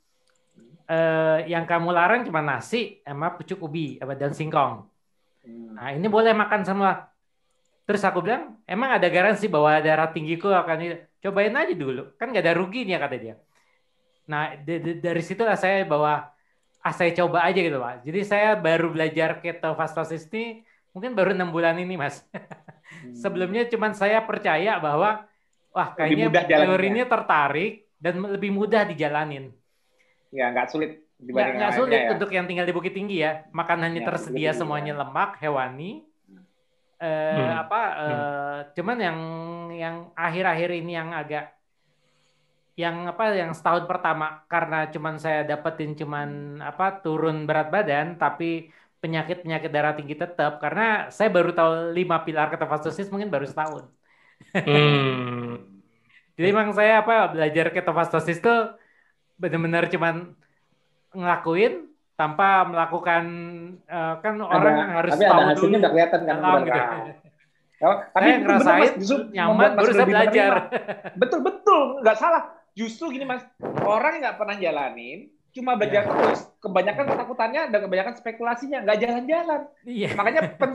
Eh, 0.91 1.39
yang 1.47 1.63
kamu 1.63 1.95
larang 1.95 2.27
cuma 2.27 2.43
nasi 2.43 2.99
sama 3.07 3.31
pucuk 3.31 3.63
ubi 3.63 3.95
apa 4.01 4.11
dan 4.17 4.35
singkong. 4.35 4.91
Hmm. 5.41 5.73
nah 5.73 5.89
ini 5.95 6.05
boleh 6.05 6.35
makan 6.35 6.61
semua. 6.67 7.07
Terus 7.87 8.03
aku 8.05 8.21
bilang 8.21 8.61
emang 8.67 8.93
ada 8.93 9.07
garansi 9.07 9.49
bahwa 9.49 9.79
darah 9.81 10.11
tinggiku 10.11 10.51
akan 10.51 11.07
cobain 11.23 11.55
aja 11.55 11.73
dulu. 11.73 12.11
Kan 12.19 12.35
gak 12.35 12.43
ada 12.43 12.53
ruginya 12.59 12.99
kata 12.99 13.15
dia. 13.17 13.35
Nah 14.27 14.59
dari 14.99 15.21
situlah 15.23 15.55
saya 15.55 15.87
bahwa 15.87 16.29
ah 16.81 16.93
saya 16.93 17.15
coba 17.15 17.47
aja 17.47 17.59
gitu 17.61 17.77
pak. 17.79 18.03
Jadi 18.03 18.19
saya 18.27 18.49
baru 18.59 18.91
belajar 18.91 19.39
ketofastosis 19.39 20.27
ini 20.33 20.65
mungkin 20.91 21.15
baru 21.15 21.35
enam 21.35 21.49
bulan 21.51 21.75
ini 21.79 21.95
mas. 21.97 22.23
Hmm. 22.91 23.15
Sebelumnya 23.15 23.63
cuma 23.71 23.95
saya 23.95 24.19
percaya 24.19 24.75
bahwa 24.75 25.23
wah 25.71 25.89
kayaknya 25.95 26.27
teorinya 26.43 27.07
tertarik 27.07 27.87
dan 27.95 28.19
lebih 28.19 28.51
mudah 28.51 28.83
dijalanin. 28.83 29.55
Ya 30.27 30.51
nggak 30.51 30.67
sulit. 30.75 31.07
Nggak, 31.15 31.47
nggak 31.55 31.73
sulit 31.79 32.01
ya. 32.03 32.09
untuk 32.11 32.29
yang 32.35 32.51
tinggal 32.51 32.67
di 32.67 32.75
Bukit 32.75 32.91
Tinggi 32.91 33.23
ya. 33.23 33.47
Makanannya 33.55 34.03
ya, 34.03 34.07
tersedia 34.11 34.51
semuanya 34.51 34.91
ya. 34.91 35.07
lemak 35.07 35.39
hewani. 35.39 36.03
Eh, 37.01 37.07
hmm. 37.07 37.63
apa 37.65 37.81
eh, 37.95 38.11
hmm. 38.11 38.61
cuman 38.77 38.97
yang 38.99 39.19
yang 39.73 39.95
akhir-akhir 40.13 40.69
ini 40.83 40.91
yang 40.93 41.09
agak 41.15 41.55
yang 42.77 43.09
apa 43.09 43.33
yang 43.33 43.57
setahun 43.57 43.89
pertama 43.89 44.45
karena 44.45 44.85
cuman 44.93 45.17
saya 45.17 45.41
dapetin 45.41 45.97
cuman 45.97 46.61
apa 46.61 47.01
turun 47.01 47.49
berat 47.49 47.73
badan 47.73 48.21
tapi 48.21 48.69
penyakit-penyakit 49.01 49.71
darah 49.73 49.97
tinggi 49.97 50.13
tetap 50.13 50.61
karena 50.61 51.09
saya 51.09 51.33
baru 51.33 51.51
tahu 51.51 51.97
lima 51.97 52.21
pilar 52.21 52.53
ketofastosis 52.53 53.09
mungkin 53.09 53.33
baru 53.33 53.49
setahun. 53.49 53.89
Hmm. 54.53 55.57
Jadi 56.37 56.47
emang 56.47 56.73
saya 56.77 57.01
apa 57.01 57.33
belajar 57.33 57.73
ketofastosis 57.73 58.37
itu 58.37 58.55
benar-benar 59.41 59.89
cuman 59.89 60.37
ngelakuin 61.17 61.89
tanpa 62.13 62.69
melakukan 62.69 63.23
uh, 63.89 64.21
kan 64.21 64.37
ada, 64.37 64.53
orang 64.53 64.77
harus 64.93 65.11
tapi 65.17 65.25
tahu 65.25 65.33
ada 65.41 65.45
hasilnya 65.57 65.79
dulu. 65.81 65.91
kelihatan 65.97 66.19
kan 66.29 66.37
gitu. 66.61 66.81
Oh, 67.81 67.97
tapi 68.13 68.29
saya 68.29 68.37
ngerasain 68.45 68.93
mas, 68.93 69.09
nyaman 69.33 69.69
baru 69.73 69.89
saya 69.97 70.05
belajar. 70.05 70.51
Betul 71.17 71.41
betul 71.41 72.05
nggak 72.05 72.13
salah. 72.13 72.53
Justru 72.77 73.09
gini 73.09 73.25
mas, 73.25 73.41
orang 73.81 74.21
yang 74.21 74.29
nggak 74.29 74.37
pernah 74.37 74.55
jalanin 74.61 75.33
cuma 75.51 75.75
belajar 75.75 76.07
yeah. 76.07 76.15
terus 76.15 76.41
kebanyakan 76.63 77.05
ketakutannya 77.11 77.61
dan 77.67 77.79
kebanyakan 77.83 78.13
spekulasinya 78.15 78.77
nggak 78.87 78.99
jalan-jalan 79.03 79.61
yeah. 79.83 80.11
makanya 80.15 80.41
pen 80.55 80.71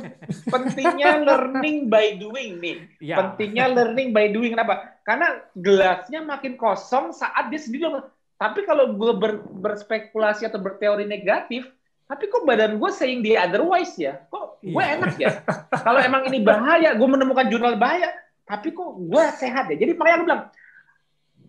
pentingnya 0.53 1.11
learning 1.25 1.89
by 1.89 2.13
doing 2.21 2.61
nih 2.61 2.77
yeah. 3.01 3.17
pentingnya 3.17 3.73
learning 3.73 4.13
by 4.13 4.29
doing 4.29 4.53
kenapa 4.53 5.01
karena 5.01 5.41
gelasnya 5.57 6.21
makin 6.21 6.61
kosong 6.61 7.17
saat 7.17 7.49
dia 7.49 7.61
sendiri 7.61 8.05
tapi 8.37 8.69
kalau 8.69 8.93
gue 8.93 9.13
ber, 9.17 9.41
berspekulasi 9.49 10.45
atau 10.45 10.61
berteori 10.61 11.09
negatif 11.09 11.65
tapi 12.07 12.29
kok 12.29 12.45
badan 12.45 12.77
gue 12.77 12.91
saying 12.93 13.25
dia 13.25 13.49
otherwise 13.49 13.97
ya 13.97 14.21
kok 14.29 14.61
gue 14.61 14.77
yeah. 14.77 14.95
enak 15.01 15.15
ya 15.17 15.31
kalau 15.73 16.05
emang 16.05 16.29
ini 16.29 16.45
bahaya 16.45 16.93
gue 16.93 17.09
menemukan 17.09 17.49
jurnal 17.49 17.81
bahaya 17.81 18.13
tapi 18.45 18.77
kok 18.77 18.93
gue 19.01 19.25
sehat 19.41 19.73
ya 19.73 19.77
jadi 19.81 19.97
makanya 19.97 20.17
gue 20.21 20.27
bilang 20.29 20.43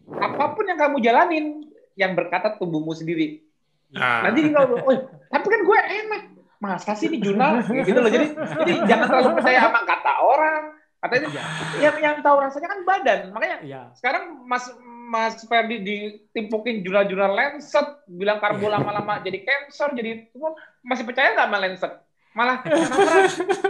apa 0.07 0.43
pun 0.55 0.63
yang 0.63 0.80
kamu 0.80 0.97
jalanin 1.03 1.67
yang 1.98 2.14
berkata 2.14 2.56
tubuhmu 2.56 2.93
sendiri. 2.93 3.41
Nah. 3.91 4.30
Nanti 4.30 4.54
kalau, 4.54 4.78
oh, 4.80 4.98
tapi 5.34 5.48
kan 5.50 5.62
gue 5.66 5.80
enak. 6.06 6.24
Masa 6.58 6.98
sih 6.98 7.10
ini 7.10 7.22
jurnal? 7.22 7.62
gitu 7.66 8.00
loh. 8.02 8.10
Jadi, 8.10 8.34
jadi 8.34 8.74
jangan 8.89 9.06
terlalu 9.10 9.30
percaya 9.41 9.60
sama 9.62 9.82
kata 9.86 10.14
orang. 10.22 10.64
Katanya, 10.98 11.30
ya. 11.30 11.43
yang 11.78 11.95
yang 12.02 12.16
tahu 12.26 12.38
rasanya 12.41 12.70
kan 12.74 12.80
badan. 12.82 13.20
Makanya 13.30 13.58
ya. 13.62 13.82
sekarang 13.93 14.41
Mas 14.50 14.66
Mas 15.08 15.45
Ferdi 15.45 15.86
ditimpukin 15.86 16.82
jurnal-jurnal 16.82 17.32
Lancet, 17.38 18.02
bilang 18.10 18.41
karbo 18.41 18.66
iya. 18.68 18.82
lama-lama 18.82 19.22
jadi 19.22 19.45
cancer, 19.45 19.93
jadi 19.93 20.28
masih 20.82 21.06
percaya 21.06 21.38
nggak 21.38 21.48
sama 21.48 21.58
Lancet? 21.62 21.93
Malah 22.34 22.58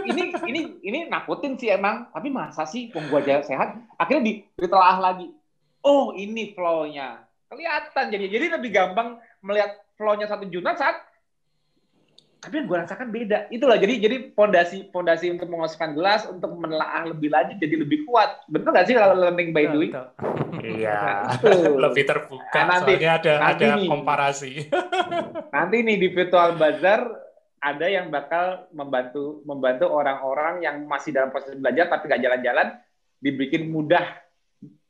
ini 0.08 0.34
ini 0.48 0.60
ini 0.80 0.98
nakutin 1.06 1.60
sih 1.60 1.68
emang, 1.68 2.08
tapi 2.10 2.32
masa 2.32 2.64
sih 2.64 2.88
kok 2.88 3.04
gua 3.12 3.20
aja 3.20 3.44
sehat? 3.44 3.76
Akhirnya 4.00 4.48
ditelaah 4.56 4.98
lagi. 4.98 5.28
Oh, 5.84 6.16
ini 6.16 6.56
flow-nya 6.56 7.27
kelihatan 7.48 8.04
jadi 8.12 8.24
jadi 8.28 8.46
lebih 8.60 8.70
gampang 8.70 9.16
melihat 9.40 9.80
flow-nya 9.96 10.28
satu 10.28 10.44
jurnal 10.46 10.76
saat 10.76 11.08
tapi 12.38 12.62
yang 12.62 12.70
gue 12.70 12.78
rasakan 12.86 13.10
beda. 13.10 13.50
Itulah 13.50 13.76
jadi 13.82 13.98
jadi 13.98 14.16
pondasi 14.30 14.94
pondasi 14.94 15.34
untuk 15.34 15.50
mengosongkan 15.50 15.90
gelas 15.98 16.22
untuk 16.30 16.54
menelaah 16.54 17.10
lebih 17.10 17.34
lanjut 17.34 17.58
jadi 17.58 17.82
lebih 17.82 18.06
kuat. 18.06 18.46
Betul 18.46 18.78
nggak 18.78 18.86
sih 18.86 18.94
kalau 18.94 19.18
learning 19.18 19.50
by 19.50 19.66
doing? 19.74 19.92
Iya. 20.58 21.26
Lebih 21.86 22.06
terbuka 22.06 22.58
nah, 22.62 22.78
nanti 22.78 22.94
ada 23.02 23.32
nanti 23.42 23.64
ada 23.66 23.78
nih, 23.78 23.88
komparasi. 23.90 24.52
Nanti 25.54 25.76
nih 25.82 25.96
di 25.98 26.08
virtual 26.14 26.54
bazar 26.58 27.10
ada 27.58 27.86
yang 27.90 28.10
bakal 28.10 28.70
membantu 28.70 29.42
membantu 29.42 29.90
orang-orang 29.90 30.62
yang 30.62 30.86
masih 30.86 31.10
dalam 31.10 31.34
proses 31.34 31.58
belajar 31.58 31.90
tapi 31.90 32.06
nggak 32.06 32.22
jalan-jalan 32.22 32.66
dibikin 33.18 33.66
mudah 33.66 34.02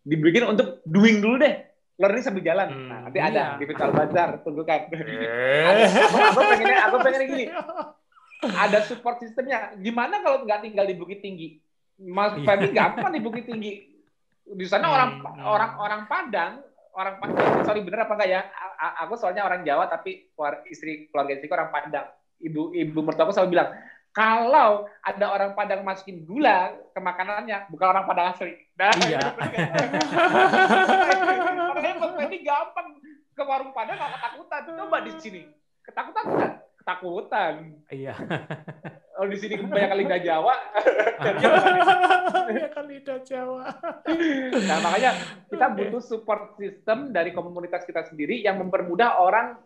dibikin 0.04 0.44
untuk 0.44 0.84
doing 0.84 1.20
dulu 1.24 1.40
deh 1.40 1.67
learning 1.98 2.24
sambil 2.24 2.42
jalan. 2.46 2.68
Hmm, 2.70 2.88
nah, 2.88 2.98
nanti 3.10 3.18
iya. 3.18 3.28
ada 3.28 3.42
di 3.58 3.64
Vital 3.66 3.90
Bazar, 3.90 4.30
tunggu 4.46 4.62
kan. 4.62 4.86
Eh. 4.94 5.66
aku, 6.06 6.16
aku 6.16 6.40
pengen 6.54 6.78
aku 6.78 6.96
pengen 7.02 7.22
gini. 7.26 7.46
Ada 8.38 8.78
support 8.86 9.18
sistemnya. 9.18 9.74
Gimana 9.82 10.22
kalau 10.22 10.46
nggak 10.46 10.62
tinggal 10.62 10.86
di 10.86 10.94
Bukit 10.94 11.18
Tinggi? 11.18 11.58
Mas 11.98 12.38
iya. 12.38 12.46
Femi 12.46 12.70
gampang 12.70 13.10
di 13.10 13.20
Bukit 13.20 13.50
Tinggi. 13.50 13.82
Di 14.48 14.64
sana 14.64 14.88
hmm. 14.88 14.94
orang 14.94 15.10
orang 15.42 15.72
orang 15.82 16.02
Padang, 16.06 16.52
orang 16.94 17.14
Padang, 17.18 17.66
sorry 17.66 17.82
bener 17.82 18.06
apa 18.06 18.14
enggak 18.14 18.30
ya? 18.30 18.40
Aku 19.04 19.18
soalnya 19.18 19.42
orang 19.42 19.66
Jawa 19.66 19.90
tapi 19.90 20.30
istri 20.70 21.10
keluarga 21.10 21.34
istriku 21.34 21.58
orang 21.58 21.74
Padang. 21.74 22.06
Ibu 22.38 22.70
ibu 22.78 22.98
mertuaku 23.02 23.34
selalu 23.34 23.58
bilang, 23.58 23.74
kalau 24.12 24.88
ada 25.04 25.26
orang 25.30 25.52
Padang 25.54 25.86
masukin 25.86 26.24
gula 26.26 26.74
ke 26.90 27.00
makanannya, 27.00 27.70
bukan 27.70 27.86
orang 27.92 28.04
Padang 28.08 28.26
asli. 28.34 28.56
Nah, 28.74 28.92
iya. 29.06 29.20
Makanya 31.78 31.96
Mas 32.02 32.12
Fendi 32.18 32.38
gampang 32.42 32.98
ke 33.36 33.42
warung 33.46 33.70
Padang 33.70 33.96
nggak 33.96 34.12
ketakutan. 34.18 34.62
Coba 34.74 34.98
di 35.06 35.12
sini. 35.22 35.42
Ketakutan 35.86 36.24
kan? 36.34 36.52
Ketakutan. 36.82 37.54
Iya. 37.92 38.14
Oh 39.18 39.26
di 39.26 39.34
sini 39.34 39.58
kebanyakan 39.58 39.98
lidah 39.98 40.20
Jawa. 40.22 40.54
kebanyakan 41.18 42.84
lidah 42.86 43.18
Jawa. 43.26 43.66
Nah 44.62 44.78
makanya 44.78 45.10
kita 45.50 45.66
butuh 45.74 46.02
support 46.02 46.54
system 46.54 47.10
dari 47.10 47.34
komunitas 47.34 47.82
kita 47.82 48.06
sendiri 48.06 48.38
yang 48.38 48.62
mempermudah 48.62 49.18
orang 49.18 49.58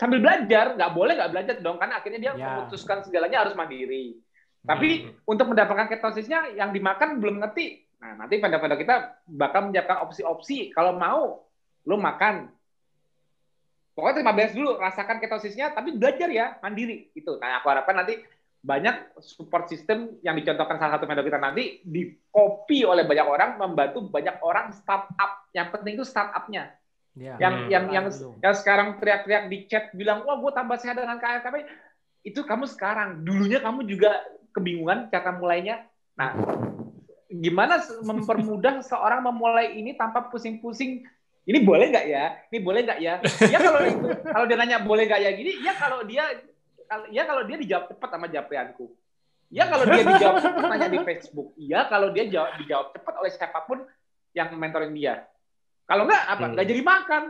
sambil 0.00 0.24
belajar 0.24 0.80
nggak 0.80 0.92
boleh 0.96 1.12
nggak 1.12 1.32
belajar 1.36 1.54
dong 1.60 1.76
karena 1.76 2.00
akhirnya 2.00 2.20
dia 2.24 2.32
ya. 2.32 2.40
memutuskan 2.40 3.04
segalanya 3.04 3.44
harus 3.44 3.52
mandiri. 3.52 4.16
Tapi 4.64 4.88
hmm. 5.04 5.28
untuk 5.28 5.52
mendapatkan 5.52 5.92
ketosisnya 5.92 6.56
yang 6.56 6.72
dimakan 6.72 7.20
belum 7.20 7.44
ngerti. 7.44 7.84
Nah 8.00 8.24
nanti 8.24 8.40
pada-pada 8.40 8.80
kita 8.80 9.20
bakal 9.28 9.68
menyiapkan 9.68 10.00
opsi-opsi. 10.08 10.72
Kalau 10.72 10.96
mau 10.96 11.44
lo 11.84 11.96
makan. 12.00 12.48
Pokoknya 13.92 14.24
terima 14.24 14.32
beres 14.32 14.56
dulu 14.56 14.80
rasakan 14.80 15.20
ketosisnya 15.20 15.76
tapi 15.76 15.92
belajar 15.92 16.32
ya 16.32 16.56
mandiri. 16.64 17.12
Itu. 17.12 17.36
Nah 17.36 17.60
aku 17.60 17.68
harapkan 17.68 18.00
nanti 18.00 18.16
banyak 18.60 19.20
support 19.20 19.68
system 19.68 20.16
yang 20.20 20.36
dicontohkan 20.36 20.76
salah 20.80 20.96
satu 20.96 21.08
metode 21.08 21.28
kita 21.28 21.40
nanti 21.40 21.80
di 21.84 22.12
copy 22.28 22.84
oleh 22.84 23.04
banyak 23.04 23.24
orang 23.28 23.50
membantu 23.60 24.08
banyak 24.08 24.40
orang 24.40 24.72
startup. 24.72 25.44
Yang 25.52 25.68
penting 25.76 25.92
itu 26.00 26.04
startupnya 26.08 26.79
Ya. 27.20 27.36
Yang 27.36 27.54
hmm. 27.54 27.68
yang 27.68 27.84
yang 27.92 28.06
yang 28.40 28.54
sekarang 28.56 28.96
teriak-teriak 28.96 29.52
di 29.52 29.68
chat 29.68 29.92
bilang, 29.92 30.24
"Wah, 30.24 30.40
gue 30.40 30.52
tambah 30.56 30.80
sehat 30.80 30.96
dengan 30.96 31.20
KLKP." 31.20 31.68
Itu 32.24 32.48
kamu 32.48 32.64
sekarang. 32.64 33.20
Dulunya 33.20 33.60
kamu 33.60 33.84
juga 33.84 34.24
kebingungan 34.56 35.12
cara 35.12 35.36
mulainya. 35.36 35.84
Nah, 36.16 36.32
gimana 37.28 37.76
mempermudah 38.00 38.80
seorang 38.90 39.20
memulai 39.20 39.76
ini 39.76 39.92
tanpa 40.00 40.32
pusing-pusing 40.32 41.04
ini 41.44 41.58
boleh 41.60 41.92
nggak 41.92 42.06
ya? 42.08 42.24
Ini 42.52 42.58
boleh 42.60 42.80
nggak 42.84 43.00
ya? 43.00 43.14
Ya 43.48 43.58
kalau 43.60 43.80
itu, 43.84 44.06
kalau 44.28 44.44
dia 44.48 44.56
nanya 44.56 44.78
boleh 44.80 45.04
nggak 45.08 45.20
ya 45.20 45.30
gini, 45.36 45.52
ya 45.60 45.72
kalau 45.76 46.00
dia 46.04 46.24
ya 47.12 47.22
kalau 47.24 47.42
dia 47.44 47.56
dijawab 47.60 47.84
cepat 47.92 48.08
sama 48.12 48.26
japrianku. 48.28 48.86
Ya 49.50 49.66
kalau 49.66 49.84
dia 49.88 50.04
dijawab 50.04 50.36
cepat 50.40 50.64
nanya 50.68 50.88
di 50.88 50.98
Facebook. 51.04 51.48
Ya 51.56 51.80
kalau 51.88 52.08
dia 52.12 52.24
jawab 52.28 52.56
dijawab 52.60 52.86
cepat 52.96 53.14
oleh 53.20 53.30
siapa 53.32 53.60
pun 53.68 53.84
yang 54.36 54.52
mentoring 54.56 54.92
dia. 54.92 55.29
Kalau 55.90 56.06
nggak 56.06 56.24
apa? 56.30 56.44
Nggak 56.54 56.66
hmm. 56.66 56.72
jadi 56.72 56.82
makan. 56.86 57.22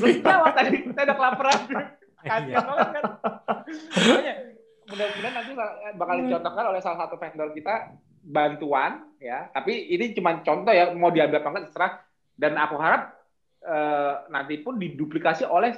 Belum 0.00 0.16
jawab 0.24 0.52
tadi, 0.56 0.76
saya 0.96 1.04
udah 1.04 1.16
kelaparan. 1.20 1.60
Iya. 2.24 2.56
banget 2.64 2.88
kan. 2.96 3.04
mudah-mudahan 4.84 5.32
nanti 5.32 5.52
bakal 5.96 6.14
dicontohkan 6.20 6.64
oleh 6.68 6.80
salah 6.80 6.98
satu 7.04 7.20
vendor 7.20 7.52
kita 7.52 7.92
bantuan 8.24 9.04
ya. 9.20 9.52
Tapi 9.52 9.92
ini 9.92 10.16
cuma 10.16 10.40
contoh 10.40 10.72
ya, 10.72 10.88
mau 10.96 11.12
diambil 11.12 11.44
apa 11.44 11.48
enggak 11.52 11.64
terserah. 11.68 11.92
Dan 12.34 12.56
aku 12.56 12.76
harap 12.80 13.12
uh, 13.68 14.26
nanti 14.32 14.64
pun 14.64 14.80
diduplikasi 14.80 15.44
oleh 15.44 15.76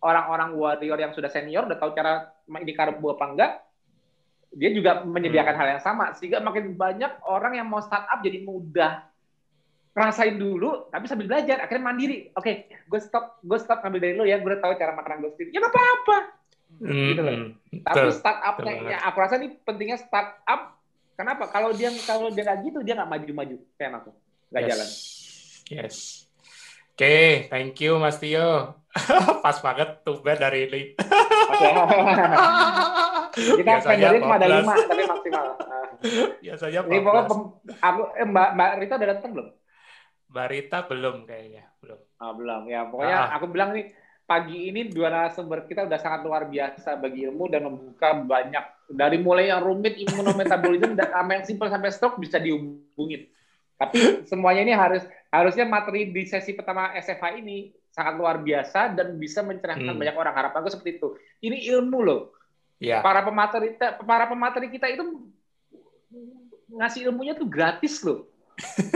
orang-orang 0.00 0.54
warrior 0.54 0.96
yang 0.96 1.12
sudah 1.12 1.28
senior, 1.28 1.66
udah 1.66 1.76
tahu 1.76 1.92
cara 1.92 2.30
ini 2.46 2.72
karbu 2.72 3.18
apa 3.18 3.24
enggak, 3.26 3.50
dia 4.50 4.70
juga 4.74 5.02
menyediakan 5.06 5.54
hmm. 5.54 5.60
hal 5.60 5.68
yang 5.78 5.82
sama 5.82 6.10
sehingga 6.18 6.42
makin 6.42 6.74
banyak 6.74 7.22
orang 7.26 7.58
yang 7.58 7.70
mau 7.70 7.78
startup 7.78 8.18
jadi 8.18 8.42
mudah 8.42 9.09
rasain 9.90 10.38
dulu 10.38 10.86
tapi 10.88 11.10
sambil 11.10 11.26
belajar 11.26 11.66
akhirnya 11.66 11.84
mandiri. 11.84 12.30
Oke 12.34 12.68
okay, 12.68 12.82
gue 12.86 13.00
stop 13.02 13.42
gue 13.42 13.58
stop 13.58 13.82
ngambil 13.82 14.00
dari 14.00 14.14
lo 14.14 14.24
ya 14.24 14.38
gue 14.38 14.48
udah 14.50 14.62
tahu 14.62 14.72
cara 14.78 14.92
makanan 14.94 15.18
gue 15.26 15.30
sendiri. 15.34 15.50
Ya 15.54 15.58
nggak 15.62 15.74
apa-apa. 15.74 16.18
Hmm, 16.80 17.08
gitu 17.10 17.20
loh. 17.26 17.34
hmm, 17.34 17.82
tapi 17.82 18.08
startupnya 18.14 18.74
ya 18.94 18.98
aku 19.10 19.16
rasa 19.18 19.34
ini 19.42 19.58
pentingnya 19.66 19.98
startup. 19.98 20.78
Kenapa? 21.18 21.50
Kalau 21.52 21.74
dia 21.74 21.90
kalau 22.06 22.30
dia 22.32 22.46
nggak 22.46 22.58
gitu 22.70 22.78
dia 22.86 22.94
nggak 22.96 23.10
maju-maju. 23.10 23.56
Kayak 23.76 24.06
aku. 24.06 24.10
Nggak 24.50 24.62
yes. 24.62 24.68
jalan. 24.70 24.88
Yes. 25.70 25.96
Oke, 27.00 27.48
thank 27.48 27.80
you 27.80 27.96
Mas 27.96 28.20
Tio. 28.20 28.76
Pas 29.44 29.56
banget 29.64 30.04
tuber 30.04 30.36
dari 30.36 30.68
ini. 30.68 30.82
Kita 33.30 33.72
vendornya 33.86 34.20
cuma 34.20 34.36
ada 34.36 34.48
lima, 34.50 34.74
tapi 34.74 35.02
maksimal. 35.06 35.44
Biasanya 36.44 36.80
Ini 36.84 36.98
pokoknya 37.00 37.24
aku, 37.80 38.00
eh, 38.18 38.26
Mbak, 38.26 38.48
Mbak 38.52 38.70
Rita 38.84 38.94
udah 38.98 39.08
datang 39.16 39.30
belum? 39.32 39.48
Mbak 40.30 40.46
Rita 40.46 40.78
belum 40.86 41.26
kayaknya, 41.26 41.66
belum. 41.82 42.00
Oh, 42.22 42.32
belum. 42.38 42.62
Ya, 42.70 42.86
pokoknya 42.86 43.18
ah. 43.18 43.34
aku 43.34 43.46
bilang 43.50 43.74
nih, 43.74 43.90
pagi 44.30 44.70
ini 44.70 44.86
dua 44.86 45.10
narasumber 45.10 45.66
kita 45.66 45.90
udah 45.90 45.98
sangat 45.98 46.22
luar 46.22 46.46
biasa 46.46 46.94
bagi 47.02 47.26
ilmu 47.26 47.50
dan 47.50 47.66
membuka 47.66 48.14
banyak 48.14 48.62
dari 48.86 49.18
mulai 49.18 49.50
yang 49.50 49.58
rumit 49.58 49.98
imunometabolisme 49.98 50.94
dan 50.94 51.10
sama 51.10 51.34
yang 51.34 51.44
simpel 51.50 51.66
sampai 51.66 51.90
stroke 51.90 52.22
bisa 52.22 52.38
dihubungin. 52.38 53.26
Tapi 53.74 54.22
semuanya 54.30 54.62
ini 54.62 54.74
harus 54.76 55.02
harusnya 55.34 55.66
materi 55.66 56.14
di 56.14 56.22
sesi 56.30 56.54
pertama 56.54 56.94
SFH 56.94 57.42
ini 57.42 57.74
sangat 57.90 58.14
luar 58.14 58.38
biasa 58.38 58.94
dan 58.94 59.18
bisa 59.18 59.42
mencerahkan 59.42 59.82
hmm. 59.82 59.98
banyak 59.98 60.14
orang. 60.14 60.34
Harapan 60.38 60.62
gue 60.62 60.72
seperti 60.78 61.02
itu. 61.02 61.08
Ini 61.42 61.56
ilmu 61.74 61.98
loh. 61.98 62.30
Ya. 62.78 63.02
Para 63.02 63.26
pemateri 63.26 63.74
para 64.06 64.30
pemateri 64.30 64.70
kita 64.70 64.86
itu 64.94 65.26
ngasih 66.70 67.10
ilmunya 67.10 67.34
tuh 67.34 67.50
gratis 67.50 67.98
loh. 68.06 68.29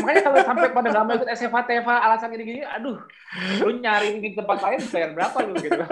Makanya 0.00 0.20
kalau 0.24 0.38
sampai 0.44 0.68
pada 0.72 0.88
nggak 0.92 1.04
mau 1.04 1.14
ikut 1.16 1.28
SFH, 1.32 1.56
TFH, 1.64 1.90
alasan 1.90 2.28
gini-gini, 2.34 2.60
aduh, 2.64 2.98
lu 3.62 3.68
nyari 3.80 4.20
di 4.20 4.30
tempat 4.36 4.58
lain 4.60 4.80
bayar 4.90 5.10
berapa 5.16 5.36
lu 5.44 5.54
gitu. 5.58 5.82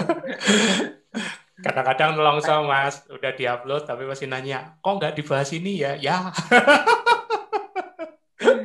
Kadang-kadang 1.63 2.19
nolong 2.19 2.43
sama 2.43 2.63
mas, 2.67 3.07
udah 3.07 3.33
diupload 3.39 3.87
tapi 3.87 4.03
masih 4.03 4.27
nanya, 4.27 4.77
kok 4.83 4.99
nggak 4.99 5.15
dibahas 5.15 5.51
ini 5.55 5.79
ya? 5.79 5.95
Ya. 5.95 6.19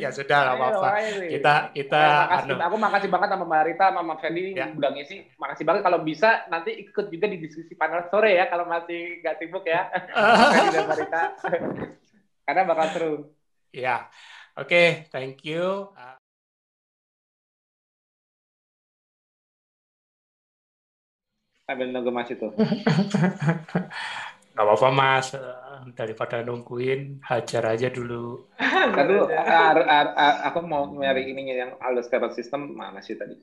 ya 0.02 0.10
sudah 0.14 0.40
lah 0.46 0.54
apa-apa. 0.58 0.90
Kita 1.28 1.54
kita 1.74 2.02
makasih, 2.02 2.54
anu. 2.54 2.64
aku 2.64 2.78
makasih 2.78 3.10
banget 3.10 3.30
sama 3.34 3.46
Mbak 3.46 3.64
Rita 3.66 3.86
sama 3.90 4.02
Mas 4.06 4.20
Fendi 4.22 4.44
ya. 4.54 4.66
udah 4.74 4.90
ngisi. 4.94 5.16
Makasih 5.38 5.64
banget 5.66 5.82
kalau 5.86 6.00
bisa 6.02 6.30
nanti 6.50 6.72
ikut 6.78 7.06
juga 7.10 7.26
di 7.30 7.38
diskusi 7.42 7.74
panel 7.74 8.06
sore 8.10 8.38
ya 8.38 8.46
kalau 8.50 8.66
masih 8.66 9.22
nggak 9.22 9.36
sibuk 9.42 9.66
ya. 9.66 9.90
Mbak 10.88 10.98
Rita. 10.98 11.24
Karena 12.48 12.62
bakal 12.64 12.88
seru. 12.96 13.14
Ya. 13.76 14.08
Oke, 14.58 14.74
okay, 14.74 14.90
thank 15.14 15.46
you. 15.46 15.86
Sambil 21.70 21.94
nunggu 21.94 22.10
Mas 22.10 22.26
itu. 22.34 22.50
Gak 24.58 24.66
apa-apa 24.66 24.90
Mas 24.90 25.30
daripada 25.94 26.42
nungguin 26.42 27.22
hajar 27.22 27.70
aja 27.70 27.94
dulu. 27.94 28.50
Aduh, 28.98 29.30
aku 30.42 30.66
mau 30.66 30.90
nyari 30.90 31.30
ininya 31.30 31.54
yang 31.54 31.72
aldosterone 31.78 32.34
system 32.34 32.74
mana 32.74 32.98
sih 33.06 33.14
tadi? 33.14 33.38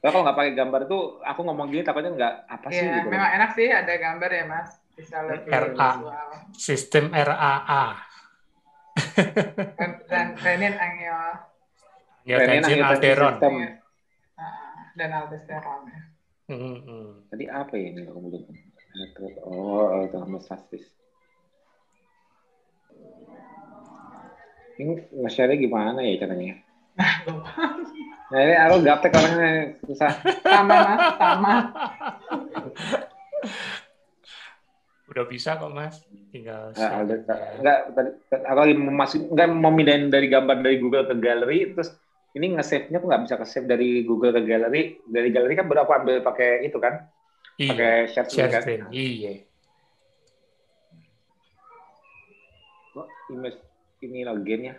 Kalau 0.00 0.08
kalau 0.08 0.24
nggak 0.24 0.38
pakai 0.40 0.52
gambar 0.56 0.80
itu, 0.88 1.20
aku 1.20 1.40
ngomong 1.44 1.68
gini 1.68 1.84
takutnya 1.84 2.16
nggak 2.16 2.34
apa 2.48 2.68
sih 2.72 2.80
ya, 2.80 2.96
gitu. 2.96 3.12
Memang 3.12 3.30
enak 3.36 3.50
sih 3.52 3.68
ada 3.68 3.92
gambar 3.92 4.30
ya 4.32 4.44
mas, 4.48 4.72
bisa 4.96 5.20
lebih 5.20 5.52
RA, 5.52 5.90
visual. 6.00 6.32
sistem 6.56 7.12
RAA. 7.12 8.07
Dan 10.10 10.26
renin 10.42 10.74
angio. 10.76 11.20
Ya, 12.26 12.36
renin 12.42 12.84
alderon. 12.84 13.34
Ya. 13.40 13.70
Dan 14.98 15.10
aldosteron 15.14 15.80
ya. 15.88 16.00
Hmm. 16.48 17.28
Tadi 17.28 17.44
apa 17.46 17.76
ya 17.76 17.92
ini 17.92 18.08
aku 18.08 18.20
belum? 18.24 18.42
Oh, 19.46 19.86
aldosterostasis. 19.94 20.84
Ini 24.78 24.94
nge-share 25.10 25.58
gimana 25.58 26.02
ya 26.02 26.18
caranya? 26.22 26.54
Nah, 28.28 28.44
ini 28.44 28.60
aku 28.60 28.84
gaptek 28.84 29.16
orangnya 29.16 29.72
susah. 29.88 30.12
Sama, 30.44 30.76
Mas. 30.84 31.00
Sama. 31.16 31.54
Udah 35.08 35.24
bisa 35.24 35.56
kok, 35.56 35.72
Mas. 35.72 36.04
Tinggal 36.28 36.76
nah, 36.76 37.00
enggak, 37.00 37.78
tadi, 37.96 38.10
aku 38.44 38.58
lagi 38.60 38.74
masih 38.76 39.18
enggak 39.32 39.48
mau 39.48 39.72
mindahin 39.72 40.12
dari 40.12 40.28
gambar 40.28 40.60
dari 40.60 40.76
Google 40.76 41.08
ke 41.08 41.16
Gallery, 41.16 41.72
terus 41.72 41.96
ini 42.36 42.52
nge-save-nya 42.52 43.00
aku 43.00 43.08
nggak 43.08 43.22
bisa 43.24 43.40
ke-save 43.40 43.64
dari 43.64 44.04
Google 44.04 44.36
ke 44.36 44.44
Gallery. 44.44 45.00
Dari 45.08 45.28
Gallery 45.32 45.56
kan 45.56 45.64
berapa 45.64 45.88
ambil 45.88 46.20
pakai 46.20 46.68
itu 46.68 46.76
kan? 46.76 47.08
Iya. 47.56 47.70
Pakai 47.72 47.94
share 48.12 48.28
screen 48.28 48.84
kan? 48.84 48.92
Iya. 48.92 49.32
Oh, 52.92 53.08
image 53.32 53.58
ini 54.04 54.28
loginnya. 54.28 54.76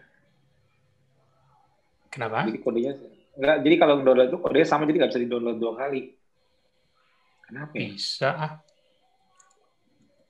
Kenapa? 2.14 2.46
Jadi 2.46 2.62
kodenya 2.62 2.94
enggak. 3.34 3.58
Jadi 3.66 3.76
kalau 3.82 3.96
download 4.06 4.30
itu 4.30 4.38
kodenya 4.38 4.68
sama 4.70 4.86
jadi 4.86 4.98
nggak 5.02 5.12
bisa 5.18 5.24
di-download 5.26 5.58
dua 5.58 5.74
kali. 5.74 6.14
Kenapa? 7.50 7.74
Ya? 7.74 7.90
Bisa. 7.90 8.32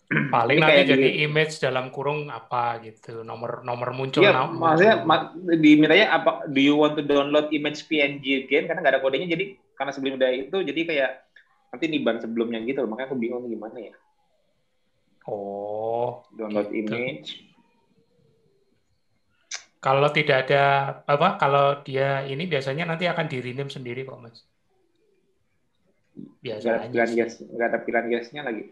Paling 0.33 0.57
ini 0.57 0.65
nanti 0.65 0.89
jadi 0.89 1.09
di... 1.13 1.21
image 1.29 1.61
dalam 1.61 1.93
kurung 1.93 2.33
apa 2.33 2.81
gitu, 2.81 3.21
nomor 3.21 3.61
nomor 3.61 3.93
muncul. 3.93 4.25
Iya, 4.25 4.49
maksudnya 4.49 5.05
ma 5.05 5.29
dimintanya 5.37 6.09
apa? 6.09 6.49
Do 6.49 6.57
you 6.57 6.73
want 6.81 6.97
to 6.97 7.05
download 7.05 7.53
image 7.53 7.85
PNG 7.85 8.49
again? 8.49 8.65
Karena 8.65 8.81
nggak 8.81 8.93
ada 8.97 9.03
kodenya, 9.05 9.29
jadi 9.29 9.53
karena 9.77 9.91
sebelum 9.93 10.17
ada 10.17 10.33
itu, 10.33 10.57
jadi 10.65 10.81
kayak 10.81 11.11
nanti 11.69 11.85
ban 12.01 12.17
sebelumnya 12.17 12.57
gitu, 12.65 12.89
makanya 12.89 13.13
aku 13.13 13.17
bingung 13.21 13.45
gimana 13.45 13.77
ya. 13.77 13.93
Oh. 15.29 16.25
Download 16.33 16.73
gitu. 16.73 16.89
image. 16.89 17.29
Kalau 19.79 20.09
tidak 20.11 20.49
ada 20.49 20.63
apa, 21.05 21.37
kalau 21.37 21.85
dia 21.85 22.25
ini 22.25 22.49
biasanya 22.49 22.83
nanti 22.89 23.05
akan 23.05 23.29
di 23.29 23.37
rename 23.39 23.71
sendiri 23.71 24.03
kok 24.03 24.19
mas. 24.19 24.41
Biasanya. 26.43 26.65
Gak 26.65 26.75
ada 26.81 26.89
pilihan 26.91 27.11
gas, 27.15 27.33
nggak 27.39 27.67
ada 27.69 27.79
pilihan 27.85 28.07
gasnya 28.11 28.41
lagi. 28.43 28.63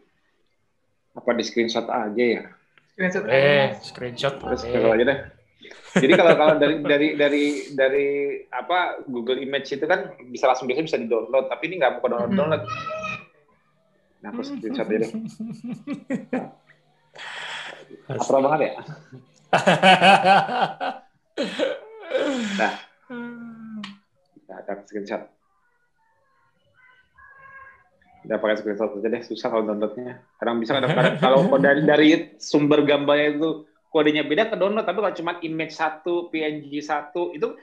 Apa 1.18 1.34
di 1.34 1.42
screenshot 1.42 1.90
aja 1.90 2.24
ya? 2.24 2.44
Screenshot. 2.94 3.24
Eh, 3.26 3.74
screenshot. 3.82 4.38
Terus 4.38 4.62
kalau 4.70 4.94
aja 4.94 5.06
deh. 5.06 5.20
Jadi 5.98 6.14
kalau 6.14 6.38
kalau 6.38 6.54
dari 6.62 6.76
dari 6.86 7.08
dari 7.18 7.46
dari 7.74 8.08
apa 8.54 9.02
Google 9.10 9.42
Image 9.42 9.74
itu 9.74 9.86
kan 9.90 10.14
bisa 10.30 10.46
langsung 10.46 10.70
biasa 10.70 10.86
bisa 10.86 11.02
di 11.02 11.10
download, 11.10 11.50
tapi 11.50 11.74
ini 11.74 11.82
nggak 11.82 11.98
mau 11.98 12.06
download 12.06 12.38
download. 12.38 12.64
Nah, 14.22 14.30
aku 14.34 14.42
screenshot 14.46 14.86
aja 14.86 14.98
deh. 15.02 15.12
Apa 18.08 18.40
banget 18.40 18.60
ya? 18.62 18.74
nah, 22.60 22.74
kita 24.38 24.54
akan 24.62 24.78
screenshot. 24.86 25.22
Udah 28.28 28.44
pakai 28.44 28.60
screenshot 28.60 28.92
aja 28.92 29.08
deh, 29.08 29.24
susah 29.24 29.48
kalau 29.48 29.64
downloadnya. 29.64 30.20
Kadang 30.36 30.60
bisa 30.60 30.76
kadang, 30.76 30.92
kalau 31.24 31.48
dari, 31.56 31.82
dari 31.88 32.10
sumber 32.44 32.84
gambarnya 32.84 33.40
itu 33.40 33.64
kodenya 33.88 34.28
beda 34.28 34.52
ke 34.52 34.60
download, 34.60 34.84
tapi 34.84 35.00
kalau 35.00 35.16
cuma 35.16 35.40
image 35.40 35.72
satu, 35.72 36.28
PNG 36.28 36.84
satu, 36.84 37.32
itu 37.32 37.56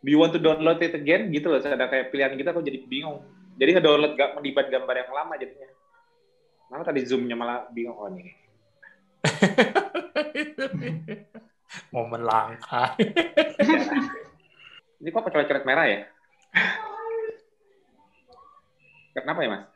do 0.00 0.08
you 0.08 0.16
want 0.16 0.32
to 0.32 0.40
download 0.40 0.80
it 0.80 0.96
again? 0.96 1.28
Gitu 1.28 1.52
loh 1.52 1.60
ada 1.60 1.92
kayak 1.92 2.08
pilihan 2.08 2.32
kita 2.40 2.56
aku 2.56 2.64
jadi 2.64 2.80
bingung. 2.88 3.20
Jadi 3.60 3.76
ngedownload 3.76 4.16
gak 4.16 4.32
melibat 4.40 4.72
gambar 4.72 5.04
yang 5.04 5.12
lama 5.12 5.36
jadinya. 5.36 5.68
Mana 6.72 6.88
tadi 6.88 7.04
zoomnya 7.04 7.36
malah 7.36 7.68
bingung? 7.68 8.00
Oh 8.00 8.08
nih 8.08 8.32
momen 11.94 12.26
langka. 12.26 12.98
Ini 14.98 15.08
kok 15.14 15.30
coret-coret 15.30 15.62
merah 15.62 15.86
ya? 15.86 16.10
Kenapa 19.12 19.44
ya 19.44 19.52
mas 19.52 19.71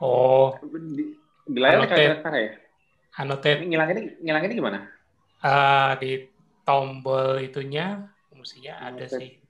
oh 0.00 0.58
di, 0.62 1.14
di 1.46 1.58
layar 1.60 1.86
merah 1.86 2.38
ya 2.38 2.52
annotate 3.20 3.62
ini 3.62 3.74
ngilanginnya 3.74 4.04
ngilanginnya 4.22 4.56
gimana 4.56 4.78
uh, 5.44 5.92
di 6.00 6.34
tombol 6.64 7.38
itunya 7.38 8.08
fungsinya 8.32 8.92
ada 8.92 9.04
sih. 9.08 9.40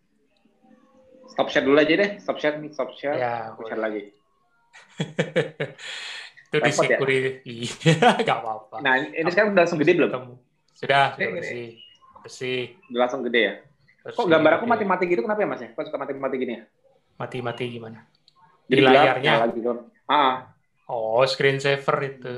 Stop 1.30 1.50
share 1.50 1.66
dulu 1.66 1.82
aja 1.82 1.94
deh, 1.98 2.10
stop 2.22 2.38
share 2.38 2.62
nih, 2.62 2.70
stop 2.70 2.94
share, 2.94 3.18
ya, 3.18 3.50
stop 3.50 3.66
share 3.66 3.82
lagi. 3.82 4.02
itu 6.46 6.56
di 6.62 6.70
security, 6.70 7.56
iya, 7.66 8.14
nggak 8.22 8.38
apa-apa. 8.38 8.78
Nah, 8.78 9.02
ini 9.02 9.26
sekarang 9.34 9.58
udah 9.58 9.66
langsung 9.66 9.82
gede 9.82 9.98
belum? 9.98 10.38
Sudah, 10.78 11.18
sudah 11.18 11.30
bersih, 11.34 11.82
bersih. 12.22 12.78
Udah 12.94 13.00
langsung 13.02 13.26
gede 13.26 13.40
ya? 13.42 13.54
Bersih, 14.06 14.18
Kok 14.22 14.26
gambar 14.30 14.52
aku 14.62 14.64
mati-mati 14.70 15.10
gitu 15.10 15.26
kenapa 15.26 15.42
ya 15.42 15.48
mas 15.50 15.62
ya? 15.66 15.68
Kok 15.74 15.90
suka 15.90 15.98
mati-mati 15.98 16.36
gini 16.38 16.52
ya? 16.54 16.62
Mati-mati 17.18 17.64
gimana? 17.66 18.06
Di, 18.70 18.78
di 18.78 18.82
layarnya? 18.86 19.50
Lagi, 19.50 19.60
ah. 20.10 20.52
Oh, 20.88 21.24
screen 21.24 21.60
saver 21.60 21.98
itu. 22.04 22.36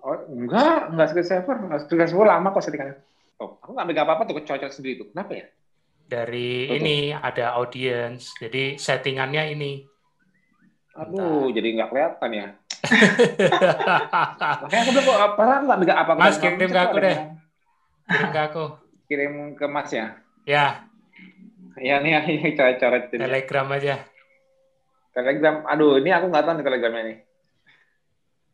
Oh, 0.00 0.16
enggak, 0.32 0.92
enggak 0.92 1.08
screen 1.12 1.28
saver. 1.28 1.56
Screen 1.84 2.08
saver 2.08 2.28
lama 2.28 2.48
kok 2.52 2.64
settingannya. 2.64 2.96
Oh, 3.40 3.56
aku 3.60 3.72
nggak 3.76 3.86
megang 3.88 4.04
apa-apa 4.08 4.28
tuh 4.28 4.36
kecocok 4.40 4.72
sendiri 4.72 5.04
tuh. 5.04 5.08
Kenapa 5.12 5.32
ya? 5.36 5.46
dari 6.10 6.66
Betul. 6.66 6.76
ini 6.82 6.96
ada 7.14 7.54
audience. 7.54 8.34
Jadi 8.34 8.74
settingannya 8.74 9.54
ini. 9.54 9.72
Aduh, 10.98 11.46
Entah. 11.46 11.54
jadi 11.54 11.68
nggak 11.78 11.88
kelihatan 11.94 12.30
ya. 12.34 12.46
Makanya 14.66 14.82
aku 14.82 14.90
bilang 14.90 15.06
kok 15.06 15.20
apa 15.22 15.44
nggak 15.62 15.78
megang 15.78 15.98
apa 16.02 16.12
Mas 16.18 16.36
kirim 16.42 16.58
ke 16.58 16.80
aku 16.82 16.96
deh. 16.98 17.16
Kirim 18.10 18.30
ke 18.34 18.40
aku. 18.42 18.64
Kirim 19.06 19.32
ke 19.54 19.66
Mas 19.70 19.90
ya. 19.94 20.18
Ya. 20.42 20.66
Ya 21.78 22.02
nih, 22.02 22.18
ini 22.34 22.58
cara-cara 22.58 23.06
Telegram 23.06 23.70
aja. 23.78 24.02
Telegram. 25.20 25.56
Aduh, 25.68 26.00
ini 26.00 26.10
aku 26.10 26.26
nggak 26.32 26.44
tahu 26.44 26.54
nih 26.56 26.64
Telegramnya 26.64 27.02
nih. 27.04 27.18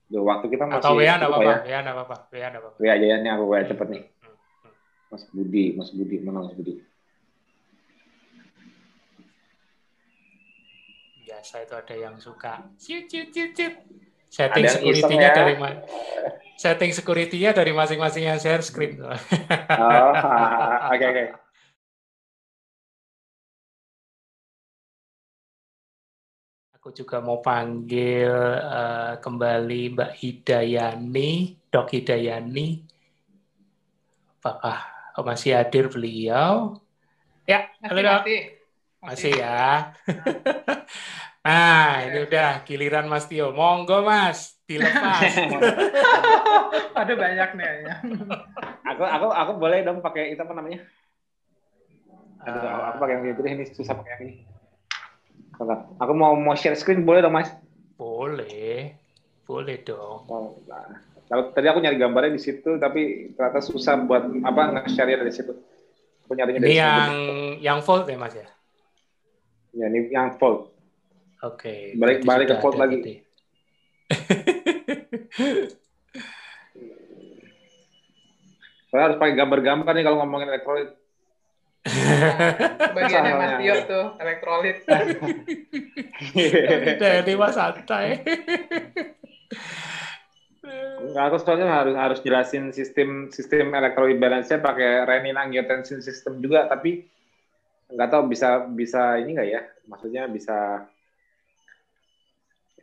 Duh, 0.07 0.23
waktu 0.23 0.47
kita 0.51 0.65
masih 0.71 0.83
Atau 0.83 0.95
WA 0.99 1.15
enggak 1.15 1.31
apa-apa. 1.31 1.53
WA 1.67 1.79
enggak 1.83 1.95
apa-apa. 1.95 2.17
WA 2.31 2.47
apa-apa. 2.47 2.79
WA 2.79 2.93
aja 2.95 3.07
ya, 3.07 3.17
nih 3.23 3.31
aku 3.35 3.45
WA 3.51 3.61
cepet 3.67 3.87
nih. 3.91 4.03
Hmm, 4.23 4.35
hmm. 4.35 4.73
Mas 5.11 5.23
Budi, 5.35 5.65
Mas 5.75 5.91
Budi, 5.95 6.17
mana 6.23 6.39
Mas 6.47 6.55
Budi? 6.55 6.75
biasa 11.47 11.63
itu 11.63 11.75
ada 11.79 11.95
yang 11.95 12.17
suka 12.19 12.65
ciut 12.75 13.07
ciut 13.07 13.29
ciut 13.31 13.55
ciut 13.55 13.75
setting 14.27 14.67
security-nya 14.67 15.31
ya. 15.31 15.37
dari 15.37 15.55
setting 16.59 16.91
security-nya 16.91 17.51
dari 17.55 17.71
masing-masing 17.71 18.27
yang 18.27 18.39
share 18.43 18.67
screen. 18.67 18.99
Oh, 18.99 19.07
oke 20.97 21.05
oke. 21.07 21.25
Aku 26.87 26.95
juga 26.95 27.19
mau 27.19 27.43
panggil 27.43 28.31
uh, 28.63 29.19
kembali 29.19 29.91
Mbak 29.91 30.13
Hidayani, 30.23 31.59
Dok 31.67 31.91
Hidayani. 31.91 32.79
Apakah 34.39 34.87
masih 35.19 35.59
hadir 35.59 35.91
beliau? 35.91 36.79
Ya, 37.43 37.67
halo 37.83 37.99
Dok. 38.07 38.23
Masih, 38.23 38.41
masih 39.03 39.33
ya. 39.35 39.67
Nah, 41.43 42.07
ini 42.07 42.23
udah 42.23 42.63
giliran 42.63 43.11
Mas 43.11 43.27
Tio. 43.27 43.51
Monggo 43.51 44.07
Mas, 44.07 44.55
dilepas. 44.71 45.27
Ada 47.03 47.15
banyak 47.19 47.51
nih 47.59 47.67
ya. 47.83 47.95
aku 48.95 49.03
aku 49.03 49.27
aku 49.35 49.53
boleh 49.59 49.83
dong 49.83 49.99
pakai 50.07 50.39
itu 50.39 50.43
apa 50.43 50.55
namanya? 50.55 50.87
Aduh, 52.47 52.63
uh, 52.63 52.83
aku 52.95 52.97
pakai 53.03 53.15
yang 53.19 53.27
itu 53.27 53.43
ini 53.43 53.67
susah 53.75 53.99
pakai 53.99 54.11
yang 54.15 54.23
ini. 54.23 54.56
Aku 55.57 56.13
mau 56.13 56.37
mau 56.37 56.53
share 56.53 56.77
screen 56.77 57.09
boleh 57.09 57.25
dong 57.25 57.33
Mas? 57.33 57.49
Boleh. 57.97 58.93
Boleh 59.49 59.77
dong. 59.81 60.29
Oh, 60.29 60.53
nah. 60.69 61.01
Tadi 61.27 61.67
aku 61.67 61.83
nyari 61.83 61.99
gambarnya 61.99 62.39
di 62.39 62.43
situ 62.43 62.79
tapi 62.79 63.35
ternyata 63.35 63.59
susah 63.59 63.99
buat 64.05 64.31
apa 64.47 64.63
nge-share 64.79 65.19
dari 65.19 65.33
situ. 65.33 65.57
Aku 66.27 66.33
nyarinya 66.37 66.61
dari 66.63 66.77
ini 66.77 66.79
yang 66.79 67.11
situ. 67.11 67.65
yang 67.65 67.79
fold 67.83 68.05
ya 68.07 68.19
Mas 68.21 68.35
ya? 68.37 68.47
Ya, 69.75 69.87
ini 69.91 70.13
yang 70.13 70.39
fold. 70.39 70.71
Oke. 71.43 71.95
Okay, 71.95 71.99
balik 71.99 72.23
balik 72.23 72.47
ke 72.53 72.57
quote 72.63 72.79
lagi. 72.79 72.97
Gitu. 73.01 73.13
Saya 78.87 79.13
harus 79.13 79.19
pakai 79.19 79.35
gambar-gambar 79.37 79.93
nih 79.93 80.05
kalau 80.07 80.19
ngomongin 80.23 80.49
elektrolit. 80.49 80.95
Bagiannya 82.97 83.33
Mas 83.39 83.53
Tio 83.63 83.75
tuh, 83.87 84.05
elektrolit. 84.19 84.77
Jadi 86.99 87.33
mas 87.39 87.55
santai. 87.55 88.25
Enggak, 90.97 91.25
aku 91.31 91.37
soalnya 91.39 91.69
harus 91.71 91.95
harus 91.95 92.19
jelasin 92.25 92.75
sistem 92.75 93.31
sistem 93.31 93.71
elektrolit 93.71 94.19
balance-nya 94.19 94.59
pakai 94.59 95.07
renin 95.07 95.39
angiotensin 95.39 96.03
system 96.03 96.43
juga, 96.43 96.67
tapi 96.67 97.07
nggak 97.87 98.09
tahu 98.11 98.23
bisa 98.27 98.67
bisa 98.67 99.21
ini 99.23 99.39
nggak 99.39 99.49
ya? 99.49 99.63
Maksudnya 99.87 100.27
bisa 100.27 100.83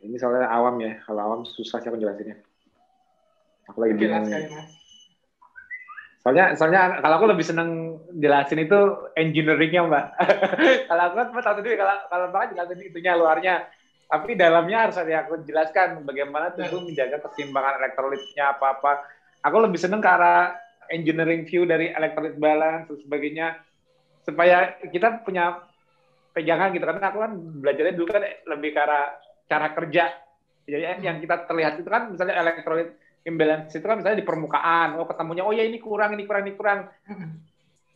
ini 0.00 0.16
soalnya 0.16 0.48
awam 0.48 0.80
ya. 0.80 0.96
Kalau 1.04 1.20
awam 1.20 1.40
susah 1.44 1.80
sih 1.84 1.88
aku 1.92 2.00
jelasinnya. 2.00 2.40
Aku 3.68 3.80
lagi 3.80 3.94
bingung. 3.96 4.24
Soalnya, 6.24 6.56
soalnya 6.56 7.04
kalau 7.04 7.20
aku 7.20 7.26
lebih 7.28 7.44
seneng 7.44 8.00
jelasin 8.16 8.64
itu 8.64 8.80
engineeringnya 9.12 9.84
mbak. 9.84 10.06
kalau 10.88 11.02
aku 11.12 11.14
kan 11.20 11.26
tahu 11.44 11.54
tadi 11.60 11.76
kalau 11.76 11.96
kalau 12.08 12.26
mbak 12.32 12.56
jelasin 12.56 12.80
itunya 12.80 13.12
luarnya, 13.12 13.68
tapi 14.08 14.32
dalamnya 14.32 14.88
harus 14.88 14.96
ada 14.96 15.20
aku 15.20 15.44
jelaskan 15.44 16.00
bagaimana 16.08 16.56
tuh 16.56 16.80
menjaga 16.80 17.20
keseimbangan 17.28 17.76
elektrolitnya 17.76 18.56
apa 18.56 18.66
apa. 18.72 18.92
Aku 19.44 19.60
lebih 19.60 19.76
seneng 19.76 20.00
ke 20.00 20.08
arah 20.08 20.56
engineering 20.88 21.44
view 21.44 21.68
dari 21.68 21.92
elektrolit 21.92 22.40
balance 22.40 22.88
dan 22.88 22.96
sebagainya 23.04 23.46
supaya 24.24 24.80
kita 24.80 25.20
punya 25.28 25.60
pegangan 26.32 26.72
gitu 26.72 26.88
karena 26.88 27.12
aku 27.12 27.18
kan 27.20 27.32
belajarnya 27.36 27.94
dulu 28.00 28.06
kan 28.08 28.24
lebih 28.24 28.70
ke 28.72 28.80
arah 28.80 29.12
cara 29.44 29.76
kerja. 29.76 30.04
Jadi 30.64 30.80
hmm. 30.80 31.04
yang 31.04 31.16
kita 31.20 31.44
terlihat 31.44 31.76
itu 31.76 31.88
kan 31.92 32.08
misalnya 32.08 32.40
elektrolit 32.40 32.96
imbalance 33.24 33.72
itu 33.72 33.84
kan 33.84 33.98
misalnya 33.98 34.20
di 34.20 34.28
permukaan, 34.28 35.00
oh 35.00 35.08
ketemunya 35.08 35.42
oh 35.42 35.52
ya 35.56 35.64
ini 35.64 35.80
kurang, 35.80 36.12
ini 36.12 36.28
kurang, 36.28 36.44
ini 36.44 36.54
kurang. 36.54 36.80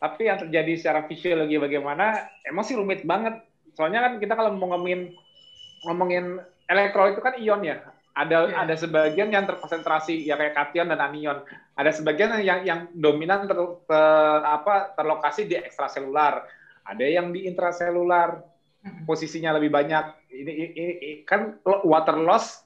Tapi 0.01 0.21
yang 0.25 0.39
terjadi 0.41 0.73
secara 0.79 1.05
fisiologi 1.05 1.59
bagaimana, 1.61 2.31
emang 2.47 2.65
sih 2.65 2.73
rumit 2.73 3.05
banget. 3.05 3.45
Soalnya 3.77 4.03
kan 4.09 4.13
kita 4.17 4.33
kalau 4.33 4.55
mau 4.57 4.73
ngomongin 4.73 5.13
ngomongin 5.85 6.41
elektrolit 6.65 7.15
itu 7.15 7.23
kan 7.23 7.35
ion 7.37 7.61
ya. 7.61 7.77
Ada 8.15 8.37
yeah. 8.51 8.63
ada 8.65 8.75
sebagian 8.75 9.29
yang 9.31 9.45
terkonsentrasi 9.47 10.25
ya 10.25 10.35
kayak 10.35 10.57
kation 10.57 10.89
dan 10.91 10.99
anion. 10.99 11.45
Ada 11.77 11.95
sebagian 11.99 12.35
yang 12.41 12.65
yang 12.65 12.79
dominan 12.95 13.47
ter, 13.47 13.55
ter 13.85 14.39
apa 14.43 14.95
terlokasi 14.97 15.45
di 15.45 15.55
ekstraselular. 15.55 16.47
Ada 16.83 17.05
yang 17.05 17.29
di 17.35 17.45
intraselular 17.45 18.41
posisinya 19.05 19.55
lebih 19.55 19.69
banyak. 19.69 20.31
Ini, 20.31 20.51
ini, 20.51 20.67
ini 20.73 21.09
kan 21.27 21.59
water 21.63 22.17
loss 22.17 22.63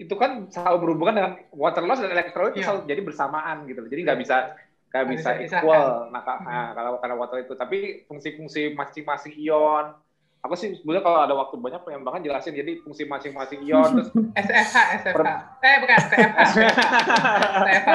itu 0.00 0.14
kan 0.16 0.48
selalu 0.48 0.76
berhubungan 0.88 1.14
dengan 1.14 1.32
water 1.52 1.84
loss 1.84 2.00
dan 2.00 2.12
elektrolit 2.12 2.56
yeah. 2.56 2.64
selalu 2.68 2.80
jadi 2.88 3.00
bersamaan 3.04 3.56
gitu. 3.68 3.82
Jadi 3.86 4.00
nggak 4.02 4.18
bisa 4.20 4.36
nggak 4.92 5.06
bisa, 5.08 5.30
bisa 5.40 5.58
equal. 5.60 6.12
Nah, 6.12 6.20
nah, 6.20 6.66
kalau 6.76 7.00
karena 7.00 7.16
water 7.16 7.38
itu, 7.40 7.56
tapi 7.56 8.04
fungsi-fungsi 8.04 8.76
masing-masing 8.76 9.32
ion 9.40 9.96
aku 10.42 10.58
sih 10.58 10.74
sebenarnya 10.74 11.06
kalau 11.06 11.18
ada 11.22 11.34
waktu 11.38 11.54
banyak 11.54 11.80
pengen 11.86 12.02
banget 12.02 12.20
jelasin. 12.28 12.54
Jadi 12.58 12.82
fungsi 12.82 13.06
masing-masing 13.06 13.62
ion 13.62 13.90
terus 13.94 14.10
SFH 14.42 14.76
SFH 15.06 15.30
eh 15.62 15.76
bukan 15.78 15.98
TFH 16.10 16.52
TFH 17.62 17.90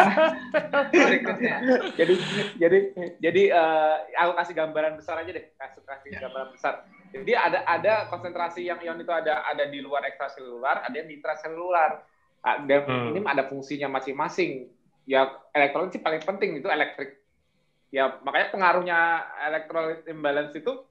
berikutnya. 1.12 1.56
Jadi 2.00 2.14
jadi 2.56 2.78
jadi 3.20 3.44
uh, 3.52 3.96
aku 4.16 4.32
kasih 4.40 4.54
gambaran 4.56 4.94
besar 4.96 5.20
aja 5.20 5.32
deh. 5.36 5.46
Kasih 5.60 5.84
kasih 5.84 6.10
gambaran 6.24 6.50
besar 6.56 6.88
jadi 7.12 7.34
ada 7.36 7.60
ada 7.64 7.94
konsentrasi 8.12 8.68
yang 8.68 8.80
ion 8.84 9.00
itu 9.00 9.12
ada 9.12 9.48
ada 9.48 9.68
di 9.68 9.80
luar 9.80 10.04
ekstraselular 10.08 10.84
ada 10.84 10.96
yang 10.96 11.08
di 11.08 11.16
intraselular. 11.20 12.04
Ah, 12.46 12.64
dan 12.64 12.86
hmm. 12.86 13.18
ini 13.18 13.20
ada 13.26 13.44
fungsinya 13.50 13.92
masing-masing. 14.00 14.70
Ya 15.08 15.32
elektrolit 15.56 15.96
sih 15.96 16.04
paling 16.04 16.22
penting 16.24 16.60
itu 16.60 16.68
elektrik. 16.68 17.20
Ya 17.92 18.20
makanya 18.24 18.48
pengaruhnya 18.52 19.00
elektrolit 19.48 20.04
imbalance 20.08 20.54
itu 20.56 20.84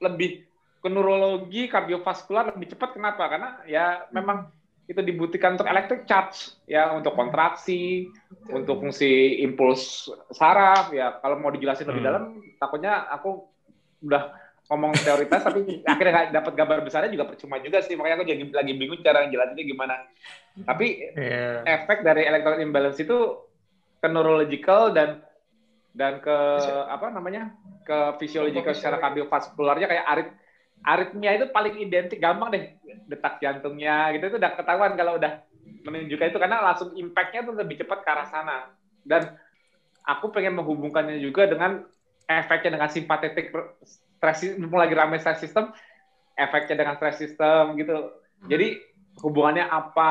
lebih 0.00 0.44
ke 0.84 0.88
neurologi 0.92 1.68
kardiovaskular 1.68 2.52
lebih 2.56 2.76
cepat. 2.76 2.96
Kenapa? 2.96 3.24
Karena 3.28 3.50
ya 3.64 4.04
memang 4.12 4.52
itu 4.84 5.00
dibutuhkan 5.00 5.56
untuk 5.56 5.64
electric 5.64 6.04
charge 6.04 6.60
ya 6.68 6.92
untuk 6.92 7.16
kontraksi 7.16 8.12
untuk 8.52 8.84
fungsi 8.84 9.40
impuls 9.40 10.12
saraf 10.28 10.92
ya. 10.92 11.16
Kalau 11.24 11.40
mau 11.40 11.48
dijelasin 11.48 11.88
lebih 11.88 12.04
hmm. 12.04 12.10
dalam 12.12 12.24
takutnya 12.60 13.08
aku 13.08 13.48
udah 14.04 14.43
ngomong 14.64 14.96
teoritas 14.96 15.44
tapi 15.44 15.84
akhirnya 15.84 16.12
nggak 16.12 16.28
dapat 16.40 16.52
gambar 16.56 16.78
besarnya 16.80 17.12
juga 17.12 17.28
percuma 17.28 17.60
juga 17.60 17.84
sih. 17.84 17.94
Makanya 17.96 18.16
aku 18.20 18.24
jadi 18.24 18.42
lagi 18.48 18.72
bingung 18.72 19.00
cara 19.04 19.28
ngejelasinnya 19.28 19.64
gimana. 19.64 19.94
Tapi 20.64 20.86
yeah. 21.12 21.60
efek 21.68 22.00
dari 22.00 22.24
electrolyte 22.24 22.64
imbalance 22.64 23.00
itu 23.00 23.44
ke 24.00 24.08
neurological 24.08 24.92
dan 24.96 25.20
dan 25.92 26.18
ke 26.24 26.36
apa 26.88 27.12
namanya? 27.12 27.52
Ke 27.84 28.16
fisiological 28.16 28.72
secara 28.72 28.96
kardiovaskularnya 29.04 29.86
kayak 29.88 30.06
arit 30.08 30.28
aritmia 30.84 31.36
itu 31.36 31.46
paling 31.52 31.74
identik 31.84 32.16
gampang 32.16 32.48
deh. 32.56 32.64
Detak 33.04 33.44
jantungnya 33.44 34.16
gitu 34.16 34.32
itu 34.32 34.36
udah 34.40 34.52
ketahuan 34.56 34.96
kalau 34.96 35.20
udah 35.20 35.44
menunjukkan 35.84 36.32
itu 36.32 36.40
karena 36.40 36.64
langsung 36.64 36.96
impactnya 36.96 37.44
tuh 37.44 37.52
lebih 37.52 37.84
cepat 37.84 38.00
ke 38.00 38.08
arah 38.08 38.28
sana. 38.32 38.72
Dan 39.04 39.28
aku 40.08 40.32
pengen 40.32 40.56
menghubungkannya 40.56 41.20
juga 41.20 41.44
dengan 41.44 41.84
efeknya 42.24 42.80
dengan 42.80 42.88
simpatetik 42.88 43.52
stress 44.24 44.56
mulai 44.56 44.88
lagi 44.88 44.96
rame 44.96 45.16
stress 45.20 45.44
system 45.44 45.68
efeknya 46.32 46.80
dengan 46.80 46.96
stress 46.96 47.20
system 47.20 47.76
gitu. 47.76 48.08
Jadi 48.48 48.80
hubungannya 49.22 49.62
apa 49.62 50.10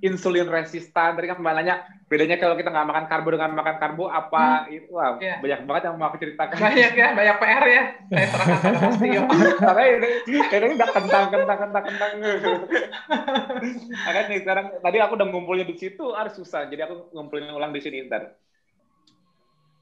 insulin 0.00 0.48
resistan 0.48 1.12
tadi 1.12 1.28
kan 1.28 1.36
mbak 1.36 1.52
nanya 1.60 1.84
bedanya 2.08 2.40
kalau 2.40 2.56
kita 2.56 2.72
nggak 2.72 2.88
makan 2.88 3.04
karbo 3.04 3.28
dengan 3.36 3.52
makan 3.52 3.76
karbo 3.76 4.08
apa? 4.08 4.64
Hmm. 4.64 4.72
itu 4.72 4.88
wah 4.88 5.20
yeah. 5.20 5.36
banyak 5.44 5.68
banget 5.68 5.82
yang 5.84 5.96
mau 6.00 6.08
aku 6.08 6.16
ceritakan. 6.16 6.56
Banyak 6.56 6.92
ya 6.96 7.08
banyak 7.12 7.36
PR 7.36 7.64
ya. 7.68 7.82
Saya 8.08 8.26
serahkan 8.32 8.72
pasti 8.80 9.08
karena 9.60 9.82
ini 9.84 10.10
ini 10.48 10.66
udah 10.80 10.88
kentang 10.96 11.24
kentang 11.28 11.58
kentang 11.60 11.84
kentang. 11.84 12.12
Makanya 14.08 14.28
nih 14.32 14.38
sekarang 14.40 14.66
tadi 14.80 14.96
aku 15.04 15.12
udah 15.20 15.26
ngumpulnya 15.28 15.66
di 15.68 15.76
situ 15.76 16.04
harus 16.16 16.32
susah. 16.32 16.72
Jadi 16.72 16.80
aku 16.88 17.12
ngumpulin 17.12 17.52
ulang 17.52 17.76
di 17.76 17.84
sini 17.84 18.08
ntar 18.08 18.32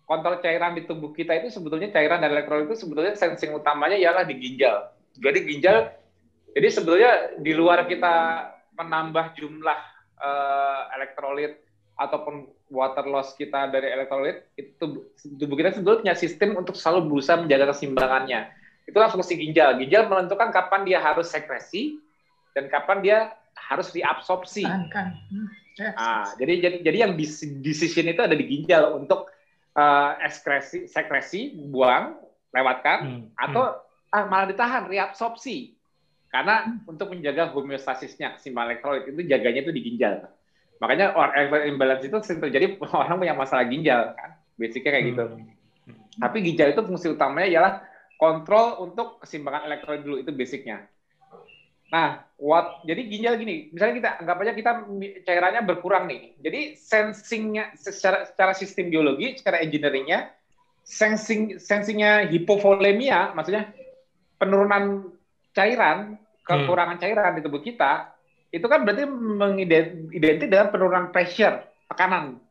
kontrol 0.07 0.39
cairan 0.39 0.79
di 0.79 0.87
tubuh 0.87 1.11
kita 1.11 1.35
itu 1.35 1.51
sebetulnya 1.51 1.91
cairan 1.91 2.23
dan 2.23 2.31
elektrolit 2.31 2.71
itu 2.71 2.87
sebetulnya 2.87 3.19
sensing 3.19 3.53
utamanya 3.53 3.99
ialah 3.99 4.23
di 4.23 4.39
ginjal. 4.39 4.95
Jadi 5.19 5.39
ginjal, 5.45 5.91
jadi 6.55 6.69
sebetulnya 6.71 7.13
di 7.43 7.53
luar 7.53 7.85
kita 7.91 8.15
menambah 8.79 9.35
jumlah 9.35 9.79
uh, 10.23 10.83
elektrolit 10.95 11.59
ataupun 11.99 12.47
water 12.71 13.09
loss 13.09 13.35
kita 13.35 13.73
dari 13.73 13.91
elektrolit, 13.91 14.47
itu 14.55 15.11
tubuh 15.41 15.57
kita 15.59 15.75
sebetulnya 15.75 16.01
punya 16.07 16.17
sistem 16.17 16.55
untuk 16.55 16.79
selalu 16.79 17.11
berusaha 17.11 17.43
menjaga 17.43 17.75
keseimbangannya. 17.75 18.53
Itulah 18.87 19.11
fungsi 19.11 19.35
ginjal. 19.35 19.75
Ginjal 19.83 20.07
menentukan 20.07 20.55
kapan 20.55 20.87
dia 20.87 21.03
harus 21.03 21.27
sekresi 21.27 21.99
dan 22.55 22.71
kapan 22.71 23.03
dia 23.03 23.19
harus 23.57 23.91
diabsorpsi. 23.91 24.63
Nah, 25.77 26.25
jadi 26.41 26.55
jadi 26.63 26.77
jadi 26.85 26.99
yang 27.09 27.13
decision 27.61 28.07
itu 28.09 28.23
ada 28.23 28.33
di 28.33 28.45
ginjal 28.47 28.97
untuk 28.97 29.33
uh, 29.77 30.17
ekskresi, 30.25 30.89
sekresi, 30.89 31.55
buang, 31.71 32.17
lewatkan, 32.51 32.99
hmm. 33.05 33.23
atau 33.37 33.65
hmm. 33.77 33.85
Ah, 34.15 34.25
malah 34.25 34.49
ditahan, 34.49 34.89
reabsorpsi. 34.89 35.77
Karena 36.33 36.65
hmm. 36.65 36.89
untuk 36.89 37.13
menjaga 37.13 37.53
homeostasisnya, 37.53 38.39
keseimbangan 38.39 38.69
elektrolit 38.73 39.03
itu 39.13 39.21
jaganya 39.29 39.61
itu 39.67 39.73
di 39.75 39.83
ginjal. 39.83 40.15
Makanya 40.81 41.13
orang 41.17 41.69
imbalance 41.69 42.05
itu 42.07 42.17
sering 42.25 42.41
terjadi 42.41 42.81
orang 42.97 43.21
punya 43.21 43.35
masalah 43.37 43.69
ginjal 43.69 44.17
kan. 44.17 44.41
Basicnya 44.57 44.91
kayak 44.97 45.07
gitu. 45.13 45.25
Hmm. 45.37 46.01
Tapi 46.17 46.37
ginjal 46.49 46.73
itu 46.73 46.81
fungsi 46.87 47.13
utamanya 47.13 47.49
ialah 47.51 47.73
kontrol 48.17 48.89
untuk 48.89 49.21
keseimbangan 49.21 49.69
elektrolit 49.69 50.01
dulu 50.01 50.17
itu 50.23 50.33
basicnya. 50.33 50.89
Nah, 51.87 52.27
what, 52.35 52.83
jadi 52.83 53.07
ginjal 53.07 53.35
gini, 53.39 53.71
misalnya 53.71 53.95
kita 53.95 54.11
anggap 54.19 54.37
aja 54.43 54.53
kita 54.59 54.73
cairannya 55.23 55.63
berkurang 55.63 56.11
nih. 56.11 56.35
Jadi 56.43 56.61
sensingnya 56.75 57.71
secara, 57.79 58.27
secara 58.27 58.53
sistem 58.59 58.91
biologi, 58.91 59.39
secara 59.39 59.63
engineeringnya, 59.63 60.35
sensing 60.83 61.63
sensingnya 61.63 62.27
hipovolemia, 62.27 63.35
maksudnya 63.39 63.71
penurunan 64.39 65.15
cairan, 65.55 66.19
kekurangan 66.43 66.99
hmm. 66.99 67.03
cairan 67.07 67.33
di 67.39 67.43
tubuh 67.47 67.63
kita, 67.63 68.11
itu 68.51 68.67
kan 68.67 68.83
berarti 68.83 69.07
mengidentik 69.07 70.47
dengan 70.51 70.69
penurunan 70.75 71.15
pressure, 71.15 71.63
tekanan. 71.91 72.43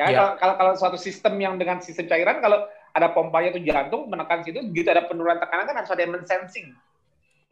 Ya, 0.00 0.08
ya. 0.08 0.38
Kalau, 0.38 0.54
kalau 0.56 0.72
suatu 0.78 0.96
sistem 0.96 1.36
yang 1.42 1.60
dengan 1.60 1.84
sistem 1.84 2.08
cairan, 2.08 2.40
kalau 2.40 2.64
ada 2.96 3.12
pompanya 3.12 3.52
itu 3.52 3.68
jantung 3.68 4.08
menekan 4.08 4.40
situ, 4.46 4.64
gitu 4.72 4.88
ada 4.88 5.04
penurunan 5.04 5.36
tekanan 5.36 5.68
kan 5.68 5.76
harus 5.76 5.92
ada 5.92 6.02
yang 6.02 6.14
mensensing. 6.16 6.72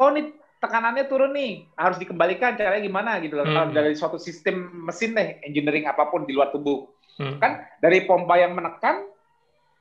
Oh, 0.01 0.13
ini 0.13 0.33
tekanannya 0.61 1.05
turun 1.07 1.33
nih, 1.37 1.69
harus 1.77 2.01
dikembalikan 2.01 2.57
caranya 2.57 2.83
gimana 2.83 3.11
gitu 3.21 3.37
loh. 3.37 3.47
Hmm. 3.47 3.73
dari 3.73 3.93
suatu 3.93 4.17
sistem 4.17 4.87
mesin 4.89 5.13
deh, 5.13 5.41
engineering 5.45 5.85
apa 5.87 6.09
pun 6.09 6.25
di 6.25 6.33
luar 6.33 6.51
tubuh. 6.51 6.89
Hmm. 7.17 7.41
Kan 7.41 7.65
dari 7.81 8.05
pompa 8.05 8.37
yang 8.41 8.57
menekan 8.57 9.05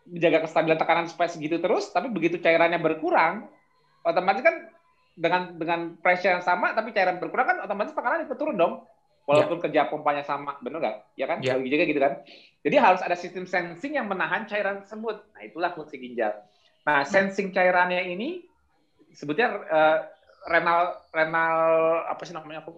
menjaga 0.06 0.45
kestabilan 0.45 0.77
tekanan 0.77 1.07
supaya 1.10 1.30
segitu 1.31 1.57
terus, 1.57 1.89
tapi 1.89 2.14
begitu 2.14 2.38
cairannya 2.38 2.77
berkurang, 2.77 3.49
otomatis 4.06 4.45
kan 4.45 4.56
dengan 5.15 5.56
dengan 5.56 5.80
pressure 6.03 6.35
yang 6.35 6.43
sama 6.43 6.76
tapi 6.76 6.91
cairan 6.91 7.23
berkurang 7.23 7.56
kan 7.56 7.57
otomatis 7.64 7.95
tekanan 7.95 8.27
itu 8.27 8.35
turun 8.35 8.60
dong. 8.60 8.85
Walaupun 9.26 9.57
yeah. 9.57 9.64
kerja 9.65 9.81
pompanya 9.89 10.22
sama, 10.22 10.53
benar 10.61 10.85
nggak? 10.85 10.97
Ya 11.18 11.26
kan? 11.26 11.41
Yeah. 11.41 11.57
juga 11.57 11.89
gitu 11.89 11.97
kan. 11.97 12.22
Jadi 12.61 12.76
harus 12.77 13.02
ada 13.02 13.18
sistem 13.18 13.49
sensing 13.49 13.97
yang 13.97 14.06
menahan 14.06 14.45
cairan 14.45 14.85
tersebut. 14.85 15.18
Nah, 15.34 15.41
itulah 15.41 15.73
fungsi 15.73 15.97
ginjal. 15.97 16.45
Nah, 16.85 17.02
sensing 17.02 17.49
cairannya 17.49 18.06
ini 18.06 18.45
sebutnya 19.18 19.47
uh, 19.65 19.97
renal 20.45 21.01
renal 21.09 21.57
apa 22.05 22.22
sih 22.22 22.34
namanya 22.34 22.61
aku 22.61 22.77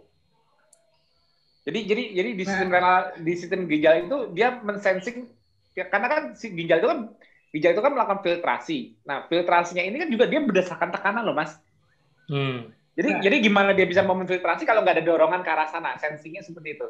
jadi 1.67 1.79
jadi 1.83 2.03
jadi 2.15 2.29
di 2.31 2.43
sistem 2.47 2.69
nah. 2.71 2.75
renal 2.79 2.97
di 3.19 3.33
sistem 3.35 3.67
ginjal 3.67 4.07
itu 4.07 4.17
dia 4.31 4.55
mensensing 4.63 5.27
ya, 5.75 5.83
karena 5.91 6.07
kan 6.07 6.21
si 6.39 6.55
ginjal 6.55 6.79
itu 6.79 6.87
kan 6.87 6.99
ginjal 7.51 7.71
itu 7.75 7.83
kan 7.83 7.91
melakukan 7.91 8.19
filtrasi. 8.23 8.95
Nah 9.03 9.27
filtrasinya 9.27 9.83
ini 9.83 9.99
kan 9.99 10.07
juga 10.07 10.31
dia 10.31 10.39
berdasarkan 10.39 10.95
tekanan 10.95 11.27
loh 11.27 11.35
mas. 11.35 11.59
Hmm. 12.31 12.71
Jadi 12.95 13.09
nah. 13.13 13.19
jadi 13.19 13.35
gimana 13.43 13.75
dia 13.75 13.83
bisa 13.83 13.99
memfiltrasi 14.07 14.63
kalau 14.63 14.79
nggak 14.79 14.95
ada 14.99 15.05
dorongan 15.05 15.43
ke 15.43 15.51
arah 15.51 15.67
sana? 15.67 15.99
Sensingnya 15.99 16.39
seperti 16.39 16.79
itu. 16.79 16.87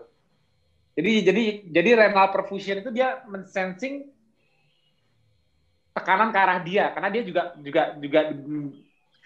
Jadi 0.97 1.11
jadi 1.25 1.43
jadi 1.73 1.89
renal 1.97 2.29
perfusion 2.29 2.85
itu 2.85 2.93
dia 2.93 3.21
mensensing 3.25 4.13
tekanan 5.97 6.29
ke 6.29 6.37
arah 6.37 6.61
dia 6.61 6.93
karena 6.93 7.09
dia 7.09 7.23
juga 7.25 7.57
juga 7.57 7.97
juga 7.97 8.19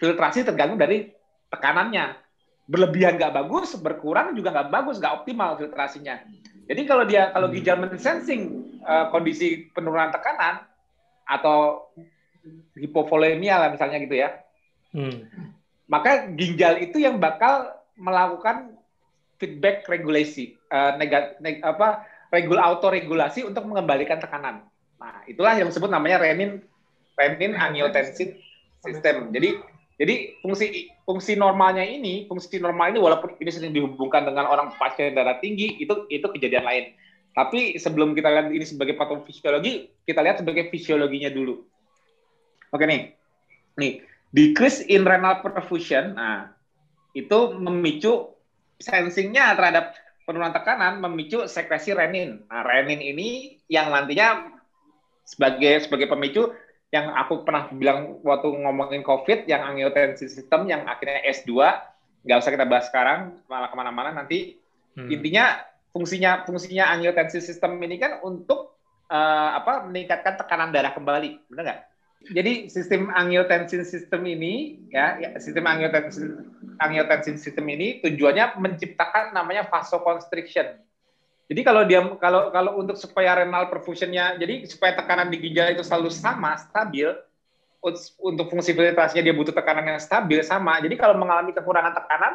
filtrasi 0.00 0.48
tergantung 0.48 0.80
dari 0.80 1.12
tekanannya. 1.52 2.16
Berlebihan 2.64 3.20
nggak 3.20 3.34
bagus, 3.36 3.76
berkurang 3.76 4.32
juga 4.32 4.54
nggak 4.54 4.70
bagus, 4.72 4.96
nggak 4.96 5.22
optimal 5.22 5.58
filtrasinya. 5.60 6.24
Jadi 6.70 6.82
kalau 6.86 7.04
dia 7.04 7.28
kalau 7.34 7.50
hmm. 7.50 7.54
ginjal 7.58 7.76
mensensing 7.76 8.40
uh, 8.86 9.10
kondisi 9.10 9.68
penurunan 9.74 10.14
tekanan 10.14 10.62
atau 11.26 11.90
hipovolemia 12.78 13.58
lah 13.58 13.68
misalnya 13.70 13.98
gitu 14.02 14.14
ya, 14.18 14.34
hmm. 14.94 15.26
maka 15.90 16.30
ginjal 16.34 16.78
itu 16.78 17.02
yang 17.02 17.18
bakal 17.18 17.70
melakukan 17.98 18.74
feedback 19.42 19.86
regulasi, 19.90 20.54
uh, 20.70 20.94
negat, 20.98 21.38
neg, 21.42 21.62
apa 21.66 22.06
regul 22.30 22.62
auto 22.62 22.94
regulasi 22.94 23.42
untuk 23.42 23.66
mengembalikan 23.66 24.22
tekanan. 24.22 24.62
Nah, 25.02 25.22
itulah 25.26 25.58
yang 25.58 25.66
disebut 25.66 25.90
namanya 25.90 26.22
renin 26.22 26.62
renin 27.18 27.58
angiotensin 27.58 28.38
system. 28.82 29.34
Jadi 29.34 29.58
jadi 30.02 30.34
fungsi 30.42 30.90
fungsi 31.06 31.38
normalnya 31.38 31.86
ini, 31.86 32.26
fungsi 32.26 32.58
normal 32.58 32.90
ini 32.90 32.98
walaupun 32.98 33.38
ini 33.38 33.50
sering 33.54 33.70
dihubungkan 33.70 34.26
dengan 34.26 34.50
orang 34.50 34.74
pasien 34.74 35.14
darah 35.14 35.38
tinggi, 35.38 35.78
itu 35.78 36.10
itu 36.10 36.26
kejadian 36.26 36.66
lain. 36.66 36.84
Tapi 37.38 37.78
sebelum 37.78 38.10
kita 38.18 38.26
lihat 38.26 38.50
ini 38.50 38.66
sebagai 38.66 38.98
patofisiologi, 38.98 39.94
kita 40.02 40.18
lihat 40.26 40.42
sebagai 40.42 40.74
fisiologinya 40.74 41.30
dulu. 41.30 41.62
Oke 42.74 42.82
nih, 42.82 43.14
nih 43.78 44.02
decrease 44.34 44.82
in 44.90 45.06
renal 45.06 45.38
perfusion, 45.38 46.18
nah 46.18 46.50
itu 47.14 47.54
memicu 47.62 48.34
sensingnya 48.82 49.54
terhadap 49.54 49.94
penurunan 50.26 50.50
tekanan, 50.50 50.98
memicu 50.98 51.46
sekresi 51.46 51.94
renin. 51.94 52.42
Nah 52.50 52.66
renin 52.66 52.98
ini 52.98 53.62
yang 53.70 53.94
nantinya 53.94 54.50
sebagai 55.22 55.86
sebagai 55.86 56.10
pemicu 56.10 56.50
yang 56.92 57.08
aku 57.16 57.40
pernah 57.42 57.72
bilang 57.72 58.20
waktu 58.20 58.52
ngomongin 58.52 59.00
COVID, 59.00 59.48
yang 59.48 59.64
angiotensin 59.64 60.28
system 60.28 60.68
yang 60.68 60.84
akhirnya 60.84 61.24
S2, 61.24 61.50
nggak 62.28 62.36
usah 62.36 62.52
kita 62.52 62.68
bahas 62.68 62.92
sekarang, 62.92 63.40
malah 63.48 63.72
ke 63.72 63.76
mana-mana 63.80 64.12
nanti. 64.12 64.60
Hmm. 64.92 65.08
Intinya 65.08 65.56
fungsinya 65.96 66.44
fungsinya 66.44 66.92
angiotensin 66.92 67.40
system 67.40 67.80
ini 67.80 67.96
kan 67.96 68.20
untuk 68.20 68.76
uh, 69.08 69.50
apa 69.56 69.88
meningkatkan 69.88 70.36
tekanan 70.36 70.68
darah 70.68 70.92
kembali, 70.92 71.48
benar 71.48 71.64
nggak? 71.64 71.80
Jadi 72.22 72.52
sistem 72.70 73.10
angiotensin 73.10 73.82
system 73.82 74.22
ini 74.28 74.84
ya, 74.92 75.18
ya 75.18 75.28
sistem 75.40 75.66
angiotensin 75.66 76.44
angiotensin 76.76 77.40
system 77.40 77.66
ini 77.72 78.04
tujuannya 78.04 78.60
menciptakan 78.60 79.34
namanya 79.34 79.66
vasoconstriction 79.66 80.76
jadi 81.50 81.60
kalau 81.66 81.82
dia 81.84 82.00
kalau 82.22 82.48
kalau 82.54 82.72
untuk 82.78 82.94
supaya 82.94 83.42
renal 83.42 83.66
perfusionnya, 83.68 84.38
jadi 84.38 84.64
supaya 84.64 84.94
tekanan 84.94 85.28
di 85.28 85.42
ginjal 85.42 85.74
itu 85.74 85.82
selalu 85.82 86.08
sama, 86.08 86.54
stabil, 86.54 87.10
untuk 88.22 88.46
fungsi 88.46 88.72
filtrasinya 88.72 89.26
dia 89.26 89.34
butuh 89.34 89.50
tekanan 89.50 89.84
yang 89.84 89.98
stabil 89.98 90.38
sama. 90.46 90.78
Jadi 90.78 90.94
kalau 90.94 91.18
mengalami 91.18 91.50
kekurangan 91.50 91.98
tekanan, 91.98 92.32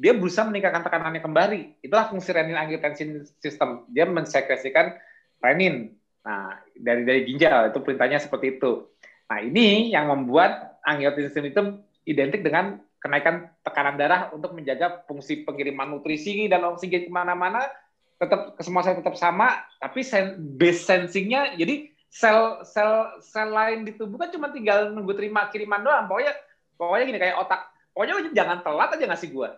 dia 0.00 0.16
berusaha 0.16 0.48
meningkatkan 0.48 0.82
tekanannya 0.82 1.20
kembali. 1.20 1.60
Itulah 1.84 2.08
fungsi 2.08 2.32
renin 2.32 2.56
angiotensin 2.56 3.28
system. 3.38 3.84
Dia 3.92 4.08
mensekresikan 4.08 4.96
renin. 5.44 5.92
Nah, 6.24 6.56
dari 6.72 7.04
dari 7.04 7.20
ginjal 7.28 7.70
itu 7.70 7.78
perintahnya 7.84 8.18
seperti 8.18 8.56
itu. 8.56 8.88
Nah, 9.28 9.38
ini 9.44 9.92
yang 9.92 10.08
membuat 10.08 10.80
angiotensin 10.80 11.52
itu 11.52 11.60
identik 12.08 12.40
dengan 12.40 12.80
kenaikan 13.04 13.52
tekanan 13.60 14.00
darah 14.00 14.32
untuk 14.32 14.56
menjaga 14.56 15.04
fungsi 15.04 15.44
pengiriman 15.44 15.92
nutrisi 15.92 16.48
dan 16.48 16.64
oksigen 16.64 17.04
ke 17.04 17.12
mana-mana 17.12 17.68
tetap 18.18 18.54
semua 18.62 18.82
sel 18.86 18.98
tetap 18.98 19.16
sama 19.18 19.48
tapi 19.82 20.00
sen, 20.06 20.38
base 20.56 20.86
sensingnya 20.86 21.58
jadi 21.58 21.90
sel 22.08 22.62
sel 22.62 23.18
sel 23.20 23.50
lain 23.50 23.82
di 23.82 23.92
tubuh 23.98 24.16
kan 24.16 24.30
cuma 24.30 24.54
tinggal 24.54 24.94
nunggu 24.94 25.18
terima 25.18 25.50
kiriman 25.50 25.82
doang 25.82 26.06
pokoknya 26.06 26.32
pokoknya 26.78 27.04
gini 27.10 27.18
kayak 27.18 27.36
otak 27.42 27.60
pokoknya 27.90 28.14
jangan 28.30 28.58
telat 28.62 28.90
aja 28.94 29.04
ngasih 29.10 29.28
gua 29.34 29.50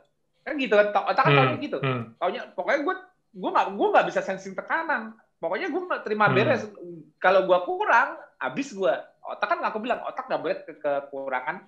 kan 0.47 0.55
gitu 0.57 0.75
otak 0.79 1.05
kan 1.05 1.33
hmm, 1.53 1.61
gitu 1.61 1.79
hmm. 1.83 2.17
pokoknya 2.17 2.43
pokoknya 2.57 2.81
gua 2.81 2.95
gua 3.37 3.51
nggak 3.53 3.69
gua 3.77 3.89
nggak 3.93 4.07
bisa 4.09 4.21
sensing 4.25 4.57
tekanan 4.57 5.13
pokoknya 5.37 5.69
gua 5.69 6.01
terima 6.01 6.27
hmm. 6.33 6.35
beres 6.35 6.63
hmm. 6.65 7.21
kalau 7.21 7.45
gua 7.45 7.61
kurang 7.69 8.17
habis 8.41 8.73
gua 8.73 9.05
otak 9.21 9.53
kan 9.53 9.59
aku 9.61 9.79
bilang 9.85 10.01
otak 10.09 10.25
nggak 10.25 10.41
boleh 10.41 10.57
ke 10.65 10.73
kekurangan 10.81 11.67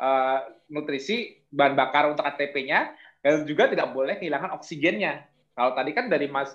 uh, 0.00 0.38
nutrisi 0.68 1.40
bahan 1.48 1.74
bakar 1.76 2.12
untuk 2.12 2.24
ATP-nya 2.24 2.92
dan 3.24 3.42
juga 3.42 3.66
tidak 3.66 3.90
boleh 3.90 4.14
kehilangan 4.20 4.54
oksigennya. 4.54 5.26
Kalau 5.56 5.72
tadi 5.72 5.90
kan 5.96 6.12
dari 6.12 6.28
Mas 6.28 6.52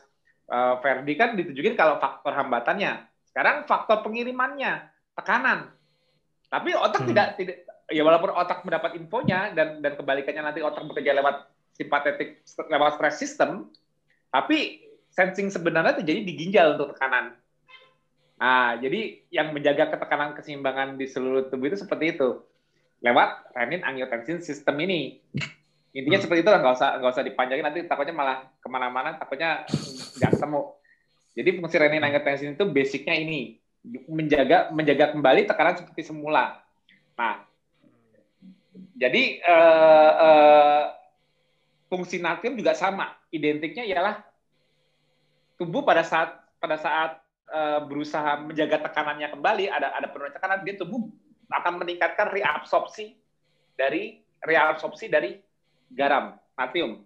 uh, 0.53 0.77
Ferdi 0.79 1.17
kan 1.17 1.33
ditunjukin 1.33 1.73
kalau 1.73 1.97
faktor 1.97 2.37
hambatannya. 2.37 3.09
Sekarang 3.25 3.65
faktor 3.65 4.05
pengirimannya, 4.05 4.85
tekanan. 5.17 5.73
Tapi 6.51 6.77
otak 6.77 7.01
hmm. 7.01 7.09
tidak 7.09 7.27
tidak 7.41 7.57
ya 7.89 8.05
walaupun 8.05 8.31
otak 8.31 8.61
mendapat 8.61 8.95
infonya 8.95 9.51
dan 9.57 9.81
dan 9.81 9.97
kebalikannya 9.97 10.53
nanti 10.53 10.61
otak 10.61 10.85
bekerja 10.85 11.17
lewat 11.17 11.49
simpatetik 11.73 12.45
lewat 12.69 13.01
stress 13.01 13.17
system, 13.17 13.73
tapi 14.29 14.85
sensing 15.09 15.49
sebenarnya 15.49 15.97
terjadi 15.99 16.21
di 16.21 16.33
ginjal 16.37 16.77
untuk 16.77 16.93
tekanan. 16.93 17.35
Nah, 18.41 18.73
jadi 18.77 19.21
yang 19.29 19.53
menjaga 19.53 19.93
ketekanan 19.93 20.33
keseimbangan 20.33 20.97
di 20.97 21.05
seluruh 21.05 21.49
tubuh 21.49 21.69
itu 21.69 21.77
seperti 21.77 22.17
itu 22.17 22.41
lewat 23.01 23.53
renin 23.57 23.81
angiotensin 23.81 24.41
sistem 24.45 24.77
ini. 24.81 25.21
Intinya 25.91 26.17
hmm. 26.19 26.23
seperti 26.23 26.41
itu 26.43 26.49
nggak 26.51 26.75
usah 26.75 26.89
nggak 27.03 27.11
usah 27.11 27.25
dipanjangin 27.27 27.65
nanti 27.67 27.79
takutnya 27.83 28.15
malah 28.15 28.37
ke 28.47 28.67
mana-mana 28.71 29.19
takutnya 29.19 29.67
nggak 30.19 30.31
ketemu. 30.39 30.61
Jadi 31.31 31.49
fungsi 31.59 31.75
renin 31.79 32.03
angiotensin 32.03 32.55
itu 32.55 32.65
basicnya 32.67 33.15
ini 33.15 33.59
menjaga 34.07 34.71
menjaga 34.71 35.11
kembali 35.11 35.47
tekanan 35.47 35.75
seperti 35.79 36.01
semula. 36.07 36.63
Nah, 37.19 37.43
jadi 38.95 39.43
uh, 39.43 40.11
uh, 40.15 40.83
fungsi 41.91 42.23
natrium 42.23 42.55
juga 42.55 42.71
sama. 42.71 43.11
Identiknya 43.31 43.83
ialah 43.83 44.23
tubuh 45.59 45.83
pada 45.83 46.07
saat 46.07 46.39
pada 46.61 46.79
saat 46.79 47.19
uh, 47.51 47.83
berusaha 47.83 48.39
menjaga 48.39 48.79
tekanannya 48.87 49.27
kembali 49.27 49.65
ada 49.67 49.91
ada 49.91 50.07
penurunan 50.07 50.35
tekanan 50.35 50.63
dia 50.63 50.79
tubuh 50.79 51.11
akan 51.51 51.83
meningkatkan 51.83 52.31
reabsorpsi 52.31 53.19
dari 53.75 54.23
reabsorpsi 54.39 55.11
dari 55.11 55.50
garam 55.91 56.37
natrium. 56.55 57.03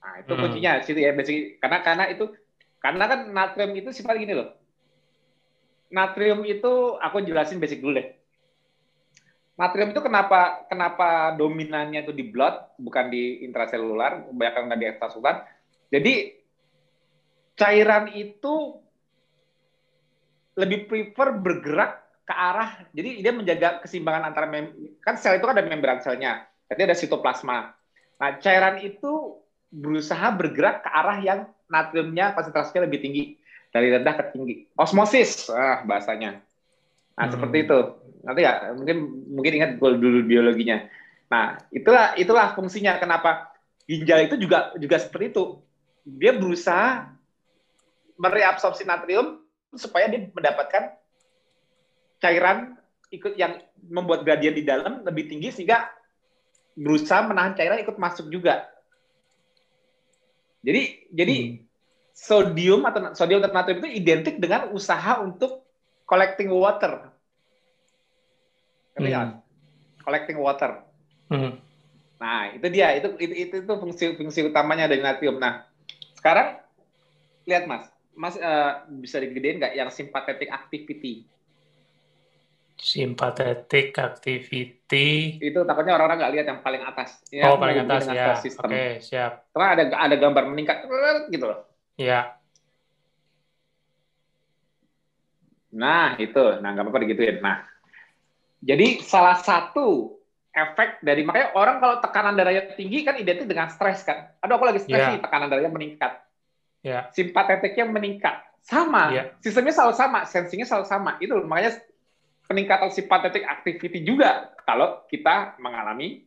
Nah, 0.00 0.14
itu 0.22 0.32
hmm. 0.32 0.42
kuncinya 0.42 0.72
situ 0.82 1.00
ya 1.02 1.12
basic 1.12 1.58
karena 1.58 1.78
karena 1.82 2.04
itu 2.10 2.24
karena 2.78 3.04
kan 3.10 3.20
natrium 3.32 3.72
itu 3.74 3.90
sifat 3.90 4.16
gini 4.20 4.34
loh. 4.36 4.54
Natrium 5.90 6.42
itu 6.46 6.98
aku 6.98 7.22
jelasin 7.22 7.62
basic 7.62 7.82
dulu 7.82 7.98
deh. 7.98 8.08
Natrium 9.56 9.90
itu 9.90 10.02
kenapa 10.04 10.68
kenapa 10.68 11.32
dominannya 11.34 12.04
itu 12.04 12.12
di 12.12 12.28
blood 12.28 12.76
bukan 12.76 13.08
di 13.08 13.46
intraselular, 13.46 14.28
kebanyakan 14.28 14.62
nggak 14.68 14.80
di 14.80 14.86
ekstraselular. 14.86 15.36
Jadi 15.88 16.14
cairan 17.56 18.12
itu 18.12 18.84
lebih 20.56 20.88
prefer 20.88 21.36
bergerak 21.36 21.92
ke 22.26 22.34
arah 22.34 22.82
jadi 22.90 23.22
dia 23.22 23.32
menjaga 23.32 23.78
keseimbangan 23.84 24.32
antara 24.32 24.50
mem, 24.50 24.72
kan 24.98 25.14
sel 25.14 25.38
itu 25.38 25.46
kan 25.46 25.54
ada 25.54 25.68
membran 25.68 26.02
selnya 26.02 26.42
jadi 26.66 26.90
ada 26.90 26.96
sitoplasma. 26.98 27.74
Nah 28.16 28.30
cairan 28.42 28.82
itu 28.82 29.38
berusaha 29.70 30.32
bergerak 30.34 30.86
ke 30.86 30.90
arah 30.90 31.18
yang 31.22 31.40
natriumnya 31.66 32.32
konsentrasinya 32.34 32.86
lebih 32.86 33.02
tinggi 33.02 33.22
dari 33.70 33.92
rendah 33.92 34.14
ke 34.14 34.24
tinggi. 34.34 34.54
Osmosis 34.74 35.50
ah 35.50 35.82
bahasanya. 35.86 36.42
Nah 37.16 37.24
hmm. 37.26 37.32
seperti 37.32 37.56
itu. 37.66 37.78
Nanti 38.26 38.40
ya 38.42 38.74
mungkin 38.74 38.96
mungkin 39.30 39.52
ingat 39.62 39.70
dulu 39.78 40.26
biologinya. 40.26 40.86
Nah 41.30 41.60
itulah 41.70 42.14
itulah 42.18 42.54
fungsinya 42.58 42.98
kenapa 42.98 43.54
ginjal 43.86 44.26
itu 44.26 44.34
juga 44.40 44.74
juga 44.78 44.96
seperti 44.98 45.34
itu. 45.34 45.44
Dia 46.06 46.34
berusaha 46.38 47.10
mereabsorpsi 48.16 48.86
natrium 48.86 49.42
supaya 49.76 50.08
dia 50.08 50.30
mendapatkan 50.32 50.96
cairan 52.22 52.78
ikut 53.12 53.36
yang 53.36 53.60
membuat 53.86 54.26
gradien 54.26 54.56
di 54.56 54.64
dalam 54.66 55.04
lebih 55.04 55.30
tinggi 55.30 55.52
sehingga 55.52 55.86
berusaha 56.76 57.24
menahan 57.24 57.56
cairan 57.56 57.80
ikut 57.80 57.96
masuk 57.96 58.28
juga. 58.28 58.68
Jadi 60.60 61.08
jadi 61.08 61.34
hmm. 61.34 61.54
sodium 62.12 62.84
atau 62.84 63.00
sodium 63.16 63.40
atau 63.40 63.56
natrium 63.56 63.80
itu 63.80 63.90
identik 63.96 64.36
dengan 64.36 64.68
usaha 64.76 65.24
untuk 65.24 65.64
collecting 66.04 66.52
water. 66.52 67.08
Hmm. 68.96 69.40
Collecting 70.04 70.38
water. 70.38 70.84
Hmm. 71.32 71.58
Nah, 72.16 72.48
itu 72.56 72.66
dia, 72.72 72.96
itu 72.96 73.12
itu 73.20 73.34
itu, 73.34 73.54
itu 73.60 73.74
fungsi 73.76 74.04
fungsi 74.16 74.40
utamanya 74.48 74.88
dari 74.88 75.04
natrium. 75.04 75.36
Nah, 75.36 75.68
sekarang 76.16 76.56
lihat 77.44 77.68
Mas, 77.68 77.84
Mas 78.16 78.34
uh, 78.40 78.88
bisa 78.88 79.20
digedein 79.20 79.60
nggak 79.60 79.76
yang 79.76 79.90
sympathetic 79.92 80.48
activity? 80.48 81.28
Sympathetic 82.76 83.96
activity. 83.96 85.40
Itu 85.40 85.64
takutnya 85.64 85.96
orang-orang 85.96 86.18
nggak 86.20 86.32
lihat 86.36 86.46
yang 86.46 86.60
paling 86.60 86.84
atas. 86.84 87.24
Ya, 87.32 87.48
oh, 87.48 87.56
paling 87.56 87.88
atas 87.88 88.04
ya. 88.12 88.36
Oke, 88.36 88.52
okay, 88.52 88.90
siap. 89.00 89.48
Karena 89.56 89.68
ada 89.72 89.84
ada 89.96 90.16
gambar 90.20 90.44
meningkat 90.52 90.84
gitu 91.32 91.44
loh. 91.48 91.64
Ya. 91.96 92.36
Nah, 95.72 96.20
itu. 96.20 96.60
Nah, 96.60 96.68
nggak 96.76 96.84
apa-apa 96.84 97.00
digituin. 97.04 97.40
Nah, 97.40 97.64
jadi 98.60 99.00
salah 99.00 99.40
satu 99.40 100.16
efek 100.52 101.04
dari 101.04 101.24
makanya 101.24 101.52
orang 101.52 101.76
kalau 101.80 101.96
tekanan 102.00 102.32
darahnya 102.32 102.72
tinggi 102.76 103.04
kan 103.04 103.16
identik 103.16 103.44
dengan 103.48 103.68
stres 103.68 104.04
kan. 104.04 104.36
Aduh, 104.40 104.56
aku 104.56 104.68
lagi 104.68 104.80
stres 104.84 105.00
yeah. 105.00 105.12
nih, 105.16 105.20
tekanan 105.24 105.48
darahnya 105.52 105.72
meningkat. 105.72 106.12
Yeah. 106.80 107.08
Simpatetiknya 107.12 107.88
meningkat. 107.88 108.40
Sama. 108.64 109.12
Yeah. 109.12 109.26
Sistemnya 109.40 109.72
selalu 109.72 109.94
sama, 109.96 110.28
sensingnya 110.28 110.68
selalu 110.68 110.86
sama. 110.88 111.10
Itu 111.20 111.40
makanya 111.44 111.76
peningkatan 112.46 112.90
simpatetik 112.94 113.42
activity 113.42 114.06
juga 114.06 114.54
kalau 114.62 115.04
kita 115.10 115.58
mengalami 115.58 116.26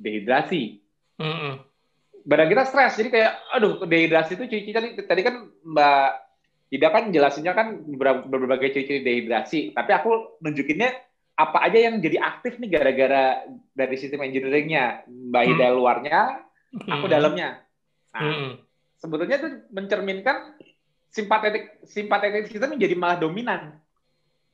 dehidrasi. 0.00 0.80
Mm 1.20 1.34
-hmm. 1.36 1.52
Badan 2.20 2.48
kita 2.52 2.64
stres, 2.68 3.00
jadi 3.00 3.08
kayak, 3.08 3.32
aduh, 3.56 3.84
dehidrasi 3.88 4.36
itu 4.36 4.44
ciri-ciri 4.44 4.76
tadi, 4.76 4.88
tadi 5.08 5.22
kan 5.24 5.48
Mbak 5.64 6.08
Ida 6.70 6.88
kan 6.92 7.04
jelasinnya 7.10 7.52
kan 7.56 7.80
berbagai 8.28 8.76
ciri-ciri 8.76 9.00
dehidrasi, 9.00 9.72
tapi 9.72 9.90
aku 9.96 10.40
nunjukinnya 10.44 10.92
apa 11.40 11.64
aja 11.64 11.88
yang 11.88 11.96
jadi 12.04 12.20
aktif 12.20 12.60
nih 12.60 12.68
gara-gara 12.68 13.48
dari 13.72 13.96
sistem 13.96 14.28
engineeringnya, 14.28 15.08
Mbak 15.08 15.44
Ida 15.56 15.66
mm. 15.72 15.74
luarnya, 15.80 16.20
aku 16.76 17.06
mm. 17.08 17.12
dalamnya. 17.12 17.48
Nah, 18.12 18.20
mm. 18.20 18.50
sebetulnya 19.00 19.36
itu 19.40 19.48
mencerminkan 19.72 20.36
simpatetik 21.10 21.82
simpatetik 21.88 22.52
kita 22.52 22.68
menjadi 22.68 22.94
malah 22.94 23.18
dominan. 23.18 23.80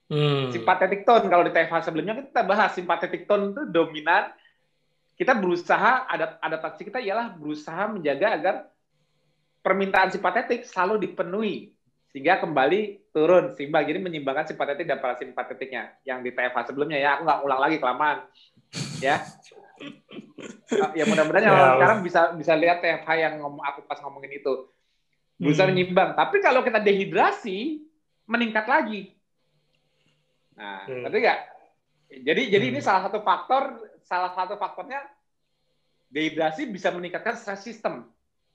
Hmm. 0.06 0.54
Simpatetik 0.54 1.02
tone 1.02 1.26
kalau 1.26 1.42
di 1.42 1.50
TFH 1.50 1.90
sebelumnya 1.90 2.14
kita 2.14 2.46
bahas 2.46 2.70
simpatetik 2.78 3.26
tone 3.26 3.50
itu 3.50 3.62
dominan. 3.66 4.30
Kita 5.16 5.32
berusaha 5.32 6.04
ada 6.06 6.36
adaptasi 6.44 6.92
kita 6.92 7.00
ialah 7.00 7.32
berusaha 7.32 7.88
menjaga 7.88 8.36
agar 8.36 8.54
permintaan 9.64 10.12
simpatetik 10.12 10.68
selalu 10.68 11.08
dipenuhi 11.08 11.72
sehingga 12.12 12.38
kembali 12.38 13.10
turun 13.10 13.56
seimbang. 13.56 13.82
Jadi 13.88 13.98
menyimbangkan 13.98 14.52
simpatetik 14.52 14.86
dan 14.86 15.00
parasimpatetiknya 15.00 15.96
yang 16.06 16.20
di 16.20 16.30
TFH 16.30 16.70
sebelumnya 16.70 17.00
ya. 17.00 17.18
Aku 17.18 17.26
nggak 17.26 17.40
ulang 17.42 17.60
lagi 17.60 17.76
kelamaan. 17.80 18.18
Ya. 19.00 19.24
ya 20.96 21.04
mudah-mudahan 21.08 21.44
ya, 21.48 21.76
sekarang 21.76 21.98
bisa 22.04 22.20
bisa 22.36 22.52
lihat 22.54 22.84
TFH 22.84 23.08
yang 23.16 23.34
ngomong 23.40 23.64
aku 23.64 23.88
pas 23.88 23.98
ngomongin 24.04 24.36
itu. 24.36 24.70
Bisa 25.40 25.64
hmm. 25.66 25.74
menyimbang. 25.74 26.14
Tapi 26.14 26.38
kalau 26.44 26.60
kita 26.62 26.78
dehidrasi 26.78 27.82
meningkat 28.28 28.68
lagi 28.68 29.15
Nah, 30.56 30.88
hmm. 30.88 31.02
ngerti 31.06 31.18
nggak? 31.20 31.40
Jadi 32.22 32.42
jadi 32.48 32.66
hmm. 32.68 32.72
ini 32.76 32.80
salah 32.80 33.02
satu 33.08 33.20
faktor 33.20 33.62
salah 34.06 34.32
satu 34.32 34.56
faktornya 34.56 35.02
dehidrasi 36.08 36.70
bisa 36.70 36.88
meningkatkan 36.94 37.36
stress 37.36 37.62
system. 37.66 38.08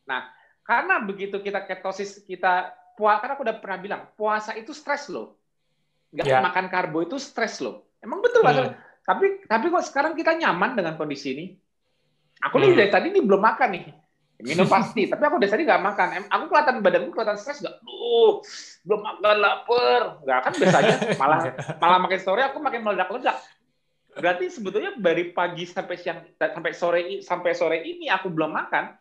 Nah, 0.07 0.32
karena 0.65 1.03
begitu 1.03 1.38
kita 1.44 1.68
ketosis 1.68 2.23
kita 2.26 2.73
puasa 2.95 3.22
karena 3.23 3.34
aku 3.38 3.44
udah 3.45 3.57
pernah 3.60 3.80
bilang 3.80 4.02
puasa 4.15 4.57
itu 4.57 4.72
stres 4.73 5.10
loh. 5.11 5.38
Nggak 6.11 6.28
yeah. 6.28 6.44
makan 6.44 6.68
karbo 6.68 7.06
itu 7.06 7.18
stres 7.22 7.61
loh. 7.64 7.88
Emang 8.02 8.19
betul 8.19 8.44
hmm. 8.44 8.73
Tapi 9.02 9.45
tapi 9.45 9.65
kok 9.69 9.86
sekarang 9.86 10.14
kita 10.18 10.38
nyaman 10.38 10.78
dengan 10.78 10.94
kondisi 10.98 11.34
ini? 11.38 11.45
Aku 12.41 12.57
hmm. 12.57 12.73
nih 12.73 12.78
dari 12.78 12.90
tadi 12.90 13.07
ini 13.14 13.22
belum 13.22 13.41
makan 13.41 13.69
nih. 13.78 13.84
Minum 14.43 14.68
pasti. 14.68 15.07
Tapi 15.07 15.23
aku 15.23 15.38
dari 15.41 15.51
tadi 15.51 15.63
nggak 15.65 15.81
makan. 15.81 16.07
Aku 16.30 16.43
kelihatan 16.49 16.76
badanku 16.81 17.09
kelihatan 17.13 17.38
stres 17.38 17.61
nggak? 17.61 17.76
Duh, 17.81 18.41
belum 18.85 19.01
makan 19.01 19.38
lapar. 19.39 20.01
Nggak 20.26 20.39
kan 20.43 20.53
biasanya 20.57 20.95
malah 21.22 21.39
malah 21.80 21.99
makin 22.01 22.19
story 22.19 22.41
aku 22.45 22.57
makin 22.59 22.81
meledak-ledak. 22.84 23.38
Berarti 24.11 24.51
sebetulnya 24.51 24.91
dari 24.99 25.31
pagi 25.31 25.63
sampai 25.63 25.95
siang 25.95 26.19
sampai 26.35 26.72
sore 26.76 27.01
sampai 27.23 27.51
sore 27.55 27.77
ini 27.85 28.11
aku 28.11 28.27
belum 28.27 28.51
makan. 28.51 28.97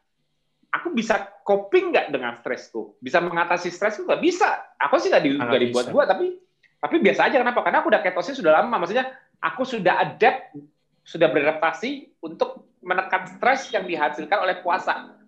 Aku 0.70 0.94
bisa 0.94 1.26
coping 1.42 1.90
nggak 1.90 2.14
dengan 2.14 2.38
stresku? 2.38 2.94
Bisa 3.02 3.18
mengatasi 3.18 3.74
stresku 3.74 4.06
nggak? 4.06 4.22
Bisa. 4.22 4.54
Aku 4.78 5.02
sih 5.02 5.10
nggak 5.10 5.24
di, 5.26 5.34
dibuat 5.34 5.90
buat 5.90 6.06
tapi 6.06 6.38
tapi 6.80 6.96
biasa 7.02 7.28
aja 7.28 7.36
kenapa? 7.42 7.60
Karena 7.60 7.84
aku 7.84 7.92
udah 7.92 8.00
ketosis 8.00 8.40
sudah 8.40 8.62
lama. 8.62 8.80
Maksudnya 8.80 9.12
aku 9.42 9.68
sudah 9.68 10.00
adapt, 10.00 10.56
sudah 11.04 11.28
beradaptasi 11.28 12.16
untuk 12.24 12.70
menekan 12.80 13.28
stres 13.36 13.68
yang 13.68 13.84
dihasilkan 13.84 14.40
oleh 14.40 14.64
puasa. 14.64 15.19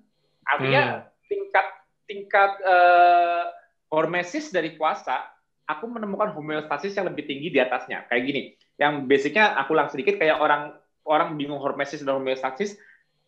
Artinya 0.46 0.82
hmm. 0.82 1.28
tingkat 1.30 1.66
tingkat 2.06 2.50
uh, 2.66 3.48
hormesis 3.92 4.50
dari 4.50 4.74
puasa, 4.74 5.22
aku 5.68 5.88
menemukan 5.88 6.32
homeostasis 6.32 6.96
yang 6.96 7.08
lebih 7.08 7.24
tinggi 7.28 7.48
di 7.52 7.60
atasnya. 7.60 8.04
Kayak 8.08 8.22
gini, 8.26 8.42
yang 8.80 9.06
basicnya 9.06 9.56
aku 9.56 9.76
ulang 9.76 9.88
sedikit 9.92 10.18
kayak 10.18 10.40
orang 10.40 10.76
orang 11.06 11.34
bingung 11.34 11.58
hormesis 11.58 12.02
dan 12.02 12.18
homeostasis, 12.18 12.78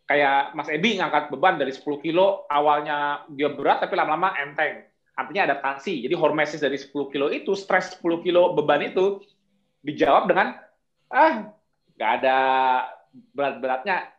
kayak 0.07 0.55
Mas 0.55 0.70
Ebi 0.70 1.01
ngangkat 1.01 1.31
beban 1.32 1.59
dari 1.59 1.74
10 1.74 2.05
kilo, 2.05 2.47
awalnya 2.49 3.27
dia 3.32 3.51
berat 3.51 3.82
tapi 3.82 3.95
lama-lama 3.99 4.35
enteng. 4.39 4.85
Artinya 5.15 5.47
adaptasi. 5.47 6.03
Jadi 6.03 6.15
hormesis 6.19 6.59
dari 6.59 6.74
10 6.74 6.91
kilo 7.15 7.31
itu, 7.31 7.55
stres 7.55 7.99
10 7.99 8.24
kilo 8.27 8.55
beban 8.59 8.82
itu 8.82 9.23
dijawab 9.85 10.27
dengan 10.27 10.59
ah 11.12 11.55
nggak 11.95 12.11
ada 12.23 12.39
berat-beratnya 13.36 14.11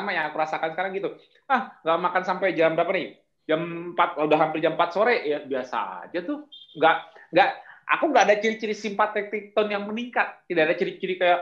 sama 0.00 0.10
yang 0.12 0.28
aku 0.28 0.36
rasakan 0.36 0.70
sekarang 0.76 0.92
gitu. 0.92 1.16
Ah 1.48 1.72
nggak 1.80 1.98
makan 2.02 2.22
sampai 2.22 2.52
jam 2.52 2.76
berapa 2.76 2.92
nih? 2.92 3.16
Jam 3.46 3.94
4 3.94 4.26
udah 4.26 4.38
hampir 4.38 4.58
jam 4.60 4.74
4 4.74 4.90
sore 4.90 5.22
ya 5.24 5.38
biasa 5.42 6.08
aja 6.10 6.18
tuh. 6.20 6.44
Nggak 6.76 6.96
nggak 7.32 7.48
aku 7.86 8.04
nggak 8.10 8.24
ada 8.26 8.36
ciri-ciri 8.42 8.74
simpatetik 8.74 9.54
tone 9.56 9.72
yang 9.72 9.86
meningkat. 9.86 10.44
Tidak 10.44 10.62
ada 10.62 10.74
ciri-ciri 10.74 11.16
kayak 11.16 11.40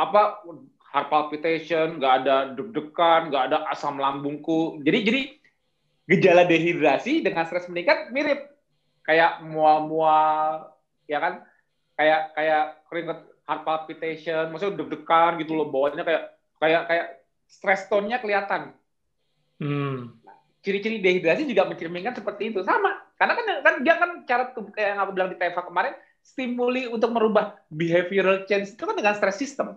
apa 0.00 0.42
heart 0.90 1.08
palpitation 1.12 2.00
nggak 2.00 2.14
ada 2.24 2.36
deg-degan 2.56 3.30
nggak 3.30 3.44
ada 3.52 3.58
asam 3.70 4.00
lambungku. 4.00 4.80
Jadi 4.82 4.98
jadi 5.06 5.22
gejala 6.10 6.42
dehidrasi 6.48 7.22
dengan 7.22 7.46
stres 7.46 7.70
meningkat 7.70 8.10
mirip. 8.10 8.50
Kayak 9.06 9.44
mual-mual 9.46 10.72
ya 11.06 11.20
kan? 11.20 11.34
Kayak 11.94 12.32
kayak 12.32 12.64
keringet 12.88 13.20
heart 13.50 13.62
palpitation 13.66 14.46
maksudnya 14.54 14.78
deg-degan 14.78 15.42
gitu 15.42 15.58
loh 15.58 15.66
bawahnya 15.66 16.06
kayak 16.06 16.38
kayak 16.62 16.82
kayak 16.86 17.06
stress 17.50 17.90
tone-nya 17.90 18.22
kelihatan. 18.22 18.70
Hmm. 19.58 20.14
Ciri-ciri 20.62 21.02
dehidrasi 21.02 21.44
juga 21.50 21.66
mencerminkan 21.66 22.14
seperti 22.14 22.54
itu 22.54 22.62
sama. 22.62 23.02
Karena 23.18 23.34
kan 23.36 23.46
kan 23.60 23.74
dia 23.82 23.94
kan 23.98 24.10
cara 24.24 24.44
kayak 24.54 24.88
yang 24.96 25.00
aku 25.02 25.12
bilang 25.12 25.28
di 25.34 25.36
TFA 25.36 25.66
kemarin, 25.66 25.94
stimuli 26.22 26.86
untuk 26.86 27.10
merubah 27.10 27.58
behavioral 27.68 28.46
change 28.46 28.78
itu 28.78 28.82
kan 28.86 28.96
dengan 28.96 29.18
stress 29.18 29.36
system. 29.36 29.76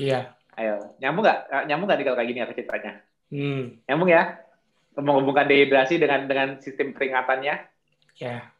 Iya. 0.00 0.32
Ayo, 0.56 0.96
nyambung 0.98 1.24
nggak? 1.24 1.40
Eh, 1.48 1.62
nyambung 1.68 1.86
nggak 1.86 2.00
kalau 2.02 2.16
kayak 2.18 2.28
gini 2.32 2.40
aku 2.42 2.52
ceritanya? 2.56 2.92
Hmm. 3.28 3.62
Nyambung 3.86 4.10
ya? 4.10 4.22
Menghubungkan 4.92 5.46
dehidrasi 5.48 5.96
dengan 5.96 6.28
dengan 6.28 6.48
sistem 6.60 6.92
peringatannya? 6.92 7.54
Ya. 8.20 8.52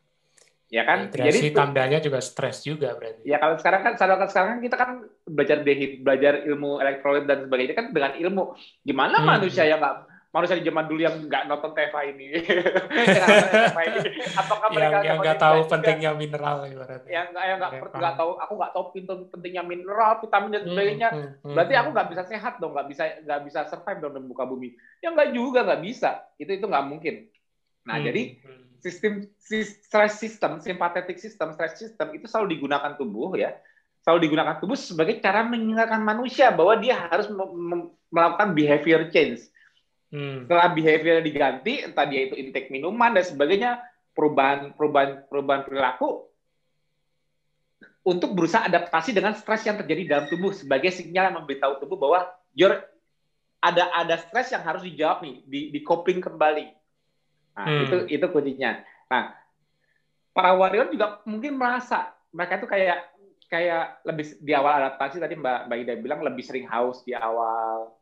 Ya 0.72 0.88
kan? 0.88 1.12
Dehidrasi 1.12 1.28
Jadi 1.28 1.48
tandanya 1.52 1.98
juga 2.00 2.24
stres 2.24 2.64
juga 2.64 2.96
berarti. 2.96 3.28
Ya 3.28 3.36
kalau 3.36 3.60
sekarang 3.60 3.84
kan 3.84 3.92
sekarang 4.00 4.48
kan 4.56 4.60
kita 4.64 4.76
kan 4.80 4.90
belajar 5.28 5.60
dehid, 5.60 6.00
belajar 6.00 6.48
ilmu 6.48 6.80
elektrolit 6.80 7.28
dan 7.28 7.44
sebagainya 7.44 7.76
kan 7.76 7.86
dengan 7.92 8.16
ilmu. 8.16 8.56
Gimana 8.80 9.20
hmm. 9.20 9.28
manusia 9.28 9.68
yang 9.68 9.84
nggak 9.84 10.08
manusia 10.32 10.56
di 10.56 10.64
zaman 10.64 10.88
dulu 10.88 11.04
yang 11.04 11.28
nggak 11.28 11.44
nonton 11.44 11.76
TV 11.76 11.92
ini, 12.16 12.26
apakah 14.32 14.72
mereka 14.72 15.04
yang 15.04 15.20
nggak 15.20 15.36
tahu 15.36 15.58
pentingnya 15.68 16.16
mineral 16.16 16.64
ibaratnya? 16.64 17.10
Yang 17.12 17.26
nggak 17.36 17.44
yang 17.44 17.58
nggak 17.92 18.14
tahu, 18.16 18.30
aku 18.40 18.52
nggak 18.56 18.72
tahu 18.72 18.84
pintu 18.96 19.14
pentingnya 19.28 19.60
mineral, 19.60 20.24
vitamin 20.24 20.56
dan 20.56 20.62
hmm, 20.64 20.70
sebagainya. 20.72 21.08
Hmm, 21.12 21.28
hmm, 21.36 21.52
Berarti 21.52 21.74
aku 21.76 21.88
nggak 21.92 22.08
bisa 22.16 22.22
sehat 22.24 22.54
dong, 22.64 22.72
nggak 22.72 22.88
bisa 22.88 23.02
nggak 23.28 23.40
bisa 23.44 23.60
survive 23.68 24.00
dong 24.00 24.16
di 24.16 24.20
muka 24.24 24.48
bumi. 24.48 24.72
Ya 25.04 25.12
nggak 25.12 25.36
juga 25.36 25.68
nggak 25.68 25.82
bisa, 25.84 26.24
itu 26.40 26.48
itu 26.56 26.64
nggak 26.64 26.86
mungkin. 26.88 27.28
Nah 27.84 28.00
hmm. 28.00 28.06
jadi 28.08 28.22
hmm 28.40 28.71
sistem 28.82 29.30
stress 29.38 30.18
system, 30.18 30.58
sympathetic 30.58 31.16
system, 31.22 31.54
stress 31.54 31.78
system 31.78 32.10
itu 32.18 32.26
selalu 32.26 32.58
digunakan 32.58 32.98
tubuh 32.98 33.38
ya, 33.38 33.54
selalu 34.02 34.26
digunakan 34.26 34.58
tubuh 34.58 34.74
sebagai 34.74 35.22
cara 35.22 35.46
mengingatkan 35.46 36.02
manusia 36.02 36.50
bahwa 36.50 36.74
dia 36.82 36.98
harus 36.98 37.30
melakukan 38.10 38.48
behavior 38.52 39.06
change. 39.14 39.46
Hmm. 40.10 40.44
Setelah 40.44 40.68
behavior 40.74 41.22
diganti, 41.22 41.86
entah 41.86 42.04
dia 42.04 42.28
itu 42.28 42.34
intake 42.36 42.68
minuman 42.68 43.14
dan 43.14 43.24
sebagainya, 43.24 43.80
perubahan 44.12 44.74
perubahan 44.76 45.24
perubahan 45.30 45.62
perilaku 45.64 46.28
untuk 48.02 48.34
berusaha 48.34 48.66
adaptasi 48.66 49.14
dengan 49.14 49.32
stres 49.38 49.62
yang 49.62 49.78
terjadi 49.78 50.02
dalam 50.10 50.26
tubuh 50.26 50.50
sebagai 50.50 50.90
sinyal 50.90 51.30
yang 51.30 51.36
memberitahu 51.38 51.78
tubuh 51.78 51.96
bahwa 51.96 52.26
your 52.52 52.82
ada 53.62 53.86
ada 53.94 54.18
stres 54.18 54.50
yang 54.50 54.66
harus 54.66 54.82
dijawab 54.82 55.22
nih, 55.22 55.36
di, 55.46 55.60
di 55.70 55.80
coping 55.86 56.18
kembali. 56.18 56.81
Nah, 57.52 57.66
hmm. 57.68 57.82
itu 57.84 57.96
itu 58.20 58.26
kuncinya. 58.32 58.80
Nah, 59.12 59.36
para 60.32 60.56
warrior 60.56 60.88
juga 60.88 61.20
mungkin 61.28 61.56
merasa 61.56 62.16
mereka 62.32 62.60
itu 62.60 62.68
kayak 62.68 62.98
kayak 63.52 64.00
lebih 64.08 64.24
di 64.40 64.52
awal 64.56 64.80
adaptasi 64.80 65.20
tadi 65.20 65.36
Mbak 65.36 65.68
Mbak 65.68 65.78
Ida 65.84 65.94
bilang 66.00 66.20
lebih 66.24 66.44
sering 66.44 66.64
haus 66.68 67.04
di 67.04 67.12
awal. 67.12 67.92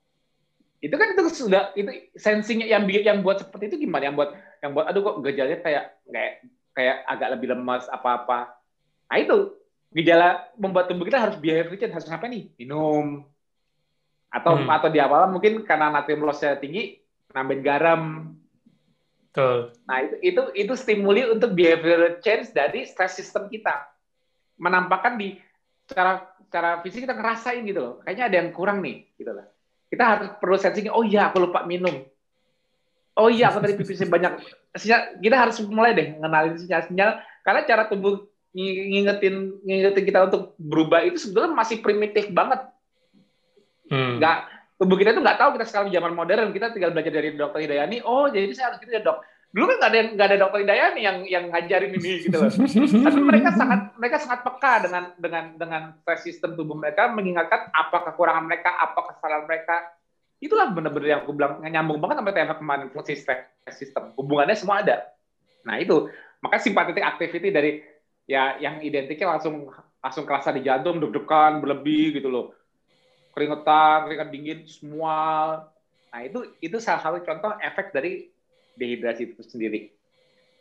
Itu 0.81 0.95
kan 0.97 1.13
itu 1.13 1.23
sudah 1.35 1.75
itu 1.75 1.91
sensingnya 2.15 2.71
yang 2.71 2.87
yang 2.87 3.19
buat 3.21 3.43
seperti 3.43 3.75
itu 3.75 3.91
gimana? 3.91 4.09
Yang 4.09 4.17
buat 4.17 4.31
yang 4.63 4.71
buat 4.73 4.87
aduh 4.87 5.03
kok 5.03 5.17
gejalanya 5.27 5.59
kayak 5.61 5.85
kayak 6.07 6.33
kayak 6.73 6.97
agak 7.11 7.29
lebih 7.35 7.53
lemas 7.53 7.91
apa-apa. 7.91 8.55
Nah 9.11 9.19
itu 9.19 9.59
gejala 9.91 10.47
membuat 10.55 10.87
tubuh 10.87 11.03
kita 11.03 11.19
harus 11.19 11.37
behavior 11.37 11.75
change 11.75 11.99
harus 11.99 12.07
apa 12.07 12.31
nih? 12.31 12.47
Minum 12.55 13.27
atau 14.31 14.55
hmm. 14.55 14.71
atau 14.71 14.89
di 14.89 15.03
awal 15.03 15.27
mungkin 15.27 15.67
karena 15.67 15.91
natrium 15.91 16.23
lossnya 16.23 16.55
tinggi 16.55 17.03
nambahin 17.35 17.63
garam 17.67 18.03
Betul. 19.31 19.71
Nah, 19.87 19.99
itu, 20.03 20.15
itu 20.27 20.43
itu 20.59 20.73
stimuli 20.75 21.23
untuk 21.23 21.55
behavioral 21.55 22.19
change 22.19 22.51
dari 22.51 22.83
stress 22.83 23.15
system 23.15 23.47
kita. 23.47 23.87
Menampakkan 24.59 25.15
di 25.15 25.39
secara 25.87 26.27
secara 26.43 26.83
fisik 26.83 27.07
kita 27.07 27.15
ngerasain 27.15 27.63
gitu 27.63 27.79
loh. 27.79 27.95
Kayaknya 28.03 28.25
ada 28.27 28.37
yang 28.43 28.51
kurang 28.51 28.83
nih, 28.83 29.07
gitu 29.15 29.31
loh. 29.31 29.47
Kita 29.87 30.03
harus 30.03 30.29
perlu 30.43 30.59
sensing, 30.59 30.91
oh 30.91 31.07
iya 31.07 31.31
aku 31.31 31.47
lupa 31.47 31.63
minum. 31.63 32.03
Oh 33.15 33.31
iya 33.31 33.55
aku 33.55 33.63
tadi 33.63 33.79
pipisnya 33.79 34.11
banyak. 34.11 34.43
Sinyal, 34.75 35.23
kita 35.23 35.37
harus 35.39 35.57
mulai 35.67 35.95
deh 35.95 36.19
ngenalin 36.19 36.59
sinyal-sinyal 36.59 37.23
karena 37.47 37.61
cara 37.67 37.83
tubuh 37.87 38.27
ngingetin 38.51 39.63
ngingetin 39.63 40.05
kita 40.11 40.27
untuk 40.27 40.59
berubah 40.59 41.07
itu 41.07 41.23
sebetulnya 41.23 41.55
masih 41.55 41.79
primitif 41.79 42.27
banget. 42.35 42.67
Hmm. 43.91 44.19
Nggak 44.19 44.39
tubuh 44.81 44.97
kita 44.97 45.13
itu 45.13 45.21
nggak 45.21 45.37
tahu 45.37 45.61
kita 45.61 45.67
sekarang 45.69 45.93
zaman 45.93 46.17
modern 46.17 46.57
kita 46.57 46.73
tinggal 46.73 46.97
belajar 46.97 47.13
dari 47.13 47.37
dokter 47.37 47.61
Hidayani. 47.69 48.01
Oh 48.01 48.33
jadi 48.33 48.49
saya 48.57 48.73
harus 48.73 48.81
gitu 48.81 48.97
ya 48.97 49.05
dok. 49.05 49.21
Dulu 49.53 49.65
kan 49.69 49.77
nggak 49.77 49.91
ada 49.93 50.01
nggak 50.17 50.27
ada 50.33 50.39
dokter 50.41 50.59
Hidayani 50.65 51.01
yang 51.05 51.17
yang 51.29 51.45
ngajarin 51.53 51.93
ini 52.01 52.13
gitu 52.25 52.37
loh. 52.41 52.49
Tapi 53.13 53.21
mereka 53.21 53.53
sangat 53.53 53.81
mereka 54.01 54.17
sangat 54.25 54.41
peka 54.41 54.75
dengan 54.89 55.05
dengan 55.21 55.45
dengan 55.61 55.83
system 56.17 56.57
tubuh 56.57 56.81
mereka 56.81 57.13
mengingatkan 57.13 57.69
apa 57.77 58.09
kekurangan 58.09 58.49
mereka 58.49 58.73
apa 58.73 59.01
kesalahan 59.13 59.45
mereka. 59.45 59.77
Itulah 60.41 60.73
benar-benar 60.73 61.09
yang 61.13 61.21
aku 61.29 61.37
bilang 61.37 61.61
nyambung 61.61 62.01
banget 62.01 62.25
sampai 62.25 62.33
tema 62.33 62.57
kemarin 62.57 62.89
fungsi 62.89 63.21
system. 63.69 64.17
Hubungannya 64.17 64.57
semua 64.57 64.81
ada. 64.81 65.13
Nah 65.69 65.77
itu. 65.77 66.09
Maka 66.41 66.57
simpatetik 66.57 67.05
activity 67.05 67.53
dari 67.53 67.85
ya 68.25 68.57
yang 68.57 68.81
identiknya 68.81 69.37
langsung 69.37 69.69
langsung 70.01 70.25
kerasa 70.25 70.57
di 70.57 70.65
jantung 70.65 70.97
deg-degan 70.97 71.61
berlebih 71.61 72.17
gitu 72.17 72.33
loh 72.33 72.57
keringetan, 73.35 74.09
keringat 74.09 74.29
dingin, 74.31 74.59
semua. 74.67 75.19
Nah, 76.11 76.21
itu 76.27 76.43
itu 76.59 76.77
salah 76.83 77.03
satu 77.03 77.23
contoh 77.23 77.55
efek 77.63 77.95
dari 77.95 78.29
dehidrasi 78.75 79.35
itu 79.35 79.43
sendiri. 79.47 79.91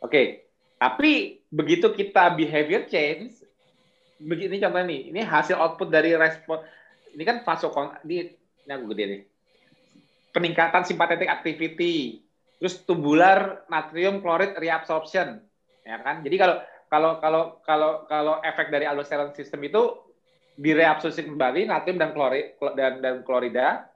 Oke, 0.00 0.48
tapi 0.80 1.44
begitu 1.52 1.92
kita 1.92 2.32
behavior 2.32 2.88
change, 2.88 3.44
begini 4.16 4.56
contohnya 4.60 4.86
nih, 4.88 5.00
ini 5.12 5.20
hasil 5.20 5.56
output 5.56 5.92
dari 5.92 6.16
respon, 6.16 6.60
ini 7.12 7.22
kan 7.24 7.44
vasokon, 7.44 7.96
ini, 8.08 8.32
ini 8.64 8.72
aku 8.72 8.96
gede 8.96 9.04
nih. 9.04 9.20
Peningkatan 10.30 10.86
sympathetic 10.86 11.26
activity, 11.26 12.22
terus 12.56 12.80
tubular 12.86 13.66
natrium 13.66 14.22
klorid 14.22 14.54
reabsorption, 14.56 15.42
ya 15.84 15.96
kan? 16.00 16.22
Jadi 16.22 16.36
kalau 16.38 16.56
kalau 16.90 17.12
kalau 17.18 17.42
kalau 17.66 17.90
kalau 18.06 18.34
efek 18.40 18.70
dari 18.70 18.86
aldosteron 18.86 19.34
system 19.34 19.60
itu 19.66 20.09
direabsorpsi 20.60 21.24
kembali 21.24 21.72
natrium 21.72 21.96
dan 21.96 22.12
klorid 22.12 22.60
dan, 22.76 23.00
dan 23.00 23.24
klorida 23.24 23.88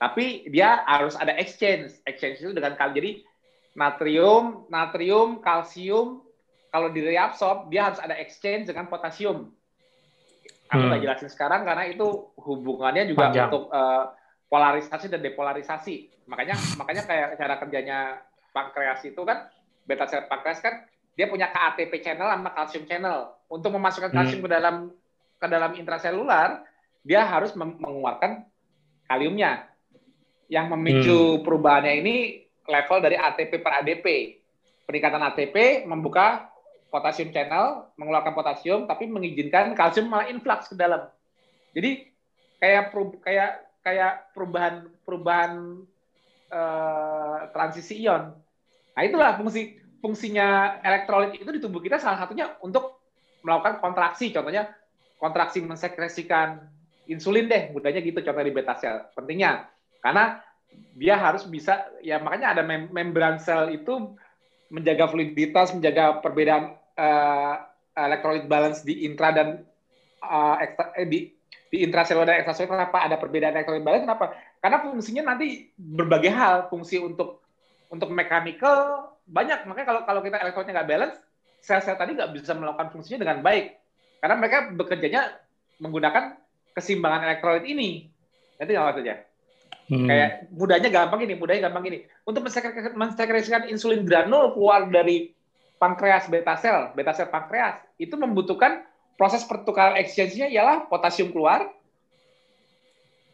tapi 0.00 0.48
dia 0.48 0.80
harus 0.88 1.12
ada 1.20 1.36
exchange 1.36 2.00
exchange 2.08 2.40
itu 2.40 2.56
dengan 2.56 2.74
kali 2.74 2.92
jadi 2.96 3.10
natrium 3.76 4.64
natrium 4.72 5.44
kalsium 5.44 6.24
kalau 6.72 6.88
direabsorb 6.88 7.68
dia 7.68 7.92
harus 7.92 8.00
ada 8.00 8.16
exchange 8.16 8.72
dengan 8.72 8.88
potasium 8.88 9.52
aku 10.72 10.80
hmm. 10.80 11.02
jelasin 11.04 11.28
sekarang 11.28 11.62
karena 11.68 11.84
itu 11.92 12.32
hubungannya 12.40 13.04
juga 13.06 13.30
Panjang. 13.30 13.48
untuk 13.52 13.64
uh, 13.70 14.10
polarisasi 14.48 15.10
dan 15.10 15.18
depolarisasi. 15.18 16.26
Makanya 16.30 16.54
makanya 16.78 17.02
kayak 17.04 17.28
cara 17.34 17.54
kerjanya 17.58 17.98
pankreas 18.54 19.02
itu 19.02 19.18
kan 19.26 19.50
beta 19.84 20.06
sel 20.06 20.30
pankreas 20.30 20.62
kan 20.62 20.86
dia 21.14 21.26
punya 21.30 21.50
KATP 21.50 22.02
channel 22.02 22.30
sama 22.30 22.50
kalsium 22.54 22.86
channel. 22.86 23.34
Untuk 23.50 23.74
memasukkan 23.74 24.14
hmm. 24.14 24.18
kalsium 24.18 24.40
hmm. 24.42 24.46
ke 24.46 24.50
dalam 24.50 24.74
ke 25.38 25.46
dalam 25.46 25.76
intraselular, 25.76 26.64
dia 27.04 27.22
harus 27.24 27.52
mengeluarkan 27.52 28.44
kaliumnya. 29.06 29.68
Yang 30.48 30.66
memicu 30.76 31.18
hmm. 31.18 31.42
perubahannya 31.42 31.94
ini 32.04 32.16
level 32.68 32.98
dari 33.00 33.16
ATP 33.16 33.60
per 33.60 33.72
ADP. 33.84 34.06
Peningkatan 34.84 35.22
ATP 35.32 35.88
membuka 35.88 36.52
potasium 36.92 37.32
channel, 37.32 37.90
mengeluarkan 37.96 38.36
potasium, 38.36 38.80
tapi 38.86 39.08
mengizinkan 39.08 39.72
kalsium 39.72 40.12
malah 40.12 40.28
influx 40.28 40.68
ke 40.70 40.76
dalam. 40.76 41.08
Jadi 41.74 42.06
kayak 42.62 42.94
kayak 43.24 43.50
kayak 43.82 44.12
perubahan 44.32 44.86
perubahan 45.02 45.82
uh, 46.54 47.50
transisi 47.50 48.04
ion. 48.06 48.32
Nah 48.94 49.02
itulah 49.02 49.34
fungsi 49.36 49.80
fungsinya 49.98 50.78
elektrolit 50.84 51.34
itu 51.40 51.50
di 51.50 51.60
tubuh 51.60 51.80
kita 51.82 51.98
salah 51.98 52.20
satunya 52.22 52.54
untuk 52.62 53.02
melakukan 53.42 53.82
kontraksi. 53.82 54.30
Contohnya 54.30 54.70
kontraksi 55.24 55.64
mensekresikan 55.64 56.60
insulin 57.08 57.48
deh, 57.48 57.72
mudahnya 57.72 58.04
gitu 58.04 58.20
contohnya 58.20 58.48
di 58.52 58.54
beta 58.54 58.76
sel. 58.76 59.08
Pentingnya 59.16 59.72
karena 60.04 60.44
dia 60.92 61.16
harus 61.16 61.48
bisa 61.48 61.88
ya 62.04 62.20
makanya 62.20 62.52
ada 62.52 62.62
mem 62.66 62.92
membran 62.92 63.40
sel 63.40 63.72
itu 63.72 64.12
menjaga 64.68 65.08
fluiditas, 65.08 65.72
menjaga 65.72 66.20
perbedaan 66.20 66.76
uh, 67.00 67.56
elektrolit 67.96 68.44
balance 68.44 68.84
di 68.84 69.08
intra 69.08 69.32
dan 69.32 69.64
uh, 70.20 70.60
ekstra, 70.60 70.92
eh, 70.98 71.08
di 71.08 71.32
di 71.72 71.80
intraseluler 71.80 72.28
dan 72.28 72.36
ekstraseluler 72.44 72.84
kenapa 72.84 72.98
ada 73.00 73.16
perbedaan 73.16 73.56
elektrolit 73.56 73.80
balance? 73.80 74.04
Kenapa? 74.04 74.26
Karena 74.60 74.78
fungsinya 74.84 75.22
nanti 75.32 75.72
berbagai 75.78 76.32
hal, 76.36 76.68
fungsi 76.68 77.00
untuk 77.00 77.40
untuk 77.88 78.12
mechanical 78.12 79.08
banyak. 79.24 79.64
Makanya 79.64 79.86
kalau 79.88 80.00
kalau 80.04 80.20
kita 80.20 80.36
elektrolitnya 80.42 80.74
nggak 80.82 80.90
balance 80.90 81.16
sel-sel 81.64 81.96
tadi 81.96 82.12
nggak 82.12 82.32
bisa 82.36 82.52
melakukan 82.52 82.92
fungsinya 82.92 83.24
dengan 83.24 83.40
baik 83.40 83.83
karena 84.24 84.40
mereka 84.40 84.72
bekerjanya 84.72 85.36
menggunakan 85.84 86.40
keseimbangan 86.72 87.28
elektrolit 87.28 87.68
ini 87.68 88.08
nanti 88.56 88.72
nggak 88.72 88.86
maksudnya 88.88 89.16
hmm. 89.92 90.08
kayak 90.08 90.30
mudahnya 90.48 90.88
gampang 90.88 91.20
ini 91.28 91.34
mudahnya 91.36 91.68
gampang 91.68 91.84
ini 91.92 91.98
untuk 92.24 92.40
mensekresikan 92.96 93.68
insulin 93.68 94.08
granul 94.08 94.56
keluar 94.56 94.88
dari 94.88 95.36
pankreas 95.76 96.32
beta 96.32 96.56
sel 96.56 96.96
beta 96.96 97.12
sel 97.12 97.28
pankreas 97.28 97.84
itu 98.00 98.16
membutuhkan 98.16 98.80
proses 99.20 99.44
pertukaran 99.44 100.00
exchange-nya 100.00 100.48
ialah 100.48 100.88
potasium 100.88 101.28
keluar 101.28 101.68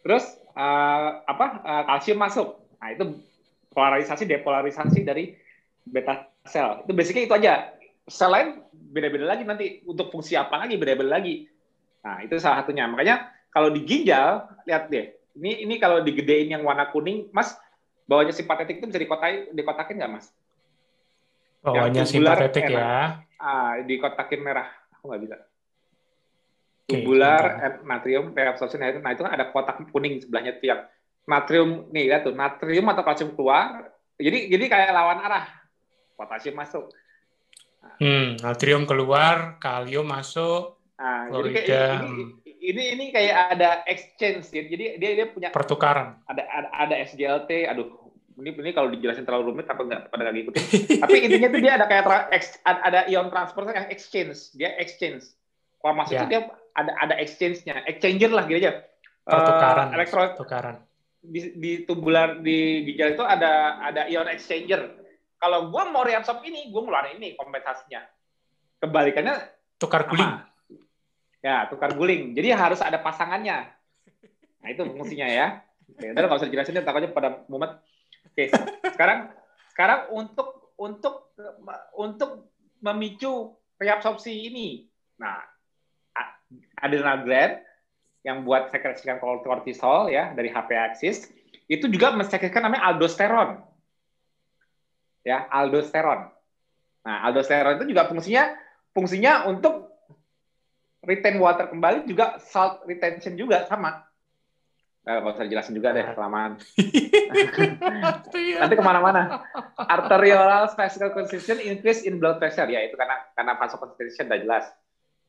terus 0.03 0.27
uh, 0.59 1.23
apa 1.23 1.47
uh, 1.63 1.83
kalsium 1.87 2.19
masuk 2.19 2.59
nah 2.83 2.91
itu 2.91 3.15
polarisasi 3.71 4.27
depolarisasi 4.27 5.07
dari 5.07 5.39
beta 5.87 6.27
sel. 6.47 6.85
Itu 6.85 6.93
basicnya 6.95 7.25
itu 7.27 7.35
aja. 7.35 7.53
Sel 8.11 8.31
lain 8.31 8.49
beda-beda 8.73 9.25
lagi 9.31 9.47
nanti 9.47 9.81
untuk 9.87 10.11
fungsi 10.11 10.35
apa 10.35 10.59
lagi 10.59 10.75
beda-beda 10.75 11.17
lagi. 11.17 11.47
Nah, 12.03 12.27
itu 12.27 12.37
salah 12.43 12.67
satunya. 12.67 12.91
Makanya 12.91 13.31
kalau 13.55 13.71
di 13.71 13.87
ginjal, 13.87 14.51
lihat 14.67 14.91
deh. 14.91 15.15
Ini 15.39 15.63
ini 15.65 15.79
kalau 15.79 16.03
digedein 16.03 16.51
yang 16.51 16.67
warna 16.67 16.91
kuning, 16.91 17.31
Mas, 17.31 17.55
bawahnya 18.11 18.35
simpatetik 18.35 18.83
itu 18.83 18.91
bisa 18.91 18.99
dikotai, 18.99 19.55
dikotakin 19.55 19.97
nggak, 20.03 20.13
Mas? 20.13 20.27
Bawahnya 21.63 22.03
simpatetik 22.03 22.67
ya. 22.67 23.23
Ah, 23.39 23.79
dikotakin 23.87 24.41
merah. 24.43 24.69
Aku 24.99 25.07
nggak 25.07 25.23
bisa. 25.23 25.37
Tubular, 26.91 27.43
okay, 27.47 27.87
natrium, 27.87 28.35
reabsorption, 28.35 28.83
nah 28.83 29.15
itu 29.15 29.23
kan 29.23 29.31
ada 29.31 29.47
kotak 29.55 29.79
kuning 29.95 30.19
sebelahnya 30.19 30.59
tuh 30.59 30.67
yang 30.75 30.83
natrium 31.23 31.87
nih 31.95 32.11
lihat 32.11 32.27
tuh 32.27 32.35
natrium 32.35 32.91
atau 32.91 33.07
kalsium 33.07 33.31
keluar 33.39 33.95
jadi 34.19 34.51
jadi 34.51 34.65
kayak 34.67 34.91
lawan 34.91 35.23
arah 35.23 35.47
potasium 36.19 36.59
masuk. 36.59 36.93
Hmm, 38.01 38.41
natrium 38.41 38.89
keluar, 38.89 39.61
kalium 39.61 40.09
masuk. 40.09 40.81
Nah, 40.97 41.33
jadi 41.33 41.51
kayak, 41.65 41.93
ini, 42.05 42.25
ini 42.61 42.83
ini 42.97 43.05
kayak 43.13 43.57
ada 43.57 43.85
exchange 43.89 44.49
ya. 44.53 44.65
Jadi 44.65 45.01
dia 45.01 45.11
dia 45.17 45.27
punya 45.29 45.49
pertukaran. 45.53 46.17
Ada 46.29 46.43
ada, 46.45 46.69
ada 46.77 46.95
SGLT, 47.09 47.69
aduh 47.69 48.01
ini 48.41 48.57
ini 48.57 48.73
kalau 48.73 48.89
dijelasin 48.89 49.29
terlalu 49.29 49.53
rumit 49.53 49.69
apa 49.69 49.85
enggak 49.85 50.01
pada 50.09 50.21
nggak 50.25 50.35
ngikutin. 50.37 50.65
Tapi 51.05 51.17
intinya 51.29 51.49
tuh 51.53 51.61
dia 51.61 51.73
ada 51.77 51.87
kayak 51.89 52.05
tra, 52.09 52.19
ex, 52.33 52.45
ada 52.65 53.01
ion 53.09 53.29
transport 53.29 53.69
yang 53.69 53.89
exchange, 53.93 54.53
dia 54.57 54.73
exchange. 54.81 55.37
Kalau 55.81 55.95
masuk 55.97 56.17
ya. 56.17 56.25
dia 56.29 56.41
ada 56.77 56.93
ada 57.01 57.15
exchange-nya, 57.21 57.85
exchanger 57.85 58.31
lah 58.33 58.45
gitu 58.49 58.61
aja. 58.65 58.73
Pertukaran. 59.25 59.87
Uh, 59.93 59.97
elektron, 59.97 60.29
pertukaran. 60.37 60.77
Di, 61.21 61.41
di 61.53 61.73
tubular 61.85 62.41
di 62.41 62.89
ginjal 62.89 63.13
itu 63.13 63.25
ada 63.25 63.77
ada 63.85 64.09
ion 64.09 64.29
exchanger 64.29 65.00
kalau 65.41 65.73
gue 65.73 65.83
mau 65.89 66.05
reabsorb 66.05 66.45
ini, 66.45 66.69
gue 66.69 66.81
ngeluarin 66.85 67.17
ini 67.17 67.33
kompensasinya. 67.33 68.05
Kebalikannya 68.77 69.41
tukar 69.81 70.05
guling. 70.05 70.45
Ya, 71.41 71.65
tukar 71.73 71.97
guling. 71.97 72.37
Jadi 72.37 72.53
harus 72.53 72.85
ada 72.85 73.01
pasangannya. 73.01 73.73
Nah, 74.61 74.69
itu 74.69 74.85
fungsinya 74.85 75.25
ya. 75.25 75.65
Oke, 75.89 76.13
udah 76.13 76.29
nggak 76.29 76.39
usah 76.45 76.49
dijelasin, 76.53 76.85
takutnya 76.85 77.09
pada 77.09 77.41
mumet. 77.49 77.81
Oke, 78.29 78.53
sekarang 78.93 79.33
sekarang 79.73 80.13
untuk 80.13 80.77
untuk 80.77 81.33
untuk 81.97 82.53
memicu 82.85 83.57
reabsorpsi 83.81 84.53
ini. 84.53 84.85
Nah, 85.17 85.41
adrenal 86.85 87.25
gland 87.25 87.65
yang 88.21 88.45
buat 88.45 88.69
sekresikan 88.69 89.17
kortisol 89.21 90.13
ya 90.13 90.37
dari 90.37 90.53
HP 90.53 90.77
axis 90.77 91.33
itu 91.73 91.89
juga 91.89 92.13
mensekresikan 92.13 92.69
namanya 92.69 92.93
aldosteron 92.93 93.65
ya 95.25 95.49
aldosteron. 95.49 96.31
Nah, 97.05 97.17
aldosteron 97.29 97.81
itu 97.81 97.97
juga 97.97 98.09
fungsinya 98.09 98.45
fungsinya 98.93 99.49
untuk 99.49 99.91
retain 101.01 101.41
water 101.41 101.73
kembali 101.73 102.05
juga 102.05 102.37
salt 102.41 102.85
retention 102.85 103.37
juga 103.37 103.65
sama. 103.65 104.05
Nah, 105.01 105.25
kalau 105.25 105.33
saya 105.33 105.49
jelasin 105.49 105.73
juga 105.73 105.97
deh 105.97 106.05
kelamaan. 106.13 106.61
Nanti 108.61 108.75
ke 108.77 108.85
mana-mana. 108.85 109.49
Arterial 109.81 110.69
vesicle 110.77 111.17
constriction 111.17 111.57
increase 111.57 112.05
in 112.05 112.21
blood 112.21 112.37
pressure 112.37 112.69
ya 112.69 112.85
itu 112.85 113.01
karena 113.01 113.17
karena 113.33 113.57
vasoconstriction 113.57 114.29
udah 114.29 114.41
jelas. 114.45 114.65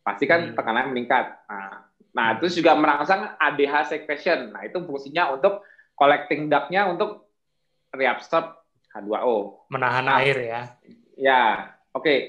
Pasti 0.04 0.28
kan 0.28 0.52
hmm. 0.52 0.56
tekanan 0.60 0.92
meningkat. 0.92 1.40
Nah, 1.48 1.88
nah 2.12 2.28
terus 2.36 2.60
juga 2.60 2.76
merangsang 2.76 3.40
ADH 3.40 3.96
secretion. 3.96 4.52
Nah 4.52 4.68
itu 4.68 4.76
fungsinya 4.84 5.40
untuk 5.40 5.64
collecting 5.96 6.52
duct-nya 6.52 6.92
untuk 6.92 7.32
reabsorb 7.96 8.61
H2O. 8.92 9.68
Menahan 9.72 10.06
nah, 10.08 10.20
air 10.20 10.38
ya. 10.40 10.62
Ya, 11.16 11.44
oke. 11.96 12.04
Okay. 12.04 12.20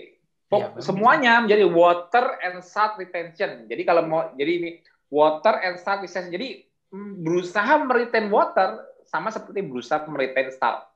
Ya, 0.52 0.68
semuanya 0.84 1.40
menjadi 1.40 1.64
water 1.64 2.36
and 2.44 2.60
salt 2.60 3.00
retention. 3.00 3.64
Jadi 3.72 3.82
kalau 3.88 4.04
mau 4.04 4.20
jadi 4.36 4.52
ini 4.60 4.70
water 5.08 5.56
and 5.64 5.80
salt 5.80 6.04
retention. 6.04 6.28
Jadi 6.28 6.68
mm, 6.92 7.24
berusaha 7.24 7.72
meretain 7.82 8.28
water 8.28 8.84
sama 9.08 9.32
seperti 9.32 9.64
berusaha 9.64 10.04
meretain 10.12 10.52
salt. 10.52 10.86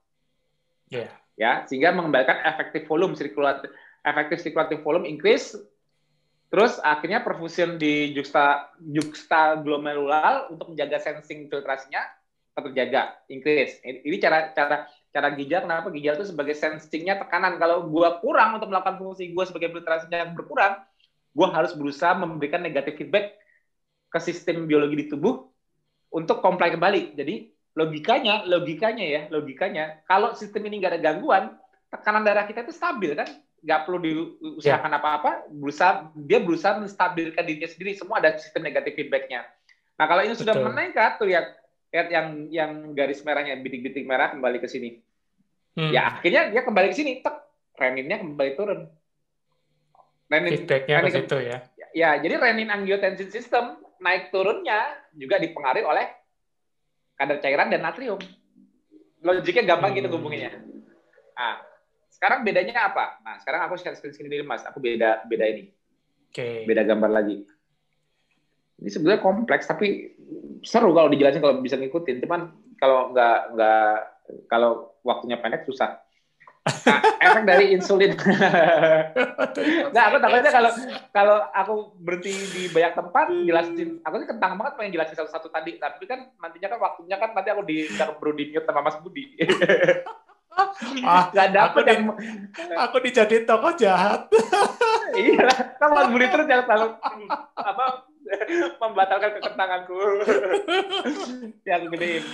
Ya. 0.92 1.08
Yeah. 1.08 1.12
Ya, 1.36 1.52
sehingga 1.68 1.92
mengembalikan 1.92 2.40
efektif 2.48 2.88
volume 2.88 3.12
sirkulatif 3.12 3.68
efektif 4.08 4.40
sirkulatif 4.40 4.80
volume 4.80 5.04
increase 5.04 5.52
Terus 6.46 6.78
akhirnya 6.78 7.26
perfusion 7.26 7.74
di 7.74 8.14
juxta 8.14 8.70
juxta 8.78 9.58
glomerular 9.58 10.46
untuk 10.46 10.70
menjaga 10.70 11.02
sensing 11.02 11.50
filtrasinya 11.50 12.06
terjaga, 12.54 13.18
increase. 13.28 13.82
Ini 13.82 14.16
cara 14.22 14.54
cara 14.54 14.86
cara 15.16 15.32
ginjal 15.32 15.64
kenapa 15.64 15.88
ginjal 15.88 16.20
itu 16.20 16.28
sebagai 16.28 16.52
sensingnya 16.52 17.16
tekanan? 17.16 17.56
Kalau 17.56 17.88
gue 17.88 18.08
kurang 18.20 18.60
untuk 18.60 18.68
melakukan 18.68 19.00
fungsi 19.00 19.32
gue 19.32 19.44
sebagai 19.48 19.72
filtrasinya 19.72 20.28
yang 20.28 20.36
berkurang 20.36 20.84
gue 21.32 21.48
harus 21.48 21.72
berusaha 21.72 22.12
memberikan 22.12 22.60
negatif 22.60 23.00
feedback 23.00 23.32
ke 24.12 24.18
sistem 24.20 24.68
biologi 24.68 25.04
di 25.04 25.06
tubuh 25.08 25.40
untuk 26.12 26.44
comply 26.44 26.68
kembali. 26.76 27.16
Jadi 27.16 27.48
logikanya 27.72 28.44
logikanya 28.44 29.04
ya 29.04 29.22
logikanya 29.32 30.04
kalau 30.04 30.36
sistem 30.36 30.68
ini 30.68 30.84
nggak 30.84 30.92
ada 30.96 31.00
gangguan 31.00 31.44
tekanan 31.88 32.24
darah 32.24 32.44
kita 32.44 32.68
itu 32.68 32.76
stabil 32.76 33.16
kan? 33.16 33.28
Nggak 33.64 33.80
perlu 33.88 33.98
diusahakan 34.04 34.92
yeah. 34.92 35.00
apa-apa 35.00 35.30
berusaha 35.48 36.12
dia 36.12 36.44
berusaha 36.44 36.76
menstabilkan 36.76 37.40
dirinya 37.40 37.68
sendiri. 37.72 37.96
Semua 37.96 38.20
ada 38.20 38.36
sistem 38.36 38.68
negatif 38.68 38.92
feedbacknya. 39.00 39.48
Nah 39.96 40.04
kalau 40.04 40.28
ini 40.28 40.36
sudah 40.36 40.52
Betul. 40.52 40.76
meningkat 40.76 41.16
tuh 41.16 41.28
lihat 41.28 41.56
lihat 41.92 42.08
yang 42.12 42.26
yang 42.52 42.70
garis 42.92 43.24
merahnya 43.24 43.56
bitik-bitik 43.60 44.04
merah 44.04 44.28
kembali 44.28 44.60
ke 44.60 44.68
sini 44.68 45.00
Hmm. 45.76 45.92
Ya 45.92 46.18
akhirnya 46.18 46.48
dia 46.48 46.62
kembali 46.64 46.88
ke 46.88 46.96
sini, 46.96 47.20
tek, 47.20 47.36
reninnya 47.76 48.16
kembali 48.24 48.50
turun. 48.56 48.80
Renin, 50.26 50.50
Feedbacknya 50.56 50.96
renin, 51.04 51.06
ke 51.06 51.18
situ 51.22 51.38
ya. 51.38 51.58
Ya, 51.96 52.10
jadi 52.18 52.34
renin 52.40 52.72
angiotensin 52.72 53.30
system 53.30 53.78
naik 54.00 54.32
turunnya 54.32 54.96
juga 55.14 55.38
dipengaruhi 55.38 55.84
oleh 55.86 56.06
kadar 57.16 57.38
cairan 57.44 57.68
dan 57.68 57.84
natrium. 57.84 58.20
Logiknya 59.20 59.64
gampang 59.76 59.94
gitu 59.94 60.08
hmm. 60.08 60.12
gitu 60.12 60.16
hubungannya. 60.16 60.50
Nah, 61.36 61.60
sekarang 62.08 62.44
bedanya 62.44 62.88
apa? 62.88 63.20
Nah, 63.20 63.36
sekarang 63.44 63.68
aku 63.68 63.76
share 63.76 63.96
screen 63.96 64.16
sini 64.16 64.40
Mas. 64.40 64.64
Aku 64.64 64.80
beda 64.80 65.24
beda 65.28 65.44
ini. 65.44 65.68
Oke. 66.32 66.32
Okay. 66.32 66.56
Beda 66.64 66.82
gambar 66.88 67.10
lagi. 67.12 67.44
Ini 68.76 68.88
sebenarnya 68.92 69.20
kompleks 69.24 69.68
tapi 69.68 70.16
seru 70.60 70.92
kalau 70.92 71.08
dijelasin 71.08 71.40
kalau 71.40 71.60
bisa 71.64 71.80
ngikutin, 71.80 72.20
cuman 72.24 72.52
kalau 72.76 73.12
nggak 73.12 73.56
nggak 73.56 74.15
kalau 74.50 74.96
waktunya 75.02 75.38
pendek 75.38 75.66
susah. 75.66 76.02
Nah, 76.66 76.98
efek 77.22 77.46
dari 77.46 77.78
insulin. 77.78 78.18
nah, 79.94 80.02
aku 80.10 80.16
takutnya 80.18 80.50
kalau 80.50 80.70
kalau 81.14 81.38
aku 81.54 81.74
berhenti 82.02 82.34
di 82.50 82.62
banyak 82.74 82.92
tempat 82.98 83.26
jelasin, 83.46 84.02
aku 84.02 84.14
sih 84.18 84.28
kentang 84.28 84.58
banget 84.58 84.74
pengen 84.74 84.92
jelasin 84.98 85.14
satu-satu 85.14 85.46
tadi, 85.54 85.78
tapi 85.78 86.10
kan 86.10 86.26
nantinya 86.42 86.74
kan 86.74 86.78
waktunya 86.82 87.16
kan 87.22 87.30
nanti 87.38 87.54
aku 87.54 87.62
di 87.62 87.86
baru 87.94 88.30
di 88.34 88.44
mute 88.50 88.66
sama 88.66 88.82
Mas 88.82 88.98
Budi. 88.98 89.24
ah, 91.06 91.30
gak 91.30 91.54
dapet 91.54 91.82
aku 91.86 91.86
yang 91.86 92.02
di, 92.02 92.74
aku 92.74 92.96
dijadiin 92.98 93.44
tokoh 93.46 93.72
jahat. 93.78 94.26
iya, 95.22 95.46
kan 95.78 95.88
Mas 95.94 96.10
Budi 96.10 96.26
terus 96.26 96.50
yang 96.50 96.66
selalu 96.66 96.98
apa 97.54 97.84
membatalkan 98.82 99.38
kekentanganku 99.38 99.98
yang 101.68 101.86
gedein 101.90 102.24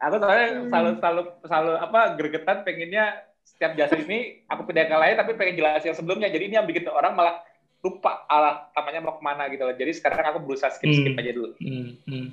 aku 0.00 0.14
soalnya 0.20 0.48
selalu 0.68 0.90
selalu 1.00 1.22
selalu 1.48 1.72
apa 1.80 2.00
gregetan 2.16 2.58
pengennya 2.64 3.30
setiap 3.60 3.76
jasa 3.76 4.00
ini 4.00 4.40
aku 4.48 4.64
pindah 4.64 4.88
ke 4.88 4.96
lain 4.96 5.14
tapi 5.20 5.36
pengen 5.36 5.60
jelasin 5.60 5.92
yang 5.92 5.98
sebelumnya. 5.98 6.32
Jadi 6.32 6.44
ini 6.48 6.54
yang 6.56 6.64
bikin 6.64 6.88
orang 6.88 7.12
malah 7.12 7.44
lupa 7.84 8.24
arah 8.24 8.72
namanya 8.72 9.00
mau 9.04 9.20
ke 9.20 9.22
mana 9.24 9.52
gitu 9.52 9.68
loh. 9.68 9.76
Jadi 9.76 9.92
sekarang 10.00 10.24
aku 10.32 10.38
berusaha 10.48 10.72
skip 10.72 10.88
skip 10.88 11.12
hmm. 11.12 11.20
aja 11.20 11.30
dulu. 11.36 11.52
Hmm. 11.60 11.92
Hmm. 12.08 12.28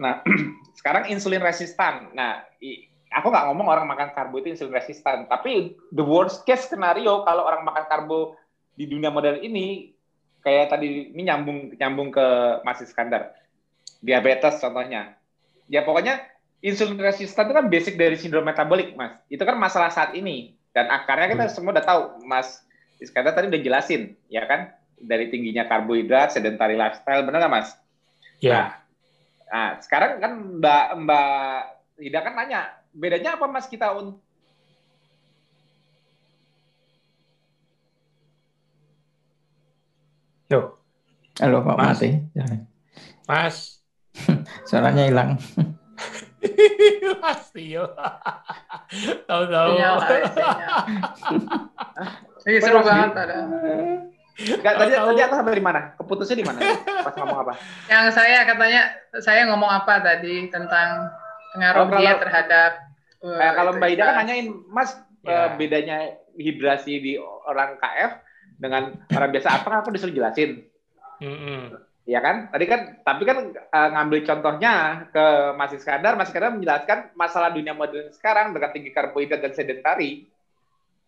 nah 0.00 0.24
sekarang 0.80 1.12
insulin 1.12 1.44
resistan. 1.44 2.08
Nah 2.16 2.48
aku 3.12 3.26
nggak 3.28 3.44
ngomong 3.52 3.68
orang 3.68 3.84
makan 3.84 4.16
karbo 4.16 4.40
itu 4.40 4.56
insulin 4.56 4.72
resistan. 4.72 5.28
Tapi 5.28 5.76
the 5.92 6.04
worst 6.04 6.48
case 6.48 6.64
scenario 6.64 7.20
kalau 7.28 7.44
orang 7.44 7.60
makan 7.68 7.84
karbo 7.84 8.40
di 8.80 8.88
dunia 8.88 9.12
modern 9.12 9.44
ini 9.44 9.92
kayak 10.40 10.72
tadi 10.72 11.12
ini 11.12 11.22
nyambung 11.28 11.76
nyambung 11.76 12.08
ke 12.12 12.26
Mas 12.64 12.80
Iskandar. 12.80 13.36
Diabetes 14.00 14.60
contohnya. 14.60 15.16
Ya 15.70 15.84
pokoknya 15.84 16.24
insulin 16.60 17.00
resistan 17.00 17.48
itu 17.48 17.54
kan 17.56 17.66
basic 17.68 17.94
dari 17.96 18.16
sindrom 18.16 18.44
metabolik, 18.44 18.96
Mas. 18.96 19.16
Itu 19.32 19.44
kan 19.44 19.56
masalah 19.56 19.92
saat 19.92 20.16
ini. 20.16 20.56
Dan 20.70 20.86
akarnya 20.88 21.28
kita 21.32 21.44
hmm. 21.50 21.54
semua 21.54 21.72
udah 21.76 21.84
tahu, 21.84 22.02
Mas 22.24 22.62
Iskandar 23.00 23.32
tadi 23.32 23.48
udah 23.48 23.60
jelasin, 23.60 24.14
ya 24.28 24.44
kan? 24.44 24.70
Dari 25.00 25.32
tingginya 25.32 25.64
karbohidrat, 25.64 26.36
sedentary 26.36 26.76
lifestyle, 26.76 27.24
benar 27.24 27.48
nggak, 27.48 27.52
Mas? 27.52 27.68
Ya. 28.38 28.48
Yeah. 28.48 28.54
Nah, 28.54 28.68
nah, 29.50 29.70
sekarang 29.80 30.10
kan 30.20 30.32
Mbak 30.60 30.86
Mbak 31.04 31.28
Ida 32.00 32.20
kan 32.24 32.34
nanya, 32.36 32.60
bedanya 32.92 33.36
apa 33.36 33.46
Mas 33.48 33.68
kita 33.68 33.92
Yo. 40.50 40.82
Halo 41.38 41.62
Pak 41.62 41.78
Mas. 41.78 42.02
Mati. 42.02 42.10
Mas. 43.30 43.86
Suaranya 44.66 45.06
hilang. 45.06 45.38
Pasti 47.22 47.78
yo. 47.78 47.86
Tahu-tahu. 49.30 49.78
Ini 52.50 52.58
seru 52.58 52.82
banget 52.82 53.14
ada. 53.14 53.46
Gak, 54.42 54.74
tadi, 54.74 54.92
tadi 54.98 55.20
aku 55.22 55.34
sampai 55.38 55.54
di 55.54 55.62
mana? 55.62 55.94
Keputusnya 55.94 56.42
di 56.42 56.42
mana? 56.42 56.58
Pas 56.82 57.14
ngomong 57.14 57.38
apa? 57.46 57.54
Yang 57.86 58.18
saya 58.18 58.42
katanya, 58.42 58.90
saya 59.22 59.46
ngomong 59.54 59.70
apa 59.70 60.02
tadi 60.02 60.50
tentang 60.50 61.14
pengaruh 61.54 61.86
oh, 61.86 61.94
dia 61.94 62.18
terhadap 62.18 62.72
uh, 63.22 63.52
kalau 63.54 63.78
Mbak 63.78 63.90
Ida 63.94 64.02
kan 64.02 64.26
nanyain, 64.26 64.50
Mas 64.66 64.98
yeah. 65.22 65.46
uh, 65.46 65.48
bedanya 65.54 66.18
hidrasi 66.34 66.98
di 66.98 67.12
orang 67.22 67.78
KF 67.78 68.29
dengan 68.60 68.92
orang 69.08 69.30
biasa 69.32 69.48
apa 69.64 69.80
aku 69.80 69.88
disuruh 69.96 70.12
jelasin. 70.12 70.60
Mm-hmm. 71.24 71.60
Ya 72.04 72.20
kan? 72.20 72.52
Tadi 72.52 72.64
kan, 72.68 72.80
tapi 73.00 73.22
kan 73.24 73.54
uh, 73.56 73.88
ngambil 73.96 74.20
contohnya 74.28 75.04
ke 75.08 75.26
Mas 75.56 75.72
Iskandar, 75.72 76.20
Mas 76.20 76.28
Iskandar 76.28 76.52
menjelaskan 76.52 77.16
masalah 77.16 77.48
dunia 77.54 77.72
modern 77.72 78.12
sekarang 78.12 78.52
dengan 78.52 78.70
tinggi 78.76 78.92
karbohidrat 78.92 79.40
dan 79.40 79.52
sedentari. 79.56 80.28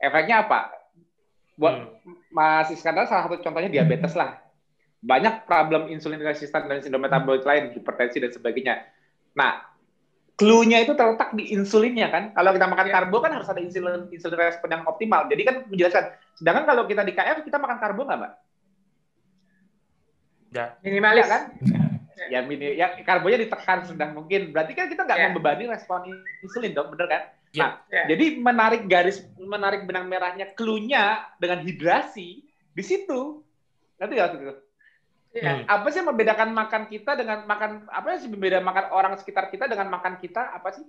Efeknya 0.01 0.49
apa? 0.49 0.73
Buat 1.61 2.01
mm. 2.01 2.33
Mas 2.33 2.73
Iskandar 2.73 3.05
salah 3.05 3.29
satu 3.29 3.41
contohnya 3.45 3.69
diabetes 3.69 4.17
lah. 4.17 4.41
Banyak 5.03 5.45
problem 5.51 5.91
insulin 5.91 6.23
resistan 6.23 6.71
dan 6.71 6.79
sindrom 6.79 7.03
metabolik 7.03 7.43
lain, 7.43 7.75
hipertensi 7.75 8.23
dan 8.23 8.31
sebagainya. 8.31 8.87
Nah, 9.35 9.72
clue-nya 10.43 10.83
itu 10.83 10.93
terletak 10.99 11.31
di 11.39 11.55
insulinnya 11.55 12.11
kan. 12.11 12.25
Kalau 12.35 12.51
kita 12.51 12.67
makan 12.67 12.87
iya. 12.91 12.95
karbo 12.99 13.17
kan 13.23 13.31
harus 13.39 13.47
ada 13.47 13.63
insulin 13.63 14.11
insulin 14.11 14.39
respon 14.43 14.75
yang 14.75 14.83
optimal. 14.91 15.31
Jadi 15.31 15.43
kan 15.47 15.57
menjelaskan. 15.71 16.05
Sedangkan 16.35 16.65
kalau 16.67 16.83
kita 16.91 17.07
di 17.07 17.15
KF 17.15 17.47
kita 17.47 17.63
makan 17.63 17.79
karbo 17.79 18.03
nggak, 18.03 18.19
Mbak? 18.19 18.33
Ya. 20.53 20.67
Minimalis 20.83 21.31
kan? 21.31 21.43
ya 22.33 22.39
mini 22.45 22.79
ya 22.79 22.99
karbonya 23.07 23.39
ditekan 23.47 23.87
sudah 23.87 24.11
mungkin. 24.11 24.51
Berarti 24.51 24.75
kan 24.75 24.91
kita 24.91 25.07
nggak 25.07 25.19
yeah. 25.23 25.27
membebani 25.31 25.65
respon 25.71 26.11
insulin 26.43 26.75
dong, 26.75 26.91
bener 26.91 27.07
kan? 27.07 27.23
Yeah. 27.55 27.61
Nah, 27.63 27.71
yeah. 27.95 28.07
jadi 28.11 28.25
menarik 28.43 28.83
garis 28.91 29.23
menarik 29.39 29.87
benang 29.87 30.11
merahnya 30.11 30.51
clue-nya 30.59 31.31
dengan 31.39 31.63
hidrasi 31.63 32.43
di 32.75 32.83
situ. 32.83 33.47
Nanti 34.03 34.19
ya 34.19 34.27
Ya, 35.33 35.65
hmm. 35.65 35.65
Apa 35.65 35.89
sih 35.89 36.05
yang 36.05 36.13
membedakan 36.13 36.53
makan 36.53 36.93
kita 36.93 37.17
dengan 37.17 37.49
makan 37.49 37.89
apa 37.89 38.21
sih 38.21 38.29
membeda 38.29 38.61
makan 38.61 38.93
orang 38.93 39.17
sekitar 39.17 39.49
kita 39.49 39.65
dengan 39.65 39.89
makan 39.89 40.21
kita 40.21 40.53
apa 40.53 40.77
sih? 40.77 40.85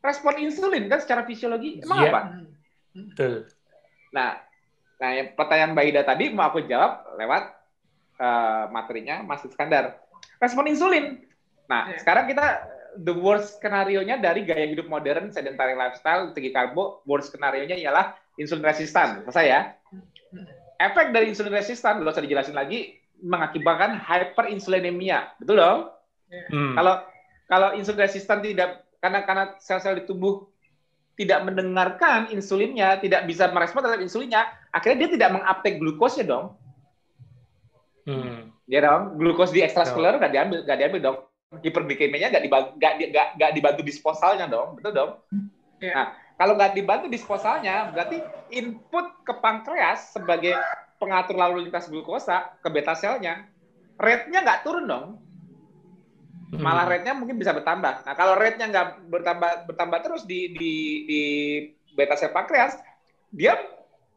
Respon 0.00 0.40
insulin 0.40 0.88
kan 0.88 1.04
secara 1.04 1.28
fisiologi 1.28 1.84
emang 1.84 1.98
yeah. 2.00 2.12
apa? 2.12 2.20
Betul. 2.96 3.34
Nah, 4.16 4.40
nah 4.96 5.10
yang 5.12 5.36
pertanyaan 5.36 5.76
Mbak 5.76 5.84
Ida 5.92 6.02
tadi 6.04 6.32
mau 6.32 6.48
aku 6.48 6.64
jawab 6.64 7.12
lewat 7.20 7.44
uh, 8.20 8.72
materinya 8.72 9.20
Mas 9.20 9.44
Iskandar. 9.44 10.00
Respon 10.40 10.64
insulin. 10.64 11.20
Nah, 11.68 11.92
yeah. 11.92 12.00
sekarang 12.00 12.24
kita 12.24 12.64
the 13.00 13.12
worst 13.12 13.60
skenario-nya 13.60 14.16
dari 14.16 14.48
gaya 14.48 14.64
hidup 14.64 14.88
modern, 14.88 15.28
sedentary 15.28 15.76
lifestyle, 15.76 16.32
tinggi 16.32 16.56
karbo, 16.56 17.04
worst 17.04 17.34
skenario-nya 17.34 17.76
ialah 17.76 18.16
insulin 18.40 18.64
resistan. 18.64 19.26
Selesai 19.28 19.44
ya? 19.44 19.60
Hmm. 20.32 20.48
Efek 20.78 21.12
dari 21.12 21.30
insulin 21.30 21.54
resistan, 21.54 22.00
belum 22.00 22.10
usah 22.10 22.24
dijelasin 22.24 22.56
lagi, 22.56 22.98
mengakibatkan 23.24 23.96
hyperinsulinemia. 23.96 25.32
Betul 25.40 25.56
dong? 25.56 25.80
Hmm. 26.52 26.76
Kalau 26.76 26.94
kalau 27.48 27.68
insulin 27.76 28.04
resistan 28.04 28.44
tidak 28.44 28.84
karena 29.00 29.24
karena 29.24 29.44
sel-sel 29.60 30.00
di 30.00 30.04
tubuh 30.04 30.48
tidak 31.14 31.46
mendengarkan 31.46 32.28
insulinnya, 32.34 32.98
tidak 32.98 33.24
bisa 33.30 33.46
merespon 33.54 33.86
terhadap 33.86 34.02
insulinnya, 34.02 34.50
akhirnya 34.74 35.06
dia 35.06 35.10
tidak 35.14 35.30
menguptake 35.38 35.78
glukosnya 35.78 36.24
dong. 36.26 36.46
Hmm. 38.04 38.50
Ya 38.66 38.82
dong, 38.82 39.20
glukos 39.20 39.54
di 39.54 39.62
ekstraseluler 39.62 40.18
nggak 40.18 40.32
diambil, 40.32 40.58
nggak 40.66 40.78
diambil 40.80 41.00
dong. 41.00 41.18
Hiperglikemianya 41.54 42.34
nggak 42.34 42.44
dibantu, 42.44 42.70
nggak 42.82 43.26
nggak 43.38 43.52
dibantu 43.54 43.80
disposalnya 43.86 44.50
dong, 44.50 44.74
betul 44.74 44.92
dong? 44.92 45.10
Yeah. 45.78 45.94
Nah, 45.94 46.06
kalau 46.34 46.58
nggak 46.58 46.74
dibantu 46.74 47.06
disposalnya, 47.06 47.94
berarti 47.94 48.18
input 48.50 49.06
ke 49.22 49.32
pankreas 49.38 50.10
sebagai 50.18 50.58
pengatur 51.04 51.36
lalu 51.36 51.68
lintas 51.68 51.92
glukosa 51.92 52.56
ke 52.64 52.68
beta 52.72 52.96
selnya, 52.96 53.44
rate-nya 54.00 54.40
nggak 54.40 54.64
turun 54.64 54.88
dong. 54.88 55.06
Malah 56.56 56.88
hmm. 56.88 56.92
rate-nya 56.96 57.14
mungkin 57.14 57.36
bisa 57.36 57.52
bertambah. 57.52 58.08
Nah, 58.08 58.14
kalau 58.16 58.40
rate-nya 58.40 58.72
nggak 58.72 58.88
bertambah 59.12 59.50
bertambah 59.68 59.98
terus 60.00 60.24
di 60.24 60.56
di 60.56 60.74
di 61.04 61.22
beta 61.92 62.16
sel 62.16 62.32
pankreas, 62.32 62.80
dia 63.28 63.60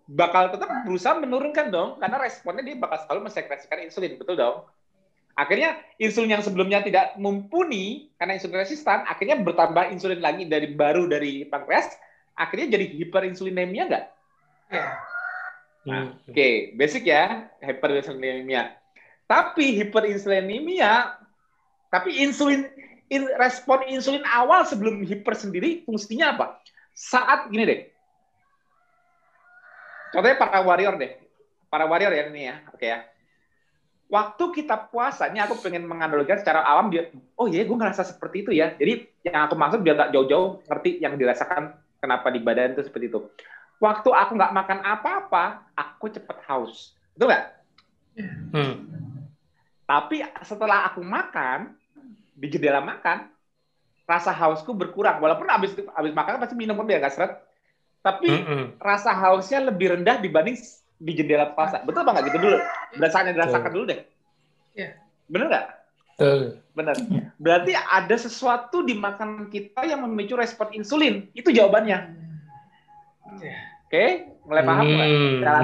bakal 0.08 0.56
tetap 0.56 0.88
berusaha 0.88 1.20
menurunkan 1.20 1.68
dong, 1.68 1.90
karena 2.00 2.18
responnya 2.24 2.64
dia 2.64 2.80
bakal 2.80 3.04
selalu 3.04 3.28
mensekresikan 3.28 3.84
insulin, 3.84 4.16
betul 4.16 4.40
dong? 4.40 4.64
Akhirnya 5.38 5.78
insulin 6.02 6.34
yang 6.34 6.42
sebelumnya 6.42 6.82
tidak 6.82 7.14
mumpuni 7.22 8.10
karena 8.18 8.40
insulin 8.40 8.64
resistan, 8.64 9.06
akhirnya 9.06 9.38
bertambah 9.38 9.94
insulin 9.94 10.24
lagi 10.24 10.50
dari 10.50 10.74
baru 10.74 11.06
dari 11.06 11.46
pankreas, 11.46 11.94
akhirnya 12.34 12.80
jadi 12.80 12.86
hiperinsulinemia 13.04 13.84
nggak? 13.86 14.06
Ya. 14.74 14.98
Nah, 15.88 16.12
hmm. 16.12 16.28
Oke, 16.28 16.36
okay. 16.36 16.54
basic 16.76 17.08
ya 17.08 17.48
hiperinsulinemia. 17.64 18.76
Tapi 19.24 19.80
hiperinsulinemia, 19.80 21.16
tapi 21.88 22.20
insulin 22.20 22.68
in, 23.08 23.24
respon 23.40 23.88
insulin 23.88 24.24
awal 24.28 24.68
sebelum 24.68 25.00
hiper 25.08 25.32
sendiri 25.32 25.88
fungsinya 25.88 26.36
apa? 26.36 26.60
Saat 26.92 27.48
gini 27.48 27.64
deh. 27.64 27.80
Contohnya 30.12 30.36
para 30.36 30.60
warrior 30.60 31.00
deh. 31.00 31.16
Para 31.72 31.88
warrior 31.88 32.12
ya 32.12 32.24
ini 32.32 32.52
ya. 32.52 32.56
Oke 32.68 32.84
okay 32.84 32.88
ya. 32.92 33.00
Waktu 34.08 34.44
kita 34.56 34.88
puasa, 34.88 35.28
ini 35.28 35.44
aku 35.44 35.60
pengen 35.60 35.84
menganalogikan 35.84 36.40
secara 36.40 36.64
awam 36.64 36.88
dia, 36.88 37.12
oh 37.36 37.44
iya 37.44 37.68
gue 37.68 37.76
ngerasa 37.76 38.08
seperti 38.08 38.48
itu 38.48 38.52
ya. 38.56 38.72
Jadi 38.80 39.04
yang 39.28 39.52
aku 39.52 39.56
maksud 39.60 39.84
biar 39.84 40.00
gak 40.00 40.12
jauh-jauh 40.16 40.64
ngerti 40.64 41.04
yang 41.04 41.20
dirasakan 41.20 41.76
kenapa 42.00 42.32
di 42.32 42.40
badan 42.40 42.72
itu 42.72 42.88
seperti 42.88 43.12
itu 43.12 43.28
waktu 43.78 44.10
aku 44.10 44.32
nggak 44.38 44.54
makan 44.54 44.80
apa-apa, 44.82 45.66
aku 45.74 46.10
cepet 46.10 46.38
haus. 46.50 46.98
Betul 47.14 47.34
nggak? 47.34 47.46
Hmm. 48.54 48.74
Tapi 49.88 50.26
setelah 50.44 50.90
aku 50.92 51.00
makan, 51.06 51.78
di 52.38 52.48
jendela 52.52 52.84
makan, 52.84 53.30
rasa 54.06 54.36
hausku 54.36 54.76
berkurang. 54.76 55.22
Walaupun 55.24 55.48
habis 55.50 55.74
habis 55.74 56.14
makan 56.14 56.42
pasti 56.42 56.56
minum 56.58 56.78
kan 56.78 56.86
biar 56.86 57.00
nggak 57.02 57.14
seret. 57.14 57.34
Tapi 58.02 58.30
mm 58.30 58.44
-hmm. 58.46 58.64
rasa 58.80 59.12
hausnya 59.12 59.68
lebih 59.68 59.98
rendah 59.98 60.22
dibanding 60.22 60.56
di 60.98 61.12
jendela 61.18 61.52
puasa. 61.52 61.84
Betul 61.84 62.06
apa 62.06 62.18
nggak 62.18 62.26
gitu 62.34 62.40
dulu? 62.40 62.58
Berdasarkan 62.98 63.36
dirasakan 63.36 63.72
dulu 63.74 63.86
deh. 63.90 64.00
Yeah. 64.78 64.96
Bener 65.28 65.48
nggak? 65.52 65.68
Benar. 66.74 66.96
Iya. 66.98 67.24
Berarti 67.38 67.72
ada 67.78 68.16
sesuatu 68.18 68.82
di 68.82 68.98
makanan 68.98 69.54
kita 69.54 69.86
yang 69.86 70.02
memicu 70.06 70.34
respon 70.34 70.74
insulin. 70.74 71.30
Itu 71.38 71.54
jawabannya. 71.54 72.27
Iya. 73.36 73.78
Oke, 73.88 73.96
okay? 73.96 74.10
mulai 74.44 74.64
paham 74.68 74.84
nggak? 74.84 75.08
Hmm. 75.08 75.36
Nah, 75.40 75.60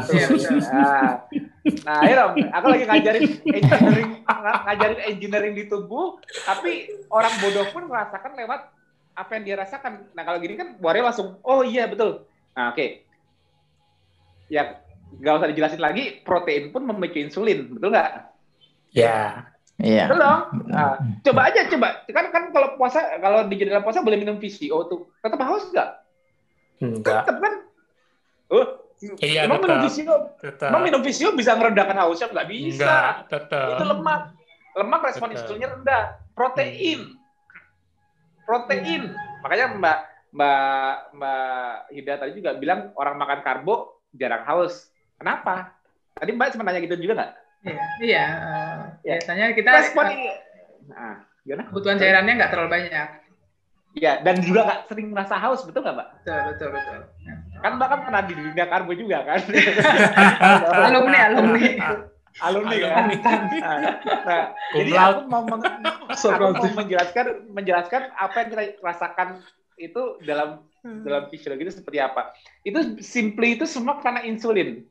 nah, 1.84 1.98
ayo 2.08 2.14
dong. 2.16 2.34
Aku 2.56 2.66
lagi 2.72 2.84
ngajarin 2.88 3.24
engineering, 3.44 4.12
ngajarin 4.64 5.00
engineering 5.12 5.54
di 5.60 5.64
tubuh, 5.68 6.24
tapi 6.48 6.88
orang 7.12 7.36
bodoh 7.44 7.68
pun 7.76 7.84
merasakan 7.84 8.40
lewat 8.40 8.72
apa 9.20 9.32
yang 9.36 9.44
dia 9.44 9.56
rasakan. 9.60 10.08
Nah, 10.16 10.24
kalau 10.24 10.40
gini 10.40 10.56
kan 10.56 10.80
Wario 10.80 11.04
langsung, 11.04 11.36
oh 11.44 11.68
iya 11.68 11.84
betul. 11.92 12.24
Nah, 12.56 12.72
oke. 12.72 12.80
Okay. 12.80 12.90
Ya, 14.48 14.80
nggak 15.20 15.44
usah 15.44 15.50
dijelasin 15.52 15.84
lagi, 15.84 16.24
protein 16.24 16.72
pun 16.72 16.88
memicu 16.88 17.20
insulin, 17.20 17.76
betul 17.76 17.92
nggak? 17.92 18.12
Ya. 18.96 19.52
Iya. 19.84 20.08
Betul 20.08 20.24
dong. 20.24 20.42
Nah, 20.72 20.96
coba 21.28 21.42
aja 21.52 21.68
coba. 21.68 22.08
Kan 22.08 22.32
kan 22.32 22.44
kalau 22.56 22.80
puasa 22.80 23.20
kalau 23.20 23.52
di 23.52 23.60
jendela 23.60 23.84
puasa 23.84 24.00
boleh 24.00 24.16
minum 24.16 24.40
VCO 24.40 24.88
tuh. 24.88 25.12
Tetap 25.20 25.44
haus 25.44 25.68
nggak? 25.76 26.03
Enggak. 26.84 27.24
Tetap 27.24 27.38
kan? 27.40 27.54
Oh, 28.52 28.66
iya, 29.24 29.48
emang 29.48 29.64
tetap. 29.64 29.68
minum 29.72 29.88
VCO? 29.88 30.16
Tetap. 30.44 30.70
Emang 30.70 30.84
minum 30.84 31.02
VCO 31.02 31.30
bisa 31.34 31.52
meredakan 31.56 31.98
hausnya? 32.04 32.28
Nggak 32.30 32.48
bisa. 32.52 32.84
Enggak, 32.84 33.14
tetap. 33.32 33.68
Itu 33.80 33.84
lemak. 33.88 34.22
Lemak 34.74 35.02
respon 35.08 35.28
insulinnya 35.32 35.70
rendah. 35.80 36.04
Protein. 36.36 37.16
Protein. 38.44 39.04
Makanya 39.42 39.66
Mbak 39.80 40.00
Mbak 40.34 40.96
Mbak 41.14 41.74
Hida 41.94 42.14
tadi 42.18 42.32
juga 42.36 42.52
bilang 42.58 42.90
orang 42.98 43.16
makan 43.16 43.40
karbo 43.46 44.02
jarang 44.12 44.44
haus. 44.50 44.90
Kenapa? 45.16 45.78
Tadi 46.18 46.30
Mbak 46.34 46.48
sempat 46.54 46.66
nanya 46.68 46.82
gitu 46.84 46.98
juga 47.00 47.14
nggak? 47.22 47.32
Iya, 47.64 47.84
iya. 48.04 48.26
Uh, 48.44 48.82
biasanya 49.08 49.46
kita 49.56 49.70
respon 49.72 50.06
uh, 50.10 50.36
nah, 50.92 51.16
gimana? 51.48 51.64
Kebutuhan 51.72 51.98
cairannya 52.02 52.34
nggak 52.36 52.52
terlalu 52.52 52.70
banyak. 52.70 53.08
Iya, 53.94 54.26
dan 54.26 54.42
juga 54.42 54.66
nggak 54.66 54.82
sering 54.90 55.08
merasa 55.14 55.38
haus, 55.38 55.62
betul 55.62 55.86
nggak, 55.86 55.96
Mbak? 55.96 56.10
Betul, 56.26 56.40
betul, 56.50 56.68
betul. 56.74 57.00
Kan 57.62 57.72
Mbak 57.78 57.88
kan 57.94 58.00
pernah 58.10 58.22
di 58.26 58.34
dunia 58.34 58.66
karbo 58.66 58.92
juga 58.98 59.18
kan? 59.22 59.40
alumni, 60.90 61.20
alumni. 61.30 61.62
alumni 62.42 62.78
kan. 62.82 63.06
Nah, 64.26 64.44
jadi 64.74 64.92
aku 64.98 65.22
mau, 65.30 65.46
meng 65.46 65.62
aku 66.10 66.44
mau 66.58 66.74
menjelaskan 66.74 67.26
menjelaskan 67.54 68.02
apa 68.18 68.36
yang 68.42 68.48
kita 68.50 68.64
rasakan 68.82 69.28
itu 69.78 70.02
dalam 70.26 70.66
dalam 70.84 71.30
fisiologi 71.30 71.70
itu 71.70 71.74
seperti 71.78 72.02
apa. 72.02 72.34
Itu 72.66 73.00
simply 73.00 73.56
itu 73.56 73.70
semua 73.70 74.02
karena 74.02 74.26
insulin. 74.26 74.84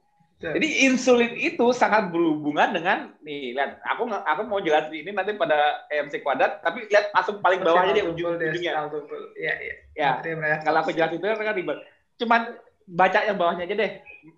Jadi 0.43 0.69
insulin 0.90 1.39
itu 1.39 1.70
sangat 1.70 2.10
berhubungan 2.10 2.74
dengan 2.74 3.14
nih 3.23 3.55
lihat 3.55 3.78
aku 3.86 4.10
aku 4.10 4.43
mau 4.51 4.59
jelasin 4.59 4.90
ini 4.90 5.14
nanti 5.14 5.39
pada 5.39 5.86
EMC 5.86 6.27
kuadrat 6.27 6.59
tapi 6.66 6.90
lihat 6.90 7.14
langsung 7.14 7.39
paling 7.39 7.62
bawahnya 7.62 7.94
dia 7.94 8.06
ujung 8.10 8.35
ujungnya. 8.35 8.73
Iya 9.39 9.55
iya. 9.62 9.74
Ya. 9.94 10.56
Kalau 10.66 10.82
aku 10.82 10.90
jelasin 10.90 11.23
itu 11.23 11.27
kan 11.31 11.55
ribet. 11.55 11.78
Cuman 12.19 12.59
baca 12.90 13.19
yang 13.23 13.39
bawahnya 13.39 13.70
aja 13.70 13.74
deh. 13.78 13.93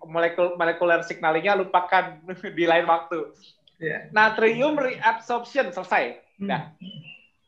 Molekul 0.05 0.53
molekuler 0.57 1.01
signalingnya 1.01 1.57
lupakan 1.57 2.21
di 2.57 2.65
lain 2.69 2.85
waktu. 2.85 3.33
Yeah. 3.81 4.13
Natrium 4.13 4.77
reabsorption 4.77 5.73
selesai. 5.73 6.21
Hmm. 6.37 6.47
Nah, 6.47 6.61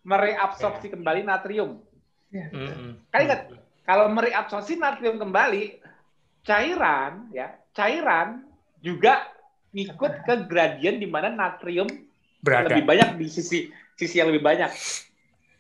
mereabsorpsi 0.02 0.90
yeah. 0.90 0.94
kembali 0.98 1.22
natrium. 1.24 1.72
Yeah. 2.34 2.50
Mm 2.52 3.06
Kan 3.14 3.20
ingat 3.22 3.42
kalau 3.86 4.10
mereabsorpsi 4.12 4.82
natrium 4.82 5.22
kembali 5.22 5.80
cairan 6.48 7.28
ya 7.36 7.52
cairan 7.76 8.47
juga 8.82 9.28
ikut 9.74 10.14
ke 10.26 10.34
gradien 10.50 10.98
di 10.98 11.06
mana 11.06 11.30
natrium 11.30 11.88
Berada. 12.42 12.72
lebih 12.72 12.84
banyak 12.88 13.10
di 13.20 13.28
sisi 13.30 13.70
sisi 13.98 14.22
yang 14.22 14.30
lebih 14.30 14.46
banyak. 14.46 14.72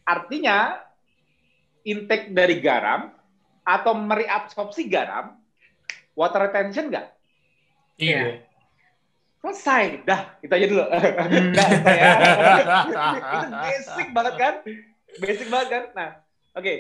Artinya 0.08 0.80
intake 1.84 2.32
dari 2.32 2.62
garam 2.64 3.12
atau 3.68 3.94
mereabsorpsi 3.98 4.88
garam, 4.88 5.36
water 6.16 6.48
retention 6.48 6.88
enggak? 6.88 7.12
Iya. 8.00 8.48
Selesai. 9.44 10.08
Dah, 10.08 10.38
kita 10.40 10.54
aja 10.56 10.68
dulu. 10.70 10.84
Hmm. 10.88 11.52
nah, 11.54 11.70
ya. 11.92 12.12
itu 13.18 13.38
basic 13.52 14.08
banget 14.16 14.36
kan? 14.40 14.54
Basic 15.20 15.48
banget 15.52 15.68
kan? 15.70 15.84
Nah, 15.94 16.10
oke. 16.56 16.64
Okay. 16.64 16.78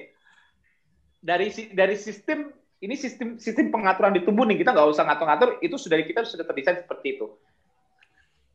Dari 1.22 1.48
dari 1.74 1.96
sistem 1.98 2.54
ini 2.78 2.94
sistem 2.94 3.42
sistem 3.42 3.74
pengaturan 3.74 4.14
di 4.14 4.22
tubuh 4.22 4.46
nih 4.46 4.62
kita 4.62 4.70
nggak 4.70 4.90
usah 4.94 5.04
ngatur-ngatur 5.10 5.58
itu 5.66 5.76
sudah 5.82 5.98
kita 6.06 6.22
sudah 6.22 6.46
terdesain 6.46 6.78
seperti 6.86 7.18
itu. 7.18 7.28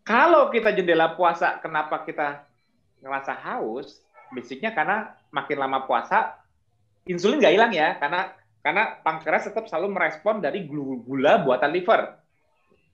Kalau 0.03 0.51
kita 0.51 0.71
jendela 0.75 1.15
puasa 1.15 1.59
kenapa 1.59 2.07
kita 2.07 2.47
ngerasa 3.03 3.35
haus? 3.35 4.03
Basicnya 4.31 4.71
karena 4.71 5.15
makin 5.35 5.59
lama 5.59 5.85
puasa 5.85 6.39
insulin 7.07 7.43
nggak 7.43 7.55
hilang 7.55 7.73
ya 7.75 7.99
karena 7.99 8.31
karena 8.63 8.83
pankreas 9.03 9.51
tetap 9.51 9.67
selalu 9.67 9.91
merespon 9.91 10.39
dari 10.39 10.71
gula 10.71 11.43
buatan 11.43 11.71
liver. 11.75 12.15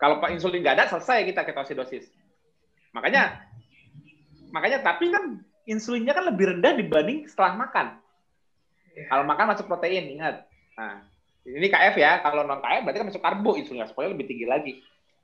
Kalau 0.00 0.22
pak 0.22 0.32
insulin 0.32 0.64
nggak 0.64 0.76
ada 0.80 0.86
selesai 0.88 1.28
kita 1.28 1.44
ketosidosis 1.44 2.08
makanya 2.88 3.44
makanya 4.48 4.80
tapi 4.80 5.12
kan 5.12 5.44
insulinnya 5.68 6.16
kan 6.16 6.24
lebih 6.24 6.56
rendah 6.56 6.72
dibanding 6.72 7.28
setelah 7.28 7.68
makan. 7.68 7.86
Kalau 9.12 9.22
makan 9.28 9.54
masuk 9.54 9.68
protein 9.68 10.08
ingat. 10.08 10.48
Nah 10.74 11.04
ini 11.48 11.66
KF 11.72 11.94
ya, 11.96 12.20
kalau 12.20 12.44
non 12.44 12.60
KF 12.60 12.84
berarti 12.84 12.98
kan 13.00 13.08
masuk 13.08 13.22
karbo 13.24 13.56
insulinnya 13.56 13.88
supaya 13.88 14.12
lebih 14.12 14.28
tinggi 14.28 14.44
lagi. 14.44 14.72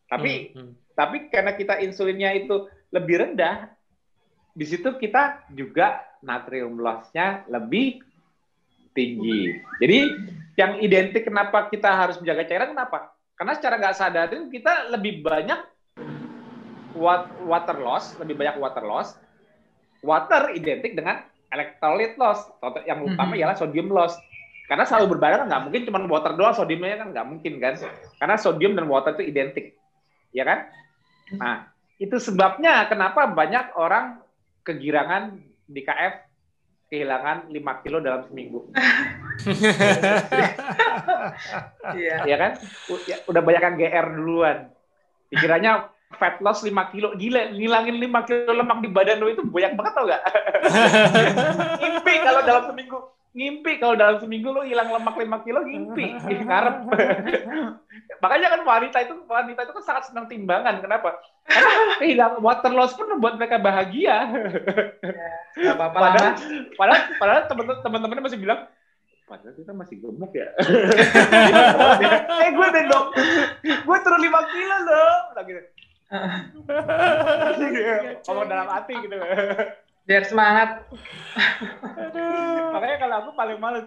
Tapi 0.09 0.53
hmm, 0.53 0.57
hmm. 0.57 0.73
tapi 0.97 1.17
karena 1.29 1.53
kita 1.53 1.81
insulinnya 1.85 2.33
itu 2.33 2.69
lebih 2.95 3.21
rendah, 3.21 3.69
di 4.55 4.65
situ 4.65 4.95
kita 4.97 5.51
juga 5.53 6.01
natrium 6.23 6.81
loss-nya 6.81 7.45
lebih 7.51 8.01
tinggi. 8.95 9.59
Jadi 9.83 9.99
yang 10.55 10.79
identik 10.79 11.27
kenapa 11.27 11.67
kita 11.69 11.91
harus 11.91 12.17
menjaga 12.23 12.47
cairan 12.47 12.71
kenapa? 12.73 13.13
Karena 13.35 13.53
secara 13.59 13.75
nggak 13.83 13.97
sadar 13.99 14.31
itu 14.31 14.47
kita 14.55 14.95
lebih 14.95 15.21
banyak 15.27 15.61
water 17.43 17.79
loss, 17.83 18.15
lebih 18.23 18.39
banyak 18.39 18.57
water 18.63 18.87
loss. 18.87 19.19
Water 20.05 20.55
identik 20.55 20.95
dengan 20.95 21.27
electrolyte 21.51 22.15
loss. 22.15 22.47
Yang 22.87 23.11
utama 23.11 23.35
-hmm. 23.35 23.41
ialah 23.43 23.57
sodium 23.59 23.91
loss. 23.91 24.15
Karena 24.65 24.85
selalu 24.89 25.17
berbarengan 25.17 25.47
nggak 25.49 25.63
mungkin 25.69 25.83
cuma 25.85 26.01
water 26.09 26.33
doang 26.33 26.57
sodiumnya 26.57 27.05
kan 27.05 27.09
nggak 27.13 27.27
mungkin 27.29 27.53
kan. 27.61 27.75
Karena 28.17 28.37
sodium 28.41 28.73
dan 28.73 28.89
water 28.89 29.13
itu 29.21 29.29
identik. 29.29 29.77
Ya 30.33 30.45
kan? 30.49 30.73
Nah, 31.37 31.69
itu 32.01 32.17
sebabnya 32.17 32.89
kenapa 32.89 33.29
banyak 33.29 33.77
orang 33.77 34.25
kegirangan 34.65 35.37
di 35.69 35.81
KF 35.85 36.15
kehilangan 36.89 37.51
5 37.51 37.83
kilo 37.85 37.99
dalam 38.01 38.25
seminggu. 38.29 38.71
Iya. 41.85 42.17
ya 42.25 42.37
kan? 42.39 42.53
Ya, 43.05 43.17
udah 43.29 43.43
banyak 43.43 43.63
kan 43.63 43.75
GR 43.77 44.07
duluan. 44.15 44.71
Pikirannya 45.29 45.91
fat 46.17 46.39
loss 46.41 46.63
5 46.63 46.73
kilo. 46.95 47.13
Gila, 47.19 47.53
ngilangin 47.53 47.99
5 47.99 48.29
kilo 48.31 48.53
lemak 48.55 48.79
di 48.81 48.89
badan 48.89 49.19
lo 49.21 49.29
itu 49.29 49.43
banyak 49.45 49.75
banget 49.75 49.93
tau 49.93 50.07
gak? 50.07 50.23
Mimpi 51.83 52.15
kalau 52.23 52.41
dalam 52.47 52.65
seminggu 52.73 53.14
ngimpi 53.35 53.83
kalau 53.83 53.99
dalam 53.99 54.23
seminggu 54.23 54.55
lo 54.55 54.63
hilang 54.63 54.95
lemak 54.95 55.19
5 55.19 55.47
kilo 55.47 55.61
ngimpi. 55.67 56.15
Ngarep 56.47 56.87
makanya 58.23 58.49
kan 58.57 58.63
wanita 58.63 58.99
itu 59.05 59.15
wanita 59.27 59.61
itu 59.67 59.73
kan 59.75 59.85
sangat 59.85 60.03
senang 60.09 60.31
timbangan. 60.31 60.79
Kenapa? 60.79 61.19
Karena 61.45 61.99
kehilangan 61.99 62.41
water 62.41 62.73
loss 62.73 62.95
pun 62.95 63.11
membuat 63.11 63.37
mereka 63.37 63.59
bahagia. 63.59 64.31
Ya, 65.59 65.75
apa 65.75 65.91
-apa 65.91 65.99
padahal, 65.99 66.33
padahal 66.79 67.03
padahal 67.19 67.43
teman-teman 67.83 68.23
masih 68.23 68.39
bilang 68.39 68.71
padahal 69.27 69.55
kita 69.59 69.73
masih 69.75 69.99
gemuk 69.99 70.31
ya. 70.31 70.49
Eh 72.45 72.51
gue 72.55 72.67
deh 72.71 72.85
dong. 72.87 73.07
Gue 73.67 73.99
turun 74.01 74.21
5 74.23 74.55
kilo 74.55 74.77
loh 74.87 75.15
gitu 75.45 75.63
ngomong 78.29 78.47
dalam 78.47 78.69
hati 78.71 78.95
gitu 79.03 79.17
biar 80.05 80.23
semangat. 80.29 80.85
Makanya 82.73 82.97
kalau 83.01 83.17
aku 83.25 83.31
paling 83.37 83.59
males, 83.59 83.87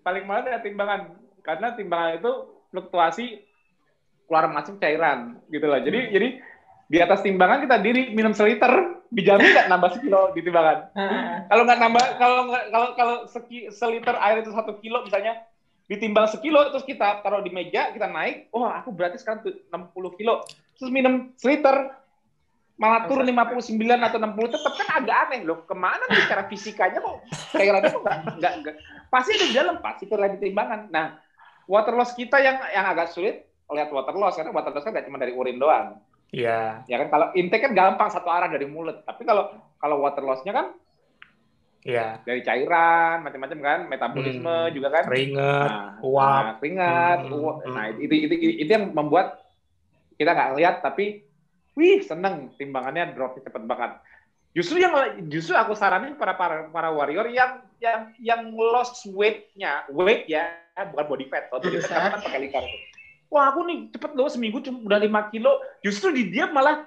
paling 0.00 0.24
males 0.24 0.48
ya 0.48 0.60
timbangan, 0.64 1.12
karena 1.44 1.76
timbangan 1.76 2.18
itu 2.18 2.32
fluktuasi 2.72 3.26
keluar 4.26 4.48
masuk 4.48 4.80
cairan 4.80 5.40
gitu 5.52 5.68
loh. 5.68 5.80
Jadi 5.80 6.00
jadi 6.12 6.28
di 6.88 6.98
atas 7.00 7.20
timbangan 7.20 7.64
kita 7.64 7.76
diri 7.80 8.12
minum 8.12 8.32
seliter 8.32 9.00
dijamin 9.12 9.52
nggak 9.52 9.68
nambah 9.68 9.90
sekilo 9.96 10.32
di 10.32 10.40
timbangan. 10.40 10.88
kalau 11.52 11.62
nggak 11.68 11.80
nambah 11.80 12.06
kalau 12.16 12.38
kalau 12.72 12.88
kalau 12.96 13.16
seki, 13.28 13.68
seliter 13.68 14.16
air 14.16 14.40
itu 14.40 14.52
satu 14.56 14.80
kilo 14.80 15.04
misalnya 15.04 15.44
ditimbang 15.88 16.24
sekilo 16.32 16.72
terus 16.72 16.88
kita 16.88 17.20
taruh 17.20 17.44
di 17.44 17.52
meja 17.52 17.92
kita 17.92 18.08
naik, 18.08 18.48
oh 18.56 18.64
aku 18.64 18.88
berarti 18.96 19.20
sekarang 19.20 19.44
60 19.44 20.16
kilo 20.16 20.40
terus 20.80 20.88
minum 20.88 21.28
seliter 21.36 21.92
malah 22.82 23.06
turun 23.06 23.22
59 23.22 23.78
atau 23.78 24.18
60 24.18 24.54
tetap 24.58 24.72
kan 24.74 24.88
agak 24.98 25.16
aneh 25.30 25.46
loh. 25.46 25.62
Ke 25.62 25.74
mana 25.78 26.02
nih 26.10 26.26
cara 26.26 26.50
fisikanya 26.50 26.98
kok 26.98 27.22
cairannya 27.54 27.94
kok 27.94 28.02
nggak 28.02 28.18
nggak 28.42 28.52
nggak 28.58 28.74
pasti 29.06 29.30
ada 29.38 29.46
di 29.46 29.54
dalam 29.54 29.76
pasti 29.78 30.10
itu 30.10 30.16
lagi 30.18 30.36
timbangan. 30.42 30.90
Nah, 30.90 31.14
water 31.70 31.94
loss 31.94 32.18
kita 32.18 32.42
yang 32.42 32.58
yang 32.74 32.90
agak 32.90 33.14
sulit 33.14 33.46
lihat 33.70 33.88
water 33.94 34.18
loss 34.18 34.34
karena 34.34 34.50
water 34.50 34.74
loss 34.74 34.82
kan 34.82 34.90
nggak 34.90 35.06
cuma 35.06 35.22
dari 35.22 35.30
urin 35.30 35.62
doang. 35.62 36.02
Iya. 36.34 36.82
Ya 36.90 36.96
kan 37.06 37.08
kalau 37.14 37.26
intake 37.38 37.70
kan 37.70 37.72
gampang 37.78 38.10
satu 38.10 38.26
arah 38.26 38.50
dari 38.50 38.66
mulut. 38.66 39.06
Tapi 39.06 39.22
kalau 39.22 39.54
kalau 39.78 40.02
water 40.02 40.26
loss-nya 40.26 40.50
kan 40.50 40.66
Iya. 41.82 42.22
Dari 42.22 42.46
cairan, 42.46 43.26
macam-macam 43.26 43.58
kan, 43.58 43.80
metabolisme 43.90 44.46
hmm. 44.46 44.70
juga 44.70 44.88
kan. 44.94 45.02
Keringat, 45.02 45.66
nah, 45.66 45.90
uap. 46.06 46.42
Nah, 46.46 46.54
keringat, 46.62 47.18
hmm. 47.26 47.34
uap. 47.34 47.56
Nah, 47.66 47.84
itu, 47.98 48.14
itu, 48.22 48.34
itu, 48.38 48.48
itu 48.62 48.70
yang 48.70 48.94
membuat 48.94 49.42
kita 50.14 50.30
nggak 50.30 50.52
lihat 50.62 50.74
tapi 50.86 51.26
wih 51.78 52.04
seneng 52.04 52.52
timbangannya 52.60 53.16
dropnya 53.16 53.48
cepet 53.48 53.62
banget. 53.64 53.92
Justru 54.52 54.84
yang 54.84 54.92
justru 55.32 55.56
aku 55.56 55.72
saranin 55.72 56.12
para 56.20 56.36
para 56.36 56.68
para 56.68 56.92
warrior 56.92 57.24
yang 57.32 57.64
yang 57.80 58.12
yang 58.20 58.42
lost 58.52 59.08
weight-nya, 59.08 59.88
weight 59.88 60.28
ya, 60.28 60.60
bukan 60.92 61.08
body 61.08 61.26
fat. 61.32 61.48
Kalau 61.48 61.64
body 61.64 61.80
fat 61.80 62.12
kan 62.12 62.20
pakai 62.20 62.40
lingkar. 62.44 62.64
Wah, 63.32 63.48
aku 63.48 63.64
nih 63.64 63.88
cepet 63.96 64.12
loh 64.12 64.28
seminggu 64.28 64.60
cuma 64.60 64.84
udah 64.92 65.00
5 65.00 65.32
kilo. 65.32 65.56
Justru 65.80 66.12
di 66.12 66.28
dia 66.28 66.52
malah 66.52 66.84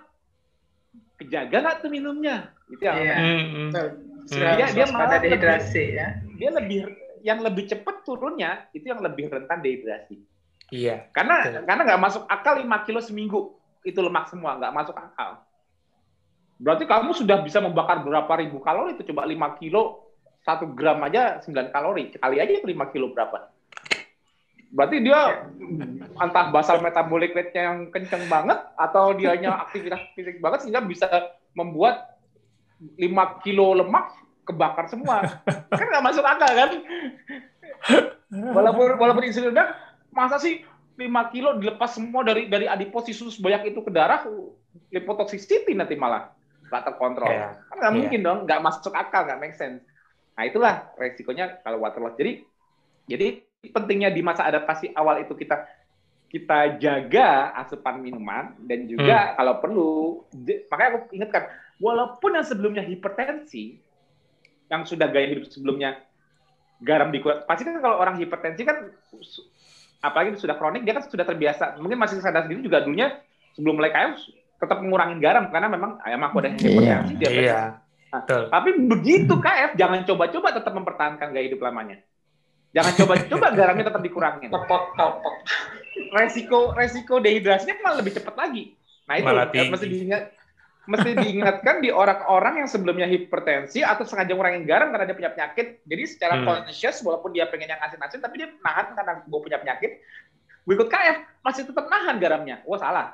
kejaga 1.17 1.57
nggak 1.57 1.77
tuh 1.81 1.89
minumnya. 1.89 2.53
Itu 2.69 2.85
yang 2.85 2.97
yeah. 3.01 3.17
hmm. 3.17 3.69
dia 4.29 4.67
dia 4.69 4.85
malah 4.93 5.17
dehidrasi 5.17 5.83
ya. 5.97 6.21
Dia 6.37 6.53
lebih 6.53 6.85
yang 7.25 7.41
lebih 7.41 7.65
cepat 7.65 8.05
turunnya 8.05 8.69
itu 8.77 8.85
yang 8.85 9.01
lebih 9.01 9.25
rentan 9.33 9.65
dehidrasi. 9.65 10.21
Iya. 10.69 11.09
Karena 11.17 11.49
betul. 11.49 11.65
karena 11.65 11.81
nggak 11.81 12.01
masuk 12.05 12.23
akal 12.29 12.61
5 12.61 12.85
kilo 12.85 13.01
seminggu 13.01 13.54
itu 13.85 13.99
lemak 14.01 14.27
semua 14.27 14.57
nggak 14.57 14.73
masuk 14.73 14.97
akal. 14.97 15.45
Berarti 16.57 16.89
kamu 16.89 17.11
sudah 17.13 17.37
bisa 17.45 17.61
membakar 17.61 18.01
berapa 18.01 18.33
ribu 18.41 18.57
kalori 18.63 18.97
itu 18.97 19.05
coba 19.13 19.29
5 19.29 19.61
kilo 19.61 20.11
satu 20.41 20.71
gram 20.73 21.03
aja 21.05 21.37
9 21.43 21.69
kalori 21.69 22.15
kali 22.17 22.41
aja 22.41 22.65
5 22.65 22.93
kilo 22.93 23.13
berapa? 23.13 23.53
Berarti 24.75 24.97
dia 25.05 25.47
entah 26.19 26.45
basal 26.51 26.81
metabolic 26.81 27.31
rate-nya 27.31 27.71
yang 27.71 27.79
kenceng 27.93 28.25
banget 28.27 28.59
atau 28.75 29.13
dianya 29.15 29.55
aktivitas 29.67 30.01
fisik 30.17 30.41
banget 30.41 30.65
sehingga 30.65 30.83
bisa 30.83 31.07
membuat 31.53 32.17
5 32.97 33.43
kilo 33.45 33.77
lemak 33.77 34.11
kebakar 34.43 34.89
semua. 34.89 35.21
kan 35.71 35.85
nggak 35.85 36.05
masuk 36.05 36.25
akal 36.25 36.51
kan? 36.51 36.71
Walaupun 38.31 38.97
walaupun 38.99 39.23
insulin 39.23 39.55
masa 40.15 40.39
sih 40.39 40.63
5 40.95 41.33
kilo 41.35 41.59
dilepas 41.59 41.91
semua 41.99 42.23
dari 42.23 42.47
dari 42.47 42.65
adipositas 42.71 43.35
banyak 43.39 43.75
itu 43.75 43.79
ke 43.83 43.91
darah 43.91 44.23
lipotoxicity 44.91 45.75
nanti 45.75 45.99
malah 45.99 46.31
nggak 46.71 46.83
terkontrol. 46.91 47.29
Yeah. 47.29 47.59
Kan 47.67 47.75
nggak 47.77 47.91
yeah. 47.91 47.99
mungkin 47.99 48.19
dong, 48.23 48.39
nggak 48.47 48.61
masuk 48.63 48.93
akal, 48.95 49.27
nggak 49.27 49.39
make 49.43 49.55
sense. 49.55 49.83
Nah 50.35 50.43
itulah 50.47 50.91
resikonya 50.95 51.59
kalau 51.61 51.83
water 51.83 51.99
loss. 51.99 52.15
Jadi 52.15 52.43
jadi 53.05 53.43
pentingnya 53.71 54.09
di 54.11 54.21
masa 54.23 54.45
adaptasi 54.45 54.93
awal 54.97 55.21
itu 55.21 55.33
kita 55.37 55.65
kita 56.29 56.81
jaga 56.81 57.53
asupan 57.63 58.01
minuman 58.01 58.57
dan 58.65 58.89
juga 58.89 59.31
hmm. 59.31 59.33
kalau 59.39 59.53
perlu 59.61 59.91
makanya 60.67 60.89
aku 60.91 60.99
ingatkan 61.15 61.43
walaupun 61.79 62.35
yang 62.35 62.45
sebelumnya 62.45 62.83
hipertensi 62.83 63.79
yang 64.67 64.83
sudah 64.83 65.07
gaya 65.13 65.31
hidup 65.31 65.47
sebelumnya 65.47 66.01
garam 66.83 67.13
dikurang 67.13 67.45
pasti 67.47 67.63
kan 67.63 67.79
kalau 67.79 68.01
orang 68.01 68.19
hipertensi 68.19 68.67
kan 68.67 68.91
apalagi 70.11 70.37
sudah 70.37 70.55
kronik 70.55 70.85
dia 70.85 70.93
kan 70.93 71.03
sudah 71.05 71.25
terbiasa. 71.25 71.81
Mungkin 71.81 71.97
masih 71.97 72.21
sadar 72.21 72.45
sendiri 72.45 72.61
juga 72.65 72.85
dulunya 72.85 73.17
sebelum 73.57 73.81
mulai 73.81 73.91
KF 73.91 74.21
tetap 74.55 74.77
mengurangin 74.79 75.19
garam 75.19 75.51
karena 75.51 75.67
memang 75.67 75.99
ayam 76.05 76.21
aku 76.23 76.39
ada 76.39 76.55
hipertensi 76.55 77.19
iya, 77.19 77.31
iya. 77.31 77.61
Nah, 78.15 78.23
tapi 78.23 78.79
begitu 78.87 79.35
KF 79.35 79.75
jangan 79.75 80.07
coba-coba 80.07 80.55
tetap 80.55 80.71
mempertahankan 80.71 81.27
gaya 81.35 81.45
hidup 81.51 81.59
lamanya. 81.59 81.99
Jangan 82.71 82.93
coba-coba 83.03 83.47
garamnya 83.55 83.85
tetap 83.87 84.03
dikurangin. 84.03 84.51
Resiko 86.15 86.75
resiko 86.75 87.19
dehidrasinya 87.19 87.79
malah 87.83 87.99
lebih 87.99 88.15
cepat 88.15 88.35
lagi. 88.35 88.75
Nah 89.07 89.15
itu 89.19 89.31
eh, 89.31 89.67
mesti 89.67 89.87
diingat 89.87 90.23
mesti 90.85 91.17
diingatkan 91.17 91.81
di 91.81 91.89
orang-orang 91.89 92.63
yang 92.63 92.69
sebelumnya 92.69 93.09
hipertensi 93.09 93.81
atau 93.81 94.05
sengaja 94.05 94.37
ngurangin 94.37 94.65
garam 94.69 94.93
karena 94.93 95.05
dia 95.09 95.17
punya 95.17 95.31
penyakit. 95.33 95.81
Jadi 95.85 96.03
secara 96.05 96.37
hmm. 96.37 96.45
conscious 96.45 97.01
walaupun 97.01 97.33
dia 97.33 97.49
pengen 97.49 97.73
yang 97.73 97.81
asin-asin 97.81 98.21
tapi 98.21 98.41
dia 98.41 98.49
nahan 98.61 98.93
karena 98.93 99.13
gue 99.25 99.39
punya 99.41 99.57
penyakit. 99.57 99.91
Gue 100.65 100.73
ikut 100.73 100.89
KF 100.89 101.17
masih 101.41 101.61
tetap 101.69 101.85
nahan 101.89 102.17
garamnya. 102.21 102.61
Wah 102.65 102.79
salah. 102.79 103.07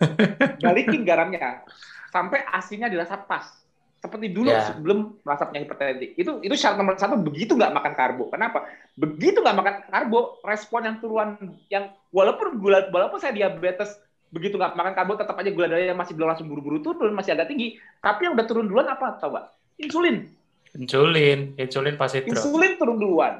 Balikin 0.64 1.02
garamnya 1.02 1.66
sampai 2.10 2.42
asinnya 2.50 2.90
dirasa 2.90 3.14
pas 3.20 3.60
seperti 4.00 4.32
dulu 4.32 4.48
yeah. 4.48 4.64
sebelum 4.64 5.20
merasa 5.20 5.44
punya 5.44 5.60
hipertensi. 5.60 6.16
Itu 6.16 6.40
itu 6.40 6.54
syarat 6.56 6.80
nomor 6.80 6.96
satu 6.96 7.20
begitu 7.20 7.52
nggak 7.52 7.74
makan 7.76 7.92
karbo. 7.92 8.32
Kenapa? 8.32 8.64
Begitu 8.96 9.44
nggak 9.44 9.56
makan 9.60 9.74
karbo, 9.92 10.40
respon 10.40 10.88
yang 10.88 10.96
turunan 11.04 11.36
yang 11.68 11.92
walaupun 12.08 12.56
gula 12.56 12.88
walaupun 12.88 13.20
saya 13.20 13.36
diabetes 13.36 13.92
begitu 14.30 14.54
nggak 14.54 14.78
makan 14.78 14.94
karbo 14.94 15.18
tetap 15.18 15.34
aja 15.34 15.50
gula 15.50 15.66
darahnya 15.66 15.94
masih 15.94 16.14
belum 16.14 16.28
langsung 16.30 16.46
buru-buru 16.46 16.78
turun, 16.80 17.10
masih 17.12 17.34
agak 17.34 17.50
tinggi. 17.50 17.76
Tapi 17.98 18.30
yang 18.30 18.38
udah 18.38 18.46
turun 18.46 18.66
duluan 18.70 18.86
apa? 18.86 19.18
Coba 19.18 19.50
insulin. 19.76 20.30
Insulin, 20.78 21.58
insulin 21.58 21.94
pasti 21.98 22.22
turun. 22.22 22.38
Insulin 22.38 22.72
turun 22.78 22.96
duluan. 23.02 23.34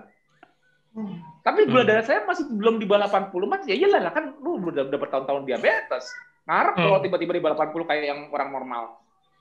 Hmm. 0.91 1.23
Tapi 1.47 1.71
gula 1.71 1.87
hmm. 1.87 1.91
darah 1.95 2.05
saya 2.05 2.27
masih 2.27 2.51
belum 2.51 2.83
di 2.83 2.87
bawah 2.91 3.07
80 3.07 3.31
mas 3.47 3.63
ya 3.65 3.79
iyalah 3.79 4.11
kan 4.11 4.35
lu 4.43 4.59
udah, 4.59 4.91
udah 4.91 4.99
bertahun-tahun 4.99 5.47
diabetes. 5.47 6.11
Ngarep 6.51 6.75
hmm. 6.75 6.83
kalau 6.83 6.99
tiba-tiba 6.99 7.33
di 7.39 7.43
bawah 7.43 7.57
80 7.57 7.87
kayak 7.87 8.03
yang 8.11 8.21
orang 8.35 8.51
normal. 8.51 8.85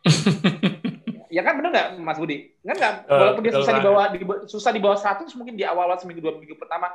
ya 1.35 1.41
kan 1.45 1.57
bener 1.57 1.69
nggak 1.73 1.87
Mas 1.97 2.17
Budi? 2.21 2.53
Kan 2.61 2.75
nggak, 2.77 2.93
walaupun 3.09 3.41
dia 3.41 3.53
susah 3.57 3.73
dibawa 3.77 4.01
di, 4.13 4.17
susah 4.45 4.71
di 4.73 4.81
bawah 4.81 4.97
100 4.97 5.33
mungkin 5.37 5.53
di 5.57 5.63
awal-awal 5.65 5.97
seminggu 5.97 6.21
dua 6.21 6.37
minggu 6.37 6.57
pertama. 6.57 6.93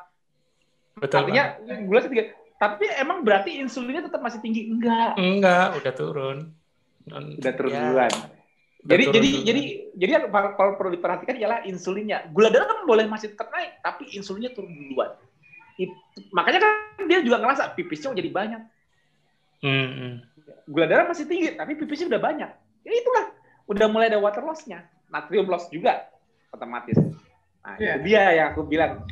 Betul. 0.95 1.27
Artinya 1.27 1.59
gula 1.87 2.01
tiga. 2.07 2.31
Tapi 2.55 2.85
emang 2.97 3.27
berarti 3.27 3.59
insulinnya 3.59 4.07
tetap 4.07 4.23
masih 4.23 4.39
tinggi? 4.39 4.71
Enggak. 4.71 5.19
Enggak, 5.19 5.75
udah 5.83 5.93
turun. 5.93 6.39
Udah 7.11 7.53
turun 7.53 7.73
ya. 7.75 7.81
duluan. 7.91 8.13
Jadi 8.85 9.03
turun 9.05 9.15
jadi 9.17 9.29
duluan. 9.29 9.45
jadi 9.49 9.63
jadi 9.97 10.13
kalau 10.31 10.73
perlu 10.79 10.91
diperhatikan 10.95 11.37
ialah 11.41 11.59
insulinnya. 11.67 12.29
Gula 12.31 12.49
darah 12.55 12.71
kan 12.71 12.79
boleh 12.87 13.05
masih 13.11 13.35
tetap 13.35 13.51
naik, 13.51 13.81
tapi 13.83 14.09
insulinnya 14.15 14.55
turun 14.55 14.71
duluan. 14.71 15.13
Itu, 15.75 15.93
makanya 16.31 16.63
kan 16.63 16.73
dia 17.11 17.19
juga 17.27 17.43
ngerasa 17.43 17.75
pipisnya 17.75 18.15
jadi 18.15 18.31
banyak. 18.31 18.63
Hmm, 19.65 19.89
hmm. 19.91 20.15
Gula 20.71 20.87
darah 20.87 21.11
masih 21.11 21.27
tinggi, 21.27 21.59
tapi 21.59 21.75
pipisnya 21.75 22.07
udah 22.07 22.23
banyak. 22.23 22.51
Ya 22.87 22.93
itulah 22.95 23.35
udah 23.67 23.87
mulai 23.91 24.13
ada 24.13 24.21
water 24.21 24.45
loss-nya, 24.45 24.87
natrium 25.11 25.51
loss 25.51 25.67
juga 25.73 26.07
otomatis. 26.55 26.95
Nah, 27.65 27.81
yeah. 27.81 27.97
itu 27.99 28.13
dia 28.13 28.23
yang 28.39 28.47
aku 28.55 28.63
bilang. 28.63 29.03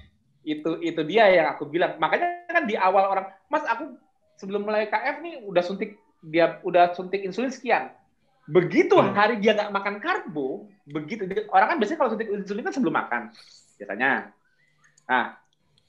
Itu 0.43 0.78
itu 0.82 1.01
dia 1.06 1.31
yang 1.31 1.47
aku 1.55 1.70
bilang. 1.70 1.97
Makanya 1.97 2.47
kan 2.51 2.64
di 2.66 2.74
awal 2.74 3.09
orang, 3.09 3.27
"Mas, 3.47 3.62
aku 3.66 3.94
sebelum 4.39 4.66
mulai 4.66 4.90
KF 4.90 5.23
nih 5.23 5.35
udah 5.47 5.62
suntik 5.62 5.98
dia 6.23 6.59
udah 6.66 6.94
suntik 6.94 7.23
insulin 7.23 7.55
sekian." 7.55 7.94
Begitu 8.51 8.98
hmm. 8.98 9.14
hari 9.14 9.39
dia 9.39 9.55
nggak 9.55 9.70
makan 9.70 9.97
karbo, 10.02 10.66
begitu 10.82 11.31
orang 11.55 11.74
kan 11.74 11.77
biasanya 11.78 11.98
kalau 12.02 12.10
suntik 12.10 12.28
insulin 12.31 12.64
kan 12.66 12.74
sebelum 12.74 12.94
makan 12.94 13.23
biasanya. 13.78 14.35
Nah, 15.06 15.24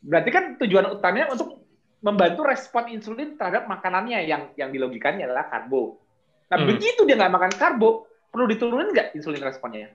berarti 0.06 0.30
kan 0.30 0.44
tujuan 0.62 0.86
utamanya 0.94 1.34
untuk 1.34 1.66
membantu 2.04 2.46
respon 2.46 2.92
insulin 2.94 3.40
terhadap 3.40 3.66
makanannya 3.66 4.28
yang 4.28 4.54
yang 4.54 4.70
dilogikannya 4.70 5.26
adalah 5.26 5.50
karbo. 5.50 5.98
Nah, 6.54 6.62
hmm. 6.62 6.68
begitu 6.70 7.02
dia 7.10 7.18
nggak 7.18 7.34
makan 7.34 7.54
karbo, 7.58 8.06
perlu 8.30 8.46
diturunin 8.46 8.94
nggak 8.94 9.18
insulin 9.18 9.42
responnya? 9.42 9.90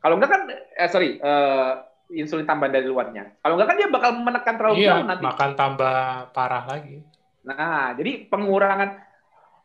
Kalau 0.00 0.16
enggak 0.16 0.30
kan, 0.32 0.42
eh, 0.52 0.88
sorry, 0.88 1.20
uh, 1.20 1.84
insulin 2.10 2.46
tambahan 2.46 2.74
dari 2.74 2.86
luarnya. 2.86 3.34
Kalau 3.40 3.54
enggak 3.56 3.68
kan 3.70 3.76
dia 3.78 3.88
bakal 3.88 4.10
menekan 4.20 4.54
terlalu 4.58 4.76
iya, 4.82 4.88
jauh 4.94 5.06
nanti. 5.06 5.22
makan 5.22 5.50
tambah 5.54 5.96
parah 6.34 6.64
lagi. 6.66 7.02
Nah, 7.46 7.94
jadi 7.96 8.26
pengurangan 8.28 8.90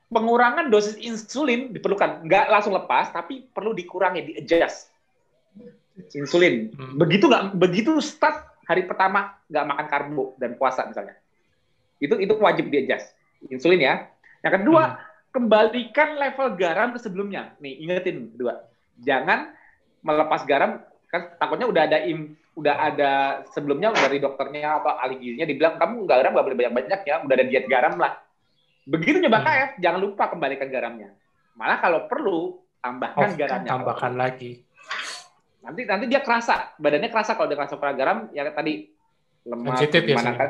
pengurangan 0.10 0.66
dosis 0.70 0.96
insulin 1.02 1.74
diperlukan. 1.74 2.24
Nggak 2.24 2.46
langsung 2.50 2.74
lepas, 2.78 3.12
tapi 3.12 3.44
perlu 3.50 3.74
dikurangi, 3.74 4.22
di 4.22 4.34
adjust 4.40 4.94
insulin. 6.14 6.72
Hmm. 6.74 6.96
Begitu 7.02 7.28
nggak 7.28 7.58
begitu 7.58 7.98
start 8.00 8.64
hari 8.66 8.86
pertama 8.86 9.36
nggak 9.50 9.66
makan 9.66 9.86
karbo 9.90 10.26
dan 10.42 10.58
puasa 10.58 10.86
misalnya, 10.90 11.14
itu 12.02 12.18
itu 12.18 12.34
wajib 12.38 12.70
di 12.70 12.86
adjust 12.86 13.14
insulin 13.50 13.82
ya. 13.82 13.96
Yang 14.46 14.62
kedua 14.62 14.84
hmm 14.86 15.14
kembalikan 15.36 16.16
level 16.16 16.56
garam 16.56 16.96
ke 16.96 17.00
sebelumnya. 17.04 17.52
Nih, 17.60 17.84
ingetin 17.84 18.32
kedua. 18.32 18.64
Jangan 19.04 19.52
melepas 20.00 20.48
garam 20.48 20.80
kan 21.16 21.24
takutnya 21.40 21.68
udah 21.72 21.82
ada 21.88 21.98
im, 22.04 22.36
udah 22.60 22.76
ada 22.76 23.12
sebelumnya 23.56 23.96
dari 23.96 24.20
dokternya 24.20 24.84
atau 24.84 25.00
ahli 25.00 25.16
gizinya 25.24 25.48
dibilang 25.48 25.80
kamu 25.80 26.04
nggak 26.04 26.18
garam 26.20 26.32
nggak 26.36 26.46
boleh 26.52 26.58
banyak-banyak 26.60 27.02
ya, 27.08 27.16
udah 27.24 27.36
ada 27.40 27.46
diet 27.48 27.66
garam 27.72 27.96
lah. 27.96 28.14
Begitu 28.84 29.18
nyoba 29.24 29.40
hmm. 29.40 29.48
KF, 29.48 29.72
jangan 29.82 30.00
lupa 30.04 30.24
kembalikan 30.28 30.68
garamnya. 30.68 31.10
Malah 31.56 31.80
kalau 31.80 32.00
perlu 32.12 32.60
tambahkan 32.84 33.30
oh, 33.32 33.38
garamnya. 33.40 33.70
Tambahkan 33.72 34.14
lagi. 34.20 34.52
Nanti 35.64 35.82
nanti 35.88 36.06
dia 36.06 36.22
kerasa, 36.22 36.76
badannya 36.78 37.10
kerasa 37.10 37.34
kalau 37.34 37.48
dia 37.50 37.58
kerasa 37.58 37.80
kurang 37.80 37.98
garam 37.98 38.18
ya 38.36 38.46
tadi 38.54 38.92
lemas 39.48 39.82
gimana 39.82 40.32
kan. 40.38 40.50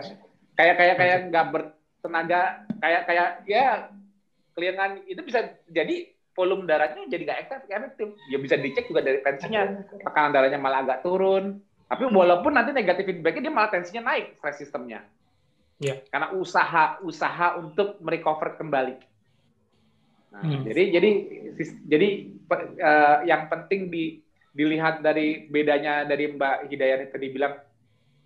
Kayak 0.58 0.76
kayak 0.82 0.96
kayak 1.00 1.18
nggak 1.32 1.46
bertenaga, 1.54 2.42
kayak 2.82 3.02
kayak 3.08 3.30
ya 3.48 3.68
kelingan 4.56 5.04
itu 5.06 5.22
bisa 5.24 5.56
jadi 5.68 6.15
volume 6.36 6.68
darahnya 6.68 7.08
jadi 7.08 7.24
nggak 7.24 7.42
efektif. 7.48 8.08
Ya 8.28 8.38
bisa 8.38 8.60
dicek 8.60 8.92
juga 8.92 9.02
dari 9.02 9.24
tensinya, 9.24 9.88
tekanan 10.04 10.36
darahnya 10.36 10.60
malah 10.60 10.84
agak 10.84 11.02
turun. 11.02 11.64
Tapi 11.88 12.04
walaupun 12.12 12.54
nanti 12.54 12.76
negatif 12.76 13.08
feedbacknya 13.08 13.50
dia 13.50 13.54
malah 13.54 13.72
tensinya 13.72 14.14
naik 14.14 14.36
stress 14.38 14.60
sistemnya. 14.60 15.08
Yeah. 15.80 16.04
Karena 16.12 16.36
usaha 16.36 17.00
usaha 17.04 17.56
untuk 17.60 18.00
merecover 18.04 18.60
kembali 18.60 19.16
Nah, 20.36 20.44
hmm. 20.44 20.64
Jadi 20.68 20.84
jadi 20.92 21.10
jadi 21.88 22.10
uh, 22.84 23.18
yang 23.24 23.48
penting 23.48 23.88
di, 23.88 24.20
dilihat 24.52 25.00
dari 25.00 25.48
bedanya 25.48 26.04
dari 26.04 26.28
Mbak 26.36 26.68
Hidayat 26.68 27.08
tadi 27.16 27.32
bilang 27.32 27.56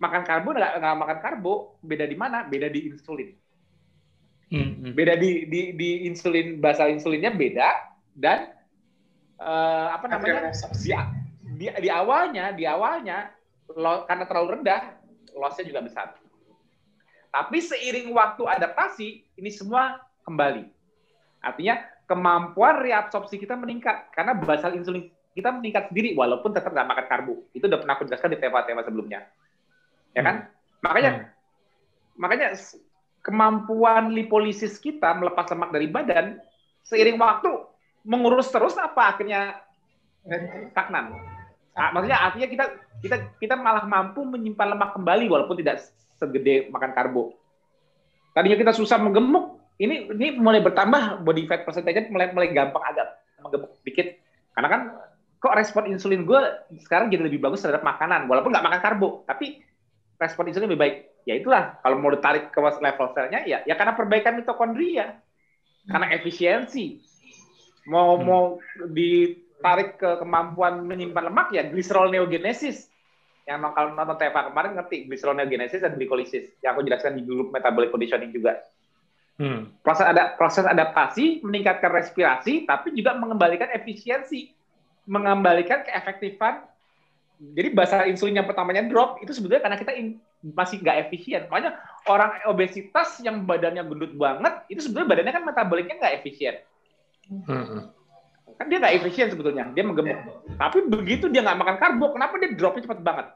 makan 0.02 0.22
karbo 0.26 0.50
nggak 0.50 0.74
nggak 0.82 0.96
makan 0.98 1.18
karbo 1.22 1.54
beda 1.84 2.08
di 2.10 2.16
mana 2.16 2.48
beda 2.48 2.72
di 2.72 2.88
insulin 2.88 3.30
hmm. 4.48 4.96
beda 4.96 5.14
di, 5.20 5.44
di 5.44 5.60
di 5.76 6.08
insulin 6.08 6.56
basal 6.56 6.88
insulinnya 6.88 7.30
beda 7.30 7.89
dan 8.16 8.54
uh, 9.40 9.94
apa 9.94 10.06
namanya 10.06 10.50
di, 10.76 10.92
di 11.56 11.66
di 11.68 11.88
awalnya 11.88 12.52
di 12.54 12.64
awalnya 12.66 13.30
lo, 13.74 14.04
karena 14.04 14.24
terlalu 14.26 14.60
rendah 14.60 14.98
lossnya 15.36 15.66
juga 15.66 15.80
besar 15.84 16.06
tapi 17.30 17.62
seiring 17.62 18.10
waktu 18.10 18.42
adaptasi 18.42 19.08
ini 19.38 19.50
semua 19.50 20.02
kembali 20.26 20.66
artinya 21.40 21.80
kemampuan 22.10 22.82
reabsorpsi 22.82 23.38
kita 23.38 23.54
meningkat 23.54 24.10
karena 24.10 24.34
basal 24.34 24.74
insulin 24.74 25.08
kita 25.30 25.54
meningkat 25.54 25.88
sendiri 25.94 26.18
walaupun 26.18 26.50
tetap 26.50 26.74
nggak 26.74 26.88
makan 26.90 27.06
karbo 27.06 27.34
itu 27.54 27.64
udah 27.70 27.78
pernah 27.78 27.94
aku 27.94 28.04
jelaskan 28.10 28.34
di 28.34 28.38
tema-tema 28.42 28.82
sebelumnya 28.82 29.30
ya 30.14 30.22
kan? 30.26 30.36
Hmm. 30.46 30.82
Makanya 30.82 31.10
hmm. 31.12 31.26
makanya 32.18 32.48
kemampuan 33.20 34.10
lipolisis 34.16 34.80
kita 34.80 35.12
melepas 35.16 35.46
lemak 35.52 35.70
dari 35.70 35.86
badan 35.86 36.40
seiring 36.82 37.20
waktu 37.20 37.52
mengurus 38.04 38.48
terus 38.48 38.76
apa 38.80 39.16
akhirnya 39.16 39.60
stagnan. 40.72 41.16
Nah, 41.76 41.88
maksudnya 41.96 42.18
artinya 42.20 42.48
kita 42.50 42.64
kita 43.00 43.16
kita 43.40 43.54
malah 43.56 43.84
mampu 43.88 44.20
menyimpan 44.26 44.76
lemak 44.76 44.92
kembali 44.92 45.26
walaupun 45.30 45.56
tidak 45.60 45.80
segede 46.20 46.68
makan 46.68 46.92
karbo. 46.92 47.32
Tadinya 48.36 48.58
kita 48.60 48.72
susah 48.76 49.00
menggemuk, 49.00 49.58
ini 49.80 50.10
ini 50.12 50.36
mulai 50.36 50.60
bertambah 50.60 51.24
body 51.24 51.48
fat 51.48 51.64
percentage 51.64 52.12
mulai 52.12 52.30
mulai 52.30 52.52
gampang 52.52 52.84
agak 52.84 53.08
menggemuk 53.40 53.72
dikit. 53.82 54.20
Karena 54.52 54.68
kan 54.68 54.80
kok 55.40 55.56
respon 55.56 55.88
insulin 55.88 56.28
gue 56.28 56.40
sekarang 56.84 57.08
jadi 57.08 57.24
lebih 57.24 57.40
bagus 57.40 57.64
terhadap 57.64 57.80
makanan 57.80 58.28
walaupun 58.28 58.52
nggak 58.52 58.66
makan 58.66 58.80
karbo, 58.84 59.08
tapi 59.24 59.64
respon 60.20 60.52
insulin 60.52 60.68
lebih 60.68 60.80
baik. 60.80 60.96
Ya 61.24 61.36
itulah 61.36 61.80
kalau 61.80 61.96
mau 62.00 62.12
ditarik 62.12 62.52
ke 62.52 62.58
level 62.60 63.06
selnya 63.12 63.40
ya 63.48 63.64
ya 63.64 63.74
karena 63.76 63.96
perbaikan 63.96 64.36
mitokondria. 64.36 65.16
Karena 65.88 66.12
efisiensi. 66.12 67.00
Mau 67.90 68.16
hmm. 68.16 68.24
mau 68.24 68.44
ditarik 68.86 69.98
ke 69.98 70.10
kemampuan 70.22 70.86
menyimpan 70.86 71.26
lemak 71.26 71.50
ya 71.50 71.66
gliserol 71.66 72.08
neogenesis. 72.14 72.86
Yang 73.50 73.74
kalau 73.74 73.98
nonton 73.98 74.14
TFA 74.14 74.54
kemarin 74.54 74.72
ngerti 74.78 74.96
gliserol 75.10 75.34
neogenesis 75.34 75.82
dan 75.82 75.98
glikolisis. 75.98 76.54
Yang 76.62 76.70
aku 76.78 76.80
jelaskan 76.86 77.18
di 77.18 77.22
grup 77.26 77.50
metabolic 77.50 77.90
conditioning 77.90 78.30
juga. 78.30 78.62
Hmm. 79.40 79.74
Proses 79.82 80.06
ada 80.06 80.38
proses 80.38 80.62
adaptasi 80.68 81.42
meningkatkan 81.42 81.90
respirasi 81.90 82.68
tapi 82.68 82.94
juga 82.94 83.16
mengembalikan 83.18 83.72
efisiensi, 83.74 84.52
mengembalikan 85.08 85.82
keefektifan 85.82 86.70
jadi 87.40 87.72
bahasa 87.72 88.04
insulin 88.04 88.36
yang 88.36 88.44
pertamanya 88.44 88.84
drop 88.84 89.16
itu 89.24 89.32
sebetulnya 89.32 89.64
karena 89.64 89.80
kita 89.80 89.96
in, 89.96 90.20
masih 90.52 90.84
nggak 90.84 91.08
efisien. 91.08 91.48
Makanya 91.48 91.72
orang 92.04 92.36
obesitas 92.52 93.16
yang 93.24 93.48
badannya 93.48 93.80
gendut 93.80 94.12
banget 94.12 94.60
itu 94.68 94.84
sebetulnya 94.84 95.08
badannya 95.08 95.32
kan 95.32 95.44
metaboliknya 95.48 95.96
nggak 95.96 96.14
efisien. 96.20 96.60
Hmm. 97.30 97.94
Kan 98.58 98.66
dia 98.68 98.76
nggak 98.82 98.94
efisien 99.00 99.30
sebetulnya, 99.30 99.70
dia 99.72 99.86
menggemuk. 99.86 100.18
Tapi 100.58 100.84
begitu 100.90 101.30
dia 101.30 101.40
nggak 101.40 101.58
makan 101.62 101.76
karbo, 101.80 102.12
kenapa 102.12 102.36
dia 102.42 102.50
dropnya 102.52 102.84
cepat 102.84 103.00
banget? 103.00 103.26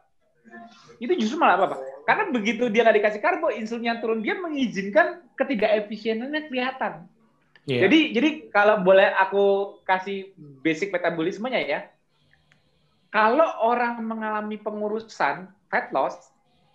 Itu 1.00 1.12
justru 1.16 1.40
malah 1.40 1.56
apa, 1.56 1.66
Pak? 1.72 1.80
Karena 2.04 2.24
begitu 2.28 2.68
dia 2.68 2.84
nggak 2.84 2.96
dikasih 3.00 3.20
karbo, 3.22 3.48
insulinnya 3.48 4.02
turun, 4.02 4.20
dia 4.20 4.36
mengizinkan 4.36 5.24
ketiga 5.38 5.70
efisiennya 5.72 6.28
kelihatan. 6.50 7.08
Yeah. 7.64 7.88
Jadi 7.88 8.12
jadi 8.12 8.28
kalau 8.52 8.84
boleh 8.84 9.08
aku 9.16 9.78
kasih 9.88 10.36
basic 10.60 10.92
metabolismenya 10.92 11.60
ya, 11.64 11.80
kalau 13.08 13.48
orang 13.64 14.04
mengalami 14.04 14.60
pengurusan 14.60 15.48
fat 15.72 15.88
loss, 15.94 16.34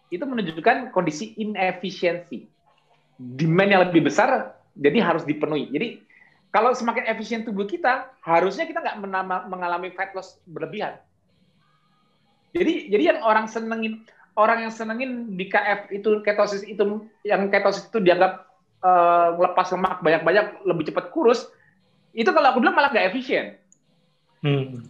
itu 0.09 0.25
menunjukkan 0.25 0.89
kondisi 0.89 1.37
inefisiensi. 1.37 2.49
Demand 3.19 3.69
yang 3.69 3.83
lebih 3.85 4.09
besar, 4.09 4.57
jadi 4.73 4.97
harus 5.05 5.27
dipenuhi. 5.27 5.69
Jadi 5.69 5.87
kalau 6.49 6.73
semakin 6.73 7.05
efisien 7.05 7.45
tubuh 7.45 7.69
kita, 7.69 8.09
harusnya 8.25 8.65
kita 8.65 8.81
nggak 8.81 8.97
mengalami 9.49 9.93
fat 9.93 10.13
loss 10.17 10.41
berlebihan. 10.49 10.97
Jadi 12.57 12.89
jadi 12.89 13.13
yang 13.13 13.19
orang 13.21 13.45
senengin 13.45 14.01
orang 14.33 14.65
yang 14.65 14.73
senengin 14.73 15.37
di 15.37 15.45
KF 15.45 15.93
itu 15.93 16.25
ketosis 16.25 16.65
itu 16.65 17.05
yang 17.21 17.45
ketosis 17.53 17.85
itu 17.85 18.01
dianggap 18.01 18.49
uh, 18.81 19.37
lepas 19.37 19.69
lemak 19.69 20.01
banyak-banyak 20.01 20.65
lebih 20.65 20.89
cepat 20.89 21.13
kurus, 21.13 21.45
itu 22.17 22.29
kalau 22.33 22.49
aku 22.49 22.65
bilang 22.65 22.73
malah 22.73 22.89
nggak 22.89 23.13
efisien. 23.13 23.61
Hmm 24.41 24.89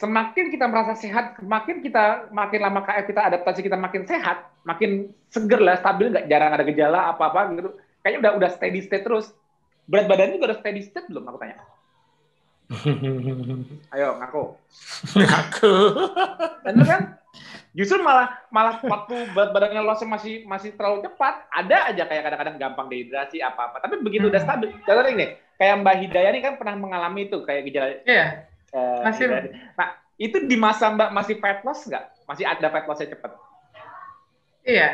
semakin 0.00 0.48
kita 0.48 0.64
merasa 0.64 0.96
sehat, 0.96 1.36
semakin 1.36 1.84
kita 1.84 2.32
makin 2.32 2.60
lama 2.64 2.80
KF 2.80 3.04
kita 3.12 3.20
adaptasi 3.28 3.60
kita 3.60 3.76
makin 3.76 4.08
sehat, 4.08 4.48
makin 4.64 5.12
seger 5.28 5.60
lah, 5.60 5.76
stabil, 5.76 6.08
nggak 6.08 6.26
jarang 6.32 6.56
ada 6.56 6.64
gejala 6.64 7.12
apa-apa 7.12 7.52
gitu. 7.52 7.70
Kayaknya 8.00 8.18
udah 8.24 8.32
udah 8.40 8.50
steady 8.56 8.80
state 8.80 9.04
terus. 9.04 9.36
Berat 9.90 10.06
badannya 10.06 10.38
juga 10.38 10.54
udah 10.54 10.58
steady 10.62 10.82
state 10.86 11.10
belum? 11.10 11.26
Aku 11.26 11.38
tanya. 11.42 11.58
Ayo 13.94 14.14
ngaku. 14.22 14.42
Ngaku. 15.18 15.74
Bener 16.62 16.86
kan? 16.86 17.02
Justru 17.74 18.02
malah 18.02 18.46
malah 18.50 18.78
waktu 18.82 19.30
berat 19.34 19.50
badannya 19.54 19.82
lossnya 19.82 20.10
masih 20.10 20.42
masih 20.46 20.74
terlalu 20.74 21.06
cepat, 21.06 21.46
ada 21.54 21.90
aja 21.90 22.02
kayak 22.06 22.22
kadang-kadang 22.26 22.56
gampang 22.58 22.86
dehidrasi 22.90 23.42
apa-apa. 23.42 23.82
Tapi 23.82 24.02
begitu 24.02 24.26
udah 24.26 24.42
stabil, 24.42 24.74
contohnya 24.82 25.10
ini, 25.14 25.26
kayak 25.54 25.78
Mbak 25.82 25.96
Hidayah 26.02 26.30
ini 26.34 26.40
kan 26.42 26.54
pernah 26.58 26.74
mengalami 26.74 27.30
itu 27.30 27.38
kayak 27.46 27.62
gejala. 27.70 27.94
Iya 28.06 28.50
Uh, 28.70 29.02
masih. 29.02 29.26
Nah, 29.74 29.98
itu 30.14 30.46
di 30.46 30.54
masa 30.54 30.94
Mbak 30.94 31.10
masih 31.10 31.34
fat 31.42 31.58
loss 31.66 31.90
nggak? 31.90 32.04
Masih 32.30 32.44
ada 32.46 32.66
fat 32.70 32.86
lossnya 32.86 33.10
cepat? 33.10 33.34
Iya. 34.62 34.88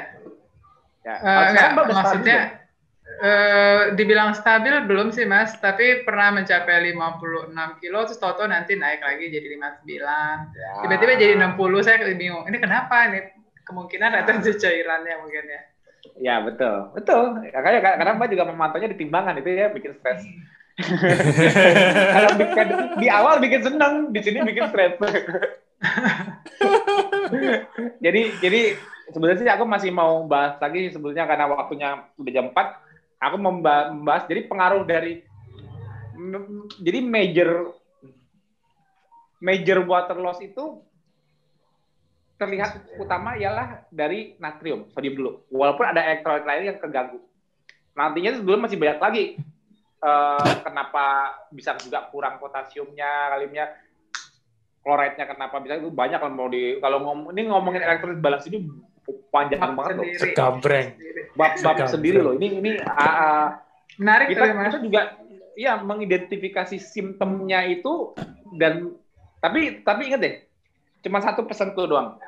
Ya. 1.05 1.14
Uh, 1.20 1.43
enggak, 1.52 1.68
maksudnya 1.93 2.39
uh, 3.23 3.83
dibilang 3.95 4.35
stabil 4.35 4.85
belum 4.85 5.15
sih 5.15 5.24
Mas, 5.24 5.55
tapi 5.59 6.03
pernah 6.03 6.35
mencapai 6.35 6.93
56 6.93 7.81
kilo 7.81 7.99
terus 8.05 8.20
toto 8.20 8.45
nanti 8.45 8.74
naik 8.74 9.01
lagi 9.03 9.31
jadi 9.31 9.47
59. 9.57 9.89
Ya. 10.53 10.70
Tiba-tiba 10.85 11.12
jadi 11.16 11.35
60, 11.39 11.87
saya 11.87 11.97
bingung. 12.15 12.45
Ini 12.45 12.59
kenapa 12.61 13.09
ini? 13.11 13.20
Kemungkinan 13.66 14.15
retensi 14.23 14.55
cairannya 14.59 15.15
mungkin 15.23 15.45
ya. 15.47 15.62
Ya 16.16 16.35
betul, 16.41 16.95
betul. 16.95 17.43
Makanya 17.51 17.99
karena 17.99 18.15
Mbak 18.15 18.28
juga 18.31 18.45
memantaunya 18.47 18.89
di 18.95 18.99
timbangan 18.99 19.37
itu 19.43 19.49
ya 19.53 19.69
bikin 19.74 19.93
stres. 19.99 20.23
Kalau 22.15 22.31
bikin, 22.37 22.66
di 23.01 23.09
awal 23.09 23.41
bikin 23.41 23.65
seneng, 23.65 24.15
di 24.15 24.20
sini 24.23 24.45
bikin 24.45 24.70
stres. 24.70 24.95
jadi 28.05 28.23
jadi 28.39 28.61
sebenarnya 29.12 29.41
sih 29.45 29.51
aku 29.51 29.65
masih 29.66 29.91
mau 29.93 30.24
bahas 30.24 30.57
lagi 30.62 30.89
sebetulnya 30.95 31.27
karena 31.28 31.51
waktunya 31.51 31.89
udah 32.16 32.33
jam 32.33 32.49
4. 32.55 32.86
Aku 33.16 33.36
membahas 33.40 34.28
jadi 34.28 34.44
pengaruh 34.44 34.84
dari 34.84 35.24
jadi 36.80 37.01
major 37.05 37.72
major 39.40 39.84
water 39.84 40.16
loss 40.16 40.40
itu 40.40 40.80
terlihat 42.36 42.84
utama 43.01 43.36
ialah 43.40 43.88
dari 43.88 44.36
natrium, 44.36 44.93
sodium 44.93 45.14
dulu. 45.16 45.30
Walaupun 45.48 45.84
ada 45.88 46.05
elektrolit 46.05 46.44
lain 46.44 46.68
yang 46.68 46.78
keganggu. 46.80 47.20
Nantinya 47.97 48.36
sebelum 48.36 48.60
masih 48.68 48.76
banyak 48.76 49.01
lagi 49.01 49.24
uh, 50.05 50.52
kenapa 50.60 51.32
bisa 51.48 51.72
juga 51.80 52.05
kurang 52.12 52.36
potasiumnya, 52.36 53.32
kalimnya, 53.32 53.72
kloride 54.86 55.18
kenapa 55.18 55.59
bisa 55.59 55.80
itu 55.82 55.90
banyak 55.90 56.22
kalau 56.22 56.34
mau 56.36 56.47
di 56.47 56.78
kalau 56.78 57.02
ngomong 57.02 57.34
ini 57.34 57.51
ngomongin 57.51 57.82
elektrolit 57.82 58.22
balance 58.22 58.47
ini 58.47 58.68
panjang 59.31 59.61
bab 59.61 59.73
banget 59.74 59.95
loh. 59.99 60.07
Segabreng. 60.19 60.89
Bab-bab 61.37 61.77
sendiri 61.89 62.19
loh. 62.23 62.33
Ini 62.35 62.49
ini 62.61 62.70
uh, 62.81 63.57
menarik 64.01 64.33
kita, 64.33 64.45
kita 64.53 64.78
juga 64.83 65.01
ya 65.57 65.81
mengidentifikasi 65.81 66.77
simptomnya 66.81 67.65
itu 67.65 68.12
dan 68.61 68.93
tapi 69.41 69.81
tapi 69.81 70.12
ingat 70.12 70.20
deh 70.20 70.35
cuma 71.01 71.24
satu 71.24 71.49
pesanku 71.49 71.89
doang 71.89 72.20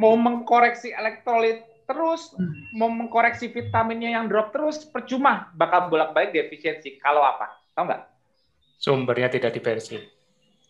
mau 0.00 0.16
mengkoreksi 0.16 0.96
elektrolit 0.96 1.68
terus 1.84 2.30
hmm. 2.38 2.78
mau 2.78 2.88
mengkoreksi 2.88 3.50
vitaminnya 3.50 4.14
yang 4.14 4.30
drop 4.30 4.54
terus 4.54 4.86
percuma 4.86 5.50
bakal 5.58 5.90
bolak-balik 5.90 6.30
defisiensi. 6.30 7.02
Kalau 7.02 7.20
apa? 7.26 7.50
Tahu 7.74 7.84
nggak? 7.90 8.02
Sumbernya 8.78 9.28
tidak 9.28 9.58
diberesin. 9.58 10.06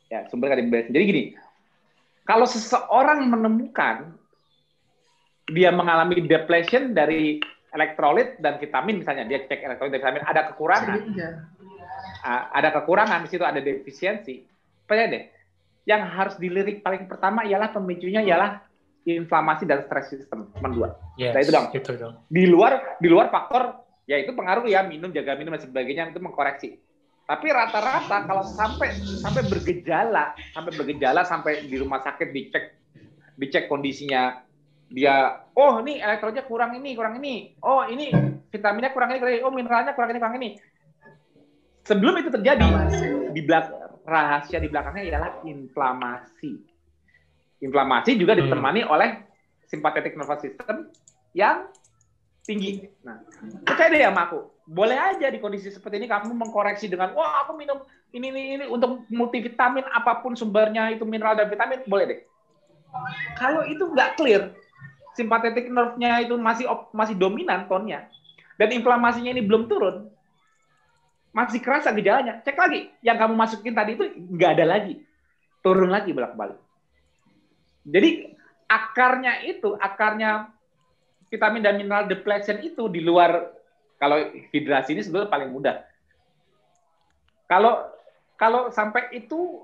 Ya, 0.08 0.24
sumbernya 0.32 0.58
tidak 0.58 0.66
diberesin. 0.66 0.92
Jadi 0.96 1.04
gini, 1.04 1.22
kalau 2.30 2.46
seseorang 2.46 3.26
menemukan 3.26 4.14
dia 5.50 5.74
mengalami 5.74 6.22
depletion 6.30 6.94
dari 6.94 7.42
elektrolit 7.74 8.38
dan 8.38 8.62
vitamin 8.62 9.02
misalnya 9.02 9.26
dia 9.26 9.42
cek 9.50 9.66
elektrolit 9.66 9.98
dan 9.98 10.00
vitamin 10.06 10.22
ada 10.22 10.54
kekurangan, 10.54 11.10
uh, 12.22 12.42
ada 12.54 12.70
kekurangan 12.70 13.26
di 13.26 13.28
situ 13.34 13.42
ada 13.42 13.58
defisiensi. 13.58 14.46
Percaya 14.86 15.10
deh, 15.10 15.24
yang 15.90 16.06
harus 16.06 16.38
dilirik 16.38 16.86
paling 16.86 17.10
pertama 17.10 17.42
ialah 17.42 17.74
pemicunya 17.74 18.22
ialah 18.22 18.62
inflamasi 19.02 19.66
dan 19.66 19.82
stres 19.90 20.14
sistem 20.14 20.54
cuma 20.54 20.70
dua. 20.70 20.88
Yes, 21.18 21.34
nah 21.34 21.42
itu 21.42 21.50
dong. 21.50 21.66
Itu 21.74 21.98
dong. 21.98 22.14
Di 22.30 22.46
luar 22.46 23.02
di 23.02 23.10
luar 23.10 23.26
faktor 23.34 23.74
ya 24.06 24.22
itu 24.22 24.30
pengaruh 24.38 24.70
ya 24.70 24.86
minum 24.86 25.10
jaga 25.10 25.34
minum 25.34 25.50
dan 25.58 25.66
sebagainya 25.66 26.14
itu 26.14 26.22
mengkoreksi 26.22 26.78
tapi 27.30 27.46
rata-rata 27.54 28.26
kalau 28.26 28.42
sampai 28.42 28.90
sampai 29.22 29.46
bergejala 29.46 30.34
sampai 30.50 30.72
bergejala 30.74 31.22
sampai 31.22 31.62
di 31.62 31.78
rumah 31.78 32.02
sakit 32.02 32.34
dicek 32.34 32.64
dicek 33.38 33.70
kondisinya 33.70 34.42
dia 34.90 35.46
oh 35.54 35.78
ini 35.86 36.02
elektrolitnya 36.02 36.44
kurang 36.50 36.74
ini 36.74 36.98
kurang 36.98 37.22
ini. 37.22 37.54
Oh 37.62 37.86
ini 37.86 38.10
vitaminnya 38.50 38.90
kurang 38.90 39.14
ini 39.14 39.18
kurang 39.22 39.34
ini. 39.38 39.42
Oh 39.46 39.54
mineralnya 39.54 39.94
kurang 39.94 40.10
ini 40.10 40.18
kurang 40.18 40.36
ini. 40.42 40.48
Sebelum 41.86 42.18
itu 42.18 42.28
terjadi 42.34 42.66
di 43.30 43.40
belakang 43.46 44.02
rahasia 44.02 44.58
di 44.58 44.68
belakangnya 44.68 45.04
ialah 45.06 45.30
inflamasi. 45.46 46.58
Inflamasi 47.62 48.18
juga 48.18 48.34
ditemani 48.34 48.82
oleh 48.82 49.22
simpatetik 49.70 50.18
nervous 50.18 50.42
system 50.42 50.90
yang 51.38 51.70
tinggi. 52.44 52.88
Nah, 53.04 53.20
percaya 53.64 53.88
deh 53.92 54.00
sama 54.04 54.22
aku. 54.28 54.40
Boleh 54.70 54.94
aja 54.94 55.26
di 55.28 55.42
kondisi 55.42 55.70
seperti 55.70 55.98
ini 55.98 56.06
kamu 56.06 56.30
mengkoreksi 56.30 56.86
dengan, 56.86 57.10
wah 57.18 57.42
aku 57.42 57.58
minum 57.58 57.82
ini 58.14 58.30
ini 58.30 58.42
ini 58.54 58.64
untuk 58.70 59.02
multivitamin 59.10 59.82
apa 59.90 60.22
pun 60.22 60.38
sumbernya 60.38 60.94
itu 60.94 61.02
mineral 61.02 61.34
dan 61.34 61.50
vitamin, 61.50 61.82
boleh 61.90 62.04
deh. 62.06 62.20
Kalau 63.34 63.66
itu 63.66 63.82
nggak 63.82 64.14
clear, 64.14 64.54
simpatetik 65.18 65.70
nerve-nya 65.70 66.22
itu 66.22 66.38
masih 66.38 66.70
masih 66.94 67.18
dominan 67.18 67.66
tonnya, 67.66 68.06
dan 68.58 68.70
inflamasinya 68.70 69.34
ini 69.34 69.42
belum 69.42 69.66
turun, 69.66 70.06
masih 71.34 71.58
kerasa 71.58 71.90
gejalanya, 71.90 72.38
cek 72.42 72.54
lagi. 72.54 72.94
Yang 73.02 73.16
kamu 73.26 73.34
masukin 73.34 73.74
tadi 73.74 73.98
itu 73.98 74.06
nggak 74.06 74.50
ada 74.58 74.66
lagi, 74.66 75.02
turun 75.66 75.90
lagi 75.90 76.14
bolak-balik. 76.14 76.58
Jadi 77.86 78.38
akarnya 78.70 79.42
itu, 79.50 79.74
akarnya 79.78 80.50
vitamin 81.30 81.62
dan 81.62 81.78
mineral 81.78 82.10
depletion 82.10 82.58
itu 82.60 82.90
di 82.90 83.00
luar 83.00 83.54
kalau 84.02 84.18
hidrasi 84.50 84.98
ini 84.98 85.02
sebetulnya 85.06 85.30
paling 85.30 85.50
mudah. 85.54 85.86
Kalau 87.46 87.86
kalau 88.34 88.68
sampai 88.74 89.14
itu 89.14 89.62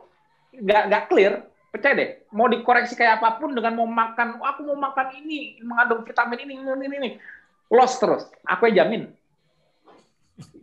nggak 0.55 0.83
nggak 0.89 1.05
clear, 1.11 1.43
percaya 1.75 1.95
deh, 1.97 2.11
mau 2.31 2.47
dikoreksi 2.47 2.95
kayak 2.95 3.19
apa 3.21 3.41
pun 3.43 3.53
dengan 3.57 3.75
mau 3.75 3.89
makan, 3.89 4.39
oh, 4.41 4.47
aku 4.47 4.69
mau 4.73 4.89
makan 4.91 5.17
ini 5.19 5.59
mengandung 5.65 6.07
vitamin 6.07 6.45
ini 6.47 6.53
ini 6.61 6.87
ini, 6.87 6.97
ini. 6.97 7.11
lost 7.67 7.99
terus. 7.99 8.31
Aku 8.47 8.71
jamin. 8.71 9.11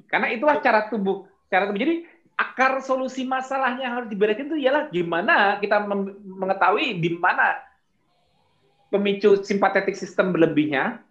Karena 0.07 0.31
itulah 0.31 0.63
cara 0.63 0.87
tubuh, 0.87 1.27
cara 1.51 1.67
tubuh. 1.67 1.81
Jadi 1.83 2.07
akar 2.39 2.79
solusi 2.79 3.27
masalahnya 3.27 3.83
yang 3.83 3.95
harus 3.99 4.09
dibereskan 4.09 4.47
itu 4.47 4.57
ialah 4.63 4.87
gimana 4.87 5.59
kita 5.59 5.83
mengetahui 6.23 6.97
di 6.97 7.11
mana 7.17 7.59
pemicu 8.93 9.41
simpatetik 9.41 9.97
sistem 9.97 10.29
berlebihnya, 10.29 11.01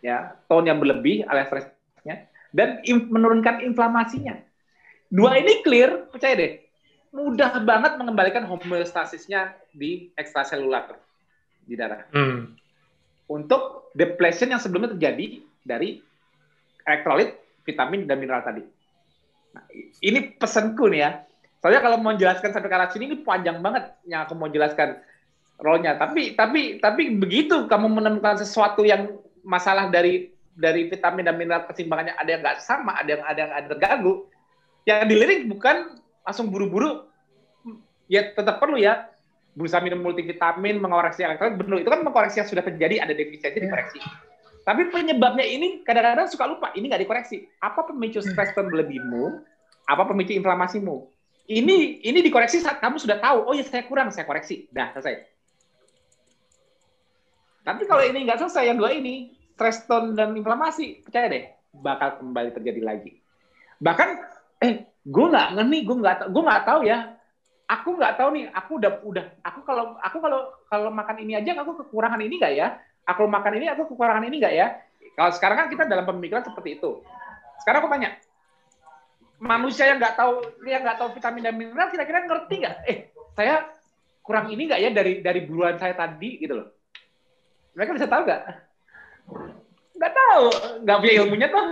ya, 0.00 0.32
tone 0.48 0.72
yang 0.72 0.80
berlebih 0.80 1.28
alias 1.28 1.52
stresnya, 1.52 2.24
dan 2.56 2.80
im 2.88 3.12
menurunkan 3.12 3.60
inflamasinya. 3.60 4.40
Dua 5.12 5.36
ini 5.36 5.60
clear, 5.60 6.08
percaya 6.08 6.32
deh, 6.32 6.52
mudah 7.12 7.60
banget 7.60 8.00
mengembalikan 8.00 8.48
homeostasisnya 8.48 9.52
di 9.76 10.08
ekstraselular 10.16 10.96
di 11.68 11.76
darah. 11.76 12.08
Hmm. 12.16 12.56
Untuk 13.28 13.92
depletion 13.94 14.50
yang 14.50 14.62
sebelumnya 14.62 14.96
terjadi 14.96 15.44
dari 15.62 16.00
elektrolit, 16.88 17.36
vitamin, 17.62 18.08
dan 18.08 18.16
mineral 18.18 18.42
tadi. 18.42 18.64
Nah, 19.54 19.64
ini 20.02 20.34
pesanku 20.34 20.88
nih 20.90 21.00
ya. 21.04 21.10
Soalnya 21.60 21.84
kalau 21.84 22.00
mau 22.00 22.16
jelaskan 22.16 22.56
sampai 22.56 22.70
ke 22.72 22.76
arah 22.78 22.88
sini 22.88 23.04
ini 23.12 23.16
panjang 23.20 23.60
banget 23.60 23.92
yang 24.08 24.24
aku 24.24 24.32
mau 24.32 24.48
jelaskan 24.48 24.96
role-nya. 25.60 25.96
Tapi 25.96 26.34
tapi 26.34 26.80
tapi 26.80 27.16
begitu 27.16 27.68
kamu 27.68 27.88
menemukan 28.00 28.40
sesuatu 28.40 28.84
yang 28.84 29.16
masalah 29.44 29.88
dari 29.88 30.32
dari 30.56 30.92
vitamin 30.92 31.24
dan 31.24 31.36
mineral 31.40 31.64
keseimbangannya 31.68 32.16
ada 32.16 32.28
yang 32.28 32.40
nggak 32.44 32.58
sama, 32.60 32.96
ada 32.98 33.16
yang 33.16 33.22
ada 33.24 33.38
yang 33.40 33.52
ada 33.52 33.66
terganggu, 33.72 34.12
yang 34.84 35.08
dilirik 35.08 35.48
bukan 35.48 36.00
langsung 36.24 36.52
buru-buru. 36.52 37.06
Ya 38.10 38.34
tetap 38.34 38.58
perlu 38.58 38.74
ya 38.74 39.06
berusaha 39.54 39.82
minum 39.82 40.02
multivitamin, 40.02 40.78
mengoreksi 40.78 41.26
elektrolit, 41.26 41.58
benar 41.58 41.82
itu 41.82 41.90
kan 41.90 42.00
mengkoreksi 42.06 42.42
yang 42.42 42.48
sudah 42.48 42.62
terjadi 42.62 43.02
ada 43.02 43.14
defisiensi 43.14 43.58
yeah. 43.58 43.64
dikoreksi. 43.66 43.98
Tapi 44.60 44.82
penyebabnya 44.92 45.42
ini 45.42 45.82
kadang-kadang 45.82 46.28
suka 46.30 46.44
lupa, 46.46 46.68
ini 46.76 46.86
nggak 46.86 47.02
dikoreksi. 47.02 47.48
Apa 47.58 47.90
pemicu 47.90 48.20
stres 48.22 48.54
berlebihmu? 48.54 49.42
Apa 49.88 50.06
pemicu 50.06 50.36
inflamasimu? 50.36 51.10
Ini 51.50 52.06
ini 52.06 52.18
dikoreksi 52.22 52.62
saat 52.62 52.78
kamu 52.78 53.02
sudah 53.02 53.18
tahu, 53.18 53.50
oh 53.50 53.54
ya 53.56 53.66
saya 53.66 53.82
kurang, 53.88 54.14
saya 54.14 54.22
koreksi. 54.22 54.70
Dah 54.70 54.94
selesai. 54.94 55.26
Tapi 57.60 57.82
kalau 57.84 58.00
ini 58.00 58.24
nggak 58.24 58.40
selesai 58.40 58.72
yang 58.72 58.78
dua 58.80 58.90
ini, 58.96 59.36
stress 59.52 59.84
tone 59.84 60.16
dan 60.16 60.32
inflamasi, 60.32 61.04
percaya 61.04 61.28
deh, 61.28 61.44
bakal 61.76 62.16
kembali 62.20 62.50
terjadi 62.56 62.80
lagi. 62.80 63.20
Bahkan, 63.80 64.08
eh, 64.64 64.88
gue 65.04 65.26
nggak 65.28 65.48
ngeni, 65.60 65.78
gue 65.84 65.96
nggak, 66.00 66.16
gue 66.32 66.42
nggak 66.42 66.64
tahu 66.64 66.80
ya. 66.88 67.16
Aku 67.70 67.94
nggak 67.94 68.18
tahu 68.18 68.28
nih, 68.34 68.44
aku 68.50 68.70
udah, 68.82 68.92
udah, 69.06 69.24
aku 69.46 69.60
kalau, 69.62 69.94
aku 70.02 70.18
kalau, 70.18 70.40
kalau 70.66 70.90
makan 70.90 71.22
ini 71.22 71.38
aja, 71.38 71.54
aku 71.62 71.86
kekurangan 71.86 72.18
ini 72.18 72.34
nggak 72.40 72.54
ya? 72.56 72.80
Aku 73.06 73.30
makan 73.30 73.52
ini, 73.62 73.66
aku 73.70 73.86
kekurangan 73.94 74.26
ini 74.26 74.36
nggak 74.42 74.54
ya? 74.56 74.66
Kalau 75.14 75.30
sekarang 75.36 75.56
kan 75.64 75.68
kita 75.70 75.84
dalam 75.86 76.02
pemikiran 76.08 76.42
seperti 76.42 76.80
itu. 76.82 77.04
Sekarang 77.62 77.84
aku 77.84 77.90
tanya, 77.92 78.10
manusia 79.38 79.86
yang 79.86 80.02
nggak 80.02 80.16
tahu, 80.18 80.34
yang 80.66 80.82
nggak 80.82 80.98
tahu 80.98 81.08
vitamin 81.14 81.42
dan 81.46 81.54
mineral, 81.54 81.88
kira-kira 81.92 82.26
ngerti 82.26 82.54
nggak? 82.58 82.76
Eh, 82.90 82.98
saya 83.38 83.70
kurang 84.24 84.50
ini 84.50 84.66
nggak 84.66 84.80
ya 84.80 84.90
dari 84.90 85.12
dari 85.22 85.40
buruan 85.46 85.78
saya 85.78 85.94
tadi 85.94 86.38
gitu 86.38 86.54
loh 86.58 86.79
mereka 87.74 87.90
bisa 87.96 88.08
tahu 88.10 88.22
nggak? 88.26 88.42
Nggak 89.96 90.12
tahu, 90.16 90.44
nggak 90.84 90.96
punya 91.00 91.14
ilmunya 91.22 91.48
tuh. 91.50 91.66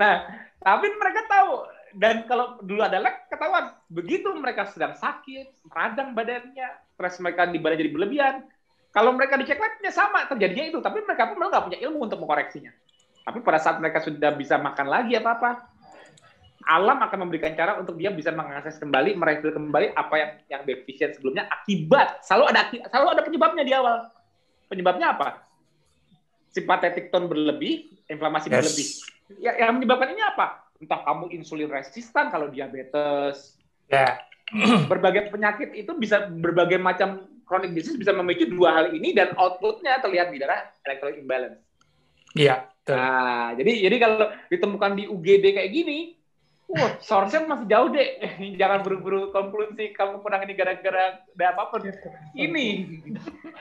nah, 0.00 0.14
tapi 0.62 0.86
mereka 0.96 1.20
tahu. 1.28 1.52
Dan 1.94 2.26
kalau 2.26 2.58
dulu 2.58 2.82
ada 2.82 2.98
lag, 2.98 3.30
ketahuan. 3.30 3.70
Begitu 3.86 4.26
mereka 4.34 4.66
sedang 4.66 4.98
sakit, 4.98 5.70
radang 5.70 6.10
badannya, 6.10 6.68
stres 6.98 7.22
mereka 7.22 7.46
di 7.46 7.62
badan 7.62 7.78
jadi 7.78 7.92
berlebihan. 7.94 8.34
Kalau 8.90 9.14
mereka 9.14 9.38
dicek 9.38 9.62
labnya 9.62 9.94
sama, 9.94 10.26
terjadinya 10.26 10.74
itu. 10.74 10.78
Tapi 10.82 11.06
mereka 11.06 11.30
pun 11.30 11.38
nggak 11.38 11.64
punya 11.70 11.78
ilmu 11.86 12.10
untuk 12.10 12.18
mengkoreksinya. 12.18 12.74
Tapi 13.24 13.38
pada 13.46 13.58
saat 13.62 13.78
mereka 13.78 14.02
sudah 14.02 14.34
bisa 14.34 14.58
makan 14.58 14.86
lagi 14.90 15.14
apa-apa, 15.14 15.70
alam 16.64 16.98
akan 17.00 17.28
memberikan 17.28 17.52
cara 17.52 17.76
untuk 17.76 17.96
dia 18.00 18.08
bisa 18.08 18.32
mengakses 18.32 18.80
kembali, 18.80 19.16
merefill 19.16 19.52
kembali 19.52 19.92
apa 19.96 20.14
yang 20.16 20.30
yang 20.48 20.62
defisit 20.64 21.16
sebelumnya 21.16 21.44
akibat 21.48 22.24
selalu 22.24 22.44
ada 22.52 22.60
selalu 22.88 23.08
ada 23.12 23.22
penyebabnya 23.24 23.64
di 23.64 23.72
awal. 23.76 24.08
Penyebabnya 24.74 25.14
apa? 25.14 25.46
Simpatetik 26.50 27.14
tone 27.14 27.30
berlebih, 27.30 27.94
inflamasi 28.10 28.50
yes. 28.50 28.54
berlebih. 28.58 28.86
Ya, 29.38 29.52
yang 29.62 29.78
menyebabkan 29.78 30.10
ini 30.10 30.22
apa? 30.22 30.66
Entah 30.82 31.06
kamu 31.06 31.30
insulin 31.30 31.70
resistan 31.70 32.34
kalau 32.34 32.50
diabetes. 32.50 33.54
Ya. 33.86 33.94
Yeah. 33.94 34.14
berbagai 34.90 35.32
penyakit 35.32 35.72
itu 35.72 35.96
bisa 35.96 36.28
berbagai 36.28 36.76
macam 36.76 37.24
chronic 37.48 37.72
disease 37.72 37.96
bisa 37.96 38.12
memicu 38.12 38.48
dua 38.48 38.76
hal 38.76 38.86
ini 38.92 39.12
dan 39.16 39.32
outputnya 39.36 40.00
terlihat 40.00 40.32
di 40.32 40.40
darah 40.40 40.68
electrolyte 40.84 41.20
imbalance. 41.20 41.60
Iya. 42.34 42.66
Nah, 42.84 43.56
jadi 43.56 43.88
jadi 43.88 43.96
kalau 43.96 44.28
ditemukan 44.52 44.92
di 44.98 45.04
UGD 45.08 45.44
kayak 45.56 45.70
gini, 45.72 46.18
Wah, 46.64 46.96
source 47.04 47.36
masih 47.44 47.68
jauh 47.68 47.88
deh. 47.92 48.08
Jangan 48.60 48.80
buru-buru 48.80 49.28
konklusi 49.30 49.92
kamu 49.92 50.24
kurang 50.24 50.48
ini 50.48 50.56
gara-gara 50.56 51.20
ada 51.20 51.46
apa-apa. 51.52 51.84
Ini. 52.32 52.66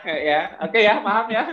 ya, 0.08 0.56
oke 0.64 0.72
okay 0.72 0.82
ya, 0.88 1.04
paham 1.04 1.28
ya. 1.28 1.44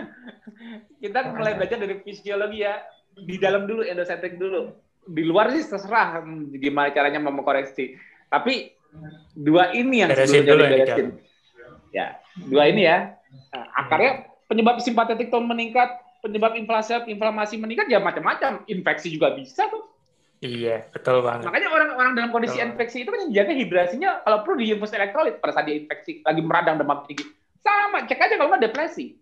Kita 1.03 1.19
mulai 1.35 1.59
belajar 1.59 1.77
dari 1.77 1.99
fisiologi 1.99 2.63
ya. 2.63 2.79
Di 3.11 3.35
dalam 3.35 3.67
dulu, 3.67 3.83
endosentrik 3.83 4.39
dulu. 4.39 4.71
Di 5.11 5.23
luar 5.27 5.51
sih 5.51 5.67
terserah 5.67 6.23
gimana 6.55 6.95
caranya 6.95 7.19
mengkoreksi. 7.19 7.99
Tapi 8.31 8.71
dua 9.35 9.75
ini 9.75 10.07
yang 10.07 10.15
sebelumnya 10.15 10.87
diberesin. 10.87 11.07
Ya, 11.91 12.15
dua 12.47 12.71
ini 12.71 12.87
ya. 12.87 13.19
Nah, 13.51 13.65
akarnya 13.75 14.31
penyebab 14.47 14.79
simpatetik 14.79 15.27
tone 15.27 15.51
meningkat, 15.51 15.99
penyebab 16.23 16.55
inflasi 16.55 16.95
inflamasi 17.11 17.59
meningkat 17.59 17.91
ya 17.91 17.99
macam-macam. 17.99 18.63
Infeksi 18.71 19.11
juga 19.11 19.35
bisa 19.35 19.67
tuh 19.67 19.90
Iya, 20.41 20.89
betul 20.89 21.21
banget. 21.21 21.45
Makanya 21.45 21.69
orang-orang 21.69 22.13
dalam 22.17 22.33
kondisi 22.33 22.57
betul. 22.57 22.73
infeksi 22.73 22.97
itu 23.05 23.09
kan 23.13 23.21
menjaga 23.29 23.53
hidrasinya 23.53 24.09
kalau 24.25 24.37
perlu 24.41 24.55
diinfus 24.57 24.97
elektrolit 24.97 25.37
pada 25.37 25.53
saat 25.53 25.69
dia 25.69 25.77
infeksi 25.77 26.25
lagi 26.25 26.41
meradang 26.41 26.81
demam 26.81 27.05
tinggi. 27.05 27.29
Sama, 27.61 28.09
cek 28.09 28.17
aja 28.17 28.35
kalau 28.41 28.49
nggak 28.49 28.65
depresi. 28.65 29.21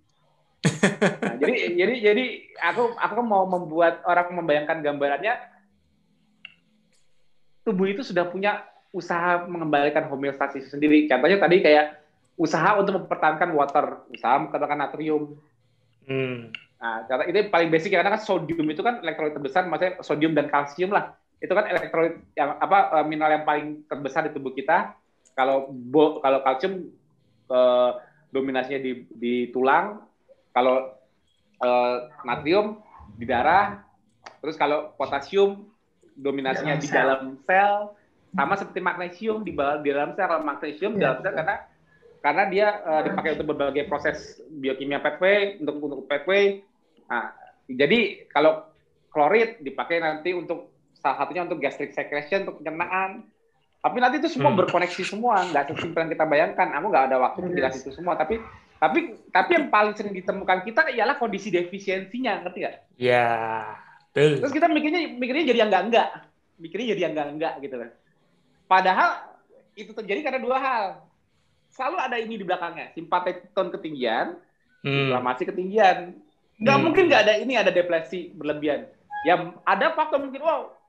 nah, 1.19 1.35
jadi 1.35 1.55
jadi 1.79 1.93
jadi 1.99 2.25
aku 2.71 2.95
aku 2.95 3.19
mau 3.19 3.43
membuat 3.43 3.99
orang 4.07 4.31
membayangkan 4.31 4.79
gambarannya 4.79 5.35
tubuh 7.67 7.91
itu 7.91 7.99
sudah 8.03 8.23
punya 8.31 8.63
usaha 8.95 9.43
mengembalikan 9.43 10.07
homeostasis 10.07 10.71
sendiri. 10.71 11.03
Contohnya 11.11 11.35
tadi 11.35 11.59
kayak 11.59 11.99
usaha 12.39 12.79
untuk 12.79 13.03
mempertahankan 13.03 13.51
water, 13.51 14.07
usaha 14.07 14.39
mempertahankan 14.39 14.79
natrium. 14.87 15.35
Hmm. 16.07 16.55
Nah, 16.79 17.03
cara 17.11 17.27
itu 17.27 17.51
paling 17.51 17.69
basic 17.69 17.91
karena 17.91 18.15
kan 18.15 18.23
sodium 18.23 18.67
itu 18.71 18.79
kan 18.79 19.03
elektrolit 19.03 19.35
terbesar, 19.35 19.67
maksudnya 19.67 19.99
sodium 19.99 20.31
dan 20.31 20.47
kalsium 20.47 20.95
lah. 20.95 21.15
Itu 21.43 21.51
kan 21.51 21.67
elektrolit 21.67 22.23
yang 22.39 22.55
apa 22.55 22.99
eh, 22.99 23.05
mineral 23.07 23.43
yang 23.43 23.45
paling 23.47 23.67
terbesar 23.87 24.27
di 24.27 24.31
tubuh 24.31 24.55
kita. 24.55 24.95
Kalau 25.35 25.71
bo, 25.71 26.23
kalau 26.23 26.39
kalsium 26.39 26.87
eh, 27.51 27.91
dominasinya 28.31 28.79
di, 28.79 29.03
di 29.11 29.33
tulang, 29.51 29.99
kalau 30.55 30.87
eh, 31.59 31.97
natrium 32.23 32.79
di 33.19 33.27
darah, 33.27 33.89
Terus 34.39 34.55
kalau 34.55 34.95
potasium 34.95 35.67
dominasinya 36.15 36.79
di 36.79 36.87
dalam 36.87 37.39
sel 37.43 37.95
sama 38.35 38.53
seperti 38.59 38.79
magnesium 38.83 39.41
di, 39.41 39.55
di 39.55 39.89
dalam 39.89 40.13
sel 40.15 40.27
kalau 40.27 40.43
magnesium 40.43 40.95
di 40.95 41.01
dalam 41.03 41.19
sel 41.23 41.33
karena 41.35 41.55
karena 42.19 42.43
dia 42.51 42.67
uh, 42.83 43.01
dipakai 43.03 43.39
untuk 43.39 43.55
berbagai 43.55 43.87
proses 43.87 44.43
biokimia 44.51 44.99
pathway 44.99 45.55
untuk 45.59 45.75
untuk 45.79 46.03
pathway. 46.07 46.63
Nah, 47.09 47.33
jadi 47.65 48.29
kalau 48.29 48.69
klorid 49.09 49.59
dipakai 49.59 49.97
nanti 49.99 50.31
untuk 50.37 50.69
salah 50.99 51.25
satunya 51.25 51.47
untuk 51.47 51.57
gastric 51.57 51.91
secretion 51.95 52.45
untuk 52.45 52.61
pencernaan. 52.61 53.25
Tapi 53.79 53.97
nanti 54.03 54.19
itu 54.19 54.27
semua 54.27 54.51
hmm. 54.51 54.59
berkoneksi 54.65 55.03
semua, 55.07 55.39
nggak 55.47 55.71
sesimpel 55.71 56.03
yang 56.03 56.11
kita 56.11 56.25
bayangkan. 56.27 56.67
Aku 56.75 56.85
nggak 56.91 57.05
ada 57.09 57.17
waktu 57.17 57.39
menjelaskan 57.47 57.79
itu 57.79 57.91
semua, 57.95 58.19
tapi 58.19 58.43
tapi 58.75 59.15
tapi 59.31 59.49
yang 59.55 59.67
paling 59.71 59.95
sering 59.95 60.11
ditemukan 60.11 60.67
kita 60.67 60.91
ialah 60.91 61.15
kondisi 61.15 61.47
defisiensinya, 61.47 62.43
ngerti 62.43 62.57
nggak? 62.59 62.75
Ya. 62.99 63.27
Terus 64.11 64.51
kita 64.51 64.67
mikirnya 64.67 65.15
mikirnya 65.15 65.55
jadi 65.55 65.59
yang 65.63 65.71
enggak, 65.71 66.09
mikirnya 66.59 66.87
jadi 66.91 67.01
yang 67.07 67.15
enggak 67.15 67.53
gitu 67.63 67.75
kan. 67.79 67.89
Padahal 68.67 69.09
itu 69.79 69.91
terjadi 69.95 70.27
karena 70.27 70.39
dua 70.43 70.57
hal. 70.59 70.85
Selalu 71.71 71.97
ada 72.03 72.17
ini 72.19 72.35
di 72.35 72.43
belakangnya, 72.43 72.91
simpateton 72.91 73.71
ketinggian, 73.71 74.35
hmm. 74.83 75.07
inflamasi 75.07 75.47
ketinggian. 75.47 76.19
Nggak 76.59 76.75
hmm. 76.75 76.83
mungkin 76.83 77.03
nggak 77.07 77.21
ada 77.23 77.33
ini 77.39 77.53
ada 77.55 77.71
depresi 77.71 78.29
berlebihan. 78.35 78.85
Ya 79.27 79.35
ada 79.67 79.95
faktor 79.95 80.23
mungkin 80.23 80.43
wow 80.43 80.79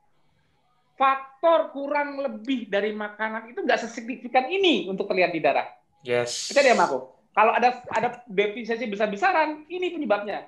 faktor 1.01 1.73
kurang 1.73 2.21
lebih 2.21 2.69
dari 2.69 2.93
makanan 2.93 3.49
itu 3.49 3.65
nggak 3.65 3.81
sesignifikan 3.81 4.45
ini 4.53 4.85
untuk 4.85 5.09
terlihat 5.09 5.33
di 5.33 5.41
darah. 5.41 5.65
Yes. 6.05 6.53
Kita 6.53 6.61
dia 6.61 6.77
aku. 6.77 7.09
Kalau 7.33 7.57
ada 7.57 7.81
ada 7.89 8.21
defisiensi 8.29 8.85
besar-besaran, 8.85 9.65
ini 9.65 9.89
penyebabnya. 9.89 10.45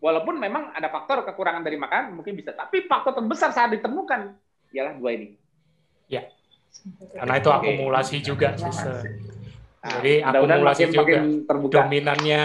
Walaupun 0.00 0.40
memang 0.40 0.72
ada 0.74 0.88
faktor 0.90 1.22
kekurangan 1.28 1.62
dari 1.62 1.76
makanan 1.76 2.16
mungkin 2.18 2.34
bisa, 2.34 2.56
tapi 2.56 2.88
faktor 2.88 3.20
terbesar 3.20 3.52
saat 3.52 3.70
ditemukan 3.70 4.32
ialah 4.74 4.96
dua 4.96 5.10
ini. 5.14 5.36
Ya. 6.08 6.26
Karena 7.14 7.36
itu 7.36 7.50
akumulasi 7.52 8.16
juga, 8.24 8.56
sister. 8.56 9.04
Nah, 9.80 9.96
Jadi 9.96 10.20
akumulasi 10.20 10.82
makin, 10.84 10.92
juga 10.92 11.04
makin 11.08 11.24
terbuka. 11.48 11.72
dominannya 11.80 12.44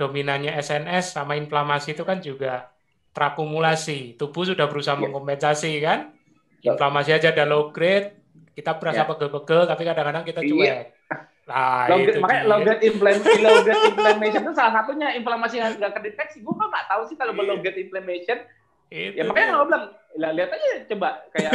dominannya 0.00 0.52
SNS 0.56 1.12
sama 1.12 1.36
inflamasi 1.36 1.92
itu 1.92 2.08
kan 2.08 2.24
juga 2.24 2.72
terakumulasi. 3.12 4.16
Tubuh 4.16 4.48
sudah 4.48 4.64
berusaha 4.64 4.96
yes. 4.96 5.02
mengkompensasi 5.04 5.72
kan? 5.84 6.16
inflamasi 6.60 7.10
aja 7.16 7.32
ada 7.32 7.48
low 7.48 7.72
grade, 7.72 8.20
kita 8.52 8.76
berasa 8.76 9.04
ya. 9.04 9.08
pegel-pegel, 9.08 9.64
tapi 9.64 9.82
kadang-kadang 9.88 10.24
kita 10.28 10.40
cuek. 10.44 10.68
Iya. 10.68 10.76
Nah, 11.48 11.88
low 11.90 11.98
grade, 12.04 12.20
makanya 12.20 12.42
low 12.46 12.60
grade, 12.62 12.82
inflammation, 12.84 13.40
low 13.42 13.56
grade 13.64 13.84
inflammation 13.90 14.40
itu 14.44 14.52
salah 14.54 14.72
satunya 14.80 15.08
inflamasi 15.16 15.56
yang 15.58 15.72
nggak 15.80 15.92
terdeteksi. 15.98 16.44
Gue 16.44 16.54
nggak 16.54 16.86
tahu 16.86 17.02
sih 17.08 17.16
kalau 17.16 17.32
low 17.32 17.58
grade 17.58 17.80
inflammation. 17.80 18.38
Itu. 18.92 19.18
Ya 19.18 19.22
makanya 19.24 19.46
nggak 19.56 19.66
bilang, 19.66 19.84
lihat 20.36 20.50
aja 20.52 20.70
coba 20.94 21.08
kayak 21.32 21.50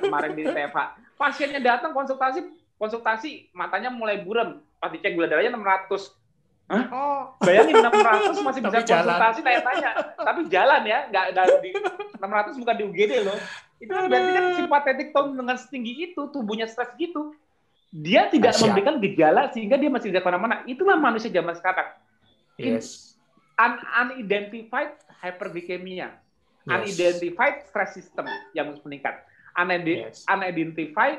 kemarin 0.00 0.32
di 0.32 0.42
TFA. 0.48 0.84
Pasiennya 1.18 1.60
datang 1.60 1.92
konsultasi, 1.92 2.40
konsultasi 2.78 3.50
matanya 3.52 3.90
mulai 3.90 4.22
buram. 4.22 4.62
Pas 4.78 4.94
dicek 4.94 5.18
gula 5.18 5.26
darahnya 5.26 5.52
600. 5.58 6.14
Hah? 6.68 6.84
Oh. 6.92 7.22
Bayangin 7.42 7.74
600 7.82 8.46
masih 8.46 8.60
bisa 8.66 8.78
konsultasi 8.86 9.40
tanya-tanya. 9.42 9.90
Tapi 10.14 10.40
jalan 10.46 10.82
ya, 10.86 10.98
nggak, 11.10 11.24
nggak 11.34 11.46
di 11.60 11.70
600 12.16 12.60
bukan 12.62 12.74
di 12.78 12.84
UGD 12.86 13.12
loh. 13.26 13.38
Itu 13.78 13.90
kan 13.94 14.10
berarti 14.10 14.30
kan 14.34 14.44
simpatetik 14.58 15.08
tone 15.10 15.34
dengan 15.34 15.56
setinggi 15.58 15.92
itu, 16.12 16.22
tubuhnya 16.30 16.66
stres 16.70 16.94
gitu. 16.98 17.34
Dia 17.88 18.28
tidak 18.28 18.52
Asyik. 18.52 18.68
memberikan 18.68 18.94
gejala 19.00 19.48
sehingga 19.48 19.80
dia 19.80 19.88
masih 19.88 20.12
tidak 20.12 20.26
ke 20.26 20.28
mana-mana. 20.28 20.60
Itulah 20.68 21.00
manusia 21.00 21.32
zaman 21.32 21.56
sekarang. 21.56 21.88
Yes. 22.60 23.16
Un 23.56 23.80
unidentified 23.80 24.92
hyperglycemia. 25.24 26.12
Yes. 26.12 26.68
Unidentified 26.68 27.64
stress 27.64 27.96
system 27.96 28.28
yang 28.52 28.76
meningkat. 28.84 29.24
Unidentified, 29.56 30.12
yes. 30.12 30.28
unidentified 30.28 31.18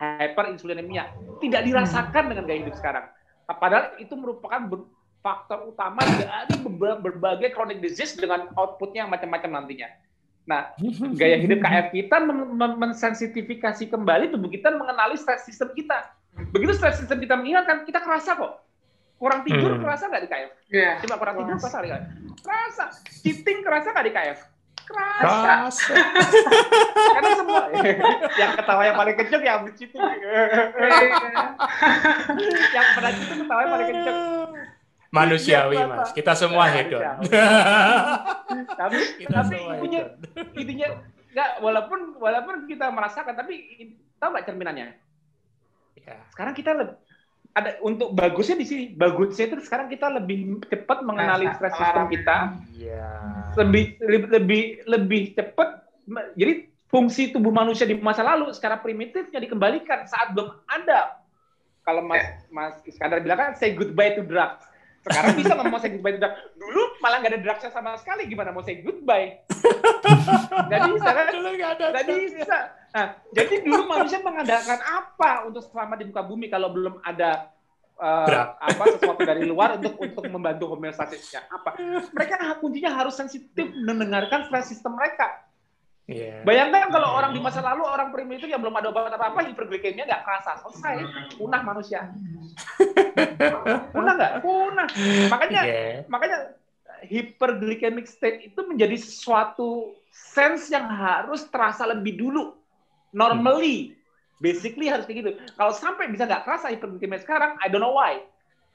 hyperinsulinemia. 0.00 1.12
Tidak 1.40 1.62
dirasakan 1.64 2.22
hmm. 2.26 2.30
dengan 2.32 2.44
gaya 2.44 2.58
hidup 2.66 2.76
sekarang. 2.76 3.04
Padahal 3.46 3.94
itu 4.02 4.14
merupakan 4.18 4.60
faktor 5.22 5.70
utama 5.70 6.02
dari 6.06 6.54
berbagai 7.02 7.50
chronic 7.54 7.82
disease 7.82 8.14
dengan 8.14 8.50
outputnya 8.54 9.06
yang 9.06 9.10
macam-macam 9.10 9.62
nantinya. 9.62 9.88
Nah, 10.46 10.70
gaya 11.20 11.36
hidup 11.42 11.58
KF 11.58 11.86
kita 11.90 12.16
mensensitifikasi 12.78 13.90
kembali 13.90 14.30
tubuh 14.30 14.50
kita 14.50 14.70
mengenali 14.74 15.18
stres 15.18 15.46
sistem 15.46 15.74
kita. 15.74 16.14
Begitu 16.54 16.76
stres 16.78 17.02
sistem 17.02 17.18
kita 17.18 17.34
mengingatkan, 17.34 17.82
kita 17.88 17.98
kerasa 18.04 18.38
kok. 18.38 18.62
Kurang 19.16 19.48
tidur 19.48 19.74
hmm. 19.74 19.82
kerasa 19.82 20.12
nggak 20.12 20.22
di 20.22 20.30
KF? 20.30 20.50
Yeah. 20.68 20.94
Coba 21.00 21.14
kurang 21.16 21.34
tidur 21.40 21.56
kerasa 21.56 21.76
nggak 21.80 21.86
di 21.86 21.92
KF? 21.92 22.04
Kerasa. 22.44 22.84
Cheating 23.24 23.58
kerasa 23.64 23.86
nggak 23.96 24.06
di 24.06 24.12
KF? 24.12 24.38
Kerasa. 24.86 25.94
Karena 27.14 27.30
semua 27.34 27.60
yang 28.40 28.50
ketawa 28.54 28.82
yang 28.86 28.96
paling 28.96 29.14
kenceng 29.18 29.42
yang 29.42 29.60
cheating. 29.74 30.02
yang 32.70 32.86
pernah 32.94 33.10
cheating 33.10 33.38
ketawa 33.42 33.60
yang 33.66 33.72
paling 33.74 33.88
kenceng 33.90 34.18
manusiawi 35.16 35.76
iya, 35.78 35.86
mas 35.86 36.10
kita 36.12 36.32
semua 36.36 36.68
hedon 36.68 37.00
tapi 38.80 39.00
kita 39.22 39.38
tapi 39.40 39.56
semua 39.56 39.72
intinya 39.78 40.02
hedon. 40.02 40.46
intinya 40.60 40.88
nggak 41.32 41.50
walaupun 41.64 42.00
walaupun 42.20 42.54
kita 42.68 42.86
merasakan 42.92 43.34
tapi 43.36 43.54
tahu 44.20 44.28
nggak 44.34 44.46
cerminannya 44.48 44.86
ya. 45.96 46.16
sekarang 46.32 46.54
kita 46.56 46.76
lebih 46.76 46.96
ada 47.56 47.80
untuk 47.80 48.12
bagusnya 48.12 48.60
di 48.60 48.68
sini 48.68 48.84
bagusnya 48.92 49.48
itu 49.48 49.64
sekarang 49.64 49.88
kita 49.88 50.12
lebih 50.12 50.60
cepat 50.68 51.00
mengenali 51.00 51.48
stres 51.56 51.72
sistem 51.72 52.04
kita 52.12 52.52
ya. 52.76 53.08
lebih 53.56 53.96
lebih 54.04 54.28
lebih 54.28 54.62
lebih 54.84 55.22
cepat 55.32 55.88
jadi 56.36 56.68
fungsi 56.92 57.32
tubuh 57.32 57.48
manusia 57.48 57.88
di 57.88 57.96
masa 57.96 58.20
lalu 58.20 58.52
secara 58.52 58.76
primitifnya 58.76 59.40
dikembalikan 59.40 60.04
saat 60.04 60.36
belum 60.36 60.52
ada 60.68 61.24
kalau 61.80 62.04
Mas 62.04 62.20
ya. 62.20 62.28
Mas 62.52 62.76
Iskandar 62.84 63.24
bilang 63.24 63.40
kan 63.40 63.50
say 63.56 63.72
goodbye 63.72 64.12
to 64.12 64.20
drugs 64.20 64.68
sekarang 65.06 65.38
bisa 65.38 65.54
nggak 65.54 65.68
mau 65.70 65.78
say 65.78 65.90
goodbye 65.94 66.18
to. 66.18 66.30
Dulu 66.58 66.82
malah 66.98 67.16
nggak 67.22 67.32
ada 67.38 67.40
drugsnya 67.46 67.70
sama 67.70 67.94
sekali. 67.94 68.26
Gimana 68.26 68.50
mau 68.50 68.66
say 68.66 68.82
goodbye? 68.82 69.38
Gak 70.70 70.80
bisa 70.90 71.08
kan? 71.14 71.26
Dulu 71.30 71.48
nggak 71.54 71.70
ada. 71.78 71.86
Gak 71.94 72.06
bisa. 72.10 72.58
Nah, 72.90 73.06
jadi 73.30 73.54
dulu 73.62 73.82
manusia 73.86 74.18
mengandalkan 74.18 74.82
apa 74.82 75.46
untuk 75.46 75.62
selamat 75.62 75.96
di 76.02 76.04
muka 76.10 76.22
bumi 76.26 76.46
kalau 76.50 76.74
belum 76.74 76.98
ada 77.06 77.54
uh, 78.02 78.56
apa 78.58 78.82
sesuatu 78.96 79.22
dari 79.22 79.46
luar 79.46 79.78
untuk 79.78 79.94
untuk 80.00 80.26
membantu 80.26 80.74
homeostasisnya 80.74 81.46
apa? 81.54 81.78
Mereka 82.10 82.58
kuncinya 82.58 82.90
harus 82.98 83.14
sensitif 83.14 83.70
mendengarkan 83.78 84.50
stress 84.50 84.74
system 84.74 84.98
mereka. 84.98 85.45
Yeah. 86.06 86.46
Bayangkan 86.46 86.94
kalau 86.94 87.18
orang 87.18 87.34
di 87.34 87.42
masa 87.42 87.58
lalu 87.58 87.82
orang 87.82 88.14
primitif 88.14 88.46
yang 88.46 88.62
belum 88.62 88.78
ada 88.78 88.94
obat 88.94 89.10
apa-apa 89.10 89.42
hiperglikemia 89.50 90.06
nggak 90.06 90.22
kerasa 90.22 90.62
selesai 90.62 91.02
punah 91.34 91.66
manusia. 91.66 92.14
punah 93.90 94.12
nggak? 94.14 94.32
Punah. 94.38 94.86
Makanya 95.34 95.62
yeah. 95.66 96.06
makanya 96.06 96.54
hyperglycemic 97.02 98.06
state 98.06 98.46
itu 98.46 98.60
menjadi 98.62 98.94
sesuatu 98.94 99.98
sense 100.14 100.70
yang 100.70 100.86
harus 100.86 101.42
terasa 101.50 101.90
lebih 101.90 102.22
dulu. 102.22 102.54
Normally, 103.10 103.98
basically 104.38 104.86
harus 104.86 105.10
kayak 105.10 105.26
gitu. 105.26 105.30
Kalau 105.58 105.74
sampai 105.74 106.06
bisa 106.06 106.22
nggak 106.22 106.46
kerasa 106.46 106.70
hiperglikemia 106.70 107.18
sekarang, 107.18 107.58
I 107.58 107.66
don't 107.66 107.82
know 107.82 107.98
why. 107.98 108.22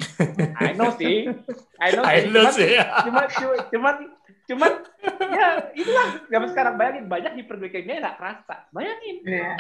I 0.59 0.73
know 0.73 0.91
sih, 0.97 1.29
I 1.77 1.93
know 1.93 2.03
sih. 2.03 2.11
I 2.11 2.19
know 2.27 2.45
sih. 2.49 2.73
Cuman, 3.05 3.27
cuman, 3.29 3.55
cuman 3.69 3.95
cuman 4.51 4.71
ya 5.39 5.47
itulah 5.71 6.07
zaman 6.27 6.47
sekarang. 6.51 6.73
Bayangin 6.75 7.05
banyak 7.07 7.33
hiperglikemia 7.41 8.03
nggak 8.03 8.17
kerasa. 8.19 8.55
Bayangin. 8.75 9.17
Yeah. 9.23 9.55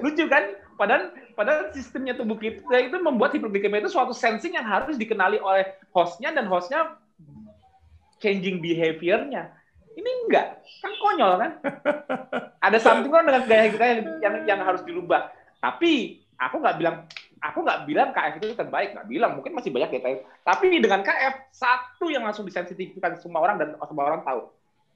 lucu 0.00 0.24
kan? 0.26 0.56
Padahal 0.80 1.12
padahal 1.36 1.68
sistemnya 1.76 2.16
tubuh 2.16 2.40
kita 2.40 2.64
itu 2.80 2.96
membuat 2.96 3.36
hiperglikemia 3.36 3.84
itu 3.84 3.92
suatu 3.92 4.16
sensing 4.16 4.56
yang 4.56 4.64
harus 4.64 4.96
dikenali 4.96 5.36
oleh 5.36 5.68
hostnya 5.92 6.32
dan 6.32 6.48
hostnya 6.48 6.96
changing 8.24 8.64
behaviornya. 8.64 9.52
Ini 9.92 10.10
enggak 10.24 10.64
kan 10.80 10.92
konyol 10.96 11.32
kan? 11.36 11.52
Ada 12.64 12.78
something 12.80 13.12
wrong 13.12 13.28
dengan 13.28 13.44
gaya 13.44 13.68
kita 13.68 13.84
yang, 13.84 14.00
yang 14.24 14.34
yang 14.48 14.60
harus 14.64 14.80
dirubah. 14.88 15.28
Tapi 15.60 16.24
aku 16.40 16.56
nggak 16.58 16.76
bilang 16.80 16.96
aku 17.42 17.58
nggak 17.66 17.80
bilang 17.90 18.08
KF 18.14 18.34
itu 18.38 18.54
terbaik, 18.54 18.94
nggak 18.94 19.08
bilang. 19.10 19.34
Mungkin 19.34 19.52
masih 19.52 19.74
banyak 19.74 19.90
ya. 19.98 20.00
Tapi 20.46 20.78
dengan 20.78 21.02
KF, 21.02 21.50
satu 21.50 22.06
yang 22.08 22.22
langsung 22.22 22.46
disensitifkan 22.46 23.18
semua 23.18 23.42
orang 23.42 23.56
dan 23.58 23.68
semua 23.82 24.04
orang 24.06 24.22
tahu. 24.22 24.40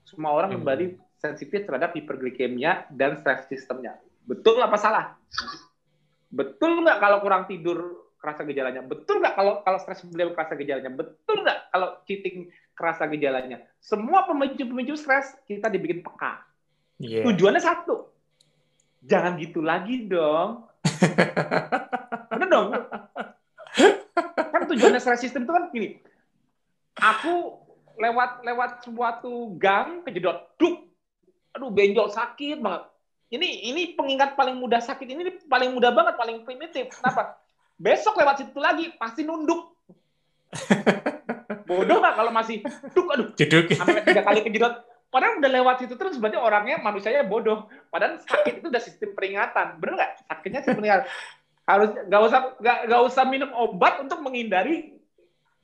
Semua 0.07 0.31
orang 0.33 0.55
hmm. 0.55 0.59
kembali 0.63 0.87
sensitif 1.19 1.67
terhadap 1.67 1.91
hiperglikemia 1.99 2.87
dan 2.95 3.19
stress 3.19 3.51
sistemnya. 3.51 3.99
Betul 4.23 4.63
apa 4.63 4.79
salah? 4.79 5.19
Betul 6.31 6.87
nggak 6.87 7.03
kalau 7.03 7.19
kurang 7.19 7.51
tidur 7.51 8.07
kerasa 8.23 8.47
gejalanya? 8.47 8.87
Betul 8.87 9.19
nggak 9.19 9.35
kalau 9.35 9.63
kalau 9.67 9.79
stres 9.83 10.07
beliau 10.07 10.31
kerasa 10.31 10.55
gejalanya? 10.55 10.91
Betul 10.95 11.43
nggak 11.43 11.59
kalau 11.75 11.89
cheating 12.07 12.51
kerasa 12.79 13.11
gejalanya? 13.11 13.59
Semua 13.83 14.23
pemicu-pemicu 14.31 14.95
stres 14.95 15.35
kita 15.51 15.67
dibikin 15.67 16.07
peka. 16.07 16.47
Yeah. 17.03 17.27
Tujuannya 17.27 17.63
satu. 17.63 18.07
Jangan 19.07 19.39
gitu 19.39 19.63
lagi 19.63 20.07
dong. 20.07 20.67
Dong. 22.57 22.71
kan 24.53 24.63
tujuannya 24.65 25.01
stress 25.01 25.21
system 25.21 25.45
itu 25.45 25.53
kan 25.53 25.65
gini. 25.69 25.89
Aku 26.97 27.61
lewat 28.01 28.41
lewat 28.45 28.71
suatu 28.85 29.53
gang 29.61 30.01
kejedot, 30.05 30.57
duk. 30.57 30.89
aduh 31.57 31.73
benjol 31.73 32.13
sakit 32.13 32.61
banget. 32.61 32.85
Ini 33.33 33.73
ini 33.73 33.83
pengingat 33.97 34.37
paling 34.37 34.61
mudah 34.61 34.81
sakit 34.85 35.09
ini 35.09 35.41
paling 35.49 35.73
mudah 35.73 35.93
banget, 35.93 36.15
paling 36.21 36.45
primitif. 36.45 36.93
Kenapa? 37.01 37.41
Besok 37.77 38.17
lewat 38.21 38.45
situ 38.45 38.61
lagi 38.61 38.93
pasti 38.97 39.25
nunduk. 39.25 39.73
Bodoh 41.69 41.99
nggak 41.99 42.15
kalau 42.17 42.33
masih 42.33 42.61
duk 42.93 43.09
aduh. 43.09 43.29
Jeduk. 43.41 43.73
Sampai 43.73 44.05
tiga 44.05 44.23
kali 44.25 44.41
kejedot. 44.45 44.85
Padahal 45.07 45.39
udah 45.41 45.51
lewat 45.51 45.77
situ 45.81 45.95
terus 45.97 46.21
berarti 46.21 46.37
orangnya 46.37 46.77
manusianya 46.83 47.25
bodoh. 47.25 47.67
Padahal 47.89 48.21
sakit 48.21 48.61
itu 48.61 48.67
udah 48.69 48.83
sistem 48.83 49.17
peringatan. 49.17 49.81
Bener 49.81 49.97
nggak? 49.97 50.13
Sakitnya 50.29 50.61
sistem 50.61 50.79
peringatan. 50.83 51.07
Harus 51.67 51.91
nggak 52.07 52.23
usah 52.23 52.41
nggak 52.63 53.03
usah 53.11 53.25
minum 53.27 53.51
obat 53.51 53.99
untuk 53.99 54.23
menghindari 54.23 54.97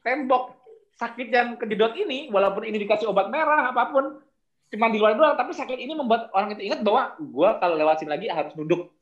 tembok 0.03 0.63
sakit 0.99 1.29
yang 1.31 1.49
kejedot 1.59 1.95
ini, 1.99 2.29
walaupun 2.31 2.63
ini 2.63 2.83
dikasih 2.85 3.11
obat 3.11 3.33
merah 3.33 3.75
apa 3.75 3.91
pun, 3.91 4.23
cuma 4.71 4.87
di 4.93 4.99
luar 5.03 5.19
doang, 5.19 5.35
tapi 5.35 5.51
sakit 5.51 5.79
ini 5.79 5.99
membuat 5.99 6.31
orang 6.31 6.55
itu 6.55 6.69
ingat 6.71 6.85
bahwa 6.87 7.17
gue 7.19 7.49
kalau 7.59 7.75
lewatin 7.75 8.11
lagi 8.11 8.31
harus 8.31 8.55
duduk. 8.55 8.93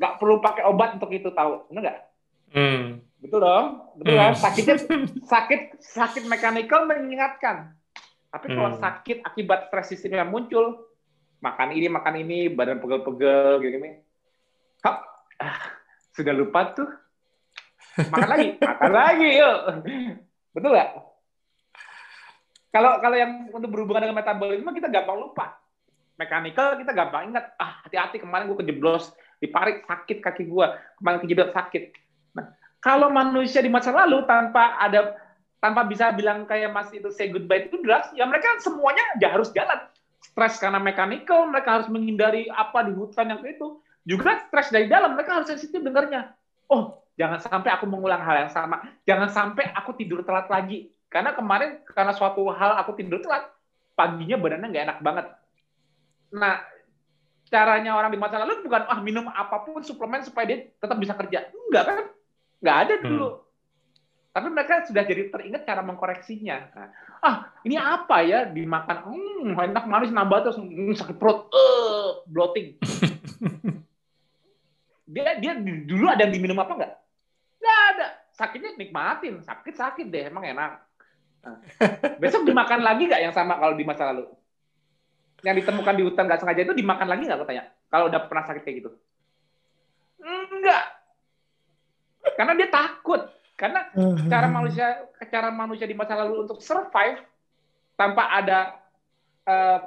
Nggak 0.00 0.12
perlu 0.16 0.40
pakai 0.40 0.64
obat 0.64 0.96
untuk 0.96 1.12
itu 1.12 1.28
tahu, 1.32 1.68
benar 1.68 1.80
nggak? 1.84 1.98
Hmm. 2.52 2.84
Betul 3.20 3.38
dong, 3.44 3.66
betul 4.00 4.14
kan? 4.16 4.32
Hmm. 4.32 4.40
Sakitnya 4.40 4.76
sakit 5.32 5.60
sakit 5.78 6.22
mekanikal 6.26 6.88
mengingatkan. 6.88 7.76
Tapi 8.32 8.46
kalau 8.48 8.70
hmm. 8.72 8.80
sakit 8.80 9.18
akibat 9.28 9.68
stres 9.68 9.92
sistem 9.92 10.16
yang 10.16 10.32
muncul, 10.32 10.88
makan 11.44 11.68
ini 11.76 11.86
makan 11.92 12.14
ini, 12.16 12.48
badan 12.48 12.80
pegel-pegel 12.80 13.60
gitu 13.60 13.76
gini. 13.76 14.00
Hap, 14.80 15.04
ah, 15.36 15.81
sudah 16.12 16.34
lupa 16.36 16.72
tuh. 16.76 16.88
Makan 17.98 18.28
lagi, 18.28 18.48
makan 18.70 18.92
lagi 18.92 19.28
yuk. 19.36 19.58
Betul 20.52 20.70
nggak? 20.72 20.90
Kalau 22.72 22.92
kalau 23.04 23.16
yang 23.16 23.52
untuk 23.52 23.68
berhubungan 23.68 24.08
dengan 24.08 24.16
metabolisme 24.24 24.72
kita 24.72 24.88
gampang 24.88 25.18
lupa. 25.20 25.60
Mekanikal 26.16 26.80
kita 26.80 26.92
gampang 26.96 27.32
ingat. 27.32 27.52
Ah 27.60 27.84
hati-hati 27.84 28.20
kemarin 28.20 28.48
gue 28.48 28.64
kejeblos 28.64 29.12
di 29.40 29.48
parit 29.48 29.84
sakit 29.84 30.24
kaki 30.24 30.48
gue. 30.48 30.66
Kemarin 31.00 31.20
kejeblos 31.20 31.52
sakit. 31.52 31.92
Nah, 32.32 32.48
kalau 32.80 33.12
manusia 33.12 33.60
di 33.60 33.68
masa 33.68 33.92
lalu 33.92 34.24
tanpa 34.24 34.80
ada 34.80 35.20
tanpa 35.62 35.86
bisa 35.86 36.10
bilang 36.10 36.42
kayak 36.48 36.74
Mas 36.74 36.90
itu 36.90 37.06
say 37.14 37.30
goodbye 37.30 37.70
to 37.70 37.78
drugs, 37.86 38.10
ya 38.18 38.26
mereka 38.26 38.58
semuanya 38.58 39.04
ya 39.22 39.30
harus 39.30 39.54
jalan. 39.54 39.78
Stres 40.22 40.58
karena 40.58 40.82
mekanikal, 40.82 41.46
mereka 41.46 41.78
harus 41.78 41.88
menghindari 41.92 42.50
apa 42.50 42.82
di 42.82 42.94
hutan 42.94 43.30
yang 43.30 43.42
itu. 43.46 43.81
Juga 44.02 44.42
stres 44.48 44.74
dari 44.74 44.90
dalam, 44.90 45.14
mereka 45.14 45.38
harus 45.38 45.48
sensitif 45.48 45.78
dengarnya. 45.78 46.34
Oh, 46.66 47.06
jangan 47.14 47.38
sampai 47.38 47.70
aku 47.70 47.86
mengulang 47.86 48.18
hal 48.18 48.46
yang 48.46 48.52
sama. 48.52 48.82
Jangan 49.06 49.30
sampai 49.30 49.70
aku 49.70 49.94
tidur 49.94 50.26
telat 50.26 50.50
lagi 50.50 50.90
karena 51.12 51.36
kemarin 51.36 51.84
karena 51.84 52.16
suatu 52.16 52.48
hal 52.50 52.80
aku 52.80 52.96
tidur 52.96 53.20
telat, 53.20 53.52
paginya 53.94 54.40
badannya 54.40 54.68
nggak 54.72 54.84
enak 54.88 54.98
banget. 55.04 55.26
Nah, 56.32 56.64
caranya 57.52 57.92
orang 57.92 58.10
di 58.10 58.18
masa 58.18 58.40
lalu 58.40 58.64
bukan 58.64 58.88
ah 58.88 58.98
minum 59.04 59.28
apa 59.28 59.60
pun 59.60 59.84
suplemen 59.84 60.24
supaya 60.24 60.48
dia 60.48 60.58
tetap 60.72 60.96
bisa 60.96 61.12
kerja. 61.12 61.52
Enggak 61.52 61.84
kan? 61.84 61.96
Nggak 62.64 62.76
ada 62.88 62.94
dulu. 63.04 63.28
Hmm. 63.28 63.40
Tapi 64.32 64.48
mereka 64.48 64.88
sudah 64.88 65.04
jadi 65.04 65.28
teringat 65.28 65.68
cara 65.68 65.84
mengkoreksinya. 65.84 66.56
Nah, 66.72 66.88
ah, 67.20 67.36
ini 67.68 67.76
apa 67.76 68.24
ya 68.24 68.48
dimakan? 68.48 69.04
Hmm, 69.04 69.52
enak 69.52 69.84
manis 69.84 70.08
nambah 70.08 70.48
terus 70.48 70.56
hmm, 70.56 70.96
sakit 70.96 71.20
perut, 71.20 71.52
uh, 71.52 72.24
bloating. 72.24 72.80
dia 75.06 75.38
dia 75.38 75.52
dulu 75.58 76.06
ada 76.06 76.26
yang 76.26 76.34
diminum 76.34 76.58
apa 76.62 76.72
enggak? 76.78 76.92
Nggak 77.58 77.80
ada. 77.94 78.06
Sakitnya 78.32 78.70
nikmatin, 78.78 79.42
sakit 79.42 79.74
sakit 79.76 80.06
deh, 80.08 80.30
emang 80.30 80.44
enak. 80.46 80.82
Nah, 81.42 81.58
besok 82.22 82.46
dimakan 82.46 82.80
lagi 82.80 83.10
nggak 83.10 83.22
yang 83.22 83.34
sama 83.34 83.58
kalau 83.58 83.74
di 83.74 83.84
masa 83.84 84.14
lalu? 84.14 84.30
Yang 85.42 85.66
ditemukan 85.66 85.94
di 85.98 86.02
hutan 86.06 86.24
nggak 86.30 86.40
sengaja 86.40 86.62
itu 86.62 86.74
dimakan 86.74 87.08
lagi 87.10 87.22
nggak? 87.26 87.38
Aku 87.38 87.46
tanya. 87.46 87.64
Kalau 87.90 88.08
udah 88.08 88.20
pernah 88.30 88.44
sakit 88.46 88.62
kayak 88.62 88.76
gitu? 88.82 88.90
Enggak. 90.22 90.84
Karena 92.38 92.52
dia 92.54 92.68
takut. 92.70 93.22
Karena 93.58 93.80
cara 94.32 94.46
manusia 94.48 94.86
cara 95.28 95.48
manusia 95.50 95.86
di 95.86 95.94
masa 95.98 96.14
lalu 96.18 96.46
untuk 96.46 96.62
survive 96.62 97.20
tanpa 97.98 98.26
ada 98.32 98.58
uh, 99.46 99.78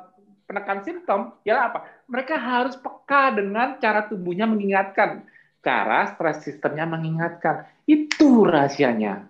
penekan 0.46 0.86
simptom, 0.86 1.34
ya 1.42 1.70
apa? 1.70 1.86
Mereka 2.06 2.38
harus 2.38 2.78
peka 2.78 3.34
dengan 3.34 3.78
cara 3.82 4.06
tubuhnya 4.06 4.46
mengingatkan. 4.46 5.26
Cara 5.66 6.14
stres 6.14 6.46
sistemnya 6.46 6.86
mengingatkan. 6.86 7.66
Itu 7.90 8.46
rahasianya. 8.46 9.26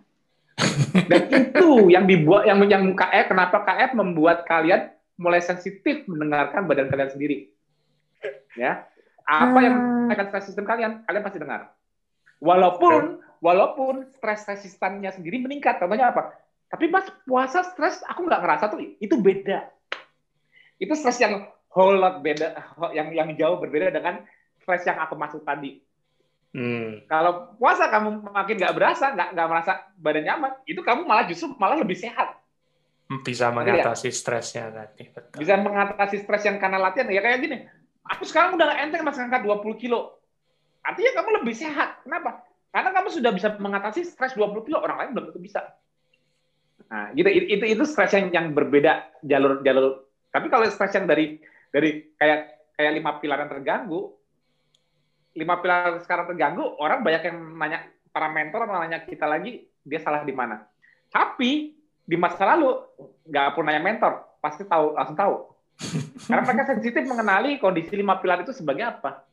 Dan 1.12 1.22
itu 1.32 1.92
yang 1.92 2.08
dibuat 2.08 2.48
yang 2.48 2.64
yang 2.68 2.84
KF 2.96 3.32
kenapa 3.32 3.64
KF 3.64 3.92
membuat 3.96 4.48
kalian 4.48 4.92
mulai 5.16 5.40
sensitif 5.40 6.04
mendengarkan 6.08 6.68
badan 6.68 6.92
kalian 6.92 7.12
sendiri. 7.12 7.38
Ya. 8.56 8.88
Apa 9.26 9.58
yang 9.64 9.76
akan 10.12 10.26
stres 10.30 10.46
sistem 10.52 10.68
kalian, 10.70 11.02
kalian 11.08 11.24
pasti 11.26 11.40
dengar. 11.42 11.74
Walaupun 12.44 13.24
walaupun 13.40 14.06
stres 14.16 14.46
resistannya 14.46 15.10
sendiri 15.12 15.42
meningkat, 15.42 15.80
contohnya 15.82 16.12
apa? 16.12 16.36
Tapi 16.70 16.92
pas 16.92 17.08
puasa 17.24 17.64
stres, 17.64 18.04
aku 18.06 18.28
nggak 18.28 18.42
ngerasa 18.44 18.64
tuh 18.70 18.80
itu 18.82 19.16
beda. 19.18 19.75
Itu 20.82 20.94
stres 20.94 21.20
yang 21.22 21.48
whole 21.72 22.00
lot 22.00 22.24
beda, 22.24 22.56
yang 22.96 23.12
yang 23.12 23.30
jauh 23.36 23.60
berbeda 23.60 23.92
dengan 23.92 24.24
stres 24.64 24.88
yang 24.88 25.00
aku 25.00 25.16
maksud 25.20 25.44
tadi. 25.44 25.80
Hmm. 26.56 27.04
Kalau 27.12 27.52
puasa 27.60 27.92
kamu 27.92 28.32
makin 28.32 28.56
nggak 28.56 28.76
berasa, 28.80 29.12
nggak 29.12 29.30
nggak 29.36 29.48
merasa 29.52 29.72
badan 30.00 30.24
nyaman, 30.24 30.52
itu 30.64 30.80
kamu 30.80 31.04
malah 31.04 31.28
justru 31.28 31.52
malah 31.60 31.76
lebih 31.76 32.00
sehat. 32.00 32.40
Bisa 33.28 33.52
mengatasi 33.52 34.10
ya? 34.10 34.16
stresnya 34.16 34.66
tadi. 34.72 35.12
Betul. 35.12 35.38
Bisa 35.44 35.54
mengatasi 35.60 36.16
stres 36.24 36.44
yang 36.48 36.58
karena 36.58 36.80
latihan. 36.80 37.12
Ya 37.12 37.22
kayak 37.22 37.44
gini, 37.44 37.58
aku 38.08 38.24
sekarang 38.24 38.58
udah 38.58 38.82
enteng 38.82 39.04
masih 39.04 39.28
angkat 39.28 39.44
20 39.44 39.78
kilo. 39.78 40.18
Artinya 40.82 41.12
kamu 41.22 41.30
lebih 41.44 41.54
sehat. 41.54 42.02
Kenapa? 42.08 42.48
Karena 42.72 42.90
kamu 42.96 43.08
sudah 43.14 43.32
bisa 43.36 43.50
mengatasi 43.60 44.08
stres 44.08 44.34
20 44.34 44.66
kilo, 44.66 44.80
orang 44.80 44.98
lain 45.06 45.10
belum 45.12 45.26
tentu 45.32 45.42
bisa. 45.44 45.76
Nah, 46.88 47.12
gitu 47.18 47.30
itu 47.30 47.66
itu 47.68 47.84
stres 47.84 48.16
yang 48.16 48.32
yang 48.32 48.46
berbeda 48.56 49.22
jalur 49.28 49.60
jalur. 49.60 50.05
Tapi 50.36 50.52
kalau 50.52 50.68
stres 50.68 50.92
yang 50.92 51.08
dari 51.08 51.40
dari 51.72 52.12
kayak 52.20 52.40
kayak 52.76 52.92
lima 52.92 53.12
pilar 53.24 53.40
yang 53.48 53.52
terganggu, 53.56 54.12
lima 55.32 55.56
pilar 55.64 56.04
sekarang 56.04 56.28
terganggu, 56.28 56.76
orang 56.76 57.00
banyak 57.08 57.24
yang 57.32 57.38
nanya 57.56 57.80
para 58.12 58.28
mentor 58.28 58.68
nanya 58.68 59.00
kita 59.08 59.24
lagi 59.24 59.64
dia 59.80 60.04
salah 60.04 60.28
di 60.28 60.36
mana. 60.36 60.68
Tapi 61.08 61.72
di 62.04 62.18
masa 62.20 62.44
lalu 62.52 62.84
nggak 63.32 63.56
pernah 63.56 63.72
nanya 63.72 63.84
mentor, 63.88 64.14
pasti 64.44 64.68
tahu 64.68 64.92
langsung 65.00 65.16
tahu. 65.16 65.36
Karena 66.28 66.44
mereka 66.44 66.68
sensitif 66.68 67.04
mengenali 67.08 67.56
kondisi 67.56 67.96
lima 67.96 68.20
pilar 68.20 68.44
itu 68.44 68.52
sebagai 68.52 68.84
apa. 68.84 69.24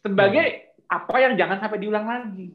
Sebagai 0.00 0.44
hmm. 0.44 0.88
apa 0.88 1.16
yang 1.20 1.36
jangan 1.36 1.60
sampai 1.60 1.78
diulang 1.84 2.08
lagi. 2.08 2.48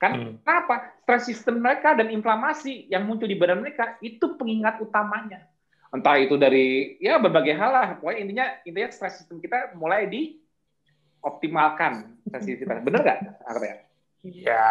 Kan 0.00 0.12
hmm. 0.16 0.32
kenapa? 0.48 0.96
Stres 1.04 1.28
sistem 1.28 1.60
mereka 1.60 1.92
dan 1.92 2.08
inflamasi 2.08 2.88
yang 2.88 3.04
muncul 3.04 3.28
di 3.28 3.36
badan 3.36 3.60
mereka 3.60 4.00
itu 4.00 4.32
pengingat 4.40 4.80
utamanya. 4.80 5.51
Entah 5.92 6.16
itu 6.16 6.40
dari 6.40 6.96
ya 7.04 7.20
berbagai 7.20 7.52
hal 7.52 7.70
lah. 7.70 7.88
Pokoknya 8.00 8.18
intinya 8.24 8.46
intinya 8.64 8.88
stres 8.88 9.20
sistem 9.20 9.44
kita 9.44 9.76
mulai 9.76 10.08
di 10.08 10.40
optimalkan 11.20 12.16
sensitivitas. 12.32 12.80
Bener 12.80 13.00
nggak, 13.04 13.18
ya? 13.60 13.76
Iya. 14.24 14.70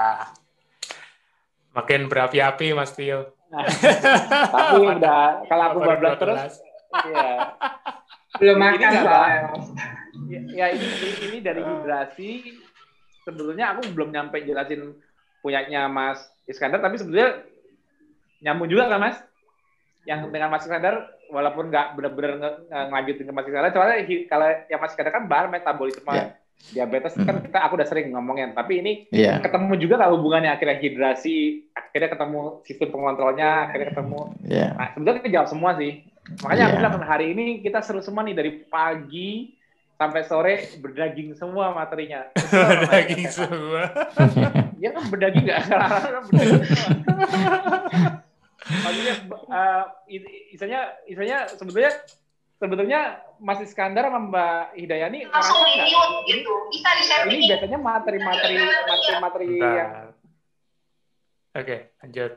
Makin 1.72 2.12
berapi-api, 2.12 2.76
Mas 2.76 2.92
Tio. 2.98 3.38
Tapi 3.52 4.80
udah 4.98 5.46
kalau 5.48 5.64
aku 5.72 5.80
bablas 5.84 6.16
terus, 6.20 6.42
iya. 7.08 7.56
Belum 8.40 8.58
makan 8.58 8.92
soalnya, 9.04 9.40
Ya, 10.32 10.40
ya 10.48 10.66
ini, 10.72 10.88
ini 11.28 11.38
dari 11.44 11.60
hidrasi. 11.60 12.56
Sebetulnya 13.28 13.76
aku 13.76 13.92
belum 13.92 14.16
nyampe 14.16 14.40
jelasin 14.42 14.96
punyanya 15.44 15.92
Mas 15.92 16.24
Iskandar, 16.48 16.80
tapi 16.80 16.96
sebetulnya 16.96 17.44
nyambung 18.40 18.72
juga 18.72 18.88
kan, 18.88 19.04
Mas? 19.04 19.18
Yang 20.02 20.34
dengan 20.34 20.50
Mas 20.50 20.66
Iskandar 20.66 21.14
walaupun 21.30 21.70
nggak 21.70 21.94
benar-benar 21.94 22.34
ngelanjutin 22.70 23.30
ke 23.30 23.34
Mas 23.34 23.46
Iskandar, 23.46 23.72
soalnya 23.72 23.98
kalau 24.26 24.48
yang 24.70 24.80
Mas 24.82 24.92
Iskandar 24.94 25.14
kan 25.14 25.26
bahan 25.30 25.48
metabolisme 25.54 26.12
yeah 26.12 26.42
diabetes 26.70 27.18
kan 27.18 27.42
kita 27.42 27.58
aku 27.58 27.82
udah 27.82 27.90
sering 27.90 28.14
ngomongin 28.14 28.54
tapi 28.54 28.86
ini 28.86 29.10
yeah. 29.10 29.42
ketemu 29.42 29.74
juga 29.82 29.98
lah 29.98 30.14
hubungannya? 30.14 30.54
Akhirnya 30.54 30.78
hidrasi 30.78 31.66
akhirnya 31.74 32.14
ketemu 32.14 32.62
sistem 32.70 32.94
pengontrolnya 32.94 33.66
akhirnya 33.68 33.98
ketemu. 33.98 34.22
Yeah. 34.46 34.70
nah 34.78 34.94
sebenarnya 34.94 35.26
kita 35.26 35.34
jawab 35.34 35.50
semua 35.50 35.74
sih. 35.82 36.06
Makanya 36.46 36.62
yeah. 36.62 36.70
aku 36.70 36.78
bilang 36.78 37.02
hari 37.02 37.34
ini 37.34 37.66
kita 37.66 37.82
seru 37.82 38.06
semua 38.06 38.22
nih 38.22 38.38
dari 38.38 38.52
pagi 38.70 39.58
sampai 39.98 40.22
sore 40.26 40.54
berdaging 40.78 41.34
semua 41.34 41.74
materinya. 41.74 42.30
Berdaging 42.38 43.26
semua. 43.30 43.90
Ya 44.78 44.90
kan 44.94 45.04
berdaging 45.10 45.46
nggak 45.50 45.62
maksudnya 48.80 49.16
uh, 49.52 49.84
isanya 50.56 50.80
isanya 51.06 51.38
sebetulnya 51.52 51.92
sebetulnya 52.62 53.02
Mas 53.42 53.58
Iskandar 53.66 54.06
sama 54.06 54.22
Mbak 54.30 54.78
Hidayani 54.78 55.20
langsung 55.34 55.66
di 55.66 55.82
mute 55.82 56.18
gitu 56.30 56.54
bisa 56.70 56.90
di 56.94 57.04
share 57.10 57.26
ini 57.26 57.50
biasanya 57.50 57.80
materi-materi 57.82 58.56
materi-materi 58.62 59.46
yang 59.58 59.92
oke 61.58 61.78
lanjut 62.06 62.32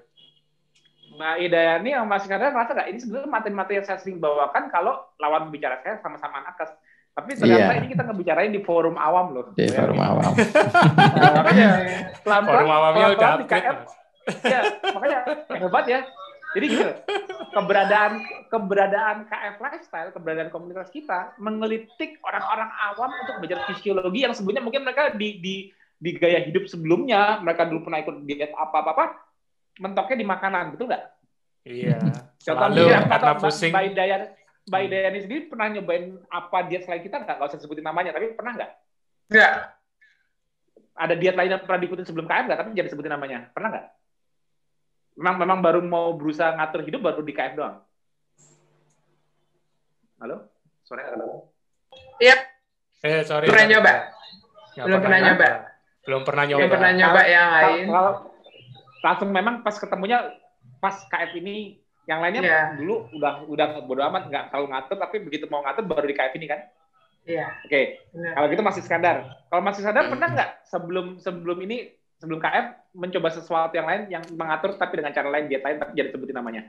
Mbak 1.14 1.36
Hidayani 1.44 1.90
sama 1.92 2.06
Mas 2.08 2.24
Iskandar 2.24 2.50
merasa 2.56 2.72
nggak 2.72 2.88
ini 2.88 2.98
sebenarnya 3.04 3.28
materi-materi 3.28 3.74
yang 3.76 3.86
saya 3.86 3.98
sering 4.00 4.16
bawakan 4.16 4.72
kalau 4.72 5.04
lawan 5.20 5.52
bicara 5.52 5.84
saya 5.84 6.00
sama-sama 6.00 6.40
nakes 6.40 6.72
Tapi 7.14 7.30
ternyata 7.38 7.70
yeah. 7.70 7.78
ini 7.78 7.86
kita 7.94 8.02
ngebicarain 8.10 8.50
di 8.50 8.58
forum 8.66 8.98
awam 8.98 9.38
loh. 9.38 9.46
Di 9.54 9.70
forum 9.70 10.02
awam. 10.02 10.34
nah, 10.34 11.32
makanya 11.46 11.68
pelan-pelan. 12.26 12.58
Forum 12.58 12.70
awamnya 12.74 13.06
udah 13.14 13.28
upgrade. 13.38 13.86
Ya, 14.42 14.60
makanya 14.90 15.18
hebat 15.54 15.84
ya. 15.86 16.00
Jadi 16.54 16.66
gitu, 16.70 16.86
keberadaan 17.50 18.12
keberadaan 18.46 19.16
KF 19.26 19.56
lifestyle, 19.58 20.10
keberadaan 20.14 20.50
komunitas 20.54 20.88
kita 20.94 21.34
mengelitik 21.42 22.22
orang-orang 22.22 22.70
awam 22.94 23.10
untuk 23.10 23.42
belajar 23.42 23.66
fisiologi 23.66 24.22
yang 24.22 24.34
sebelumnya 24.34 24.62
mungkin 24.62 24.86
mereka 24.86 25.10
di 25.14 25.42
di 25.42 25.54
di 25.98 26.10
gaya 26.14 26.42
hidup 26.46 26.70
sebelumnya 26.70 27.42
mereka 27.42 27.66
dulu 27.66 27.90
pernah 27.90 28.02
ikut 28.02 28.22
diet 28.22 28.52
apa 28.54 28.76
apa 28.86 28.90
apa 28.94 29.04
mentoknya 29.82 30.16
di 30.22 30.26
makanan 30.26 30.64
betul 30.74 30.86
nggak? 30.90 31.04
Iya. 31.64 31.98
Selalu 32.38 32.92
karena 32.92 33.32
pusing. 33.40 33.72
Mbak 33.72 33.84
Dayan, 33.96 34.22
Mbak 34.68 34.82
Dayani 34.92 35.18
sendiri 35.24 35.40
pernah 35.48 35.66
nyobain 35.72 36.04
apa 36.28 36.58
diet 36.68 36.84
selain 36.84 37.02
kita 37.02 37.24
nggak? 37.24 37.40
Gak 37.40 37.48
usah 37.50 37.60
sebutin 37.60 37.82
namanya, 37.82 38.12
tapi 38.12 38.36
pernah 38.36 38.52
nggak? 38.54 38.70
Nggak. 39.32 39.52
Ada 40.94 41.14
diet 41.18 41.34
lain 41.34 41.50
yang 41.56 41.62
pernah 41.64 41.80
diikutin 41.82 42.06
sebelum 42.06 42.26
KF 42.28 42.44
nggak? 42.46 42.58
Tapi 42.60 42.68
jangan 42.76 42.90
sebutin 42.92 43.12
namanya. 43.16 43.38
Pernah 43.50 43.68
nggak? 43.72 43.86
Memang 45.14 45.36
memang 45.38 45.58
baru 45.62 45.80
mau 45.82 46.10
berusaha 46.18 46.54
ngatur 46.58 46.82
hidup 46.82 47.00
baru 47.02 47.22
di 47.22 47.32
KF 47.34 47.54
doang. 47.54 47.78
Halo? 50.18 50.50
Sore 50.82 51.02
halo. 51.06 51.54
Iya. 52.18 52.36
Eh, 53.04 53.22
sorry. 53.22 53.46
Pernah 53.46 53.66
nyoba? 53.70 53.92
Belum 54.74 55.00
pernah 55.00 55.20
nyoba. 55.22 55.48
Belum 56.04 56.22
pernah 56.26 56.44
nyoba. 56.44 56.60
Belum 56.60 56.72
pernah 56.74 56.90
nyoba 56.92 57.22
yang 57.30 57.48
lain. 57.50 57.84
Kalau 57.88 58.12
langsung 59.04 59.30
memang 59.30 59.54
pas 59.62 59.76
ketemunya 59.78 60.18
pas 60.82 60.96
KF 61.08 61.32
ini 61.38 61.78
yang 62.04 62.20
lainnya 62.20 62.44
yeah. 62.44 62.66
dulu 62.76 63.08
udah 63.16 63.48
udah 63.48 63.66
bodo 63.88 64.04
amat 64.12 64.28
nggak 64.28 64.44
terlalu 64.52 64.66
ngatur 64.76 64.96
tapi 65.00 65.16
begitu 65.24 65.48
mau 65.48 65.64
ngatur 65.64 65.88
baru 65.88 66.04
di 66.04 66.16
KF 66.16 66.36
ini 66.36 66.48
kan 66.48 66.60
Iya. 67.24 67.48
Oke. 67.64 68.04
Okay. 68.12 68.30
Kalau 68.36 68.46
gitu 68.52 68.60
masih 68.60 68.82
skandar. 68.84 69.16
Kalau 69.48 69.62
masih 69.64 69.80
skandar 69.80 70.12
pernah 70.12 70.28
nggak 70.28 70.50
sebelum 70.68 71.16
sebelum 71.16 71.56
ini 71.64 71.88
sebelum 72.24 72.40
KF 72.40 72.66
mencoba 72.96 73.28
sesuatu 73.28 73.76
yang 73.76 73.84
lain 73.84 74.02
yang 74.08 74.24
mengatur 74.32 74.72
tapi 74.80 74.96
dengan 74.96 75.12
cara 75.12 75.28
lain 75.28 75.52
diet 75.52 75.60
lain 75.60 75.76
tapi 75.76 75.92
jangan 75.92 76.10
sebutin 76.16 76.36
namanya. 76.40 76.62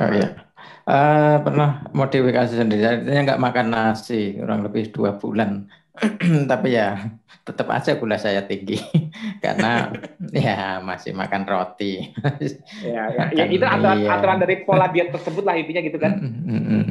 Oh 0.00 0.08
iya. 0.08 0.28
Uh, 0.88 1.36
pernah 1.44 1.84
modifikasi 1.92 2.56
sendiri. 2.56 2.80
Artinya 2.80 3.20
nggak 3.28 3.42
makan 3.44 3.66
nasi 3.68 4.40
kurang 4.40 4.64
lebih 4.64 4.88
dua 4.96 5.20
bulan. 5.20 5.68
tapi 6.50 6.74
ya 6.74 6.98
tetap 7.46 7.70
aja 7.70 7.94
gula 7.94 8.18
saya 8.18 8.42
tinggi 8.42 8.74
karena 9.44 9.94
ya 10.32 10.80
masih 10.80 11.12
makan 11.12 11.44
roti. 11.44 12.08
ya, 12.82 13.12
ya. 13.12 13.24
ya 13.30 13.44
itu 13.44 13.62
aturan, 13.62 14.00
iya. 14.00 14.08
aturan 14.16 14.38
dari 14.40 14.64
pola 14.64 14.88
diet 14.88 15.12
tersebut 15.12 15.44
lah 15.44 15.54
intinya 15.54 15.84
gitu 15.84 16.00
kan. 16.00 16.16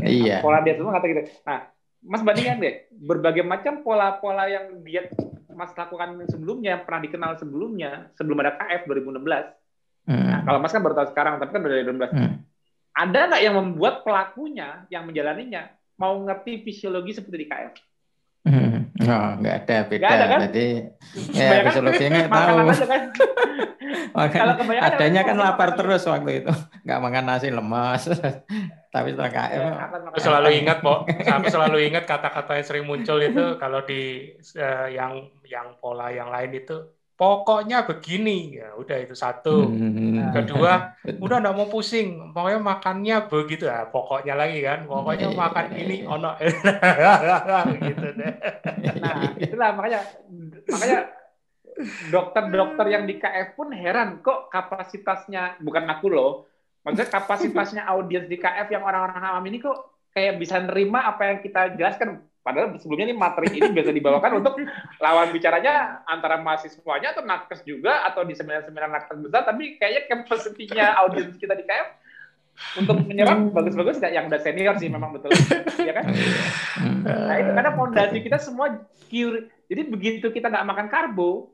iya. 0.05 0.39
Pola 0.39 0.61
diet 0.61 0.77
tersebut 0.77 0.93
kata 0.93 1.07
gitu. 1.09 1.23
Nah, 1.49 1.59
Mas 2.03 2.21
bandingkan 2.21 2.59
deh 2.61 2.75
berbagai 2.93 3.43
macam 3.47 3.79
pola-pola 3.81 4.45
yang 4.51 4.83
diet 4.83 5.11
Mas 5.53 5.71
lakukan 5.73 6.19
sebelumnya 6.29 6.77
yang 6.77 6.83
pernah 6.83 7.01
dikenal 7.05 7.31
sebelumnya 7.37 8.11
sebelum 8.17 8.37
ada 8.41 8.57
KF 8.57 8.89
2016. 8.89 10.09
Hmm. 10.09 10.27
Nah, 10.27 10.39
kalau 10.43 10.59
Mas 10.59 10.73
kan 10.73 10.81
baru 10.83 10.95
tahu 10.99 11.07
sekarang, 11.15 11.33
tapi 11.39 11.51
kan 11.55 11.61
dari 11.63 11.85
2016. 11.85 12.11
Hmm. 12.11 12.33
Ada 12.93 13.19
nggak 13.31 13.41
yang 13.41 13.55
membuat 13.57 14.05
pelakunya 14.05 14.85
yang 14.93 15.09
menjalaninya 15.09 15.71
mau 15.97 16.13
ngerti 16.21 16.61
fisiologi 16.61 17.15
seperti 17.15 17.37
di 17.41 17.47
KF? 17.49 17.73
Hmm. 18.43 18.91
Oh, 19.07 19.29
nggak 19.39 19.55
ada 19.63 19.77
beda. 19.87 20.03
Gak 20.03 20.11
ada, 20.19 20.25
kan? 20.27 20.39
Jadi 20.51 20.67
ya 21.31 21.63
fisiologinya 21.63 22.21
tahu. 22.27 22.57
kan? 22.75 23.03
Kalau 24.35 24.53
adanya 24.61 25.21
kan 25.25 25.37
lapar 25.39 25.73
terus 25.73 26.03
waktu 26.05 26.43
itu, 26.43 26.53
nggak 26.83 26.99
makan 27.01 27.23
nasi 27.23 27.47
lemas. 27.49 28.11
Tapi 28.93 29.09
setelah 29.09 29.33
KM, 29.33 29.57
ya, 29.57 29.73
aku 29.89 30.19
selalu 30.21 30.49
ingat, 30.61 30.85
Pok. 30.85 31.09
Aku 31.41 31.47
selalu 31.49 31.89
ingat 31.89 32.05
kata-kata 32.05 32.61
yang 32.61 32.67
sering 32.69 32.85
muncul 32.85 33.17
itu 33.25 33.57
kalau 33.57 33.81
di 33.81 34.29
uh, 34.53 34.85
yang 34.85 35.33
yang 35.49 35.73
pola 35.81 36.13
yang 36.13 36.29
lain 36.29 36.53
itu 36.61 36.77
pokoknya 37.23 37.87
begini. 37.87 38.59
Ya 38.59 38.75
udah 38.75 38.97
itu 38.99 39.15
satu. 39.15 39.71
Hmm. 39.71 40.35
kedua 40.35 40.91
udah 41.23 41.37
nggak 41.39 41.55
mau 41.55 41.71
pusing. 41.71 42.35
Pokoknya 42.35 42.59
makannya 42.59 43.15
begitu. 43.31 43.71
Ya 43.71 43.87
pokoknya 43.87 44.35
lagi 44.35 44.59
kan. 44.59 44.83
Pokoknya 44.83 45.31
iya, 45.31 45.39
makan 45.39 45.65
ini 45.79 45.97
ono. 46.13 46.31
Gitu 47.87 48.07
deh. 48.19 48.33
Nah 48.99 49.15
itulah. 49.39 49.69
Makanya 49.71 49.99
makanya 50.67 50.99
dokter-dokter 52.11 52.85
yang 52.91 53.07
di 53.07 53.17
KF 53.17 53.55
pun 53.55 53.71
heran 53.71 54.21
kok 54.21 54.51
kapasitasnya 54.51 55.57
bukan 55.57 55.89
aku 55.89 56.05
loh 56.13 56.31
maksudnya 56.85 57.09
kapasitasnya 57.09 57.81
audiens 57.89 58.29
di 58.29 58.37
KF 58.37 58.69
yang 58.69 58.85
orang-orang 58.85 59.25
awam 59.25 59.41
ini 59.49 59.57
kok 59.57 60.05
kayak 60.13 60.37
bisa 60.37 60.61
nerima 60.61 61.01
apa 61.09 61.33
yang 61.33 61.39
kita 61.41 61.73
jelaskan 61.73 62.21
Padahal 62.43 62.75
sebelumnya 62.75 63.07
ini 63.07 63.15
materi 63.15 63.55
ini 63.55 63.71
biasa 63.71 63.95
dibawakan 63.95 64.43
untuk 64.43 64.59
lawan 64.99 65.31
bicaranya 65.31 66.03
antara 66.03 66.43
mahasiswanya 66.43 67.15
atau 67.15 67.23
nakes 67.23 67.63
juga 67.63 68.03
atau 68.03 68.27
di 68.27 68.35
seminar-seminar 68.35 68.91
nakes 68.91 69.15
besar, 69.23 69.47
tapi 69.47 69.79
kayaknya 69.79 70.11
capacity-nya 70.11 70.99
audiens 70.99 71.39
kita 71.39 71.55
di 71.55 71.63
KF 71.63 72.03
untuk 72.83 72.99
menyerap 73.07 73.47
bagus-bagus 73.55 74.03
yang 74.11 74.27
udah 74.27 74.43
senior 74.43 74.75
sih 74.75 74.91
memang 74.91 75.15
betul, 75.15 75.31
ya 75.87 75.95
kan? 75.95 76.05
Nah 77.07 77.35
itu 77.39 77.51
karena 77.55 77.71
fondasi 77.73 78.17
kita 78.21 78.37
semua 78.43 78.75
cure. 79.07 79.47
Jadi 79.71 79.81
begitu 79.87 80.27
kita 80.27 80.51
nggak 80.51 80.67
makan 80.67 80.87
karbo, 80.91 81.47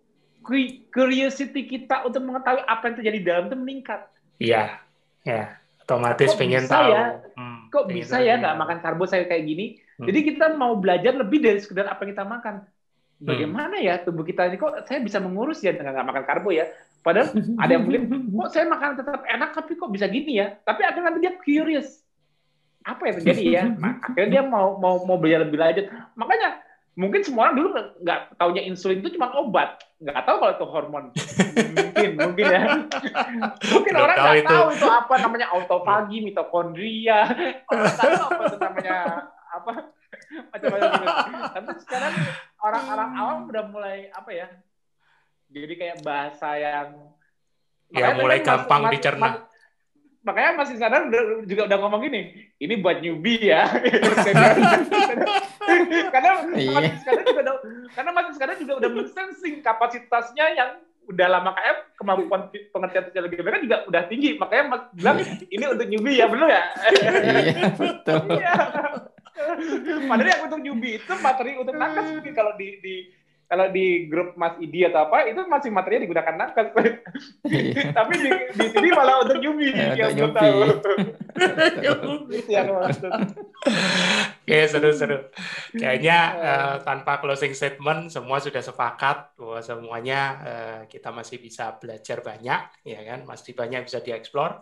curiosity 0.89 1.69
kita 1.69 2.01
untuk 2.01 2.25
mengetahui 2.25 2.65
apa 2.65 2.81
yang 2.89 2.95
terjadi 2.97 3.17
di 3.21 3.27
dalam 3.29 3.45
itu 3.45 3.57
meningkat. 3.61 4.09
Iya, 4.41 4.81
ya, 5.21 5.53
otomatis 5.85 6.33
pengen 6.33 6.65
tahu. 6.65 6.91
Ya? 6.91 7.21
Hmm, 7.37 7.69
kok 7.69 7.85
bisa 7.85 8.17
ya 8.25 8.41
nggak 8.41 8.57
makan 8.57 8.77
karbo 8.81 9.05
saya 9.05 9.29
kayak 9.29 9.45
gini? 9.45 9.77
Hmm. 9.99 10.07
Jadi 10.07 10.19
kita 10.31 10.55
mau 10.55 10.79
belajar 10.79 11.11
lebih 11.11 11.43
dari 11.43 11.59
sekedar 11.59 11.91
apa 11.91 12.07
yang 12.07 12.15
kita 12.15 12.23
makan. 12.23 12.55
Hmm. 12.63 13.27
Bagaimana 13.27 13.75
hmm. 13.75 13.87
ya 13.91 13.95
tubuh 13.99 14.23
kita 14.23 14.47
ini 14.47 14.55
kok 14.55 14.87
saya 14.87 15.03
bisa 15.03 15.19
mengurus 15.19 15.59
ya 15.59 15.75
dengan 15.75 15.91
nggak 15.99 16.07
makan 16.07 16.23
karbo 16.23 16.49
ya. 16.55 16.71
Padahal 17.03 17.35
ada 17.63 17.71
yang 17.75 17.83
mungkin 17.83 18.31
kok 18.31 18.49
saya 18.55 18.65
makan 18.71 18.95
tetap 18.95 19.21
enak 19.27 19.49
tapi 19.51 19.71
kok 19.75 19.91
bisa 19.91 20.07
gini 20.07 20.39
ya. 20.39 20.55
Tapi 20.63 20.81
akhirnya 20.87 21.11
nanti 21.11 21.19
dia 21.27 21.35
curious. 21.35 21.99
Apa 22.87 23.11
yang 23.11 23.15
terjadi 23.19 23.43
ya? 23.43 23.63
Nah, 23.83 23.99
akhirnya 23.99 24.29
dia 24.39 24.43
mau 24.47 24.79
mau 24.79 25.03
mau 25.03 25.19
belajar 25.19 25.43
lebih 25.43 25.59
lanjut. 25.59 25.91
Makanya 26.15 26.63
mungkin 26.99 27.21
semua 27.23 27.47
orang 27.47 27.55
dulu 27.55 27.67
nggak 28.03 28.19
taunya 28.35 28.61
insulin 28.67 28.99
itu 28.99 29.15
cuma 29.15 29.31
obat 29.39 29.79
nggak 30.03 30.19
tahu 30.19 30.35
kalau 30.35 30.51
itu 30.51 30.65
hormon 30.67 31.05
mungkin 31.79 32.09
mungkin 32.19 32.45
ya 32.51 32.61
mungkin 33.71 33.93
Belum 33.95 34.03
orang 34.03 34.17
nggak 34.19 34.43
tahu 34.51 34.67
itu 34.75 34.87
apa 34.91 35.13
namanya 35.23 35.47
autofagi 35.55 36.17
mitokondria 36.27 37.19
orang 37.71 37.95
tahu 37.95 38.13
apa 38.19 38.41
itu 38.51 38.57
namanya 38.59 38.97
apa 39.49 39.71
macam-macam 40.53 40.89
gitu. 40.93 41.07
Tapi 41.53 41.69
sekarang 41.85 42.13
orang-orang 42.61 43.09
awam 43.17 43.39
udah 43.49 43.63
mulai 43.69 43.97
apa 44.13 44.31
ya? 44.31 44.47
Jadi 45.49 45.73
kayak 45.77 46.01
bahasa 46.05 46.57
yang 46.57 46.89
ya 47.89 48.13
mulai 48.13 48.45
gampang 48.45 48.81
mas, 48.85 48.91
dicerna. 48.93 49.25
Mas, 49.25 49.35
makanya 50.21 50.51
masih 50.61 50.75
sadar 50.77 51.09
juga 51.49 51.65
udah 51.65 51.77
ngomong 51.81 52.01
gini, 52.05 52.21
ini 52.61 52.73
buat 52.77 53.01
newbie 53.01 53.49
ya. 53.49 53.65
karena 56.13 56.31
iya. 56.53 56.73
masih 56.73 56.97
sekarang 57.01 57.23
juga 57.25 57.41
udah, 57.41 57.55
karena 57.93 58.11
masih 58.13 58.33
sekarang 58.37 58.55
juga 58.61 58.73
udah 58.77 58.89
mensensing 58.93 59.55
kapasitasnya 59.61 60.45
yang 60.53 60.69
udah 61.09 61.25
lama 61.25 61.57
KF 61.57 61.77
kemampuan 61.97 62.41
pengertian 62.69 63.25
lebih 63.25 63.41
mereka 63.41 63.65
juga 63.65 63.77
udah 63.89 64.01
tinggi 64.05 64.37
makanya 64.37 64.63
mas 64.69 64.83
bilang 64.93 65.17
ini 65.49 65.65
untuk 65.65 65.89
newbie 65.89 66.21
ya 66.21 66.29
benar 66.29 66.49
ya 66.53 66.63
iya 66.93 67.65
betul 67.73 68.21
iya. 68.37 68.53
Padahal 70.09 70.29
yang 70.29 70.41
untuk 70.45 70.59
newbie 70.61 70.99
itu 70.99 71.13
materi 71.19 71.55
untuk 71.57 71.75
nakes 71.75 72.15
mungkin 72.15 72.33
kalau 72.35 72.53
di, 72.59 72.67
di 72.83 72.95
kalau 73.49 73.65
di 73.73 74.05
grup 74.05 74.37
Mas 74.37 74.53
Idi 74.61 74.85
atau 74.85 75.09
apa 75.09 75.25
itu 75.25 75.41
masih 75.49 75.73
materinya 75.73 76.05
digunakan 76.05 76.35
nakes. 76.37 76.69
Tapi 77.97 78.13
di, 78.21 78.29
di 78.53 78.67
sini 78.69 78.89
malah 78.93 79.25
untuk 79.25 79.41
newbie 79.41 79.73
ya, 79.73 79.97
yang 79.97 80.13
untuk 80.13 80.37
tahu. 80.37 80.59
Oke, 84.45 84.57
seru-seru. 84.69 85.33
Kayaknya 85.73 86.19
uh, 86.37 86.75
tanpa 86.85 87.17
closing 87.17 87.57
statement 87.57 88.13
semua 88.13 88.37
sudah 88.37 88.61
sepakat 88.61 89.33
bahwa 89.33 89.59
semuanya 89.65 90.21
uh, 90.45 90.79
kita 90.85 91.09
masih 91.09 91.41
bisa 91.41 91.73
belajar 91.81 92.21
banyak, 92.21 92.61
ya 92.85 93.01
kan? 93.01 93.25
Masih 93.25 93.57
banyak 93.57 93.89
bisa 93.89 93.97
dieksplor 93.97 94.61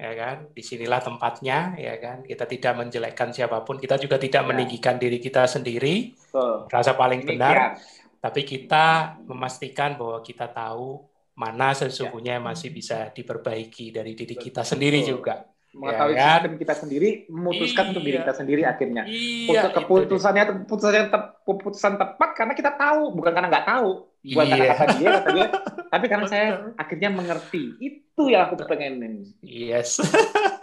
ya 0.00 0.12
kan 0.16 0.36
di 0.56 0.62
sinilah 0.64 1.04
tempatnya 1.04 1.76
ya 1.76 2.00
kan 2.00 2.24
kita 2.24 2.48
tidak 2.48 2.72
menjelekkan 2.72 3.36
siapa 3.36 3.60
pun 3.68 3.76
kita 3.76 4.00
juga 4.00 4.16
tidak 4.16 4.42
ya. 4.42 4.48
meninggikan 4.48 4.96
diri 4.96 5.20
kita 5.20 5.44
sendiri 5.44 6.16
Betul. 6.16 6.72
rasa 6.72 6.96
paling 6.96 7.20
benar 7.28 7.76
tapi 8.16 8.48
kita 8.48 9.20
memastikan 9.28 10.00
bahwa 10.00 10.24
kita 10.24 10.48
tahu 10.48 11.04
mana 11.36 11.76
sesungguhnya 11.76 12.40
ya. 12.40 12.42
masih 12.42 12.72
bisa 12.72 13.12
diperbaiki 13.12 13.92
dari 13.92 14.16
diri 14.16 14.40
kita 14.40 14.64
sendiri 14.64 15.04
Betul. 15.04 15.12
juga 15.20 15.34
mengetahui 15.70 16.14
ya 16.16 16.18
kan? 16.18 16.32
sistem 16.34 16.54
kita 16.58 16.74
sendiri 16.74 17.08
memutuskan 17.30 17.84
iya. 17.84 17.90
untuk 17.94 18.02
diri 18.02 18.18
kita 18.18 18.34
sendiri 18.34 18.62
akhirnya 18.66 19.02
iya, 19.06 19.62
keputusannya 19.70 20.44
keputusan 20.66 21.12
te, 21.12 21.18
keputusan 21.46 21.92
tepat 21.94 22.30
karena 22.34 22.52
kita 22.58 22.72
tahu 22.74 23.14
bukan 23.14 23.30
karena 23.30 23.48
nggak 23.52 23.68
tahu 23.68 24.09
iya. 24.24 24.36
karena 24.36 24.74
kata 24.76 24.94
dia 25.00 25.08
kata 25.16 25.28
dia 25.32 25.46
tapi 25.90 26.04
karena 26.06 26.26
saya 26.28 26.46
akhirnya 26.76 27.10
mengerti 27.10 27.74
itu 27.80 28.22
yang 28.28 28.46
aku 28.46 28.60
pengen 28.68 29.24
yes 29.42 29.98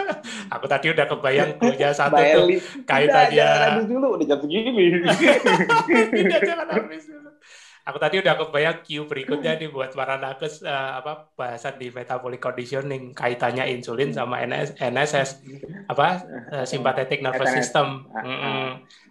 Aku 0.47 0.65
tadi 0.67 0.91
udah 0.91 1.05
kebayang 1.07 1.59
punya 1.59 1.91
satu 1.91 2.15
tuh 2.15 2.47
kaitannya. 2.87 3.47
Jangan 3.47 3.87
dulu, 3.87 4.07
udah 4.15 4.25
jam 4.27 4.39
segini. 4.39 4.85
Tidak, 5.03 6.41
jangan 6.49 6.67
habis 6.71 7.05
dulu. 7.07 7.29
Aku 7.87 7.97
tadi 8.03 8.19
udah 8.19 8.35
kebayang 8.35 8.83
Q 8.83 9.07
berikutnya 9.07 9.55
nih 9.55 9.71
buat 9.71 9.95
para 9.95 10.19
nakes 10.19 10.59
uh, 10.59 10.99
apa 10.99 11.31
bahasan 11.39 11.79
di 11.79 11.87
metabolic 11.87 12.43
conditioning 12.43 13.15
kaitannya 13.15 13.63
insulin 13.71 14.11
sama 14.11 14.43
NS, 14.43 14.75
NSS 14.75 15.29
apa 15.87 16.07
uh, 16.51 16.65
sympathetic 16.67 17.23
nervous 17.23 17.47
system. 17.55 18.11
Mm 18.11 18.27
-mm. 18.27 18.67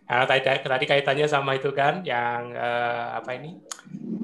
Nah, 0.07 0.23
tadi, 0.23 0.43
tadi 0.43 0.85
kaitannya 0.87 1.27
sama 1.27 1.59
itu 1.59 1.75
kan 1.75 2.07
yang 2.07 2.55
uh, 2.55 3.19
apa 3.19 3.31
ini 3.35 3.59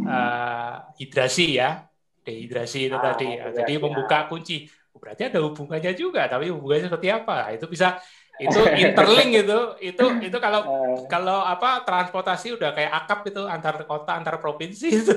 uh, 0.06 0.94
hidrasi 0.94 1.58
ya 1.58 1.82
dehidrasi 2.22 2.86
itu 2.86 2.96
ah, 2.96 3.02
tadi. 3.02 3.34
Nah, 3.34 3.50
jadi 3.50 3.72
membuka 3.82 4.30
kunci. 4.30 4.70
Berarti 4.94 5.26
ada 5.26 5.42
hubungannya 5.42 5.98
juga, 5.98 6.30
tapi 6.30 6.54
hubungannya 6.54 6.86
seperti 6.86 7.10
apa? 7.10 7.50
Itu 7.50 7.66
bisa 7.66 7.98
itu 8.40 8.60
interlink 8.82 9.30
itu 9.44 9.58
itu 9.92 10.04
itu 10.24 10.38
kalau 10.40 10.60
uh, 10.64 10.96
kalau 11.06 11.44
apa 11.44 11.84
transportasi 11.84 12.56
udah 12.56 12.72
kayak 12.72 12.92
akap 13.04 13.28
itu 13.28 13.42
antar 13.44 13.76
kota 13.84 14.16
antar 14.16 14.40
provinsi 14.40 14.88
itu 14.88 15.14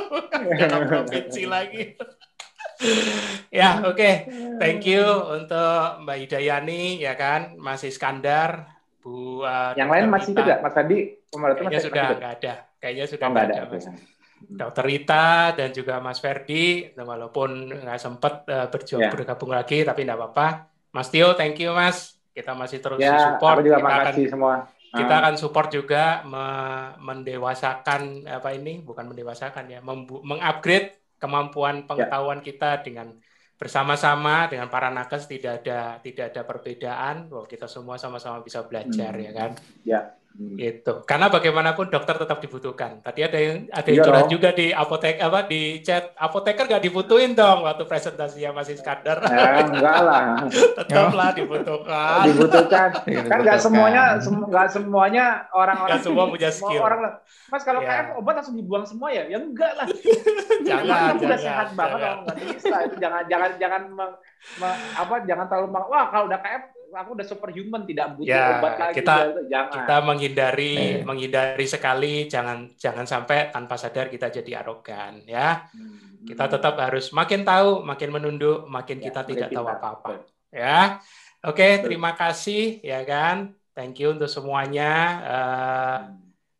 antar 0.62 0.82
provinsi 0.86 1.42
lagi 1.50 1.98
ya 3.58 3.82
oke 3.82 3.98
okay. 3.98 4.14
thank 4.62 4.86
you 4.86 5.02
untuk 5.04 6.06
Mbak 6.06 6.16
Hidayani 6.26 7.02
ya 7.02 7.18
kan 7.18 7.58
Mas 7.58 7.82
Iskandar 7.82 8.71
Bu 9.02 9.42
uh, 9.42 9.74
yang 9.74 9.90
lain 9.90 10.06
masih 10.06 10.30
juga 10.30 10.62
Mas 10.62 10.78
Adi 10.78 11.26
kayaknya 11.26 11.80
sudah 11.82 12.02
nggak 12.14 12.32
ada 12.38 12.54
kayaknya 12.78 13.06
sudah 13.10 13.26
nggak 13.28 13.46
ada. 13.50 13.62
Dokter 14.42 14.84
Rita 14.86 15.54
dan 15.54 15.70
juga 15.70 15.98
Mas 15.98 16.18
Ferdi 16.18 16.90
walaupun 16.94 17.82
nggak 17.82 17.98
sempat 17.98 18.46
uh, 18.46 18.66
berjuang 18.70 19.06
yeah. 19.06 19.12
bergabung 19.12 19.50
lagi 19.50 19.82
tapi 19.82 20.02
tidak 20.06 20.18
apa-apa 20.18 20.70
Mas 20.94 21.10
Tio 21.10 21.34
thank 21.34 21.58
you 21.58 21.74
Mas 21.74 22.22
kita 22.32 22.52
masih 22.56 22.80
terus 22.80 23.00
ya, 23.00 23.36
support. 23.36 23.60
Juga 23.60 23.78
kita 23.78 23.92
akan, 23.92 24.14
semua. 24.28 24.54
Kita 24.92 25.14
ah. 25.14 25.20
akan 25.24 25.34
support 25.36 25.68
juga 25.72 26.04
me 26.24 26.46
mendewasakan 27.00 28.28
apa 28.28 28.48
ini, 28.56 28.80
bukan 28.80 29.08
mendewasakan 29.12 29.64
ya, 29.68 29.80
mengupgrade 29.84 31.16
kemampuan 31.20 31.84
ya. 31.84 31.86
pengetahuan 31.88 32.40
ya. 32.40 32.44
kita 32.44 32.70
dengan 32.84 33.06
bersama-sama 33.62 34.50
dengan 34.50 34.66
para 34.66 34.90
nakes 34.90 35.30
tidak 35.30 35.62
ada 35.62 36.02
tidak 36.02 36.34
ada 36.34 36.42
perbedaan 36.42 37.30
bahwa 37.30 37.46
kita 37.46 37.70
semua 37.70 37.94
sama-sama 37.94 38.42
bisa 38.42 38.66
belajar 38.66 39.14
hmm. 39.14 39.22
ya 39.22 39.30
kan. 39.30 39.50
Ya. 39.86 40.00
Hmm. 40.32 40.56
Itu. 40.56 41.04
Karena 41.04 41.28
bagaimanapun 41.28 41.92
dokter 41.92 42.16
tetap 42.16 42.40
dibutuhkan. 42.40 43.04
Tadi 43.04 43.20
ada 43.20 43.36
yang 43.36 43.68
ada 43.68 43.88
yang 43.92 44.00
curhat 44.00 44.26
juga 44.32 44.48
di 44.56 44.72
apotek 44.72 45.20
apa 45.20 45.44
di 45.44 45.84
chat 45.84 46.16
apoteker 46.16 46.64
nggak 46.64 46.84
dibutuhin 46.88 47.36
dong 47.36 47.68
waktu 47.68 47.84
presentasinya 47.84 48.56
masih 48.56 48.80
Iskandar. 48.80 49.20
Ya, 49.28 49.60
enggak 49.60 49.98
lah. 50.00 50.24
Tetaplah 50.80 51.36
dibutuhkan. 51.36 52.24
Dibutuhkan. 52.24 52.88
kan 53.30 53.38
nggak 53.44 53.60
semuanya 53.60 54.02
nggak 54.24 54.68
semuanya 54.72 55.24
orang-orang 55.52 56.00
semua 56.00 56.24
punya 56.32 56.48
skill. 56.48 56.80
Orang, 56.80 57.00
Mas 57.52 57.62
kalau 57.68 57.84
ya. 57.84 57.88
KF 57.92 58.06
obat 58.16 58.34
langsung 58.40 58.56
dibuang 58.56 58.84
semua 58.88 59.12
ya? 59.12 59.28
Ya 59.28 59.36
enggak 59.36 59.72
lah. 59.76 59.86
jangan, 60.66 60.88
jangan, 60.88 61.14
udah 61.20 61.38
sehat 61.38 61.68
banget 61.76 61.98
jangan. 62.00 62.16
nggak 62.24 62.36
bisa. 62.40 62.76
Jangan 62.96 63.22
jangan 63.28 63.50
jangan 63.60 63.82
meng, 63.92 64.12
apa 64.96 65.14
jangan 65.28 65.44
terlalu 65.44 65.68
wah 65.92 66.08
kalau 66.08 66.24
udah 66.24 66.40
KF 66.40 66.64
aku 66.92 67.10
udah 67.16 67.26
superhuman 67.26 67.82
tidak 67.88 68.14
butuh 68.14 68.30
ya, 68.30 68.60
obat 68.60 68.74
lagi 68.78 68.94
kita 69.00 69.16
jangan. 69.48 69.72
kita 69.74 69.96
menghindari 70.04 70.74
eh. 70.76 71.04
menghindari 71.04 71.66
sekali. 71.66 72.14
Jangan 72.28 72.72
jangan 72.76 73.08
sampai 73.08 73.48
tanpa 73.50 73.80
sadar 73.80 74.12
kita 74.12 74.28
jadi 74.28 74.60
arogan 74.60 75.24
ya. 75.24 75.66
Hmm. 75.72 76.22
kita 76.22 76.46
tetap 76.46 76.78
harus 76.78 77.10
makin 77.10 77.42
tahu 77.42 77.82
makin 77.82 78.14
menunduk 78.14 78.70
makin 78.70 79.02
ya, 79.02 79.10
kita 79.10 79.20
tidak 79.26 79.48
tahu 79.50 79.66
apa-apa 79.66 80.22
ya. 80.54 81.02
Oke 81.42 81.82
terima 81.82 82.14
kasih 82.14 82.78
ya 82.84 83.02
kan. 83.02 83.56
Thank 83.72 84.04
you 84.04 84.12
untuk 84.12 84.28
semuanya. 84.28 84.92
Uh, 85.24 85.98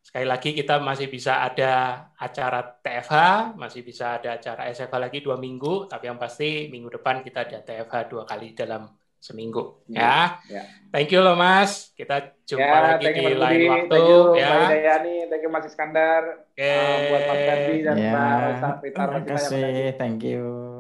sekali 0.01 0.29
lagi 0.29 0.53
kita 0.53 0.77
masih 0.77 1.09
bisa 1.09 1.41
ada 1.41 2.05
acara 2.21 2.61
TFH, 2.85 3.17
masih 3.57 3.81
bisa 3.81 4.21
ada 4.21 4.37
acara 4.37 4.69
SFH 4.69 4.97
lagi 5.01 5.19
dua 5.25 5.41
minggu, 5.41 5.89
tapi 5.89 6.13
yang 6.13 6.21
pasti 6.21 6.69
minggu 6.69 7.01
depan 7.01 7.25
kita 7.25 7.49
ada 7.49 7.65
TFH 7.65 8.13
dua 8.13 8.29
kali 8.29 8.53
dalam 8.53 8.93
seminggu 9.23 9.87
ya. 9.87 10.43
ya. 10.51 10.67
Thank 10.91 11.15
you 11.15 11.23
loh 11.23 11.39
Mas. 11.39 11.95
Kita 11.95 12.35
jumpa 12.43 12.67
ya, 12.67 12.99
lagi 12.99 13.07
di 13.15 13.33
lain 13.39 13.39
Budi. 13.39 13.71
waktu 13.71 13.87
thank 13.89 14.11
you, 14.11 14.21
ya. 14.35 14.51
Mbak 14.51 14.69
Dayani, 14.75 15.17
thank 15.31 15.43
you 15.47 15.51
Mas 15.55 15.65
Iskandar. 15.71 16.23
Okay. 16.53 16.75
Uh, 16.75 16.99
buat 17.07 17.23
Mas 17.31 17.41
Ferdi 17.47 17.77
dan 17.87 17.97
ya. 17.97 18.13
Mbak 18.13 18.37
Rita. 18.43 18.71
Terima 18.83 19.21
kasih. 19.23 19.95
Thank 19.95 20.21
you. 20.27 20.72